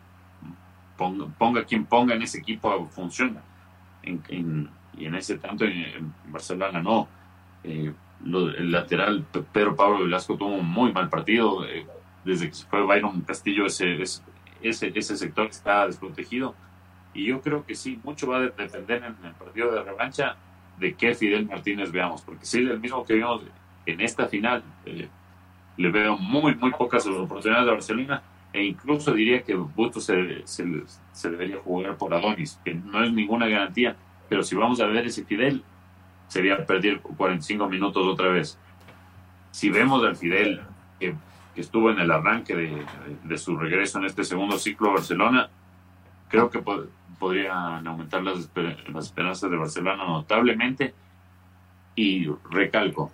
ponga, 0.97 1.65
quien 1.65 1.87
ponga 1.87 2.15
en 2.15 2.23
ese 2.23 2.39
equipo 2.39 2.87
funciona. 2.87 3.43
y 4.03 5.05
en 5.07 5.15
ese 5.15 5.39
tanto 5.39 5.65
Barcelona 6.27 6.83
no. 6.83 7.09
Eh, 7.65 7.93
el 8.25 8.73
lateral 8.73 9.25
Pedro 9.53 9.77
Pablo 9.77 10.01
Velasco 10.01 10.37
tuvo 10.37 10.55
un 10.55 10.69
muy 10.69 10.93
mal 10.93 11.09
partido. 11.09 11.65
Eh, 11.65 11.87
desde 12.29 12.49
que 12.49 12.55
se 12.55 12.67
fue 12.67 12.83
Byron 12.83 13.23
Castillo, 13.23 13.65
ese, 13.65 14.03
ese, 14.03 14.93
ese 14.95 15.17
sector 15.17 15.47
está 15.47 15.87
desprotegido. 15.87 16.55
Y 17.15 17.25
yo 17.25 17.41
creo 17.41 17.65
que 17.65 17.75
sí, 17.75 17.99
mucho 18.05 18.29
va 18.29 18.37
a 18.37 18.41
depender 18.41 19.03
en 19.03 19.27
el 19.27 19.33
partido 19.33 19.73
de 19.73 19.83
revancha 19.83 20.37
de 20.79 20.95
qué 20.95 21.15
Fidel 21.15 21.47
Martínez 21.47 21.91
veamos, 21.91 22.21
porque 22.21 22.45
si 22.45 22.63
es 22.63 22.71
el 22.71 22.79
mismo 22.81 23.03
que 23.05 23.15
vimos 23.15 23.43
en 23.87 24.01
esta 24.03 24.27
final, 24.27 24.63
eh, 24.85 25.09
le 25.79 25.91
veo 25.91 26.19
muy, 26.19 26.55
muy 26.55 26.71
pocas 26.71 27.07
oportunidades 27.07 27.65
de 27.65 27.73
Barcelona, 27.73 28.23
e 28.53 28.63
incluso 28.63 29.13
diría 29.13 29.43
que 29.43 29.55
Busto 29.55 29.99
se, 29.99 30.47
se, 30.47 31.31
debería 31.31 31.59
jugar 31.59 31.97
por 31.97 32.13
Adonis, 32.13 32.61
que 32.63 32.75
no 32.75 33.03
es 33.03 33.11
ninguna 33.11 33.49
garantía, 33.49 33.97
pero 34.29 34.43
si 34.43 34.55
vamos 34.55 34.81
a 34.81 34.87
ver 34.87 35.07
ese 35.07 35.25
Fidel, 35.25 35.63
sería 36.29 36.65
perder 36.67 37.01
45 37.01 37.69
minutos 37.69 38.07
otra 38.07 38.29
vez. 38.29 38.59
Si 39.51 39.71
vemos 39.71 40.05
al 40.05 40.15
Fidel 40.15 40.61
que 41.01 41.15
que 41.59 41.63
estuvo 41.63 41.91
en 41.91 41.99
el 41.99 42.09
arranque 42.13 42.55
de, 42.55 43.37
su 43.37 43.57
regreso 43.57 43.99
en 43.99 44.05
este 44.05 44.23
segundo 44.23 44.61
ciclo 44.61 44.91
a 44.91 44.93
Barcelona, 44.93 45.51
creo 46.29 46.49
que 46.51 46.63
podrían 47.19 47.85
aumentar 47.85 48.23
las, 48.23 48.49
las 48.95 49.07
esperanzas 49.07 49.51
de 49.51 49.57
Barcelona 49.57 50.05
notablemente. 50.07 50.95
Y 51.97 52.29
recalco, 52.49 53.11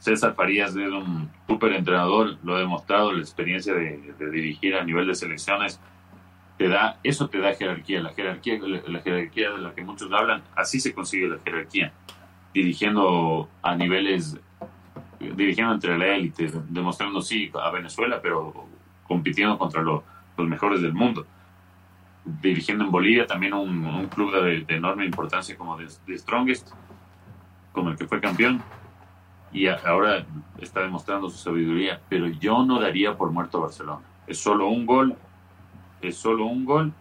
César 0.00 0.34
Farías 0.34 0.70
es 0.74 0.90
un 0.90 1.30
súper 1.46 1.74
entrenador, 1.74 2.36
lo 2.42 2.56
ha 2.56 2.58
demostrado, 2.58 3.12
la 3.12 3.20
experiencia 3.20 3.74
de, 3.74 4.12
dirigir 4.32 4.74
a 4.74 4.82
nivel 4.82 5.06
de 5.06 5.14
selecciones 5.14 5.80
te 6.58 6.66
da, 6.66 6.98
eso 7.04 7.28
te 7.28 7.38
da 7.38 7.54
jerarquía, 7.54 8.00
la 8.00 8.12
jerarquía, 8.12 8.58
la 8.58 9.02
jerarquía 9.02 9.50
de 9.52 9.58
la 9.58 9.72
que 9.72 9.84
muchos 9.84 10.12
hablan, 10.12 10.42
así 10.56 10.80
se 10.80 10.92
consigue 10.92 11.28
la 11.28 11.38
jerarquía, 11.38 11.92
dirigiendo 12.52 13.48
a 13.62 13.76
niveles 13.76 14.36
dirigiendo 15.20 15.74
entre 15.74 15.98
la 15.98 16.06
élite, 16.16 16.50
demostrando 16.68 17.20
sí 17.20 17.50
a 17.54 17.70
Venezuela, 17.70 18.20
pero 18.22 18.66
compitiendo 19.06 19.58
contra 19.58 19.82
los 19.82 20.02
mejores 20.38 20.80
del 20.80 20.94
mundo. 20.94 21.26
Dirigiendo 22.24 22.84
en 22.84 22.90
Bolivia 22.90 23.26
también 23.26 23.52
un, 23.54 24.06
club 24.06 24.32
de, 24.32 24.64
enorme 24.68 25.04
importancia 25.04 25.56
como 25.56 25.76
de, 25.76 25.88
Strongest, 26.18 26.70
como 27.72 27.90
el 27.90 27.96
que 27.96 28.06
fue 28.06 28.20
campeón, 28.20 28.62
y 29.52 29.66
ahora 29.66 30.24
está 30.58 30.80
demostrando 30.80 31.28
su 31.28 31.38
sabiduría, 31.38 32.00
pero 32.08 32.28
yo 32.28 32.64
no 32.64 32.80
daría 32.80 33.16
por 33.16 33.30
muerto 33.30 33.58
a 33.58 33.62
Barcelona. 33.62 34.02
Es 34.26 34.38
solo 34.38 34.68
un 34.68 34.86
gol, 34.86 35.16
es 36.00 36.16
solo 36.16 36.46
un 36.46 36.64
gol, 36.64 36.92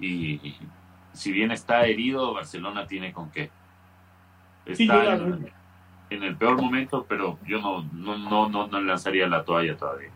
y 0.00 0.56
si 1.12 1.30
bien 1.30 1.52
está 1.52 1.86
herido, 1.86 2.34
Barcelona 2.34 2.86
tiene 2.86 3.12
con 3.12 3.30
qué. 3.30 3.50
Está 4.66 5.18
en 6.10 6.22
el 6.22 6.36
peor 6.36 6.60
momento, 6.60 7.04
pero 7.08 7.38
yo 7.46 7.60
no, 7.60 7.82
no, 7.92 8.48
no, 8.48 8.66
no, 8.68 8.80
lanzaría 8.80 9.26
la 9.26 9.44
toalla 9.44 9.76
todavía. 9.76 10.10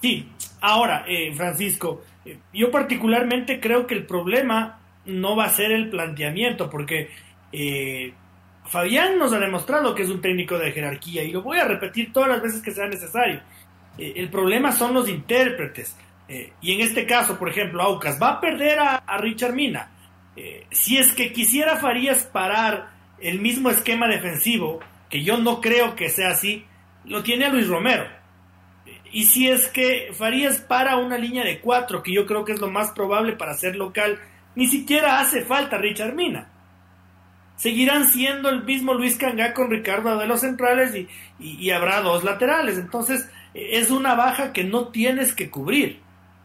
Sí, 0.00 0.28
ahora, 0.60 1.04
eh, 1.06 1.32
Francisco, 1.34 2.02
eh, 2.24 2.38
yo 2.52 2.70
particularmente 2.70 3.60
creo 3.60 3.86
que 3.86 3.94
el 3.94 4.06
problema 4.06 4.80
no 5.06 5.36
va 5.36 5.46
a 5.46 5.50
ser 5.50 5.72
el 5.72 5.88
planteamiento, 5.88 6.68
porque 6.68 7.10
eh, 7.52 8.12
Fabián 8.66 9.18
nos 9.18 9.32
ha 9.32 9.38
demostrado 9.38 9.94
que 9.94 10.02
es 10.02 10.10
un 10.10 10.20
técnico 10.20 10.58
de 10.58 10.72
jerarquía 10.72 11.22
y 11.22 11.32
lo 11.32 11.42
voy 11.42 11.58
a 11.58 11.64
repetir 11.64 12.12
todas 12.12 12.28
las 12.28 12.42
veces 12.42 12.62
que 12.62 12.72
sea 12.72 12.86
necesario. 12.86 13.40
el 13.96 14.28
problema 14.28 14.72
son 14.72 14.94
los 14.94 15.08
intérpretes. 15.08 15.96
y 16.60 16.72
en 16.72 16.80
este 16.82 17.06
caso, 17.06 17.38
por 17.38 17.48
ejemplo, 17.48 17.82
Aucas 17.82 18.20
va 18.20 18.32
a 18.32 18.40
perder 18.40 18.78
a, 18.78 18.96
a 18.96 19.18
Richard 19.18 19.54
Mina. 19.54 19.90
si 20.70 20.98
es 20.98 21.12
que 21.12 21.32
quisiera 21.32 21.76
Farías 21.76 22.24
parar 22.24 22.97
el 23.20 23.40
mismo 23.40 23.70
esquema 23.70 24.08
defensivo, 24.08 24.80
que 25.10 25.22
yo 25.22 25.38
no 25.38 25.60
creo 25.60 25.96
que 25.96 26.10
sea 26.10 26.30
así, 26.30 26.64
lo 27.04 27.22
tiene 27.22 27.46
a 27.46 27.50
Luis 27.50 27.66
Romero. 27.66 28.06
Y 29.10 29.24
si 29.24 29.48
es 29.48 29.68
que 29.68 30.10
Farías 30.12 30.58
para 30.58 30.96
una 30.96 31.16
línea 31.16 31.44
de 31.44 31.60
cuatro, 31.60 32.02
que 32.02 32.12
yo 32.12 32.26
creo 32.26 32.44
que 32.44 32.52
es 32.52 32.60
lo 32.60 32.70
más 32.70 32.90
probable 32.90 33.32
para 33.32 33.54
ser 33.54 33.76
local, 33.76 34.18
ni 34.54 34.66
siquiera 34.66 35.20
hace 35.20 35.42
falta 35.42 35.78
Richard 35.78 36.14
Mina. 36.14 36.50
Seguirán 37.56 38.06
siendo 38.06 38.50
el 38.50 38.64
mismo 38.64 38.94
Luis 38.94 39.16
Cangá 39.16 39.52
con 39.52 39.70
Ricardo 39.70 40.16
de 40.18 40.26
los 40.26 40.40
centrales 40.40 40.94
y, 41.40 41.70
habrá 41.70 42.00
dos 42.02 42.22
laterales. 42.22 42.78
Entonces 42.78 43.28
es 43.54 43.90
una 43.90 44.14
baja 44.14 44.52
que 44.52 44.64
no 44.64 44.88
tienes 44.88 45.34
que 45.34 45.50
cubrir. 45.50 46.00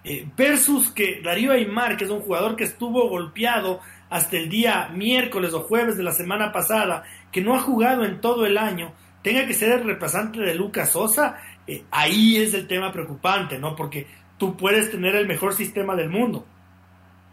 Eh, 0.05 0.27
versus 0.35 0.91
que 0.91 1.21
Darío 1.21 1.53
Aymar, 1.53 1.95
que 1.95 2.03
es 2.05 2.09
un 2.09 2.19
jugador 2.19 2.55
que 2.55 2.65
estuvo 2.65 3.07
golpeado 3.07 3.79
hasta 4.13 4.37
el 4.37 4.47
día 4.47 4.89
miércoles 4.93 5.55
o 5.55 5.61
jueves 5.61 5.97
de 5.97 6.03
la 6.03 6.11
semana 6.11 6.51
pasada, 6.51 7.03
que 7.31 7.41
no 7.41 7.55
ha 7.55 7.59
jugado 7.59 8.05
en 8.05 8.21
todo 8.21 8.45
el 8.45 8.59
año, 8.59 8.93
tenga 9.23 9.47
que 9.47 9.55
ser 9.55 9.71
el 9.71 9.85
reemplazante 9.85 10.39
de 10.39 10.53
Lucas 10.53 10.91
Sosa, 10.91 11.37
eh, 11.65 11.83
ahí 11.89 12.37
es 12.37 12.53
el 12.53 12.67
tema 12.67 12.91
preocupante, 12.91 13.57
¿no? 13.57 13.75
Porque 13.75 14.05
tú 14.37 14.55
puedes 14.55 14.91
tener 14.91 15.15
el 15.15 15.25
mejor 15.27 15.55
sistema 15.55 15.95
del 15.95 16.11
mundo, 16.11 16.45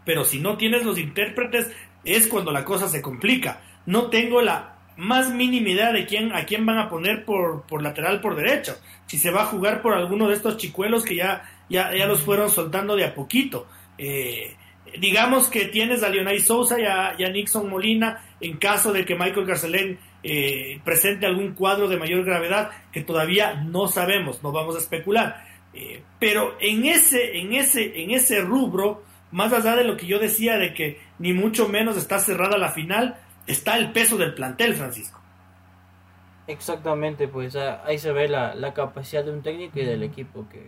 pero 0.05 0.23
si 0.23 0.39
no 0.39 0.57
tienes 0.57 0.83
los 0.83 0.97
intérpretes, 0.97 1.71
es 2.03 2.25
cuando 2.25 2.51
la 2.51 2.65
cosa 2.65 2.89
se 2.89 2.99
complica. 2.99 3.61
No 3.85 4.09
tengo 4.09 4.41
la 4.41 4.77
más 4.97 5.29
mínima 5.31 5.69
idea 5.69 5.91
de 5.91 6.07
quién, 6.07 6.33
a 6.33 6.45
quién 6.45 6.65
van 6.65 6.79
a 6.79 6.89
poner 6.89 7.25
por, 7.25 7.61
por 7.67 7.83
lateral 7.83 8.21
por 8.21 8.35
derecho. 8.35 8.75
Si 9.05 9.19
se 9.19 9.29
va 9.29 9.43
a 9.43 9.45
jugar 9.45 9.83
por 9.83 9.93
alguno 9.93 10.27
de 10.27 10.33
estos 10.33 10.57
chicuelos 10.57 11.05
que 11.05 11.17
ya, 11.17 11.43
ya, 11.69 11.95
ya 11.95 12.07
los 12.07 12.21
fueron 12.21 12.49
soltando 12.49 12.95
de 12.95 13.05
a 13.05 13.13
poquito. 13.13 13.67
Eh, 13.99 14.55
digamos 14.99 15.49
que 15.49 15.65
tienes 15.65 16.03
a 16.03 16.09
Lionel 16.09 16.41
Sousa 16.41 16.79
y 16.79 16.85
a, 16.85 17.29
Nixon 17.29 17.69
Molina 17.69 18.23
en 18.39 18.57
caso 18.57 18.91
de 18.91 19.05
que 19.05 19.15
Michael 19.15 19.45
Garcelén 19.45 19.99
eh, 20.23 20.79
presente 20.83 21.25
algún 21.25 21.53
cuadro 21.53 21.87
de 21.87 21.97
mayor 21.97 22.23
gravedad 22.23 22.71
que 22.91 23.01
todavía 23.01 23.55
no 23.55 23.87
sabemos, 23.87 24.43
no 24.43 24.51
vamos 24.51 24.75
a 24.75 24.79
especular. 24.79 25.45
Eh, 25.73 26.03
pero 26.19 26.57
en 26.59 26.85
ese, 26.85 27.37
en, 27.39 27.53
ese, 27.53 28.03
en 28.03 28.11
ese 28.11 28.41
rubro, 28.41 29.03
más 29.31 29.53
allá 29.53 29.75
de 29.75 29.83
lo 29.83 29.97
que 29.97 30.07
yo 30.07 30.19
decía 30.19 30.57
de 30.57 30.73
que 30.73 30.99
ni 31.19 31.33
mucho 31.33 31.67
menos 31.69 31.97
está 31.97 32.19
cerrada 32.19 32.57
la 32.57 32.71
final, 32.71 33.17
está 33.47 33.77
el 33.77 33.91
peso 33.91 34.17
del 34.17 34.33
plantel, 34.33 34.75
Francisco. 34.75 35.19
Exactamente, 36.47 37.27
pues 37.27 37.55
ahí 37.55 37.97
se 37.97 38.11
ve 38.11 38.27
la, 38.27 38.53
la 38.55 38.73
capacidad 38.73 39.23
de 39.23 39.31
un 39.31 39.41
técnico 39.41 39.79
y 39.79 39.85
del 39.85 40.03
equipo 40.03 40.47
que 40.49 40.65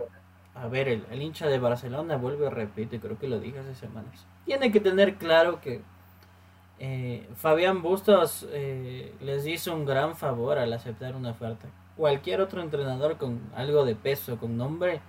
a 0.55 0.67
ver, 0.67 0.87
el, 0.87 1.21
hincha 1.21 1.47
de 1.47 1.57
Barcelona 1.57 2.17
vuelve 2.17 2.47
a 2.47 2.49
repetir, 2.51 2.99
creo 2.99 3.17
que 3.17 3.27
lo 3.27 3.39
dije 3.39 3.59
hace 3.59 3.73
semanas. 3.73 4.25
Tiene 4.45 4.71
que 4.71 4.79
tener 4.79 5.15
claro 5.15 5.59
que 5.61 5.81
eh, 6.79 7.27
Fabián 7.35 7.81
Bustos 7.81 8.47
eh, 8.51 9.15
les 9.19 9.47
hizo 9.47 9.73
un 9.73 9.85
gran 9.85 10.15
favor 10.15 10.59
al 10.59 10.71
aceptar 10.73 11.15
una 11.15 11.31
oferta. 11.31 11.67
Cualquier 11.97 12.39
otro 12.41 12.61
entrenador 12.61 13.17
con 13.17 13.41
algo 13.55 13.83
de 13.83 13.95
peso, 13.95 14.37
con 14.37 14.57
nombre, 14.57 15.01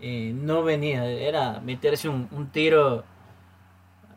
eh, 0.00 0.32
no 0.34 0.62
venía. 0.62 1.04
Era 1.04 1.60
meterse 1.60 2.08
un, 2.08 2.28
un 2.30 2.48
tiro, 2.50 3.04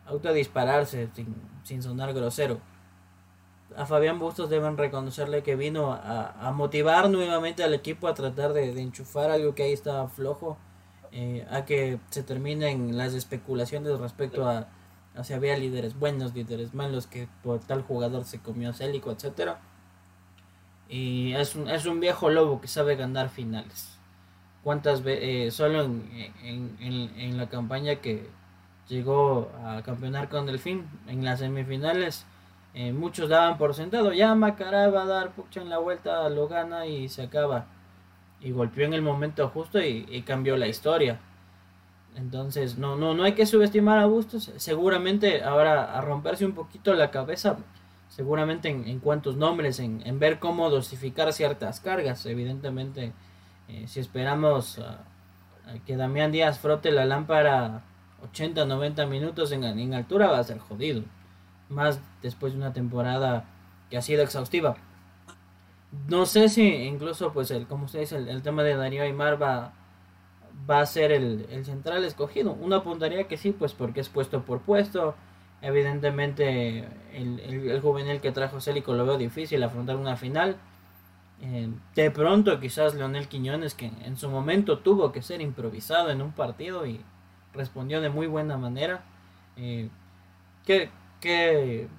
autodispararse 0.06 1.10
sin, 1.14 1.36
sin 1.64 1.84
sonar 1.84 2.14
grosero. 2.14 2.60
A 3.76 3.86
Fabián 3.86 4.18
Bustos 4.18 4.50
deben 4.50 4.78
reconocerle 4.78 5.44
que 5.44 5.56
vino 5.56 5.94
a, 5.94 6.52
motivar 6.54 7.10
nuevamente 7.10 7.64
al 7.64 7.74
equipo 7.74 8.08
a 8.08 8.14
tratar 8.14 8.54
de, 8.54 8.74
de 8.74 8.82
enchufar 8.82 9.30
algo 9.30 9.54
que 9.54 9.64
ahí 9.64 9.74
estaba 9.74 10.08
flojo 10.08 10.58
eh, 11.12 11.48
a 11.50 11.66
que 11.66 12.00
se 12.10 12.24
terminen 12.24 12.98
las 12.98 13.14
especulaciones 13.14 14.00
respecto 14.00 14.48
a, 14.48 14.68
si 15.24 15.34
había 15.34 15.58
líderes 15.58 15.98
buenos, 15.98 16.34
líderes 16.34 16.74
malos, 16.74 17.08
que 17.08 17.28
por 17.44 17.60
tal 17.60 17.82
jugador 17.82 18.26
se 18.26 18.40
comió 18.40 18.74
Célico, 18.74 19.12
etcétera. 19.12 19.60
Y 20.88 21.34
es 21.34 21.56
un, 21.56 21.70
es 21.70 21.86
un 21.86 22.00
viejo 22.00 22.30
lobo 22.30 22.62
que 22.62 22.68
sabe 22.68 22.96
ganar 22.96 23.30
finales. 23.30 23.98
¿Cuántas 24.64 25.04
veces? 25.04 25.24
Eh, 25.24 25.52
solo 25.52 25.84
en, 25.84 26.10
en, 26.44 27.12
en, 27.18 27.38
la 27.38 27.48
campaña 27.50 27.96
que 27.98 28.28
llegó 28.88 29.52
a 29.64 29.82
campeonar 29.84 30.30
con 30.30 30.46
Delfín 30.46 30.86
en 31.08 31.24
las 31.24 31.40
semifinales. 31.40 32.26
Eh, 32.74 32.92
muchos 32.92 33.30
daban 33.30 33.58
por 33.58 33.74
sentado, 33.74 34.14
ya 34.14 34.36
Macará 34.36 34.90
va 34.90 35.04
a 35.04 35.06
dar 35.06 35.32
pucha 35.32 35.62
en 35.62 35.70
la 35.70 35.80
vuelta, 35.80 36.30
lo 36.30 36.48
gana 36.48 36.86
y 36.86 37.10
se 37.10 37.24
acaba. 37.24 37.66
Y 38.42 38.52
golpeó 38.52 38.86
en 38.86 38.94
el 38.94 39.02
momento 39.02 39.48
justo 39.50 39.82
y, 39.82 40.24
cambió 40.26 40.58
la 40.58 40.68
historia. 40.68 41.20
Entonces, 42.16 42.78
no, 42.78 42.96
no, 42.96 43.14
no 43.14 43.24
hay 43.24 43.34
que 43.34 43.46
subestimar 43.46 44.00
a 44.00 44.06
Bustos. 44.06 44.52
Seguramente 44.58 45.44
ahora 45.44 45.98
a 45.98 46.02
romperse 46.02 46.46
un 46.46 46.54
poquito 46.54 46.94
la 46.94 47.12
cabeza, 47.12 47.58
seguramente 48.10 48.70
en, 48.70 49.00
cuantos 49.00 49.36
nombres, 49.36 49.80
en, 49.80 50.20
ver 50.20 50.40
cómo 50.40 50.70
dosificar 50.70 51.32
ciertas 51.34 51.80
cargas. 51.80 52.26
Evidentemente, 52.26 53.14
eh, 53.68 53.86
si 53.88 54.00
esperamos 54.00 54.82
que 55.86 55.98
Damián 55.98 56.32
Díaz 56.32 56.60
frote 56.60 56.92
la 56.92 57.06
lámpara 57.06 57.84
80, 58.32 58.66
90 58.66 59.06
minutos 59.06 59.52
en, 59.52 59.64
en 59.64 59.94
altura, 59.94 60.28
va 60.28 60.40
a 60.40 60.44
ser 60.44 60.60
jodido 60.60 61.04
más 61.70 62.02
después 62.22 62.54
de 62.54 62.60
una 62.60 62.74
temporada 62.74 63.46
que 63.90 63.98
ha 63.98 64.02
sido 64.02 64.24
exhaustiva. 64.24 64.76
No 66.08 66.26
sé 66.26 66.50
si 66.50 66.64
incluso, 66.64 67.34
pues, 67.34 67.52
el, 67.52 67.68
como 67.68 67.86
usted 67.86 68.02
dice, 68.02 68.18
el, 68.18 68.42
tema 68.44 68.64
de 68.64 68.76
Darío 68.76 69.04
Aymar 69.04 69.42
va, 69.42 69.74
va 70.70 70.82
a 70.82 70.86
ser 70.86 71.12
el, 71.12 71.66
central 71.66 72.06
escogido. 72.06 72.54
Uno 72.54 72.78
apuntaría 72.78 73.28
que 73.28 73.38
sí, 73.38 73.52
pues, 73.52 73.74
porque 73.74 74.02
es 74.02 74.10
puesto 74.10 74.44
por 74.44 74.62
puesto. 74.62 75.16
Evidentemente, 75.62 76.88
el, 77.14 77.40
el, 77.40 77.82
juvenil 77.82 78.22
que 78.22 78.32
trajo 78.32 78.62
Célico 78.62 78.94
lo 78.94 79.06
veo 79.06 79.18
difícil 79.18 79.64
afrontar 79.64 79.96
una 79.96 80.16
final. 80.16 80.58
Eh, 81.42 81.70
de 81.96 82.12
pronto, 82.12 82.60
quizás 82.60 82.96
Leonel 82.96 83.28
Quiñones, 83.28 83.74
que 83.74 83.88
en 84.04 84.18
su 84.18 84.30
momento 84.30 84.80
tuvo 84.80 85.12
que 85.12 85.22
ser 85.22 85.42
improvisado 85.42 86.12
en 86.12 86.22
un 86.22 86.34
partido 86.34 86.86
y 86.86 87.02
respondió 87.54 88.02
de 88.02 88.10
muy 88.10 88.28
buena 88.28 88.58
manera. 88.58 89.04
Eh, 89.58 89.90
que 90.66 91.90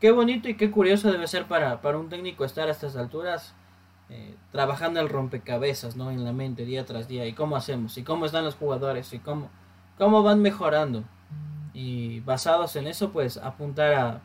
qué 0.00 0.10
bonito 0.10 0.48
y 0.48 0.56
qué 0.56 0.70
curioso 0.70 1.10
debe 1.10 1.26
ser 1.26 1.46
para, 1.46 1.80
para 1.80 1.98
un 1.98 2.08
técnico 2.08 2.44
estar 2.44 2.68
a 2.68 2.72
estas 2.72 2.96
alturas 2.96 3.54
eh, 4.10 4.34
trabajando 4.52 5.00
el 5.00 5.08
rompecabezas 5.08 5.96
¿no? 5.96 6.10
en 6.10 6.24
la 6.24 6.32
mente 6.32 6.64
día 6.64 6.86
tras 6.86 7.08
día. 7.08 7.26
Y 7.26 7.32
cómo 7.32 7.56
hacemos 7.56 7.98
y 7.98 8.04
cómo 8.04 8.26
están 8.26 8.44
los 8.44 8.54
jugadores 8.54 9.12
y 9.12 9.18
cómo, 9.18 9.50
cómo 9.98 10.22
van 10.22 10.40
mejorando 10.40 11.04
y 11.74 12.20
basados 12.20 12.74
en 12.76 12.86
eso 12.86 13.10
pues 13.10 13.36
apuntar 13.36 13.94
a, 13.94 14.20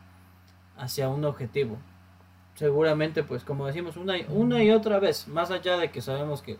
hacia 0.77 1.09
un 1.09 1.25
objetivo. 1.25 1.77
Seguramente 2.55 3.23
pues 3.23 3.43
como 3.43 3.65
decimos 3.65 3.97
una, 3.97 4.15
una 4.29 4.63
y 4.63 4.71
otra 4.71 4.99
vez 4.99 5.27
más 5.27 5.51
allá 5.51 5.77
de 5.77 5.91
que 5.91 6.01
sabemos 6.01 6.41
que 6.41 6.57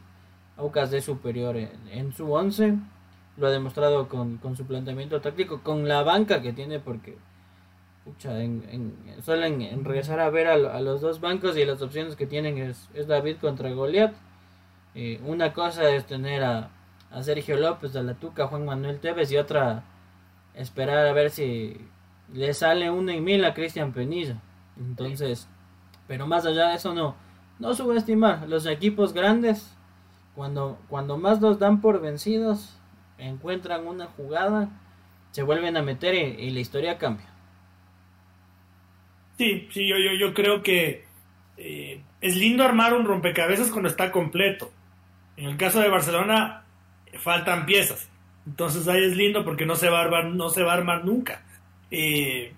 Aucas 0.56 0.94
es 0.94 1.06
superior 1.06 1.58
en, 1.58 1.72
en 1.90 2.14
su 2.14 2.32
once 2.32 2.76
lo 3.38 3.48
ha 3.48 3.50
demostrado 3.50 4.08
con, 4.08 4.38
con 4.38 4.56
su 4.56 4.66
planteamiento 4.66 5.20
táctico 5.20 5.62
con 5.62 5.88
la 5.88 6.04
banca 6.04 6.44
que 6.44 6.54
tiene 6.54 6.80
porque 6.80 7.18
en, 8.26 8.64
en, 8.70 9.24
solo 9.24 9.46
en, 9.46 9.86
regresar 9.86 10.20
a 10.20 10.30
ver 10.30 10.48
a, 10.48 10.82
los 10.82 11.02
dos 11.02 11.22
bancos 11.22 11.58
y 11.58 11.66
las 11.66 11.82
opciones 11.82 12.16
que 12.16 12.28
tienen 12.28 12.58
es, 12.58 12.90
es 12.94 13.08
David 13.08 13.38
contra 13.38 13.72
Goliat. 13.72 14.14
Eh, 14.96 15.20
una 15.26 15.54
cosa 15.54 15.90
es 15.90 16.06
tener 16.06 16.44
a, 16.44 16.70
Sergio 17.22 17.58
López, 17.58 17.96
a 17.96 18.02
la 18.02 18.16
Tuca, 18.16 18.48
Juan 18.48 18.66
Manuel 18.66 19.00
Tevez 19.00 19.32
y 19.32 19.38
otra 19.38 19.84
esperar 20.56 21.06
a 21.06 21.14
ver 21.14 21.30
si 21.30 21.78
le 22.34 22.54
sale 22.56 22.90
uno 22.90 23.12
y 23.12 23.22
mil 23.22 23.46
a 23.46 23.54
Cristian 23.54 23.94
Penilla. 23.94 24.42
Entonces, 24.78 25.48
pero 26.08 26.26
más 26.26 26.46
allá 26.46 26.70
de 26.70 26.76
eso 26.76 26.94
no, 26.94 27.16
no 27.60 27.76
subestimar 27.76 28.50
los 28.50 28.66
equipos 28.66 29.14
grandes 29.14 29.76
cuando, 30.36 30.80
cuando 30.90 31.18
más 31.18 31.40
los 31.40 31.60
dan 31.60 31.82
por 31.82 32.02
vencidos, 32.02 32.76
encuentran 33.20 33.86
una 33.86 34.08
jugada, 34.08 34.70
se 35.32 35.44
vuelven 35.44 35.78
a 35.78 35.84
meter 35.84 36.16
y 36.16 36.50
la 36.50 36.60
historia 36.60 36.98
cambia. 36.98 37.33
Sí, 39.38 39.68
sí, 39.72 39.88
yo, 39.88 39.98
yo, 39.98 40.14
yo 40.14 40.34
creo 40.34 40.62
que 40.62 41.06
eh, 41.58 42.02
es 42.22 42.36
lindo 42.36 42.64
armar 42.64 42.94
un 42.94 43.06
rompecabezas 43.06 43.70
cuando 43.70 43.90
está 43.90 44.12
completo. 44.12 44.72
En 45.38 45.50
el 45.50 45.58
caso 45.58 45.80
de 45.80 45.90
Barcelona 45.90 46.64
faltan 47.20 47.66
piezas. 47.66 48.10
Entonces 48.46 48.88
ahí 48.88 49.04
es 49.04 49.16
lindo 49.16 49.44
porque 49.44 49.66
no 49.66 49.76
se 49.76 49.90
va 49.90 50.00
a 50.00 50.04
armar, 50.04 50.26
no 50.26 50.50
se 50.50 50.64
va 50.64 50.74
a 50.74 50.78
armar 50.78 51.06
nunca. 51.06 51.44
Eh, 51.90 52.54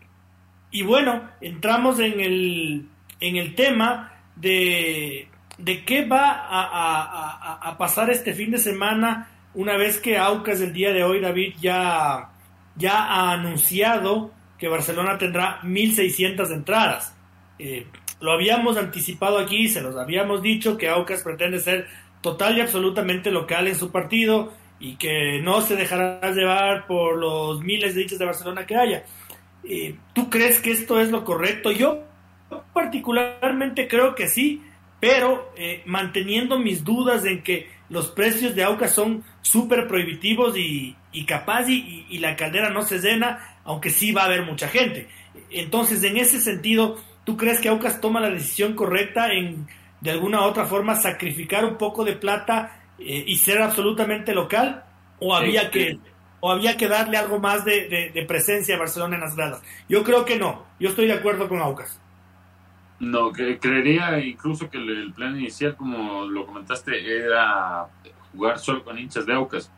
y 0.72 0.84
bueno, 0.84 1.30
entramos 1.42 2.00
en 2.00 2.20
el, 2.20 2.88
en 3.20 3.36
el 3.38 3.56
tema 3.56 4.14
de, 4.36 5.28
de 5.58 5.86
qué 5.86 6.06
va 6.06 6.32
a, 6.32 7.70
a, 7.70 7.78
pasar 7.78 8.10
este 8.10 8.34
fin 8.34 8.52
de 8.52 8.58
semana 8.58 9.30
una 9.54 9.78
vez 9.78 10.00
que 10.00 10.18
Aucas 10.18 10.60
el 10.60 10.74
día 10.74 10.92
de 10.92 11.04
hoy, 11.04 11.22
David, 11.22 11.56
ya, 11.62 12.30
ya 12.76 13.06
ha 13.06 13.32
anunciado 13.32 14.32
que 14.58 14.68
Barcelona 14.68 15.18
tendrá 15.18 15.62
1.600 15.62 16.52
entradas. 16.54 17.16
Eh, 17.60 17.88
lo 18.20 18.32
habíamos 18.32 18.78
anticipado 18.78 19.38
aquí, 19.38 19.68
se 19.68 19.82
los 19.82 19.96
habíamos 19.96 20.42
dicho 20.42 20.78
que 20.78 20.90
Aucas 20.90 21.24
pretende 21.24 21.60
ser 21.60 21.88
total 22.22 22.58
y 22.58 22.62
absolutamente 22.62 23.32
local 23.32 23.68
en 23.68 23.76
su 23.76 23.92
partido 23.92 24.54
y 24.80 24.96
que 24.96 25.42
no 25.42 25.62
se 25.62 25.76
dejará 25.76 26.32
llevar 26.32 26.88
por 26.88 27.18
los 27.18 27.62
miles 27.62 27.96
de 27.96 28.02
hinchas 28.02 28.20
de 28.20 28.26
Barcelona 28.26 28.66
que 28.66 28.76
haya. 28.76 29.06
Eh, 29.64 29.96
¿Tú 30.14 30.30
crees 30.30 30.60
que 30.60 30.72
esto 30.72 31.00
es 31.00 31.12
lo 31.12 31.24
correcto? 31.24 31.72
Yo 31.72 32.04
particularmente 32.74 33.88
creo 33.88 34.16
que 34.16 34.28
sí, 34.28 34.64
pero 35.00 35.52
eh, 35.58 35.82
manteniendo 35.86 36.60
mis 36.60 36.84
dudas 36.84 37.26
en 37.26 37.44
que 37.44 37.70
los 37.90 38.08
precios 38.08 38.56
de 38.56 38.64
Aucas 38.64 38.94
son 38.94 39.24
súper 39.42 39.88
prohibitivos 39.88 40.58
y, 40.58 40.96
capaz 41.28 41.70
y, 41.70 42.06
y, 42.10 42.18
la 42.18 42.36
caldera 42.36 42.70
no 42.70 42.82
se 42.82 43.00
llena 43.00 43.55
aunque 43.66 43.90
sí 43.90 44.12
va 44.12 44.22
a 44.22 44.26
haber 44.26 44.44
mucha 44.44 44.70
gente. 44.70 45.10
Entonces, 45.50 46.04
en 46.04 46.18
ese 46.18 46.40
sentido, 46.40 46.98
¿tú 47.24 47.36
crees 47.36 47.60
que 47.60 47.70
Aucas 47.70 48.00
toma 48.00 48.22
la 48.22 48.30
decisión 48.30 48.74
correcta 48.74 49.34
en, 49.34 49.68
de 50.00 50.12
alguna 50.12 50.42
u 50.42 50.44
otra 50.44 50.66
forma, 50.66 50.96
sacrificar 50.96 51.66
un 51.66 51.78
poco 51.78 52.06
de 52.06 52.14
plata 52.14 52.80
eh, 53.00 53.24
y 53.28 53.36
ser 53.38 53.62
absolutamente 53.62 54.34
local? 54.34 54.84
¿O 55.20 55.36
había, 55.36 55.72
que, 55.72 55.98
o 56.42 56.52
había 56.52 56.78
que 56.78 56.88
darle 56.88 57.18
algo 57.18 57.40
más 57.40 57.64
de, 57.66 58.26
presencia 58.28 58.76
a 58.76 58.80
Barcelona 58.80 59.16
en 59.16 59.22
las 59.22 59.36
gradas? 59.36 59.62
Yo 59.90 60.04
creo 60.04 60.26
que 60.26 60.38
no. 60.38 60.66
Yo 60.80 60.90
estoy 60.90 61.08
de 61.08 61.14
acuerdo 61.14 61.48
con 61.50 61.60
Aucas. 61.60 62.00
No, 63.00 63.32
que 63.32 63.58
creería 63.58 64.20
incluso 64.20 64.70
que 64.70 64.78
el, 64.78 65.12
plan 65.14 65.38
inicial, 65.38 65.76
como 65.76 66.26
lo 66.26 66.46
comentaste, 66.46 67.26
era 67.26 67.88
jugar 68.32 68.60
solo 68.60 68.84
con 68.84 69.00
hinchas 69.00 69.26
de 69.26 69.34
Aucas. 69.34 69.72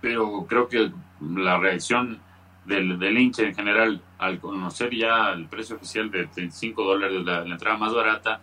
Pero 0.00 0.46
creo 0.46 0.68
que 0.68 0.90
la 1.20 1.58
reacción 1.58 2.20
del, 2.66 2.98
del 2.98 3.18
hincha 3.18 3.42
en 3.42 3.54
general, 3.54 4.02
al 4.18 4.38
conocer 4.40 4.94
ya 4.94 5.30
el 5.30 5.46
precio 5.46 5.76
oficial 5.76 6.10
de 6.10 6.26
35 6.26 6.82
dólares, 6.82 7.24
la, 7.24 7.42
la 7.42 7.52
entrada 7.52 7.78
más 7.78 7.94
barata, 7.94 8.40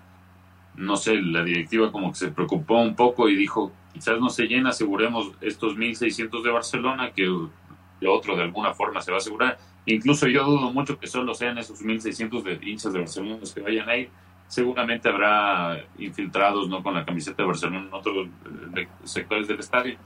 no 0.76 0.96
sé, 0.96 1.22
la 1.22 1.44
directiva 1.44 1.92
como 1.92 2.12
que 2.12 2.18
se 2.18 2.32
preocupó 2.32 2.82
un 2.82 2.96
poco 2.96 3.30
y 3.30 3.36
dijo, 3.36 3.72
quizás 3.94 4.20
no 4.20 4.30
se 4.30 4.48
llena, 4.48 4.70
aseguremos 4.70 5.32
estos 5.42 5.78
1.600 5.78 6.42
de 6.42 6.52
Barcelona, 6.52 7.12
que 7.12 7.26
lo 7.26 8.14
otro 8.14 8.36
de 8.36 8.44
alguna 8.44 8.74
forma 8.74 9.02
se 9.02 9.12
va 9.12 9.18
a 9.18 9.20
asegurar. 9.20 9.58
Incluso 9.86 10.28
yo 10.28 10.44
dudo 10.46 10.72
mucho 10.72 10.98
que 10.98 11.08
solo 11.08 11.34
sean 11.34 11.58
esos 11.58 11.82
1.600 11.82 12.42
de 12.42 12.60
hinchas 12.70 12.94
de 12.94 13.00
Barcelona 13.00 13.38
los 13.40 13.54
que 13.54 13.62
vayan 13.62 13.90
a 13.90 13.98
ir. 13.98 14.10
Seguramente 14.48 15.10
habrá 15.10 15.84
infiltrados 15.98 16.70
no 16.70 16.84
con 16.84 16.94
la 16.94 17.06
camiseta 17.06 17.44
de 17.44 17.48
Barcelona 17.48 17.88
en 17.88 17.94
otros 17.94 18.28
eh, 18.76 18.88
sectores 19.04 19.48
del 19.48 19.60
estadio. 19.60 19.98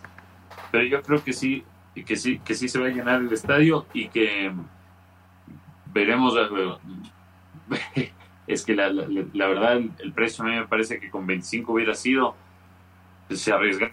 Pero 0.71 0.83
yo 0.85 1.01
creo 1.01 1.23
que 1.23 1.33
sí, 1.33 1.63
que 2.03 2.15
sí, 2.15 2.39
que 2.39 2.53
sí 2.53 2.67
se 2.67 2.79
va 2.79 2.87
a 2.87 2.89
llenar 2.89 3.21
el 3.21 3.31
estadio 3.31 3.85
y 3.93 4.07
que 4.09 4.51
veremos. 5.93 6.33
Es 8.47 8.63
que 8.63 8.75
la, 8.75 8.87
la, 8.87 9.47
verdad, 9.47 9.81
el, 9.99 10.13
precio 10.13 10.45
a 10.45 10.47
mí 10.47 10.55
me 10.55 10.65
parece 10.67 11.01
que 11.01 11.09
con 11.09 11.27
25 11.27 11.73
hubiera 11.73 11.93
sido, 11.93 12.33
se 13.29 13.51
arriesga. 13.51 13.91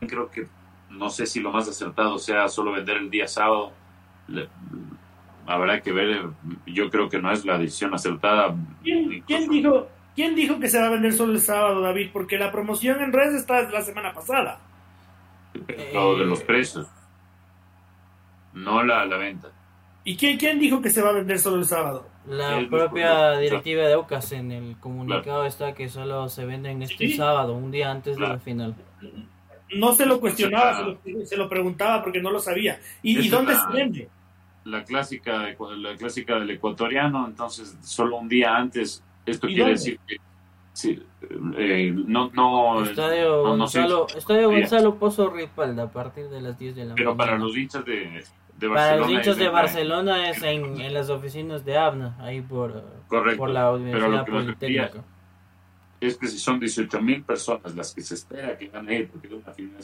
Creo 0.00 0.30
que 0.30 0.46
no 0.88 1.10
sé 1.10 1.26
si 1.26 1.40
lo 1.40 1.52
más 1.52 1.68
acertado 1.68 2.18
sea 2.18 2.48
solo 2.48 2.72
vender 2.72 2.96
el 2.96 3.10
día 3.10 3.28
sábado. 3.28 3.72
habrá 5.46 5.82
que 5.82 5.92
ver, 5.92 6.30
yo 6.64 6.88
creo 6.88 7.10
que 7.10 7.20
no 7.20 7.30
es 7.30 7.44
la 7.44 7.58
decisión 7.58 7.92
acertada. 7.92 8.56
¿Quién, 8.82 9.22
¿quién 9.26 9.50
dijo, 9.50 9.86
¿Quién 10.18 10.34
dijo 10.34 10.58
que 10.58 10.68
se 10.68 10.80
va 10.80 10.88
a 10.88 10.90
vender 10.90 11.12
solo 11.12 11.34
el 11.34 11.40
sábado, 11.40 11.80
David? 11.80 12.10
Porque 12.12 12.38
la 12.38 12.50
promoción 12.50 13.00
en 13.00 13.12
redes 13.12 13.34
está 13.34 13.62
la 13.70 13.82
semana 13.82 14.12
pasada. 14.12 14.58
Todo 15.92 16.18
de 16.18 16.24
los 16.24 16.42
precios, 16.42 16.86
no 18.52 18.82
la, 18.82 19.04
la 19.04 19.16
venta. 19.16 19.50
¿Y 20.04 20.16
quién, 20.16 20.38
quién 20.38 20.58
dijo 20.58 20.80
que 20.80 20.90
se 20.90 21.02
va 21.02 21.10
a 21.10 21.12
vender 21.12 21.38
solo 21.38 21.58
el 21.58 21.64
sábado? 21.64 22.06
La 22.26 22.66
propia 22.68 23.38
directiva 23.38 23.84
de 23.84 23.94
Ocas 23.94 24.32
en 24.32 24.52
el 24.52 24.76
comunicado 24.78 25.44
está 25.44 25.74
que 25.74 25.88
solo 25.88 26.28
se 26.28 26.44
venden 26.44 26.82
este 26.82 27.14
sábado, 27.14 27.54
un 27.54 27.70
día 27.70 27.90
antes 27.90 28.16
de 28.16 28.22
la 28.22 28.38
final. 28.38 28.74
No 29.76 29.92
se 29.92 30.06
lo 30.06 30.18
cuestionaba, 30.18 30.96
se 31.24 31.36
lo, 31.36 31.48
preguntaba 31.48 32.02
porque 32.02 32.20
no 32.20 32.30
lo 32.30 32.38
sabía. 32.38 32.80
¿Y, 33.02 33.28
dónde 33.28 33.54
se 33.54 33.68
vende? 33.70 34.08
La 34.64 34.82
clásica, 34.82 35.54
la 35.76 35.96
clásica 35.96 36.38
del 36.38 36.50
ecuatoriano, 36.50 37.26
entonces 37.26 37.76
solo 37.82 38.16
un 38.16 38.28
día 38.28 38.56
antes. 38.56 39.02
Esto 39.26 39.46
quiere 39.46 39.72
decir 39.72 39.98
que 40.06 40.16
Sí, 40.78 40.96
eh, 41.56 41.92
no, 41.92 42.30
no, 42.34 42.84
Estadio, 42.84 43.42
Gonzalo, 43.42 44.06
Estadio 44.16 44.48
Gonzalo 44.48 44.94
Pozo 44.94 45.28
Ripalda 45.28 45.82
a 45.82 45.90
partir 45.90 46.28
de 46.28 46.40
las 46.40 46.56
10 46.56 46.76
de 46.76 46.84
la 46.84 46.94
Pero 46.94 47.16
para 47.16 47.36
los 47.36 47.56
hinchas 47.56 47.84
de, 47.84 48.24
de 48.56 48.68
Barcelona. 48.68 48.74
Para 48.76 48.96
los 48.98 49.10
hinchas 49.10 49.36
de 49.38 49.48
Barcelona 49.48 50.30
es 50.30 50.40
en, 50.44 50.80
en, 50.80 50.94
las 50.94 51.10
oficinas 51.10 51.64
de 51.64 51.76
ABNA, 51.76 52.16
ahí 52.20 52.42
por, 52.42 52.80
por 53.08 53.50
la 53.50 53.72
Universidad 53.72 54.24
Politécnica. 54.24 55.02
Es 56.00 56.16
que 56.16 56.28
si 56.28 56.38
son 56.38 56.60
18 56.60 57.02
mil 57.02 57.24
personas 57.24 57.74
las 57.74 57.92
que 57.92 58.00
se 58.00 58.14
espera 58.14 58.56
que 58.56 58.68
van 58.68 58.86
a 58.86 58.94
ir, 58.94 59.10
porque 59.10 59.34
una 59.34 59.52
final 59.52 59.82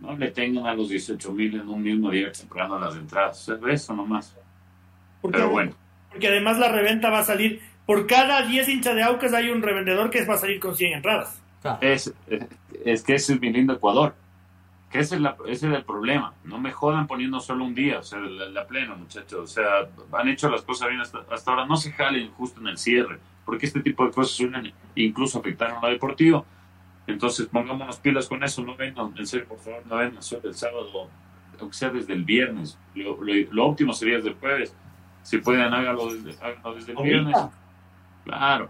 no 0.00 0.16
le 0.16 0.32
tengan 0.32 0.66
a 0.66 0.74
los 0.74 0.88
18 0.88 1.32
mil 1.32 1.60
en 1.60 1.68
un 1.68 1.80
mismo 1.80 2.10
día 2.10 2.32
comprando 2.36 2.76
las 2.76 2.96
entradas. 2.96 3.48
Eso 3.68 3.94
nomás. 3.94 4.36
Pero 5.22 5.48
bueno. 5.48 5.76
Porque 6.10 6.26
además 6.26 6.58
la 6.58 6.72
reventa 6.72 7.08
va 7.08 7.20
a 7.20 7.24
salir 7.24 7.62
por 7.86 8.06
cada 8.06 8.42
10 8.42 8.68
hinchas 8.68 8.94
de 8.94 9.02
Aucas 9.02 9.32
hay 9.34 9.50
un 9.50 9.62
revendedor 9.62 10.10
que 10.10 10.24
va 10.24 10.34
a 10.34 10.38
salir 10.38 10.60
con 10.60 10.76
100 10.76 10.94
entradas. 10.94 11.42
Es, 11.80 12.12
es, 12.84 13.02
que 13.02 13.14
ese 13.14 13.34
es 13.34 13.40
mi 13.40 13.52
lindo 13.52 13.74
Ecuador. 13.74 14.14
Que 14.90 14.98
ese 14.98 15.16
es, 15.16 15.22
ese 15.46 15.68
es 15.68 15.74
el 15.74 15.84
problema. 15.84 16.34
No 16.44 16.58
me 16.58 16.70
jodan 16.70 17.06
poniendo 17.06 17.40
solo 17.40 17.64
un 17.64 17.74
día, 17.74 18.00
o 18.00 18.02
sea, 18.02 18.18
la, 18.18 18.66
plena, 18.66 18.94
muchachos. 18.94 19.40
O 19.40 19.46
sea, 19.46 19.88
han 20.12 20.28
hecho 20.28 20.50
las 20.50 20.62
cosas 20.62 20.88
bien 20.88 21.00
hasta, 21.00 21.24
ahora. 21.50 21.66
No 21.66 21.76
se 21.76 21.92
jalen 21.92 22.30
justo 22.32 22.60
en 22.60 22.68
el 22.68 22.78
cierre, 22.78 23.18
porque 23.44 23.66
este 23.66 23.80
tipo 23.80 24.04
de 24.04 24.12
cosas 24.12 24.36
suelen 24.36 24.72
incluso 24.94 25.38
afectar 25.38 25.70
a 25.70 25.80
lo 25.80 25.88
deportivo. 25.88 26.44
Entonces, 27.06 27.46
pongámonos 27.46 27.96
pilas 27.98 28.28
con 28.28 28.44
eso. 28.44 28.62
No 28.62 28.76
vengan, 28.76 29.14
en 29.16 29.26
serio, 29.26 29.48
por 29.48 29.58
favor, 29.58 29.82
no 29.86 29.96
vengan 29.96 30.22
solo 30.22 30.42
el 30.44 30.54
sábado, 30.54 31.08
aunque 31.58 31.76
sea 31.76 31.90
desde 31.90 32.12
el 32.12 32.24
viernes. 32.24 32.78
Lo, 32.94 33.66
óptimo 33.66 33.92
sería 33.92 34.16
desde 34.16 34.30
el 34.30 34.36
jueves. 34.36 34.76
Si 35.22 35.38
pueden, 35.38 35.72
háganlo 35.72 36.12
desde, 36.12 36.44
háganlo 36.44 36.74
desde 36.74 36.92
el 36.92 37.02
viernes. 37.02 37.36
Claro. 38.24 38.68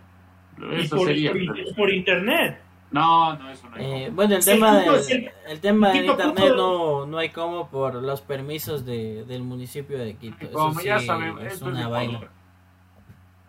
Eso 0.72 0.96
por, 0.96 1.06
sería. 1.06 1.32
Por, 1.76 1.92
internet. 1.92 2.60
No, 2.90 3.36
no, 3.36 3.50
eso 3.50 3.68
no 3.68 3.76
hay 3.76 3.84
eh, 3.84 4.10
Bueno, 4.12 4.36
el 4.36 4.44
tema, 4.44 4.80
del, 4.80 5.30
el 5.48 5.60
tema 5.60 5.92
de 5.92 6.06
internet 6.06 6.52
no, 6.54 7.06
no 7.06 7.18
hay 7.18 7.30
como 7.30 7.68
por 7.68 7.94
los 7.94 8.20
permisos 8.20 8.84
de, 8.84 9.24
del 9.24 9.42
municipio 9.42 9.98
de 9.98 10.14
Quito. 10.14 10.50
Como 10.50 10.80
ya 10.80 10.98
saben, 11.00 11.38
es 11.38 11.62
una 11.62 11.88
vaina. 11.88 12.20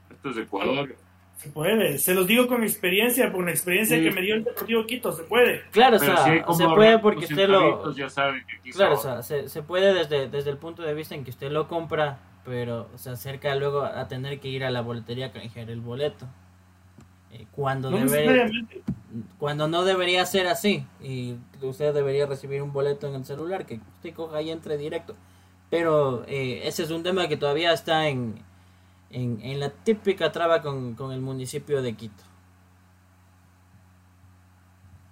Esto 0.10 0.30
es 0.30 0.38
Ecuador. 0.38 0.96
Se 1.36 1.50
puede, 1.50 1.98
se 1.98 2.14
los 2.14 2.26
digo 2.26 2.48
con 2.48 2.64
experiencia, 2.64 3.30
por 3.30 3.42
una 3.42 3.52
experiencia 3.52 4.00
que 4.02 4.12
me 4.12 4.22
dio 4.22 4.36
el 4.36 4.46
Deportivo 4.46 4.86
Quito, 4.86 5.12
se 5.12 5.24
puede. 5.24 5.64
Claro, 5.72 5.98
o 5.98 6.00
sea, 6.00 6.46
se 6.54 6.66
puede 6.70 7.00
porque 7.00 7.26
usted 7.26 7.50
lo... 7.50 7.94
Ya 7.94 8.10
saben 8.10 8.46
que 8.48 8.72
claro, 8.72 8.94
o 8.94 8.98
sea, 8.98 9.22
se, 9.24 9.50
se 9.50 9.62
puede 9.62 9.94
desde, 9.94 10.30
desde 10.30 10.52
el 10.52 10.58
punto 10.58 10.84
de 10.84 10.94
vista 10.94 11.16
en 11.16 11.26
que 11.26 11.32
usted 11.32 11.52
lo 11.52 11.68
compra 11.68 12.20
pero 12.46 12.90
se 12.96 13.10
acerca 13.10 13.56
luego 13.56 13.84
a 13.84 14.08
tener 14.08 14.40
que 14.40 14.50
ir 14.50 14.64
a 14.64 14.72
la 14.72 14.82
boletería 14.82 15.28
a 15.28 15.32
canjear 15.32 15.70
el 15.70 15.82
boleto. 15.82 16.28
Eh, 17.32 17.48
cuando, 17.52 17.90
no 17.90 17.98
cuando 19.40 19.68
no 19.68 19.84
debería 19.84 20.26
ser 20.26 20.48
así 20.48 20.86
y 21.02 21.36
usted 21.62 21.94
debería 21.94 22.28
recibir 22.28 22.62
un 22.62 22.72
boleto 22.72 23.08
en 23.08 23.16
el 23.16 23.26
celular 23.26 23.66
que 23.66 23.80
usted 23.96 24.14
coja 24.14 24.42
y 24.42 24.52
entre 24.52 24.78
directo. 24.78 25.16
Pero 25.70 26.24
eh, 26.28 26.62
ese 26.66 26.84
es 26.84 26.92
un 26.92 27.02
tema 27.02 27.28
que 27.28 27.38
todavía 27.38 27.74
está 27.74 28.08
en, 28.08 28.36
en, 29.10 29.60
la 29.60 29.70
típica 29.70 30.32
traba 30.32 30.62
con, 30.62 30.96
el 31.12 31.22
municipio 31.22 31.82
de 31.82 31.94
Quito. 31.94 32.24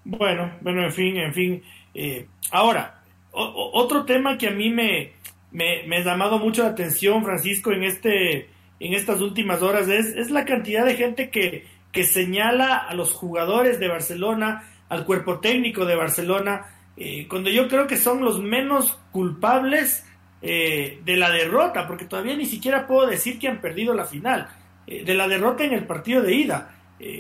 Bueno, 0.04 0.52
bueno, 0.62 0.84
en 0.84 0.92
fin, 0.92 1.18
en 1.18 1.34
fin. 1.34 1.64
Eh, 1.96 2.28
ahora, 2.52 3.04
otro 3.32 4.06
tema 4.06 4.38
que 4.38 4.50
a 4.50 4.52
mí 4.52 4.70
me, 4.70 5.14
me, 5.52 5.98
ha 5.98 6.00
llamado 6.00 6.40
mucho 6.40 6.64
la 6.64 6.70
atención, 6.70 7.24
Francisco, 7.24 7.72
en, 7.72 7.84
este, 7.84 8.50
en 8.80 8.94
estas 8.94 9.22
últimas 9.22 9.62
horas, 9.62 9.88
es, 9.88 10.08
es 10.08 10.32
la 10.32 10.46
cantidad 10.46 10.86
de 10.86 10.96
gente 10.96 11.30
que, 11.30 11.68
que, 11.92 12.04
señala 12.06 12.78
a 12.78 12.94
los 12.94 13.14
jugadores 13.14 13.80
de 13.80 13.90
Barcelona, 13.90 14.64
al 14.90 15.06
cuerpo 15.06 15.40
técnico 15.40 15.86
de 15.86 15.96
Barcelona, 15.96 16.66
eh, 16.98 17.28
cuando 17.28 17.50
yo 17.50 17.68
creo 17.68 17.88
que 17.88 17.98
son 17.98 18.22
los 18.22 18.42
menos 18.42 19.00
culpables 19.12 20.06
eh, 20.42 21.00
de 21.04 21.18
la 21.18 21.30
derrota, 21.30 21.88
porque 21.88 22.06
todavía 22.06 22.36
ni 22.36 22.46
siquiera 22.46 22.88
puedo 22.88 23.08
decir 23.08 23.40
que 23.40 23.48
han 23.48 23.62
perdido 23.62 23.94
la 23.94 24.06
final, 24.06 24.50
eh, 24.88 25.04
de 25.04 25.14
la 25.14 25.28
derrota 25.28 25.64
en 25.64 25.74
el 25.74 25.86
partido 25.86 26.22
de 26.22 26.36
ida, 26.36 26.78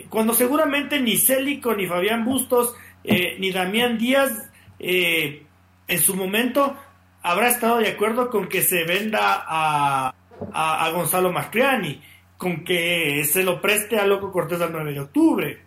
cuando 0.09 0.35
seguramente 0.35 0.99
ni 0.99 1.17
Célico, 1.17 1.73
ni 1.73 1.87
Fabián 1.87 2.23
Bustos, 2.23 2.75
ni 3.03 3.49
Damián 3.49 3.97
Díaz, 3.97 4.51
en 4.77 5.99
su 5.99 6.15
momento 6.15 6.77
habrá 7.23 7.49
estado 7.49 7.77
de 7.77 7.89
acuerdo 7.89 8.29
con 8.29 8.47
que 8.47 8.61
se 8.61 8.83
venda 8.83 9.43
a, 9.47 10.13
a, 10.53 10.89
Gonzalo 10.91 11.31
Mastriani, 11.31 12.01
con 12.37 12.63
que 12.63 13.23
se 13.25 13.43
lo 13.43 13.61
preste 13.61 13.99
a 13.99 14.05
Loco 14.05 14.31
Cortés 14.31 14.61
al 14.61 14.71
9 14.71 14.93
de 14.93 14.99
octubre. 14.99 15.61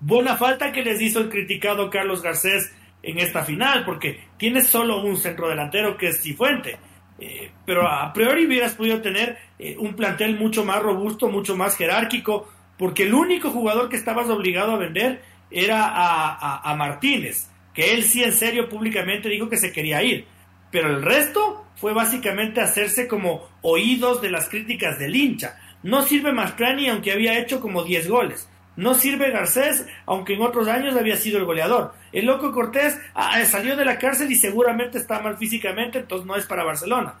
Buena 0.00 0.36
falta 0.36 0.72
que 0.72 0.82
les 0.82 1.00
hizo 1.00 1.20
el 1.20 1.28
criticado 1.28 1.90
Carlos 1.90 2.22
Garcés 2.22 2.72
en 3.02 3.18
esta 3.18 3.44
final, 3.44 3.84
porque 3.84 4.20
tiene 4.38 4.62
solo 4.62 5.02
un 5.02 5.16
centro 5.16 5.48
delantero 5.48 5.96
que 5.96 6.08
es 6.08 6.22
Cifuente. 6.22 6.78
Eh, 7.18 7.50
pero 7.64 7.86
a 7.86 8.12
priori 8.12 8.46
hubieras 8.46 8.74
podido 8.74 9.00
tener 9.00 9.38
eh, 9.58 9.76
un 9.78 9.94
plantel 9.94 10.36
mucho 10.36 10.64
más 10.64 10.82
robusto, 10.82 11.28
mucho 11.28 11.56
más 11.56 11.76
jerárquico, 11.76 12.48
porque 12.76 13.04
el 13.04 13.14
único 13.14 13.50
jugador 13.50 13.88
que 13.88 13.96
estabas 13.96 14.28
obligado 14.30 14.72
a 14.72 14.78
vender 14.78 15.22
era 15.50 15.84
a, 15.84 16.68
a 16.68 16.74
Martínez, 16.74 17.48
que 17.72 17.94
él 17.94 18.02
sí 18.02 18.24
en 18.24 18.32
serio 18.32 18.68
públicamente 18.68 19.28
dijo 19.28 19.48
que 19.48 19.58
se 19.58 19.70
quería 19.70 20.02
ir 20.02 20.26
pero 20.74 20.88
el 20.88 21.02
resto 21.02 21.64
fue 21.76 21.92
básicamente 21.92 22.60
hacerse 22.60 23.06
como 23.06 23.48
oídos 23.62 24.20
de 24.20 24.28
las 24.28 24.48
críticas 24.48 24.98
del 24.98 25.14
hincha. 25.14 25.56
No 25.84 26.02
sirve 26.02 26.32
Mastrani 26.32 26.88
aunque 26.88 27.12
había 27.12 27.38
hecho 27.38 27.60
como 27.60 27.84
10 27.84 28.08
goles. 28.08 28.48
No 28.74 28.94
sirve 28.94 29.30
Garcés, 29.30 29.86
aunque 30.04 30.34
en 30.34 30.42
otros 30.42 30.66
años 30.66 30.96
había 30.96 31.16
sido 31.16 31.38
el 31.38 31.44
goleador. 31.44 31.94
El 32.10 32.26
loco 32.26 32.50
Cortés 32.50 32.98
ah, 33.14 33.40
eh, 33.40 33.46
salió 33.46 33.76
de 33.76 33.84
la 33.84 33.98
cárcel 33.98 34.32
y 34.32 34.34
seguramente 34.34 34.98
está 34.98 35.20
mal 35.20 35.36
físicamente, 35.36 36.00
entonces 36.00 36.26
no 36.26 36.34
es 36.34 36.44
para 36.44 36.64
Barcelona. 36.64 37.20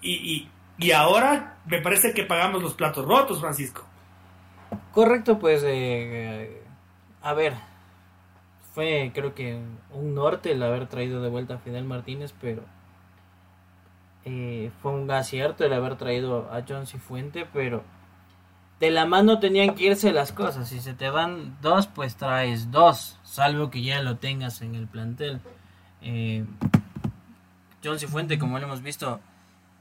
Y, 0.00 0.48
y, 0.78 0.92
ahora 0.92 1.58
me 1.66 1.82
parece 1.82 2.14
que 2.14 2.24
pagamos 2.24 2.62
los 2.62 2.72
platos 2.72 3.04
rotos, 3.04 3.38
Francisco. 3.38 3.84
Correcto, 4.92 5.38
pues, 5.38 5.62
eh, 5.66 6.62
a 7.20 7.34
ver, 7.34 7.52
fue 8.72 9.12
creo 9.14 9.34
que 9.34 9.60
un 9.92 10.14
norte 10.14 10.52
el 10.52 10.62
haber 10.62 10.86
traído 10.86 11.20
de 11.20 11.28
vuelta 11.28 11.56
a 11.56 11.58
Fidel 11.58 11.84
Martínez, 11.84 12.34
pero 12.40 12.62
eh, 14.24 14.70
fue 14.80 14.92
un 14.92 15.10
acierto 15.10 15.64
el 15.64 15.72
haber 15.72 15.96
traído 15.96 16.50
a 16.50 16.62
John 16.66 16.86
Cifuente, 16.86 17.46
pero 17.52 17.82
de 18.80 18.90
la 18.90 19.06
mano 19.06 19.38
tenían 19.38 19.74
que 19.74 19.84
irse 19.84 20.12
las 20.12 20.32
cosas. 20.32 20.68
Si 20.68 20.80
se 20.80 20.94
te 20.94 21.10
van 21.10 21.56
dos, 21.60 21.86
pues 21.86 22.16
traes 22.16 22.70
dos, 22.70 23.18
salvo 23.22 23.70
que 23.70 23.82
ya 23.82 24.02
lo 24.02 24.16
tengas 24.16 24.62
en 24.62 24.74
el 24.74 24.86
plantel. 24.86 25.40
Eh, 26.00 26.44
John 27.82 27.98
Cifuente, 27.98 28.38
como 28.38 28.58
lo 28.58 28.64
hemos 28.64 28.82
visto, 28.82 29.20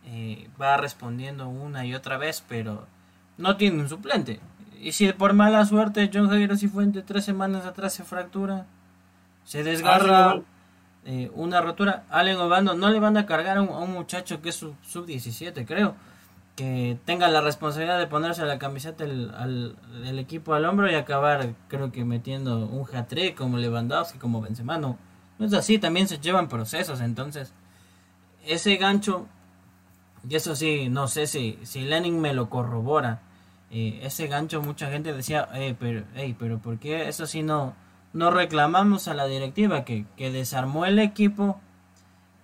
eh, 0.05 0.49
va 0.61 0.77
respondiendo 0.77 1.47
una 1.47 1.85
y 1.85 1.95
otra 1.95 2.17
vez, 2.17 2.43
pero 2.47 2.85
no 3.37 3.55
tiene 3.55 3.81
un 3.81 3.89
suplente. 3.89 4.41
Y 4.79 4.91
si 4.91 5.11
por 5.13 5.33
mala 5.33 5.65
suerte 5.65 6.11
John 6.13 6.29
Javier 6.29 6.57
Cifuente 6.57 7.01
tres 7.01 7.23
semanas 7.23 7.65
atrás 7.65 7.93
se 7.93 8.03
fractura, 8.03 8.65
se 9.45 9.63
desgarra 9.63 10.41
eh, 11.05 11.29
una 11.35 11.61
rotura. 11.61 12.05
Allen 12.09 12.37
Obando 12.37 12.73
no 12.75 12.89
le 12.89 12.99
van 12.99 13.17
a 13.17 13.25
cargar 13.25 13.57
a 13.57 13.61
un, 13.61 13.91
muchacho 13.91 14.41
que 14.41 14.49
es 14.49 14.55
sub-17, 14.55 15.65
creo. 15.65 15.95
Que 16.55 16.97
tenga 17.05 17.27
la 17.29 17.41
responsabilidad 17.41 17.99
de 17.99 18.07
ponerse 18.07 18.45
la 18.45 18.59
camiseta 18.59 19.03
del, 19.05 19.75
equipo 20.19 20.53
al 20.53 20.65
hombro 20.65 20.89
y 20.89 20.95
acabar, 20.95 21.55
creo 21.67 21.91
que 21.91 22.05
metiendo 22.05 22.67
un 22.67 22.87
hat 22.95 23.13
como 23.35 23.57
Lewandowski, 23.57 24.19
como 24.19 24.41
Benzema. 24.41 24.77
No, 24.77 24.97
no 25.39 25.45
es 25.45 25.53
así, 25.53 25.79
también 25.79 26.07
se 26.07 26.19
llevan 26.19 26.47
procesos. 26.47 27.01
Entonces, 27.01 27.53
ese 28.45 28.75
gancho, 28.77 29.27
y 30.27 30.35
eso 30.35 30.55
sí, 30.55 30.89
no 30.89 31.07
sé 31.07 31.27
si, 31.27 31.59
si 31.63 31.81
Lenin 31.81 32.21
me 32.21 32.33
lo 32.33 32.49
corrobora. 32.49 33.21
Eh, 33.71 34.01
ese 34.03 34.27
gancho, 34.27 34.61
mucha 34.61 34.89
gente 34.91 35.11
decía, 35.11 35.49
eh, 35.55 35.75
pero, 35.77 36.03
hey, 36.15 36.35
pero 36.37 36.59
¿por 36.59 36.77
qué 36.77 37.09
eso 37.09 37.25
sí 37.25 37.41
no? 37.41 37.73
No 38.13 38.29
reclamamos 38.29 39.07
a 39.07 39.15
la 39.15 39.25
directiva 39.25 39.83
que, 39.83 40.05
desarmó 40.17 40.85
el 40.85 40.99
equipo, 40.99 41.59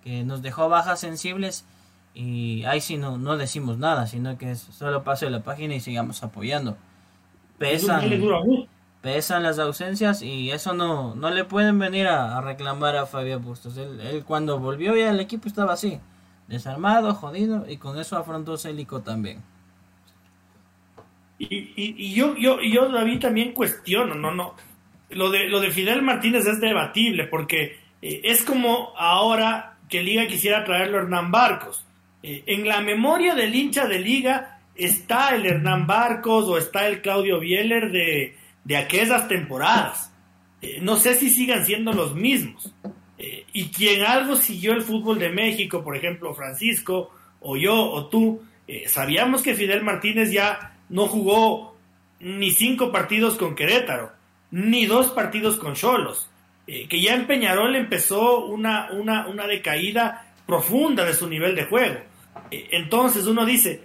que 0.02 0.24
nos 0.24 0.42
dejó 0.42 0.68
bajas 0.68 1.00
sensibles 1.00 1.64
y 2.12 2.64
ahí 2.64 2.80
sí 2.80 2.96
no, 2.96 3.18
no 3.18 3.36
decimos 3.36 3.78
nada, 3.78 4.06
sino 4.06 4.36
que 4.36 4.56
solo 4.56 5.04
pase 5.04 5.30
la 5.30 5.42
página 5.42 5.76
y 5.76 5.80
sigamos 5.80 6.22
apoyando. 6.24 6.76
Pesan, 7.58 8.02
pesan 9.00 9.42
las 9.44 9.58
ausencias 9.58 10.22
y 10.22 10.50
eso 10.50 10.72
no, 10.72 11.14
no 11.14 11.30
le 11.30 11.44
pueden 11.44 11.78
venir 11.78 12.08
a, 12.08 12.40
reclamar 12.40 12.96
a 12.96 13.06
Fabián 13.06 13.42
Bustos. 13.42 13.76
Él, 13.76 14.24
cuando 14.26 14.58
volvió 14.58 14.96
ya 14.96 15.10
el 15.10 15.20
equipo 15.20 15.46
estaba 15.46 15.74
así, 15.74 16.00
desarmado, 16.48 17.14
jodido 17.14 17.64
y 17.68 17.76
con 17.76 17.98
eso 17.98 18.16
afrontó 18.16 18.56
Célico 18.56 19.02
también. 19.02 19.42
Y, 21.38 21.72
y, 21.74 22.12
yo, 22.12 22.36
yo, 22.36 22.60
yo 22.60 22.90
David 22.90 23.20
también 23.20 23.54
cuestiono, 23.54 24.14
no, 24.14 24.30
no, 24.30 24.54
lo 25.10 25.30
de, 25.30 25.48
lo 25.48 25.60
de 25.60 25.70
Fidel 25.70 26.02
Martínez 26.02 26.46
es 26.46 26.60
debatible 26.60 27.24
porque 27.24 27.78
eh, 28.02 28.20
es 28.24 28.42
como 28.44 28.92
ahora 28.96 29.78
que 29.88 30.02
Liga 30.02 30.26
quisiera 30.26 30.64
traerlo 30.64 30.98
Hernán 30.98 31.30
Barcos. 31.30 31.84
Eh, 32.22 32.44
en 32.46 32.66
la 32.66 32.80
memoria 32.80 33.34
del 33.34 33.54
hincha 33.54 33.86
de 33.86 33.98
Liga 33.98 34.60
está 34.74 35.34
el 35.34 35.46
Hernán 35.46 35.86
Barcos 35.86 36.44
o 36.44 36.58
está 36.58 36.86
el 36.86 37.02
Claudio 37.02 37.40
Bieler 37.40 37.90
de, 37.90 38.36
de 38.64 38.76
aquellas 38.76 39.26
temporadas. 39.28 40.12
Eh, 40.62 40.78
no 40.80 40.96
sé 40.96 41.14
si 41.14 41.30
sigan 41.30 41.66
siendo 41.66 41.92
los 41.92 42.14
mismos. 42.14 42.72
Y 43.52 43.66
quien 43.66 44.02
algo 44.02 44.34
siguió 44.34 44.72
el 44.72 44.80
fútbol 44.80 45.18
de 45.18 45.28
México, 45.28 45.84
por 45.84 45.94
ejemplo, 45.94 46.32
Francisco, 46.32 47.12
o 47.40 47.56
yo, 47.56 47.74
o 47.74 48.06
tú, 48.06 48.42
sabíamos 48.86 49.42
que 49.42 49.54
Fidel 49.54 49.82
Martínez 49.82 50.30
ya 50.30 50.78
no 50.88 51.06
jugó 51.06 51.76
ni 52.20 52.50
cinco 52.52 52.90
partidos 52.90 53.36
con 53.36 53.54
Querétaro, 53.54 54.12
ni 54.50 54.86
dos 54.86 55.10
partidos 55.10 55.56
con 55.56 55.74
Cholos, 55.74 56.28
que 56.66 57.00
ya 57.00 57.14
en 57.14 57.26
Peñarol 57.26 57.74
empezó 57.76 58.46
una, 58.46 58.90
una, 58.92 59.26
una 59.26 59.46
decaída 59.46 60.34
profunda 60.46 61.04
de 61.04 61.14
su 61.14 61.28
nivel 61.28 61.54
de 61.54 61.64
juego. 61.64 62.00
entonces 62.50 63.26
uno 63.26 63.44
dice, 63.44 63.82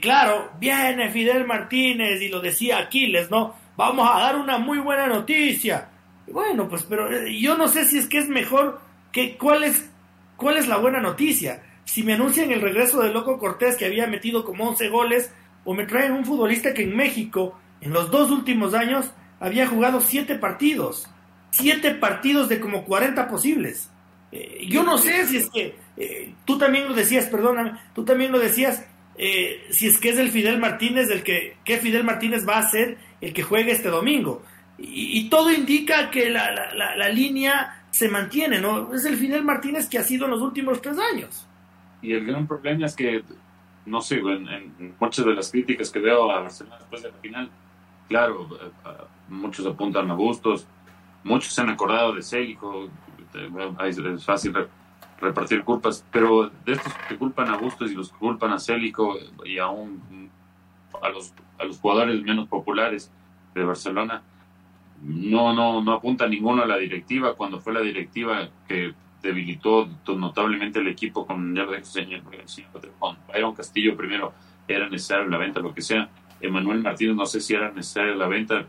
claro, 0.00 0.52
viene 0.58 1.10
Fidel 1.10 1.46
Martínez 1.46 2.20
y 2.20 2.28
lo 2.28 2.40
decía 2.40 2.78
Aquiles, 2.78 3.30
¿no? 3.30 3.54
Vamos 3.76 4.08
a 4.10 4.20
dar 4.20 4.36
una 4.36 4.58
muy 4.58 4.78
buena 4.78 5.06
noticia 5.06 5.90
bueno, 6.28 6.68
pues, 6.68 6.82
pero 6.84 7.10
eh, 7.10 7.38
yo 7.38 7.56
no 7.56 7.68
sé 7.68 7.84
si 7.84 7.98
es 7.98 8.08
que 8.08 8.18
es 8.18 8.28
mejor 8.28 8.80
que 9.12 9.36
cuál 9.36 9.64
es, 9.64 9.88
cuál 10.36 10.56
es 10.56 10.66
la 10.66 10.78
buena 10.78 11.00
noticia. 11.00 11.62
Si 11.84 12.02
me 12.02 12.14
anuncian 12.14 12.50
el 12.50 12.60
regreso 12.60 13.00
de 13.00 13.12
Loco 13.12 13.38
Cortés 13.38 13.76
que 13.76 13.86
había 13.86 14.06
metido 14.06 14.44
como 14.44 14.68
11 14.68 14.88
goles, 14.88 15.32
o 15.64 15.74
me 15.74 15.86
traen 15.86 16.12
un 16.12 16.24
futbolista 16.24 16.74
que 16.74 16.82
en 16.82 16.96
México, 16.96 17.58
en 17.80 17.92
los 17.92 18.10
dos 18.10 18.30
últimos 18.30 18.74
años, 18.74 19.12
había 19.40 19.66
jugado 19.66 20.00
7 20.00 20.36
partidos. 20.36 21.08
7 21.50 21.94
partidos 21.94 22.48
de 22.48 22.60
como 22.60 22.84
40 22.84 23.28
posibles. 23.28 23.90
Eh, 24.32 24.66
yo 24.68 24.82
no 24.82 24.98
sé 24.98 25.26
si 25.26 25.38
es 25.38 25.50
que, 25.50 25.76
eh, 25.96 26.34
tú 26.44 26.58
también 26.58 26.88
lo 26.88 26.94
decías, 26.94 27.26
perdóname, 27.26 27.78
tú 27.94 28.04
también 28.04 28.32
lo 28.32 28.38
decías, 28.38 28.84
si 29.70 29.86
es 29.86 29.98
que 29.98 30.10
es 30.10 30.18
el 30.18 30.28
Fidel 30.28 30.58
Martínez, 30.58 31.08
el 31.10 31.22
que, 31.22 31.56
¿qué 31.64 31.78
Fidel 31.78 32.04
Martínez 32.04 32.46
va 32.46 32.58
a 32.58 32.68
ser 32.68 32.98
el 33.22 33.32
que 33.32 33.42
juegue 33.42 33.72
este 33.72 33.88
domingo? 33.88 34.42
Y, 34.78 35.28
todo 35.30 35.50
indica 35.50 36.10
que 36.10 36.28
la, 36.28 36.52
la, 36.74 37.08
línea 37.08 37.84
se 37.90 38.08
mantiene, 38.10 38.60
¿no? 38.60 38.92
Es 38.94 39.06
el 39.06 39.16
Fidel 39.16 39.42
Martínez 39.42 39.88
que 39.88 39.98
ha 39.98 40.02
sido 40.02 40.26
en 40.26 40.32
los 40.32 40.42
últimos 40.42 40.82
tres 40.82 40.98
años. 40.98 41.46
Y 42.02 42.12
el 42.12 42.26
gran 42.26 42.46
problema 42.46 42.84
es 42.84 42.94
que, 42.94 43.22
no 43.86 44.02
sé, 44.02 44.16
en, 44.16 44.94
muchas 45.00 45.24
de 45.24 45.34
las 45.34 45.50
críticas 45.50 45.90
que 45.90 45.98
veo 45.98 46.30
a 46.30 46.42
Barcelona 46.42 46.76
después 46.78 47.02
de 47.02 47.10
la 47.10 47.16
final, 47.16 47.50
claro, 48.06 48.48
eh, 48.52 48.70
eh, 48.84 48.90
muchos 49.28 49.66
apuntan 49.66 50.10
a 50.10 50.14
Bustos, 50.14 50.66
muchos 51.24 51.52
se 51.52 51.60
han 51.60 51.70
acordado 51.70 52.14
de 52.14 52.22
Célico, 52.22 52.88
es 53.84 54.24
fácil 54.24 54.54
repartir 55.20 55.64
culpas, 55.64 56.04
pero 56.10 56.50
de 56.64 56.72
estos 56.72 56.92
que 57.08 57.16
culpan 57.16 57.48
a 57.48 57.56
Bustos 57.56 57.90
y 57.90 57.94
los 57.94 58.10
que 58.10 58.18
culpan 58.18 58.52
a 58.52 58.58
Célico 58.58 59.16
y 59.44 59.58
aún 59.58 60.30
a 61.02 61.08
los, 61.08 61.32
a 61.58 61.64
los 61.64 61.78
jugadores 61.78 62.22
menos 62.22 62.48
populares 62.48 63.10
de 63.54 63.64
Barcelona, 63.64 64.22
no, 65.02 65.52
no, 65.52 65.82
no 65.82 65.92
apunta 65.92 66.26
ninguno 66.26 66.62
a 66.62 66.66
la 66.66 66.78
directiva, 66.78 67.34
cuando 67.34 67.60
fue 67.60 67.72
la 67.72 67.80
directiva 67.80 68.48
que 68.66 68.94
debilitó 69.22 69.88
notablemente 70.06 70.78
el 70.78 70.88
equipo 70.88 71.26
con, 71.26 71.54
ya 71.54 71.66
con 72.98 73.16
Byron 73.28 73.54
Castillo 73.54 73.96
primero 73.96 74.32
era 74.68 74.88
necesario 74.88 75.28
la 75.28 75.38
venta, 75.38 75.60
lo 75.60 75.74
que 75.74 75.82
sea. 75.82 76.08
Emanuel 76.40 76.82
Martínez 76.82 77.16
no 77.16 77.26
sé 77.26 77.40
si 77.40 77.54
era 77.54 77.70
necesaria 77.72 78.14
la 78.14 78.28
venta, 78.28 78.66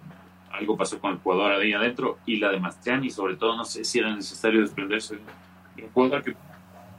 algo 0.57 0.77
pasó 0.77 0.99
con 0.99 1.13
el 1.13 1.17
jugador 1.19 1.51
ahí 1.53 1.73
adentro, 1.73 2.17
y 2.25 2.37
la 2.37 2.49
de 2.49 2.59
Mastriani 2.59 3.09
sobre 3.09 3.35
todo 3.35 3.55
no 3.55 3.65
sé 3.65 3.83
si 3.83 3.99
era 3.99 4.15
necesario 4.15 4.61
desprenderse 4.61 5.17
de 5.75 5.83
un 5.83 5.89
jugador 5.91 6.23
que 6.23 6.35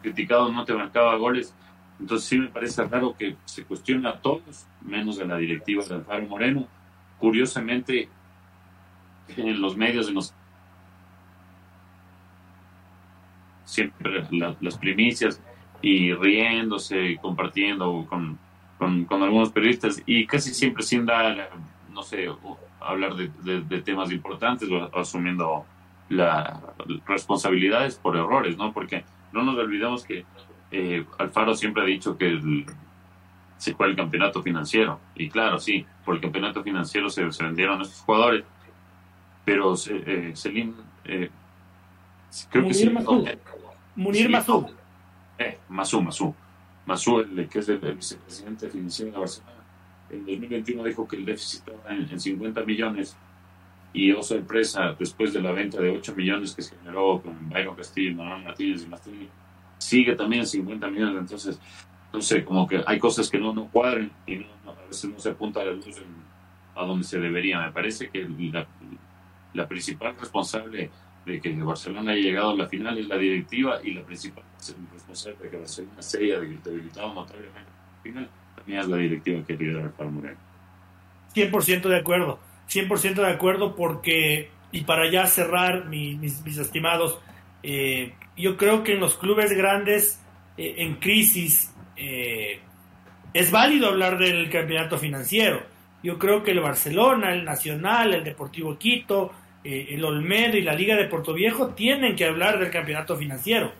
criticado 0.03 0.51
no 0.51 0.65
te 0.65 0.75
marcaba 0.75 1.17
goles. 1.17 1.55
Entonces 2.01 2.29
sí 2.29 2.39
me 2.39 2.49
parece 2.49 2.85
raro 2.85 3.17
que 3.17 3.37
se 3.45 3.65
cuestione 3.65 4.09
a 4.09 4.19
todos, 4.19 4.67
menos 4.83 5.17
de 5.17 5.27
la 5.27 5.37
directiva 5.37 5.85
de 5.85 5.97
Alfaro 5.97 6.27
Moreno. 6.27 6.69
Curiosamente, 7.19 8.09
en 9.37 9.61
los 9.61 9.77
medios, 9.77 10.09
en 10.09 10.15
los 10.15 10.33
siempre 13.65 14.25
las 14.61 14.79
primicias 14.79 15.43
y 15.83 16.13
riéndose 16.15 17.19
compartiendo 17.21 18.07
con, 18.09 18.39
con, 18.79 19.23
algunos 19.23 19.51
periodistas 19.51 20.03
y 20.07 20.27
casi 20.27 20.55
siempre 20.55 20.83
sin 20.83 21.05
dar, 21.05 21.51
no 21.93 22.03
sé, 22.03 22.29
hablar 22.81 23.15
de, 23.15 23.83
temas 23.83 24.11
importantes 24.13 24.69
o 24.71 24.97
asumiendo 24.99 25.65
las 26.09 26.59
responsabilidades 27.07 27.97
por 27.97 28.17
errores, 28.17 28.57
¿no? 28.57 28.73
Porque 28.73 29.05
no 29.33 29.43
nos 29.43 29.57
olvidemos 29.57 30.05
que 30.05 30.25
eh, 30.71 31.05
Alfaro 31.19 31.55
siempre 31.55 31.83
ha 31.83 31.87
dicho 31.87 32.17
que 32.17 32.41
se 33.59 33.75
fue 33.75 33.89
el 33.89 33.97
campeonato 33.97 34.43
financiero. 34.43 35.01
Y 35.15 35.29
claro, 35.29 35.59
sí, 35.59 35.85
por 36.05 36.15
el 36.15 36.21
campeonato 36.21 36.63
financiero 36.63 37.11
se, 37.11 37.31
se 37.33 37.45
vendieron 37.45 37.83
estos 37.83 38.01
jugadores, 38.01 38.45
pero 39.45 39.75
eh, 39.75 40.33
Selim, 40.35 40.75
eh, 41.05 41.31
creo 42.51 42.63
Munir 42.63 42.77
que 42.77 42.85
sí. 42.85 42.91
Masú. 42.91 43.25
Munir 43.97 44.31
Masú. 44.31 44.67
Eh, 45.39 45.59
Masú, 45.69 46.03
Masú. 46.03 46.35
Masú, 46.87 47.21
el, 47.21 47.49
que 47.49 47.59
es 47.59 47.69
el, 47.69 47.79
vicepresidente 47.79 48.69
financiero 48.69 49.13
de 49.13 49.19
Barcelona, 49.19 49.58
en 50.11 50.25
2021 50.25 50.85
dijo 50.85 51.07
que 51.07 51.17
el 51.17 51.25
déficit 51.25 51.61
estaba 51.69 51.95
en, 51.95 52.19
50 52.19 52.65
millones 52.65 53.17
y 53.93 54.13
oh 54.13 54.23
sorpresa, 54.23 54.95
después 54.99 55.33
de 55.33 55.41
la 55.41 55.53
venta 55.53 55.81
de 55.81 55.91
8 55.91 56.15
millones 56.15 56.55
que 56.55 56.63
se 56.63 56.77
generó 56.77 57.21
con 57.23 57.49
Byron 57.49 57.75
Castillo, 57.75 58.17
Manuel 58.17 58.45
Martínez 58.45 58.85
y 58.85 58.87
Martínez, 58.87 59.29
sigue 59.79 60.15
también 60.15 60.43
en 60.43 60.47
50 60.47 60.89
millones, 60.89 61.21
entonces, 61.21 61.61
no 62.13 62.21
sé, 62.21 62.45
como 62.45 62.67
que 62.67 62.83
hay 62.87 62.99
cosas 62.99 63.31
que 63.31 63.39
no, 63.39 63.53
no 63.53 63.69
cuadran 63.69 64.11
y 64.27 64.37
no, 64.37 64.47
a 64.67 64.87
veces 64.87 65.11
no 65.11 65.19
se 65.19 65.31
apunta 65.31 65.61
a 65.61 65.65
la 65.65 65.73
luz 65.73 65.87
a 66.75 66.85
donde 66.85 67.05
se 67.05 67.19
debería. 67.19 67.61
Me 67.61 67.73
parece 67.73 68.09
que 68.09 68.27
la, 69.55 69.67
principal 69.67 70.15
responsable 70.19 70.91
de 71.27 71.41
que 71.41 71.53
Barcelona 71.63 72.13
haya 72.13 72.23
llegado 72.23 72.51
a 72.51 72.57
la 72.57 72.67
final 72.67 72.97
es 72.99 73.09
la 73.09 73.17
directiva 73.17 73.81
y 73.83 73.93
la 73.93 74.03
principal 74.03 74.45
responsable 74.93 75.39
de 75.43 75.51
que 75.51 75.57
Barcelona 75.57 76.03
se 76.03 76.19
haya 76.19 76.41
debilitado 76.41 77.15
notablemente 77.15 77.71
la 77.97 78.03
final 78.03 78.29
también 78.69 78.81
es 78.81 78.89
la 78.89 78.97
directiva 78.99 79.47
que 79.47 79.55
lidera 79.55 79.91
para 79.91 80.11
Moreno. 80.11 80.39
100% 81.35 81.89
de 81.89 81.97
acuerdo, 81.97 82.39
100% 82.69 83.15
de 83.15 83.31
acuerdo 83.31 83.75
porque, 83.75 84.51
y 84.73 84.83
para 84.83 85.11
ya 85.11 85.27
cerrar, 85.27 85.87
mis, 85.87 86.47
estimados, 86.47 87.19
eh, 87.63 88.13
yo 88.37 88.59
creo 88.59 88.85
que 88.85 88.93
en 88.93 89.01
los 89.01 89.17
clubes 89.17 89.57
grandes 89.57 90.21
eh, 90.59 90.75
en 90.79 90.97
crisis 90.97 91.75
eh, 91.97 92.61
es 93.33 93.51
válido 93.51 93.89
hablar 93.89 94.19
del 94.19 94.51
campeonato 94.51 94.99
financiero. 94.99 95.63
Yo 96.03 96.19
creo 96.19 96.43
que 96.43 96.51
el 96.51 96.61
Barcelona, 96.61 97.33
el 97.33 97.45
Nacional, 97.45 98.13
el 98.13 98.25
Deportivo 98.25 98.77
Quito, 98.79 99.33
el 99.65 100.03
Olmedo 100.05 100.57
y 100.57 100.63
la 100.63 100.73
Liga 100.73 100.97
de 100.97 101.07
Puerto 101.07 101.35
Viejo 101.35 101.75
tienen 101.75 102.17
que 102.17 102.25
hablar 102.25 102.59
del 102.59 102.71
campeonato 102.71 103.17
financiero. 103.17 103.73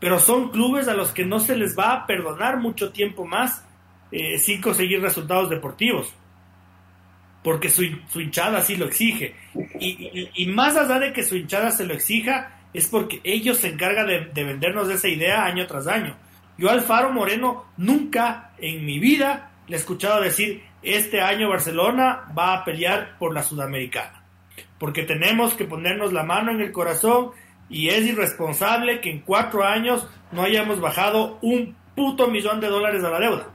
Pero 0.00 0.18
son 0.18 0.50
clubes 0.50 0.88
a 0.88 0.94
los 0.94 1.12
que 1.12 1.24
no 1.24 1.38
se 1.38 1.56
les 1.56 1.78
va 1.78 1.92
a 1.92 2.06
perdonar 2.06 2.56
mucho 2.58 2.90
tiempo 2.90 3.26
más 3.26 3.64
eh, 4.12 4.38
sin 4.38 4.60
conseguir 4.60 5.00
resultados 5.00 5.50
deportivos. 5.50 6.12
Porque 7.42 7.70
su, 7.70 7.82
hinchada 7.82 8.58
así 8.58 8.76
lo 8.76 8.86
exige. 8.86 9.34
Y, 9.80 10.46
más 10.46 10.76
allá 10.76 10.98
de 10.98 11.12
que 11.12 11.22
su 11.22 11.36
hinchada 11.36 11.70
se 11.70 11.86
lo 11.86 11.94
exija, 11.94 12.60
es 12.74 12.86
porque 12.86 13.20
ellos 13.24 13.58
se 13.58 13.68
encargan 13.68 14.06
de, 14.06 14.26
de 14.26 14.44
vendernos 14.44 14.90
esa 14.90 15.08
idea 15.08 15.44
año 15.44 15.66
tras 15.66 15.86
año. 15.86 16.16
Yo 16.58 16.70
Alfaro 16.70 17.12
Moreno 17.12 17.64
nunca 17.78 18.52
en 18.58 18.84
mi 18.84 18.98
vida 18.98 19.52
le 19.68 19.76
he 19.76 19.78
escuchado 19.78 20.20
decir, 20.20 20.62
este 20.82 21.22
año 21.22 21.48
Barcelona 21.48 22.26
va 22.36 22.54
a 22.54 22.64
pelear 22.64 23.16
por 23.18 23.32
la 23.32 23.42
Sudamericana 23.42 24.20
porque 24.80 25.02
tenemos 25.02 25.52
que 25.54 25.66
ponernos 25.66 26.12
la 26.12 26.24
mano 26.24 26.50
en 26.50 26.62
el 26.62 26.72
corazón 26.72 27.32
y 27.68 27.90
es 27.90 28.04
irresponsable 28.06 29.00
que 29.00 29.10
en 29.10 29.20
cuatro 29.20 29.62
años 29.62 30.08
no 30.32 30.42
hayamos 30.42 30.80
bajado 30.80 31.38
un 31.42 31.76
puto 31.94 32.28
millón 32.28 32.60
de 32.60 32.68
dólares 32.68 33.04
a 33.04 33.10
la 33.10 33.20
deuda. 33.20 33.48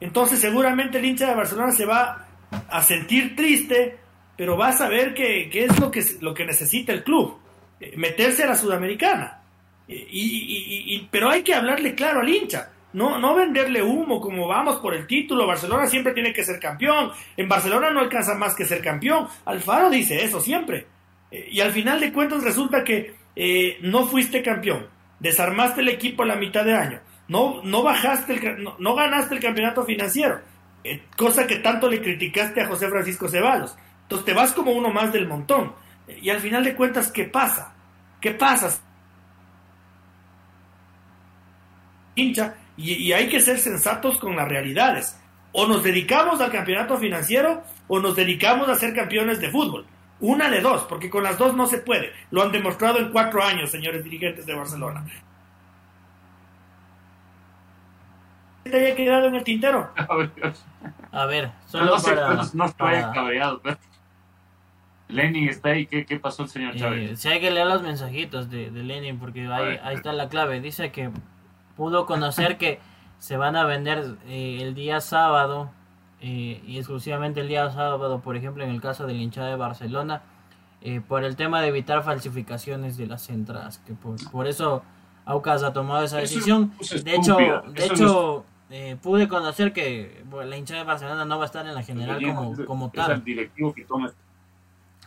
Entonces 0.00 0.40
seguramente 0.40 0.98
el 0.98 1.04
hincha 1.04 1.28
de 1.28 1.34
Barcelona 1.34 1.72
se 1.72 1.86
va 1.86 2.26
a 2.68 2.82
sentir 2.82 3.36
triste, 3.36 3.98
pero 4.36 4.56
va 4.56 4.68
a 4.68 4.72
saber 4.72 5.14
que, 5.14 5.50
es 5.52 5.78
lo 5.78 5.90
que, 5.90 6.02
lo 6.20 6.34
que 6.34 6.44
necesita 6.44 6.92
el 6.92 7.04
club, 7.04 7.38
eh, 7.78 7.92
meterse 7.96 8.44
a 8.44 8.48
la 8.48 8.56
Sudamericana. 8.56 9.42
Eh, 9.86 10.06
y, 10.10 11.08
pero 11.10 11.30
hay 11.30 11.42
que 11.42 11.54
hablarle 11.54 11.94
claro 11.94 12.20
al 12.20 12.28
hincha. 12.28 12.70
No, 12.92 13.18
no 13.18 13.34
venderle 13.34 13.82
humo 13.82 14.20
como 14.20 14.48
vamos 14.48 14.76
por 14.76 14.94
el 14.94 15.06
título. 15.06 15.46
Barcelona 15.46 15.86
siempre 15.86 16.12
tiene 16.12 16.32
que 16.32 16.44
ser 16.44 16.58
campeón. 16.58 17.12
En 17.36 17.48
Barcelona 17.48 17.90
no 17.90 18.00
alcanza 18.00 18.34
más 18.34 18.54
que 18.54 18.64
ser 18.64 18.82
campeón. 18.82 19.28
Alfaro 19.44 19.90
dice 19.90 20.24
eso 20.24 20.40
siempre. 20.40 20.86
Eh, 21.30 21.48
y 21.52 21.60
al 21.60 21.72
final 21.72 22.00
de 22.00 22.12
cuentas 22.12 22.42
resulta 22.42 22.82
que 22.82 23.14
eh, 23.36 23.78
no 23.82 24.06
fuiste 24.06 24.42
campeón. 24.42 24.88
Desarmaste 25.20 25.82
el 25.82 25.88
equipo 25.88 26.22
a 26.22 26.26
la 26.26 26.36
mitad 26.36 26.64
de 26.64 26.74
año. 26.74 27.00
No, 27.30 27.62
no 27.62 27.84
bajaste, 27.84 28.32
el, 28.32 28.64
no, 28.80 28.94
ganaste 28.96 29.36
el 29.36 29.40
campeonato 29.40 29.84
financiero. 29.84 30.40
Eh, 30.82 31.04
cosa 31.16 31.46
que 31.46 31.56
tanto 31.56 31.88
le 31.88 32.02
criticaste 32.02 32.60
a 32.60 32.66
José 32.66 32.88
Francisco 32.88 33.28
Ceballos. 33.28 33.76
Entonces 34.02 34.24
te 34.24 34.34
vas 34.34 34.50
como 34.50 34.72
uno 34.72 34.90
más 34.90 35.12
del 35.12 35.28
montón. 35.28 35.72
y 36.20 36.28
al 36.28 36.40
final 36.40 36.64
de 36.64 36.74
cuentas, 36.74 37.12
¿qué 37.12 37.26
pasa? 37.26 37.72
¿Qué 38.20 38.32
pasa? 38.32 38.80
Hincha 42.16 42.56
y, 42.76 43.12
hay 43.12 43.28
que 43.28 43.38
ser 43.38 43.60
sensatos 43.60 44.18
con 44.18 44.34
las 44.34 44.48
realidades. 44.48 45.16
O 45.52 45.68
nos 45.68 45.84
dedicamos 45.84 46.40
al 46.40 46.50
campeonato 46.50 46.98
financiero 46.98 47.62
o 47.86 48.00
nos 48.00 48.16
dedicamos 48.16 48.68
a 48.68 48.74
ser 48.74 48.92
campeones 48.92 49.38
de 49.38 49.50
fútbol. 49.50 49.86
Una 50.18 50.50
de 50.50 50.60
dos, 50.60 50.82
porque 50.88 51.08
con 51.08 51.22
las 51.22 51.38
dos 51.38 51.54
no 51.54 51.68
se 51.68 51.78
puede. 51.78 52.10
Lo 52.32 52.42
han 52.42 52.50
demostrado 52.50 52.98
en 52.98 53.12
cuatro 53.12 53.40
años, 53.44 53.70
señores 53.70 54.02
dirigentes 54.02 54.46
de 54.46 54.54
Barcelona. 54.54 55.04
¿Te 58.70 58.86
haya 58.86 58.96
quedado 58.96 59.26
en 59.26 59.34
el 59.34 59.44
tintero? 59.44 59.90
A 61.12 61.26
ver, 61.26 61.50
solo 61.66 61.96
no, 61.96 62.02
para... 62.02 62.34
no, 62.34 62.42
no 62.54 62.64
estoy 62.66 62.94
cabreado, 63.14 63.60
pero... 63.62 63.76
Lenin 65.08 65.48
está 65.48 65.70
ahí, 65.70 65.86
¿qué, 65.86 66.06
qué 66.06 66.20
pasó 66.20 66.44
el 66.44 66.48
señor 66.48 66.76
Chávez? 66.76 67.10
Eh, 67.10 67.16
si 67.16 67.28
hay 67.28 67.40
que 67.40 67.50
leer 67.50 67.66
los 67.66 67.82
mensajitos 67.82 68.48
de, 68.48 68.70
de 68.70 68.82
Lenin, 68.84 69.18
porque 69.18 69.48
ahí, 69.48 69.78
ahí 69.82 69.96
está 69.96 70.12
la 70.12 70.28
clave. 70.28 70.60
Dice 70.60 70.92
que 70.92 71.10
pudo 71.76 72.06
conocer 72.06 72.58
que 72.58 72.78
se 73.18 73.36
van 73.36 73.56
a 73.56 73.64
vender 73.64 74.16
eh, 74.26 74.58
el 74.60 74.74
día 74.74 75.00
sábado 75.00 75.70
eh, 76.20 76.62
y 76.66 76.78
exclusivamente 76.78 77.40
el 77.40 77.48
día 77.48 77.70
sábado, 77.70 78.20
por 78.20 78.36
ejemplo, 78.36 78.62
en 78.64 78.70
el 78.70 78.80
caso 78.80 79.06
del 79.06 79.20
hinchada 79.20 79.48
de 79.48 79.56
Barcelona, 79.56 80.22
eh, 80.82 81.00
por 81.00 81.24
el 81.24 81.36
tema 81.36 81.60
de 81.60 81.68
evitar 81.68 82.02
falsificaciones 82.02 82.96
de 82.96 83.06
las 83.06 83.28
entradas, 83.30 83.78
que 83.78 83.94
por, 83.94 84.16
por 84.30 84.46
eso 84.46 84.82
Aucas 85.24 85.62
ha 85.62 85.72
tomado 85.72 86.04
esa 86.04 86.18
decisión. 86.18 86.72
de 87.04 87.14
hecho, 87.14 87.36
de 87.68 87.86
hecho 87.86 88.44
eh, 88.70 88.96
pude 89.00 89.28
conocer 89.28 89.72
que 89.72 90.24
la 90.44 90.56
hinchada 90.56 90.80
de 90.80 90.86
Barcelona 90.86 91.24
no 91.24 91.38
va 91.38 91.44
a 91.44 91.46
estar 91.46 91.66
en 91.66 91.74
la 91.74 91.82
general 91.82 92.22
como, 92.22 92.64
como 92.64 92.90
tal. 92.90 93.12
el 93.12 93.24
directivo 93.24 93.74
que 93.74 93.84
toma 93.84 94.12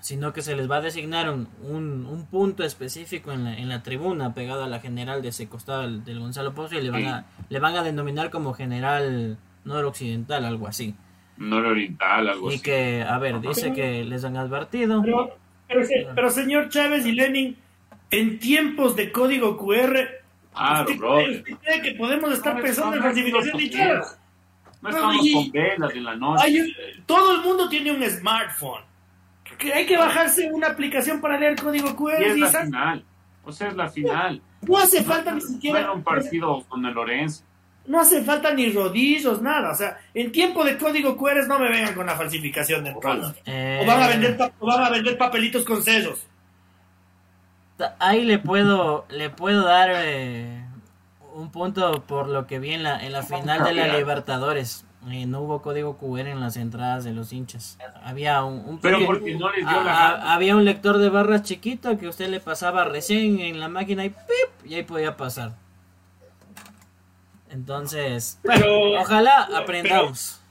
sino 0.03 0.34
que 0.34 0.41
se 0.41 0.57
les 0.57 0.69
va 0.69 0.77
a 0.77 0.81
designar 0.81 1.30
un, 1.30 1.48
un, 1.61 2.27
punto 2.30 2.65
específico 2.65 3.31
en 3.31 3.45
la, 3.45 3.57
en 3.57 3.69
la, 3.69 3.84
tribuna 3.84 4.34
pegado 4.34 4.65
a 4.65 4.68
la 4.68 4.81
general 4.81 5.22
de 5.22 5.30
ese 5.30 5.48
costado 5.48 5.90
del, 5.90 6.19
Gonzalo 6.19 6.53
Pozo 6.53 6.77
y 6.77 6.81
le 6.81 6.90
van, 6.90 7.06
a, 7.06 7.26
le 7.48 7.60
van 7.60 7.77
a 7.77 7.84
denominar 7.84 8.30
como 8.30 8.53
general 8.53 9.38
noroccidental, 9.64 10.44
algo 10.44 10.68
así. 10.68 10.94
Nororiental, 11.38 12.27
algo 12.27 12.52
y 12.52 12.56
así. 12.56 12.60
Y 12.60 12.61
que, 12.64 13.02
a 13.02 13.18
ver, 13.18 13.40
dice 13.40 13.72
que 13.72 14.03
les 14.03 14.26
han 14.26 14.35
advertido. 14.35 15.02
Pero, 15.02 15.38
pero, 16.14 16.30
señor 16.30 16.68
Chávez 16.68 17.06
y 17.06 17.14
Lenin, 17.14 17.56
en 18.11 18.40
tiempos 18.40 18.98
de 18.98 19.10
código 19.10 19.57
QR, 19.57 20.22
ah, 20.55 20.85
¿usted, 20.88 20.99
cree, 20.99 21.43
cree 21.43 21.81
que 21.81 21.91
podemos 21.95 22.31
estar 22.34 22.61
pensando 22.61 22.97
en 22.97 23.03
falsificación 23.03 23.57
de? 23.57 24.01
No 24.81 24.89
estamos 24.89 25.27
con 25.34 25.51
velas 25.51 25.95
en 25.95 26.03
la 26.03 26.15
noche. 26.15 26.43
Hay, 26.43 26.75
todo 27.05 27.35
el 27.35 27.41
mundo 27.41 27.69
tiene 27.69 27.91
un 27.91 28.03
smartphone 28.03 28.84
que 29.57 29.73
hay 29.73 29.85
que 29.85 29.97
bajarse 29.97 30.51
una 30.51 30.67
aplicación 30.67 31.21
para 31.21 31.39
leer 31.39 31.55
código 31.61 31.95
QR. 31.95 32.21
Y 32.21 32.25
es 32.25 32.38
la 32.38 32.63
final. 32.63 33.05
O 33.43 33.51
sea, 33.51 33.67
es 33.69 33.75
la 33.75 33.89
final. 33.89 34.41
No 34.61 34.77
hace 34.77 35.03
falta 35.03 35.34
ni 35.34 35.41
siquiera. 35.41 35.81
No 35.81 35.95
un 35.95 36.03
partido 36.03 36.63
con 36.67 36.85
el 36.85 36.93
Lorenzo. 36.93 37.43
No 37.85 37.99
hace 37.99 38.23
falta 38.23 38.53
ni 38.53 38.71
rodillos, 38.71 39.41
nada. 39.41 39.71
O 39.71 39.75
sea, 39.75 39.97
en 40.13 40.31
tiempo 40.31 40.63
de 40.63 40.77
código 40.77 41.17
QR 41.17 41.45
no 41.47 41.59
me 41.59 41.69
vengan 41.69 41.93
con 41.93 42.05
la 42.05 42.15
falsificación 42.15 42.84
de 42.84 42.91
entradas. 42.91 43.35
Eh... 43.45 43.80
O, 43.81 43.85
van 43.85 44.01
a 44.01 44.07
vender, 44.07 44.38
o 44.59 44.65
van 44.65 44.84
a 44.84 44.89
vender 44.89 45.17
papelitos 45.17 45.65
con 45.65 45.84
sellos. 45.84 46.25
Ahí 47.99 48.23
le 48.23 48.39
puedo, 48.39 49.05
le 49.09 49.29
puedo 49.29 49.63
dar 49.63 49.89
eh, 49.93 50.63
un 51.33 51.51
punto 51.51 52.03
por 52.03 52.27
lo 52.27 52.45
que 52.47 52.59
vi 52.59 52.71
en 52.71 52.83
la, 52.83 53.03
en 53.03 53.11
la 53.11 53.23
final 53.23 53.63
de 53.63 53.73
la 53.73 53.97
Libertadores. 53.97 54.85
Eh, 55.09 55.25
no 55.25 55.41
hubo 55.41 55.61
código 55.61 55.97
QR 55.97 56.27
en 56.27 56.39
las 56.39 56.55
entradas 56.55 57.03
de 57.03 57.11
los 57.11 57.33
hinchas. 57.33 57.77
Había 58.03 58.43
un, 58.43 58.63
un 58.65 58.79
pero 58.79 59.05
porque 59.05 59.35
no 59.35 59.51
les 59.51 59.67
dio 59.67 59.79
a, 59.79 59.83
la 59.83 60.07
a, 60.07 60.33
había 60.33 60.55
un 60.55 60.63
lector 60.63 60.97
de 60.97 61.09
barras 61.09 61.43
chiquito 61.43 61.97
que 61.97 62.07
usted 62.07 62.29
le 62.29 62.39
pasaba 62.39 62.85
recién 62.85 63.39
en 63.39 63.59
la 63.59 63.67
máquina 63.67 64.05
y 64.05 64.09
pip 64.09 64.65
y 64.65 64.75
ahí 64.75 64.83
podía 64.83 65.17
pasar. 65.17 65.51
Entonces, 67.49 68.39
pero, 68.43 68.99
ojalá 68.99 69.49
aprendamos. 69.55 70.41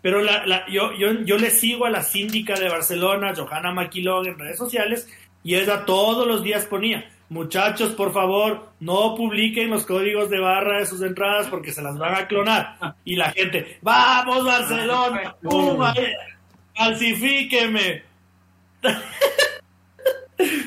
Pero, 0.00 0.18
pero 0.18 0.22
la, 0.22 0.46
la, 0.46 0.66
yo, 0.68 0.92
yo, 0.92 1.12
yo 1.24 1.36
le 1.36 1.50
sigo 1.50 1.86
a 1.86 1.90
la 1.90 2.02
síndica 2.02 2.54
de 2.54 2.68
Barcelona, 2.68 3.34
Johanna 3.36 3.72
Maquilón, 3.72 4.26
en 4.26 4.38
redes 4.38 4.56
sociales 4.56 5.08
y 5.46 5.54
ella 5.54 5.84
todos 5.84 6.26
los 6.26 6.42
días 6.42 6.66
ponía 6.66 7.08
Muchachos, 7.28 7.90
por 7.94 8.12
favor, 8.12 8.68
no 8.78 9.14
publiquen 9.16 9.70
los 9.70 9.84
códigos 9.84 10.30
de 10.30 10.38
barra 10.38 10.78
de 10.78 10.86
sus 10.86 11.02
entradas 11.02 11.48
porque 11.48 11.72
se 11.72 11.82
las 11.82 11.98
van 11.98 12.14
a 12.14 12.28
clonar. 12.28 12.96
Y 13.04 13.16
la 13.16 13.32
gente, 13.32 13.78
vamos 13.82 14.44
Barcelona, 14.44 15.34
¡pum! 15.42 15.78
falsifíqueme. 16.74 18.02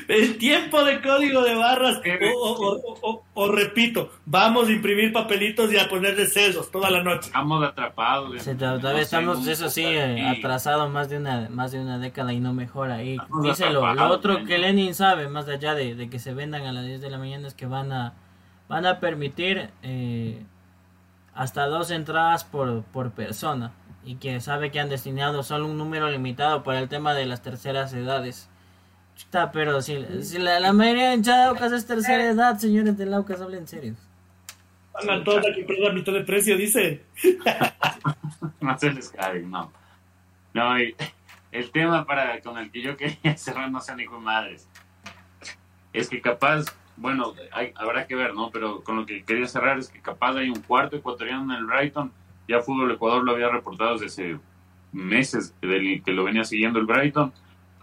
El 0.08 0.38
tiempo 0.38 0.82
de 0.82 1.00
código 1.00 1.42
de 1.42 1.54
barras, 1.54 2.00
o, 2.34 2.50
o, 2.50 2.98
o, 3.02 3.24
o, 3.34 3.52
repito, 3.52 4.10
vamos 4.24 4.68
a 4.68 4.72
imprimir 4.72 5.12
papelitos 5.12 5.72
y 5.72 5.78
a 5.78 5.88
ponerle 5.88 6.26
sellos 6.26 6.70
toda 6.70 6.90
la 6.90 7.02
noche. 7.02 7.28
Estamos 7.28 7.62
atrapados. 7.62 8.42
Sí, 8.42 8.54
todavía 8.56 8.92
no 8.92 8.98
estamos, 8.98 9.46
eso 9.46 9.70
sí, 9.70 9.84
eh, 9.84 10.26
atrasados 10.26 10.90
más 10.90 11.08
de 11.08 11.18
una 11.18 11.48
más 11.50 11.70
de 11.70 11.80
una 11.80 11.98
década 11.98 12.32
y 12.32 12.40
no 12.40 12.52
mejora. 12.52 13.04
Y 13.04 13.18
dice 13.42 13.70
lo, 13.70 13.94
lo, 13.94 14.08
otro 14.08 14.44
que 14.44 14.58
Lenin 14.58 14.94
sabe, 14.94 15.28
más 15.28 15.48
allá 15.48 15.74
de, 15.74 15.94
de, 15.94 16.10
que 16.10 16.18
se 16.18 16.34
vendan 16.34 16.66
a 16.66 16.72
las 16.72 16.84
10 16.84 17.00
de 17.00 17.10
la 17.10 17.18
mañana, 17.18 17.46
es 17.46 17.54
que 17.54 17.66
van 17.66 17.92
a 17.92 18.14
van 18.68 18.86
a 18.86 19.00
permitir 19.00 19.70
eh, 19.82 20.44
hasta 21.34 21.66
dos 21.66 21.90
entradas 21.90 22.44
por, 22.44 22.82
por 22.84 23.12
persona 23.12 23.72
y 24.04 24.16
que 24.16 24.40
sabe 24.40 24.70
que 24.70 24.80
han 24.80 24.88
destinado 24.88 25.42
solo 25.42 25.66
un 25.66 25.78
número 25.78 26.10
limitado 26.10 26.62
para 26.62 26.80
el 26.80 26.88
tema 26.88 27.14
de 27.14 27.26
las 27.26 27.42
terceras 27.42 27.92
edades. 27.92 28.49
Está, 29.24 29.52
pero 29.52 29.80
si, 29.82 30.04
si 30.22 30.38
la, 30.38 30.58
la, 30.58 30.72
mayoría 30.72 31.10
de 31.10 31.16
hinchadas 31.16 31.72
es 31.72 31.86
tercera 31.86 32.24
edad, 32.30 32.58
señores 32.58 32.96
de 32.96 33.06
Laucas, 33.06 33.40
hablen 33.40 33.60
en 33.60 33.68
serio. 33.68 33.94
Hagan 34.94 35.22
todos 35.22 35.46
a 35.46 35.54
comprar 35.54 35.78
la 35.78 35.92
mitad 35.92 36.12
de 36.12 36.22
precio, 36.22 36.56
dice. 36.56 37.04
no 38.60 38.78
se 38.78 38.92
les 38.92 39.10
cabe, 39.10 39.42
no. 39.42 39.72
No, 40.52 40.80
y 40.80 40.96
el 41.52 41.70
tema 41.70 42.04
para 42.06 42.40
con 42.40 42.58
el 42.58 42.70
que 42.70 42.82
yo 42.82 42.96
quería 42.96 43.36
cerrar, 43.36 43.70
no 43.70 43.80
sé 43.80 43.94
ni 43.94 44.06
con 44.06 44.24
madres, 44.24 44.68
es 45.92 46.08
que 46.08 46.20
capaz, 46.20 46.64
bueno, 46.96 47.34
hay, 47.52 47.72
habrá 47.76 48.06
que 48.06 48.16
ver, 48.16 48.34
¿no? 48.34 48.50
Pero 48.50 48.82
con 48.82 48.96
lo 48.96 49.06
que 49.06 49.22
quería 49.22 49.46
cerrar 49.46 49.78
es 49.78 49.90
que 49.90 50.00
capaz 50.00 50.34
hay 50.36 50.48
un 50.48 50.62
cuarto 50.62 50.96
ecuatoriano 50.96 51.52
en 51.54 51.58
el 51.60 51.66
Brighton, 51.66 52.10
ya 52.48 52.62
Fútbol 52.62 52.90
Ecuador 52.90 53.22
lo 53.22 53.32
había 53.32 53.48
reportado 53.48 53.98
desde 53.98 54.40
meses 54.92 55.54
del, 55.60 56.02
que 56.02 56.12
lo 56.12 56.24
venía 56.24 56.42
siguiendo 56.42 56.80
el 56.80 56.86
Brighton 56.86 57.32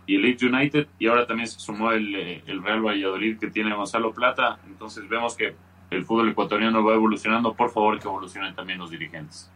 y 0.08 0.16
el 0.16 0.24
Leeds 0.24 0.44
United 0.44 0.88
y 0.98 1.08
ahora 1.08 1.28
también 1.28 1.48
se 1.48 1.60
sumó 1.60 1.92
el, 1.92 2.16
el, 2.48 2.64
Real 2.64 2.82
Valladolid 2.82 3.38
que 3.38 3.52
tiene 3.52 3.76
Gonzalo 3.76 4.14
Plata. 4.14 4.58
Entonces 4.66 5.08
vemos 5.08 5.36
que 5.36 5.54
el 5.92 6.04
fútbol 6.06 6.30
ecuatoriano 6.30 6.84
va 6.84 6.96
evolucionando. 6.96 7.54
Por 7.54 7.70
favor 7.70 8.00
que 8.00 8.08
evolucionen 8.08 8.56
también 8.56 8.80
los 8.80 8.90
dirigentes. 8.90 9.52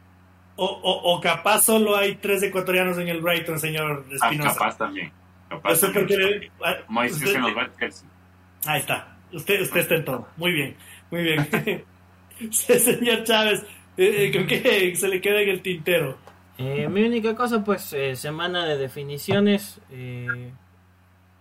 O, 0.58 0.66
o, 0.66 1.16
o 1.16 1.22
capaz 1.22 1.62
solo 1.62 1.96
hay 1.96 2.16
tres 2.16 2.44
ecuatorianos 2.44 2.98
en 3.00 3.08
el 3.08 3.22
Brighton 3.22 3.60
señor 3.60 4.06
Espinosa. 4.12 4.52
ah, 4.52 4.54
capaz 4.54 4.78
también 4.78 5.12
capaz 5.50 5.82
también. 5.82 6.08
Porque, 6.08 6.52
Como 6.86 7.02
dice 7.02 7.16
usted, 7.16 7.34
que 7.34 7.40
nos 7.40 7.58
va 7.58 7.70
ahí 8.68 8.80
está. 8.80 9.18
Usted, 9.34 9.62
usted 9.62 9.80
está 9.80 9.96
en 9.96 10.06
todo. 10.06 10.28
Muy 10.38 10.52
bien 10.52 10.76
muy 11.12 11.24
bien. 11.24 11.86
Señor 12.52 13.24
Chávez. 13.24 13.64
Eh, 13.98 14.30
creo 14.32 14.48
que 14.48 14.96
se 14.96 15.08
le 15.10 15.22
queda 15.22 15.42
en 15.42 15.50
el 15.50 15.62
tintero 15.62 16.18
eh, 16.58 16.88
mi 16.90 17.04
única 17.04 17.36
cosa, 17.36 17.64
pues, 17.64 17.94
eh, 17.94 18.16
semana 18.16 18.66
de 18.66 18.78
definiciones. 18.78 19.80
Eh, 19.90 20.52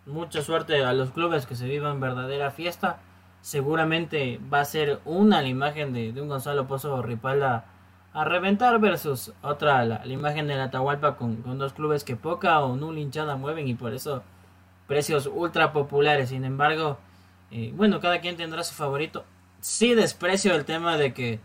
mucha 0.06 0.42
suerte 0.42 0.84
a 0.84 0.92
los 0.92 1.10
clubes 1.10 1.46
que 1.46 1.56
se 1.56 1.66
vivan 1.66 2.00
verdadera 2.00 2.50
fiesta. 2.50 3.00
Seguramente 3.42 4.40
va 4.52 4.60
a 4.60 4.64
ser 4.64 5.00
una 5.04 5.42
la 5.42 5.48
imagen 5.48 5.92
de, 5.92 6.12
de 6.12 6.20
un 6.20 6.28
Gonzalo 6.28 6.66
Pozo 6.66 7.02
Ripalda 7.02 7.64
a 8.12 8.24
reventar 8.24 8.80
versus 8.80 9.32
otra 9.42 9.84
la, 9.84 10.04
la 10.04 10.12
imagen 10.12 10.48
de 10.48 10.56
la 10.56 10.64
Atahualpa 10.64 11.16
con, 11.16 11.36
con, 11.36 11.58
dos 11.58 11.72
clubes 11.72 12.02
que 12.02 12.16
poca 12.16 12.60
o 12.60 12.76
nula 12.76 12.98
hinchada 12.98 13.36
mueven 13.36 13.68
y 13.68 13.74
por 13.74 13.94
eso 13.94 14.22
precios 14.88 15.26
ultra 15.32 15.72
populares. 15.72 16.30
Sin 16.30 16.44
embargo, 16.44 16.98
bueno, 17.74 18.00
cada 18.00 18.20
quien 18.20 18.36
tendrá 18.36 18.64
su 18.64 18.74
favorito. 18.74 19.24
Sí 19.60 19.94
desprecio 19.94 20.54
el 20.54 20.64
tema 20.64 20.96
de 20.96 21.14
que 21.14 21.40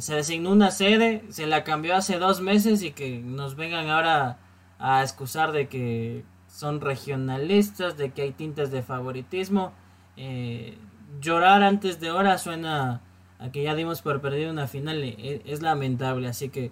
se 0.00 0.14
designó 0.14 0.52
una 0.52 0.70
sede, 0.70 1.24
se 1.30 1.46
la 1.46 1.64
cambió 1.64 1.96
hace 1.96 2.18
dos 2.18 2.40
meses 2.40 2.82
y 2.82 2.92
que 2.92 3.18
nos 3.18 3.56
vengan 3.56 3.88
ahora 3.88 4.38
a 4.78 5.02
excusar 5.02 5.52
de 5.52 5.68
que 5.68 6.24
son 6.46 6.80
regionalistas, 6.80 7.96
de 7.96 8.10
que 8.10 8.22
hay 8.22 8.32
tintes 8.32 8.70
de 8.70 8.82
favoritismo. 8.82 9.72
Eh, 10.16 10.76
llorar 11.20 11.62
antes 11.62 12.00
de 12.00 12.10
hora 12.10 12.38
suena 12.38 13.00
a 13.38 13.50
que 13.50 13.62
ya 13.62 13.74
dimos 13.74 14.02
por 14.02 14.20
perdido 14.20 14.50
una 14.50 14.68
final, 14.68 15.02
es, 15.02 15.40
es 15.44 15.62
lamentable, 15.62 16.28
así 16.28 16.48
que 16.48 16.70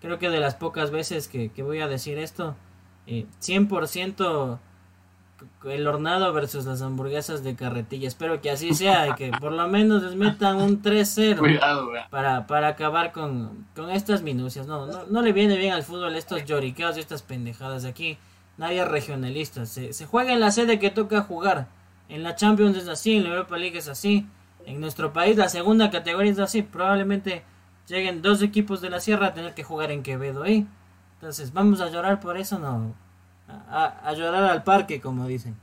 creo 0.00 0.18
que 0.18 0.30
de 0.30 0.40
las 0.40 0.54
pocas 0.54 0.90
veces 0.90 1.28
que, 1.28 1.50
que 1.50 1.62
voy 1.62 1.80
a 1.80 1.88
decir 1.88 2.18
esto, 2.18 2.56
eh, 3.06 3.26
100% 3.40 4.58
el 5.64 5.86
hornado 5.86 6.32
versus 6.32 6.64
las 6.66 6.82
hamburguesas 6.82 7.42
de 7.42 7.54
carretilla. 7.54 8.08
Espero 8.08 8.40
que 8.40 8.50
así 8.50 8.74
sea 8.74 9.08
y 9.08 9.14
que 9.14 9.30
por 9.30 9.52
lo 9.52 9.68
menos 9.68 10.02
les 10.02 10.14
metan 10.14 10.56
un 10.56 10.82
3-0 10.82 12.08
para, 12.10 12.46
para 12.46 12.68
acabar 12.68 13.12
con, 13.12 13.66
con 13.74 13.90
estas 13.90 14.22
minucias. 14.22 14.66
No, 14.66 14.86
no, 14.86 15.04
no, 15.06 15.22
le 15.22 15.32
viene 15.32 15.56
bien 15.56 15.72
al 15.72 15.82
fútbol 15.82 16.16
estos 16.16 16.44
lloriqueos 16.44 16.96
y 16.96 17.00
estas 17.00 17.22
pendejadas. 17.22 17.84
Aquí 17.84 18.18
nadie 18.56 18.82
es 18.82 18.88
regionalista. 18.88 19.66
Se, 19.66 19.92
se 19.92 20.06
juega 20.06 20.32
en 20.32 20.40
la 20.40 20.50
sede 20.50 20.78
que 20.78 20.90
toca 20.90 21.22
jugar. 21.22 21.68
En 22.08 22.22
la 22.22 22.34
Champions 22.34 22.76
es 22.76 22.88
así, 22.88 23.16
en 23.16 23.24
la 23.24 23.30
Europa 23.30 23.56
League 23.56 23.78
es 23.78 23.88
así. 23.88 24.26
En 24.66 24.80
nuestro 24.80 25.12
país 25.12 25.36
la 25.36 25.48
segunda 25.48 25.90
categoría 25.90 26.32
es 26.32 26.38
así. 26.38 26.62
Probablemente 26.62 27.44
lleguen 27.86 28.22
dos 28.22 28.42
equipos 28.42 28.80
de 28.80 28.90
la 28.90 29.00
sierra 29.00 29.28
a 29.28 29.34
tener 29.34 29.54
que 29.54 29.64
jugar 29.64 29.90
en 29.90 30.02
Quevedo 30.02 30.42
ahí. 30.42 30.66
Entonces, 31.14 31.52
¿vamos 31.52 31.80
a 31.80 31.90
llorar 31.90 32.18
por 32.20 32.38
eso? 32.38 32.58
No. 32.58 32.94
A, 33.70 34.12
llorar 34.14 34.44
al 34.44 34.62
parque, 34.62 35.00
como 35.00 35.26
dicen. 35.26 35.56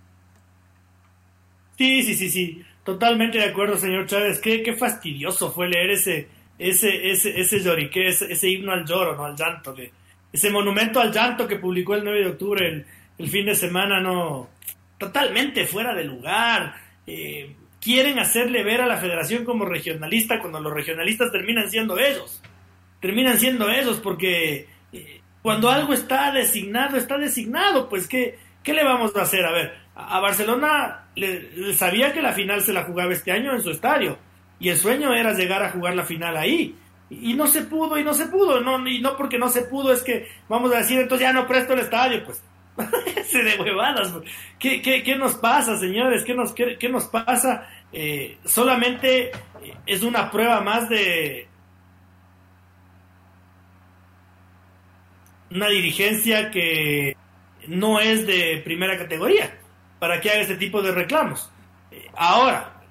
Sí, 1.77 2.03
sí, 2.03 2.15
sí, 2.15 2.30
sí. 2.30 2.64
Totalmente 2.84 3.38
de 3.38 3.45
acuerdo, 3.45 3.77
señor 3.77 4.05
Chávez. 4.05 4.39
Qué, 4.39 4.64
qué 4.64 4.76
fastidioso 4.76 5.51
fue 5.51 5.69
leer 5.69 5.91
ese, 5.91 6.27
ese, 6.57 7.11
ese, 7.11 7.39
ese 7.39 7.59
lloriqué, 7.59 8.07
ese, 8.07 8.49
himno 8.49 8.72
al 8.72 8.85
lloro, 8.85 9.15
no 9.15 9.26
al 9.26 9.35
llanto, 9.35 9.73
de, 9.73 9.91
ese 10.31 10.49
monumento 10.49 10.99
al 10.99 11.11
llanto 11.11 11.47
que 11.47 11.57
publicó 11.57 11.95
el 11.95 12.03
9 12.03 12.19
de 12.19 12.30
octubre, 12.30 12.68
el, 12.68 12.85
el 13.18 13.30
fin 13.30 13.45
de 13.45 13.55
semana, 13.55 13.99
no, 13.99 14.49
totalmente 14.97 15.65
fuera 15.65 15.93
de 15.93 16.03
lugar. 16.03 16.76
Eh, 17.05 17.55
quieren 17.81 18.19
hacerle 18.19 18.64
ver 18.64 18.81
a 18.81 18.88
la 18.88 18.97
federación 18.97 19.45
como 19.45 19.65
regionalista 19.65 20.39
cuando 20.39 20.59
los 20.59 20.73
regionalistas 20.73 21.31
terminan 21.31 21.69
siendo 21.69 21.97
ellos. 21.97 22.41
Terminan 22.99 23.39
siendo 23.39 23.69
ellos 23.69 23.99
porque 24.03 24.68
eh, 24.91 25.16
cuando 25.48 25.69
algo 25.69 25.94
está 25.94 26.30
designado, 26.34 26.98
está 26.98 27.18
designado, 27.18 27.88
pues 27.88 28.06
¿qué, 28.06 28.38
qué 28.64 28.74
le 28.74 28.84
vamos 28.84 29.15
a 29.15 29.22
hacer? 29.22 29.45
A 29.45 29.53
ver, 29.53 29.78
a, 29.95 30.19
Barcelona 30.19 31.06
le, 31.15 31.74
sabía 31.74 32.11
que 32.11 32.22
la 32.22 32.34
final 32.34 32.61
se 32.61 32.74
la 32.74 32.84
jugaba 32.84 33.14
este 33.14 33.32
año 33.32 33.53
en 33.53 33.61
su 33.61 33.69
estadio 33.69 34.18
y 34.60 34.68
el 34.68 34.76
sueño 34.76 35.14
era 35.14 35.32
llegar 35.32 35.64
a 35.64 35.69
jugar 35.69 35.95
la 35.95 36.03
final 36.03 36.36
ahí. 36.36 36.76
Y, 37.10 37.34
no 37.34 37.48
se 37.48 37.61
pudo, 37.61 37.98
y 37.98 38.03
no 38.03 38.14
se 38.14 38.26
pudo, 38.26 38.60
no, 38.60 38.86
y 38.90 38.99
no 38.99 39.15
porque 39.15 39.38
no 39.38 39.48
se 39.48 39.61
pudo 39.61 39.94
es 39.94 40.03
que 40.03 40.28
vamos 40.49 40.74
a 40.74 40.80
decir 40.80 40.99
entonces 40.99 41.26
ya 41.26 41.32
no 41.32 41.48
presto 41.48 41.72
el 41.72 41.80
estadio, 41.80 42.26
pues 42.26 42.44
se 43.26 43.41
de 43.41 43.57
huevadas. 43.57 44.11
¿Qué, 44.60 44.82
qué, 44.82 45.02
qué 45.02 45.15
nos 45.15 45.36
pasa, 45.36 45.78
señores? 45.78 46.26
¿Qué 46.26 46.34
nos, 46.34 46.52
qué, 46.52 46.76
qué 46.78 46.90
nos 46.90 47.06
pasa? 47.06 47.69
Eh, 47.94 48.38
solamente 48.44 49.32
es 49.86 50.03
una 50.03 50.30
prueba 50.30 50.60
más 50.60 50.90
de 50.90 51.47
una 55.57 55.69
dirigencia 55.69 56.51
que 56.51 57.15
no 57.67 57.99
es 57.99 58.25
de 58.27 58.61
primera 58.63 58.97
categoría 58.97 59.57
para 59.99 60.21
que 60.21 60.29
haga 60.29 60.41
este 60.41 60.55
tipo 60.55 60.81
de 60.81 60.91
reclamos. 60.91 61.51
Eh, 61.91 62.05
ahora, 62.15 62.84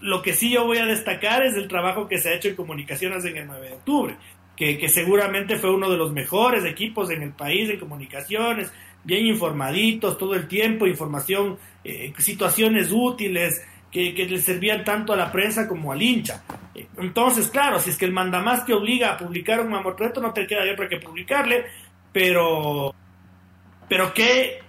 lo 0.00 0.20
que 0.20 0.34
sí 0.34 0.50
yo 0.50 0.66
voy 0.66 0.78
a 0.78 0.84
destacar 0.84 1.42
es 1.42 1.54
el 1.54 1.66
trabajo 1.66 2.08
que 2.08 2.18
se 2.18 2.28
ha 2.28 2.34
hecho 2.34 2.48
en 2.48 2.56
comunicaciones 2.56 3.24
en 3.24 3.38
el 3.38 3.46
9 3.46 3.68
de 3.68 3.74
octubre, 3.74 4.16
que, 4.54 4.78
que 4.78 4.88
seguramente 4.88 5.56
fue 5.56 5.74
uno 5.74 5.90
de 5.90 5.96
los 5.96 6.12
mejores 6.12 6.64
equipos 6.64 7.10
en 7.10 7.22
el 7.22 7.32
país 7.32 7.70
en 7.70 7.80
comunicaciones, 7.80 8.70
bien 9.02 9.26
informaditos 9.26 10.18
todo 10.18 10.34
el 10.34 10.46
tiempo, 10.46 10.86
información, 10.86 11.58
eh, 11.84 12.12
situaciones 12.18 12.90
útiles, 12.92 13.62
que, 13.90 14.12
le 14.12 14.38
servían 14.38 14.84
tanto 14.84 15.12
a 15.12 15.16
la 15.16 15.32
prensa 15.32 15.66
como 15.66 15.92
al 15.92 16.00
hincha. 16.00 16.42
Entonces, 16.96 17.48
claro, 17.48 17.80
si 17.80 17.90
es 17.90 17.98
que 17.98 18.04
el 18.04 18.12
mandamás 18.12 18.64
te 18.64 18.72
obliga 18.72 19.12
a 19.12 19.18
publicar 19.18 19.60
un 19.60 19.70
mamotreto, 19.70 20.20
no 20.20 20.32
te 20.32 20.46
queda 20.46 20.64
de 20.64 20.72
otra 20.72 20.88
que 20.88 20.98
publicarle, 20.98 21.66
pero, 22.12 22.94
pero 23.88 24.12
qué, 24.14 24.60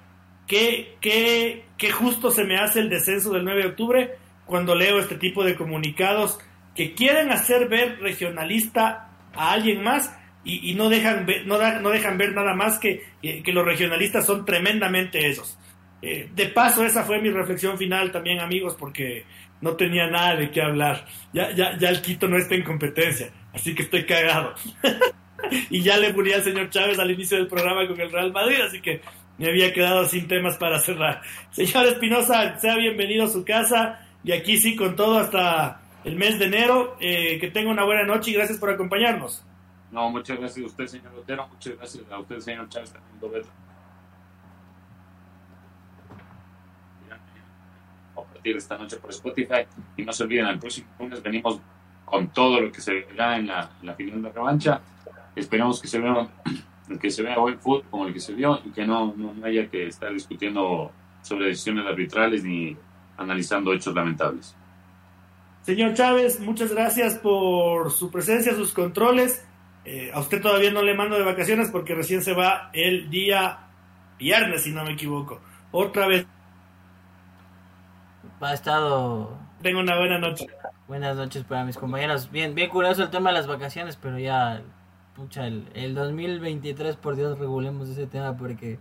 qué, 0.47 0.95
qué, 1.01 1.65
qué 1.77 1.91
justo 1.91 2.31
se 2.31 2.43
me 2.43 2.57
hace 2.57 2.79
el 2.79 2.89
descenso 2.89 3.31
del 3.31 3.43
9 3.43 3.61
de 3.61 3.67
octubre 3.69 4.11
cuando 4.45 4.75
leo 4.75 4.99
este 4.99 5.15
tipo 5.15 5.43
de 5.43 5.55
comunicados 5.55 6.39
que 6.75 6.93
quieren 6.93 7.31
hacer 7.31 7.67
ver 7.67 7.99
regionalista 7.99 9.09
a 9.33 9.51
alguien 9.51 9.83
más 9.83 10.13
y, 10.43 10.73
no, 10.73 10.89
dejan 10.89 11.27
ver, 11.27 11.45
no, 11.45 11.57
no, 11.81 11.89
dejan 11.91 12.17
ver 12.17 12.33
nada 12.33 12.55
más 12.55 12.79
que, 12.79 13.03
que 13.21 13.53
los 13.53 13.63
regionalistas 13.63 14.25
son 14.25 14.43
tremendamente 14.43 15.29
esos. 15.29 15.57
Eh, 16.01 16.29
de 16.33 16.47
paso, 16.47 16.83
esa 16.83 17.03
fue 17.03 17.21
mi 17.21 17.29
reflexión 17.29 17.77
final 17.77 18.11
también, 18.11 18.39
amigos, 18.39 18.75
porque 18.77 19.25
no 19.61 19.75
tenía 19.75 20.07
nada 20.07 20.35
de 20.35 20.49
qué 20.49 20.61
hablar. 20.61 21.05
Ya, 21.31 21.51
ya, 21.51 21.77
ya 21.77 21.89
el 21.89 22.01
Quito 22.01 22.27
no 22.27 22.37
está 22.37 22.55
en 22.55 22.63
competencia, 22.63 23.31
así 23.53 23.75
que 23.75 23.83
estoy 23.83 24.05
cagado. 24.05 24.55
y 25.69 25.81
ya 25.81 25.97
le 25.97 26.13
murió 26.13 26.35
al 26.35 26.43
señor 26.43 26.69
Chávez 26.69 26.99
al 26.99 27.11
inicio 27.11 27.37
del 27.37 27.47
programa 27.47 27.87
con 27.87 27.99
el 27.99 28.11
Real 28.11 28.31
Madrid, 28.31 28.61
así 28.61 28.81
que 28.81 29.01
me 29.37 29.47
había 29.47 29.73
quedado 29.73 30.05
sin 30.05 30.27
temas 30.27 30.57
para 30.57 30.79
cerrar. 30.79 31.21
Señor 31.51 31.87
Espinosa, 31.87 32.59
sea 32.59 32.75
bienvenido 32.77 33.25
a 33.25 33.27
su 33.27 33.43
casa 33.43 34.07
y 34.23 34.31
aquí 34.31 34.57
sí 34.57 34.75
con 34.75 34.95
todo 34.95 35.19
hasta 35.19 35.81
el 36.03 36.15
mes 36.15 36.37
de 36.39 36.45
enero. 36.45 36.97
Eh, 36.99 37.39
que 37.39 37.49
tenga 37.49 37.71
una 37.71 37.83
buena 37.83 38.03
noche 38.03 38.31
y 38.31 38.33
gracias 38.33 38.59
por 38.59 38.69
acompañarnos. 38.69 39.43
No, 39.91 40.09
muchas 40.09 40.37
gracias 40.37 40.63
a 40.63 40.67
usted, 40.67 40.85
señor 40.87 41.13
Otero. 41.15 41.47
Muchas 41.47 41.75
gracias 41.75 42.03
a 42.11 42.19
usted, 42.19 42.39
señor 42.39 42.69
Chávez, 42.69 42.93
también, 42.93 43.43
esta 48.57 48.77
noche 48.77 48.97
por 48.97 49.09
Spotify. 49.11 49.65
Y 49.97 50.03
no 50.03 50.13
se 50.13 50.23
olviden, 50.23 50.47
el 50.47 50.59
próximo 50.59 50.87
lunes 50.99 51.21
venimos 51.21 51.59
con 52.05 52.27
todo 52.29 52.59
lo 52.59 52.71
que 52.71 52.81
se 52.81 52.93
verá 52.93 53.37
en 53.37 53.47
la, 53.47 53.69
final 53.95 54.21
de 54.21 54.31
revancha. 54.31 54.81
Esperamos 55.35 55.81
que 55.81 55.87
se 55.87 55.99
vea 55.99 56.27
que 57.01 57.09
se 57.09 57.23
vea 57.23 57.37
buen 57.37 57.57
fútbol 57.57 57.83
como 57.89 58.07
el 58.07 58.13
que 58.13 58.19
se 58.19 58.33
vio 58.33 58.59
y 58.65 58.71
que 58.71 58.85
no, 58.85 59.13
no 59.15 59.33
haya 59.45 59.69
que 59.69 59.87
estar 59.87 60.11
discutiendo 60.11 60.91
sobre 61.21 61.47
decisiones 61.47 61.85
arbitrales 61.85 62.43
ni 62.43 62.75
analizando 63.17 63.73
hechos 63.73 63.93
lamentables. 63.93 64.55
Señor 65.61 65.93
Chávez, 65.93 66.39
muchas 66.39 66.73
gracias 66.73 67.17
por 67.19 67.91
su 67.91 68.09
presencia, 68.09 68.55
sus 68.55 68.73
controles. 68.73 69.45
Eh, 69.85 70.11
a 70.13 70.19
usted 70.19 70.41
todavía 70.41 70.71
no 70.71 70.81
le 70.81 70.95
mando 70.95 71.17
de 71.17 71.23
vacaciones 71.23 71.69
porque 71.69 71.95
recién 71.95 72.23
se 72.23 72.33
va 72.33 72.69
el 72.73 73.09
día 73.09 73.67
viernes, 74.17 74.63
si 74.63 74.71
no 74.71 74.83
me 74.83 74.93
equivoco. 74.93 75.39
Otra 75.71 76.07
vez 76.07 76.25
ha 78.41 78.53
estado... 78.53 79.37
Tengo 79.61 79.79
una 79.79 79.97
buena 79.97 80.17
noche. 80.17 80.47
Buenas 80.87 81.15
noches 81.15 81.43
para 81.43 81.63
mis 81.63 81.77
compañeros. 81.77 82.31
Bien, 82.31 82.55
bien 82.55 82.69
curioso 82.69 83.03
el 83.03 83.11
tema 83.11 83.29
de 83.29 83.35
las 83.35 83.47
vacaciones, 83.47 83.95
pero 83.95 84.17
ya, 84.17 84.63
pucha, 85.15 85.47
el, 85.47 85.67
el 85.73 85.95
2023, 85.95 86.95
por 86.95 87.15
Dios, 87.15 87.37
regulemos 87.37 87.89
ese 87.89 88.07
tema 88.07 88.37
porque 88.37 88.79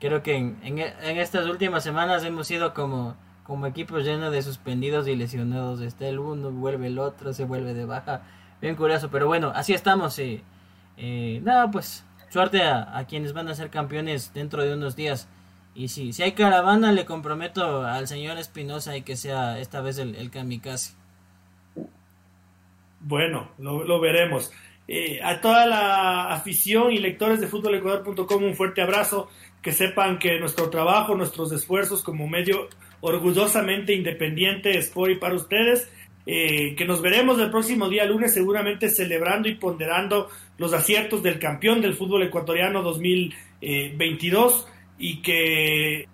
creo 0.00 0.22
que 0.22 0.36
en, 0.36 0.58
en, 0.62 0.78
estas 1.18 1.46
últimas 1.46 1.84
semanas 1.84 2.24
hemos 2.24 2.46
sido 2.46 2.74
como, 2.74 3.16
como 3.44 3.66
equipos 3.66 4.04
llenos 4.04 4.32
de 4.32 4.42
suspendidos 4.42 5.06
y 5.06 5.16
lesionados. 5.16 5.80
Está 5.80 6.08
el 6.08 6.18
uno, 6.18 6.50
vuelve 6.50 6.88
el 6.88 6.98
otro, 6.98 7.32
se 7.32 7.44
vuelve 7.44 7.74
de 7.74 7.84
baja. 7.84 8.22
Bien 8.60 8.76
curioso, 8.76 9.10
pero 9.10 9.26
bueno, 9.26 9.52
así 9.54 9.74
estamos. 9.74 10.18
Eh, 10.18 10.42
eh, 10.96 11.40
nada, 11.44 11.70
pues 11.70 12.04
suerte 12.30 12.62
a, 12.62 13.04
quienes 13.08 13.32
van 13.32 13.48
a 13.48 13.54
ser 13.54 13.70
campeones 13.70 14.32
dentro 14.34 14.62
de 14.62 14.74
unos 14.74 14.96
días. 14.96 15.28
Y 15.74 15.88
si, 15.88 16.12
si 16.12 16.22
hay 16.22 16.32
caravana, 16.32 16.92
le 16.92 17.04
comprometo 17.04 17.84
al 17.84 18.08
señor 18.08 18.38
Espinosa 18.38 18.96
y 18.96 19.02
que 19.02 19.16
sea 19.16 19.58
esta 19.58 19.80
vez 19.80 19.98
el, 19.98 20.16
el 20.16 20.30
kamikaze. 20.30 20.94
Bueno, 23.00 23.50
lo, 23.58 24.00
veremos. 24.00 24.52
Eh, 24.94 25.20
a 25.22 25.40
toda 25.40 25.64
la 25.64 26.34
afición 26.34 26.92
y 26.92 26.98
lectores 26.98 27.40
de 27.40 27.46
futbolecuador.com 27.46 28.44
un 28.44 28.54
fuerte 28.54 28.82
abrazo. 28.82 29.30
Que 29.62 29.72
sepan 29.72 30.18
que 30.18 30.38
nuestro 30.38 30.68
trabajo, 30.68 31.14
nuestros 31.14 31.50
esfuerzos 31.50 32.02
como 32.02 32.28
medio 32.28 32.68
orgullosamente 33.00 33.94
independiente 33.94 34.76
es 34.76 34.90
por 34.90 35.10
y 35.10 35.14
para 35.14 35.34
ustedes. 35.34 35.90
Eh, 36.26 36.74
que 36.76 36.84
nos 36.84 37.00
veremos 37.00 37.40
el 37.40 37.50
próximo 37.50 37.88
día 37.88 38.04
lunes 38.04 38.34
seguramente 38.34 38.90
celebrando 38.90 39.48
y 39.48 39.54
ponderando 39.54 40.28
los 40.58 40.74
aciertos 40.74 41.22
del 41.22 41.38
campeón 41.38 41.80
del 41.80 41.94
fútbol 41.94 42.24
ecuatoriano 42.24 42.82
2022 42.82 44.68
y 44.98 45.22
que 45.22 46.06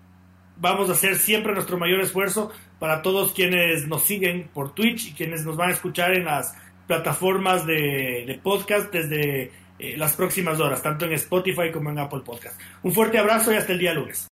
vamos 0.55 0.89
a 0.89 0.93
hacer 0.93 1.17
siempre 1.17 1.53
nuestro 1.53 1.77
mayor 1.77 1.99
esfuerzo 1.99 2.49
para 2.79 3.01
todos 3.01 3.33
quienes 3.33 3.87
nos 3.87 4.03
siguen 4.03 4.49
por 4.53 4.73
Twitch 4.73 5.09
y 5.09 5.13
quienes 5.13 5.45
nos 5.45 5.57
van 5.57 5.69
a 5.69 5.73
escuchar 5.73 6.13
en 6.13 6.25
las 6.25 6.55
plataformas 6.89 7.67
de, 7.67 8.39
podcast 8.41 8.91
desde 8.91 9.51
eh, 9.77 9.95
las 9.95 10.13
próximas 10.13 10.59
horas, 10.59 10.81
tanto 10.81 11.05
en 11.05 11.13
Spotify 11.13 11.71
como 11.71 11.91
en 11.91 11.99
Apple 11.99 12.21
Podcast. 12.25 12.59
Un 12.81 12.91
fuerte 12.91 13.19
abrazo 13.19 13.53
y 13.53 13.57
hasta 13.57 13.73
el 13.73 13.77
día 13.77 13.93
lunes. 13.93 14.27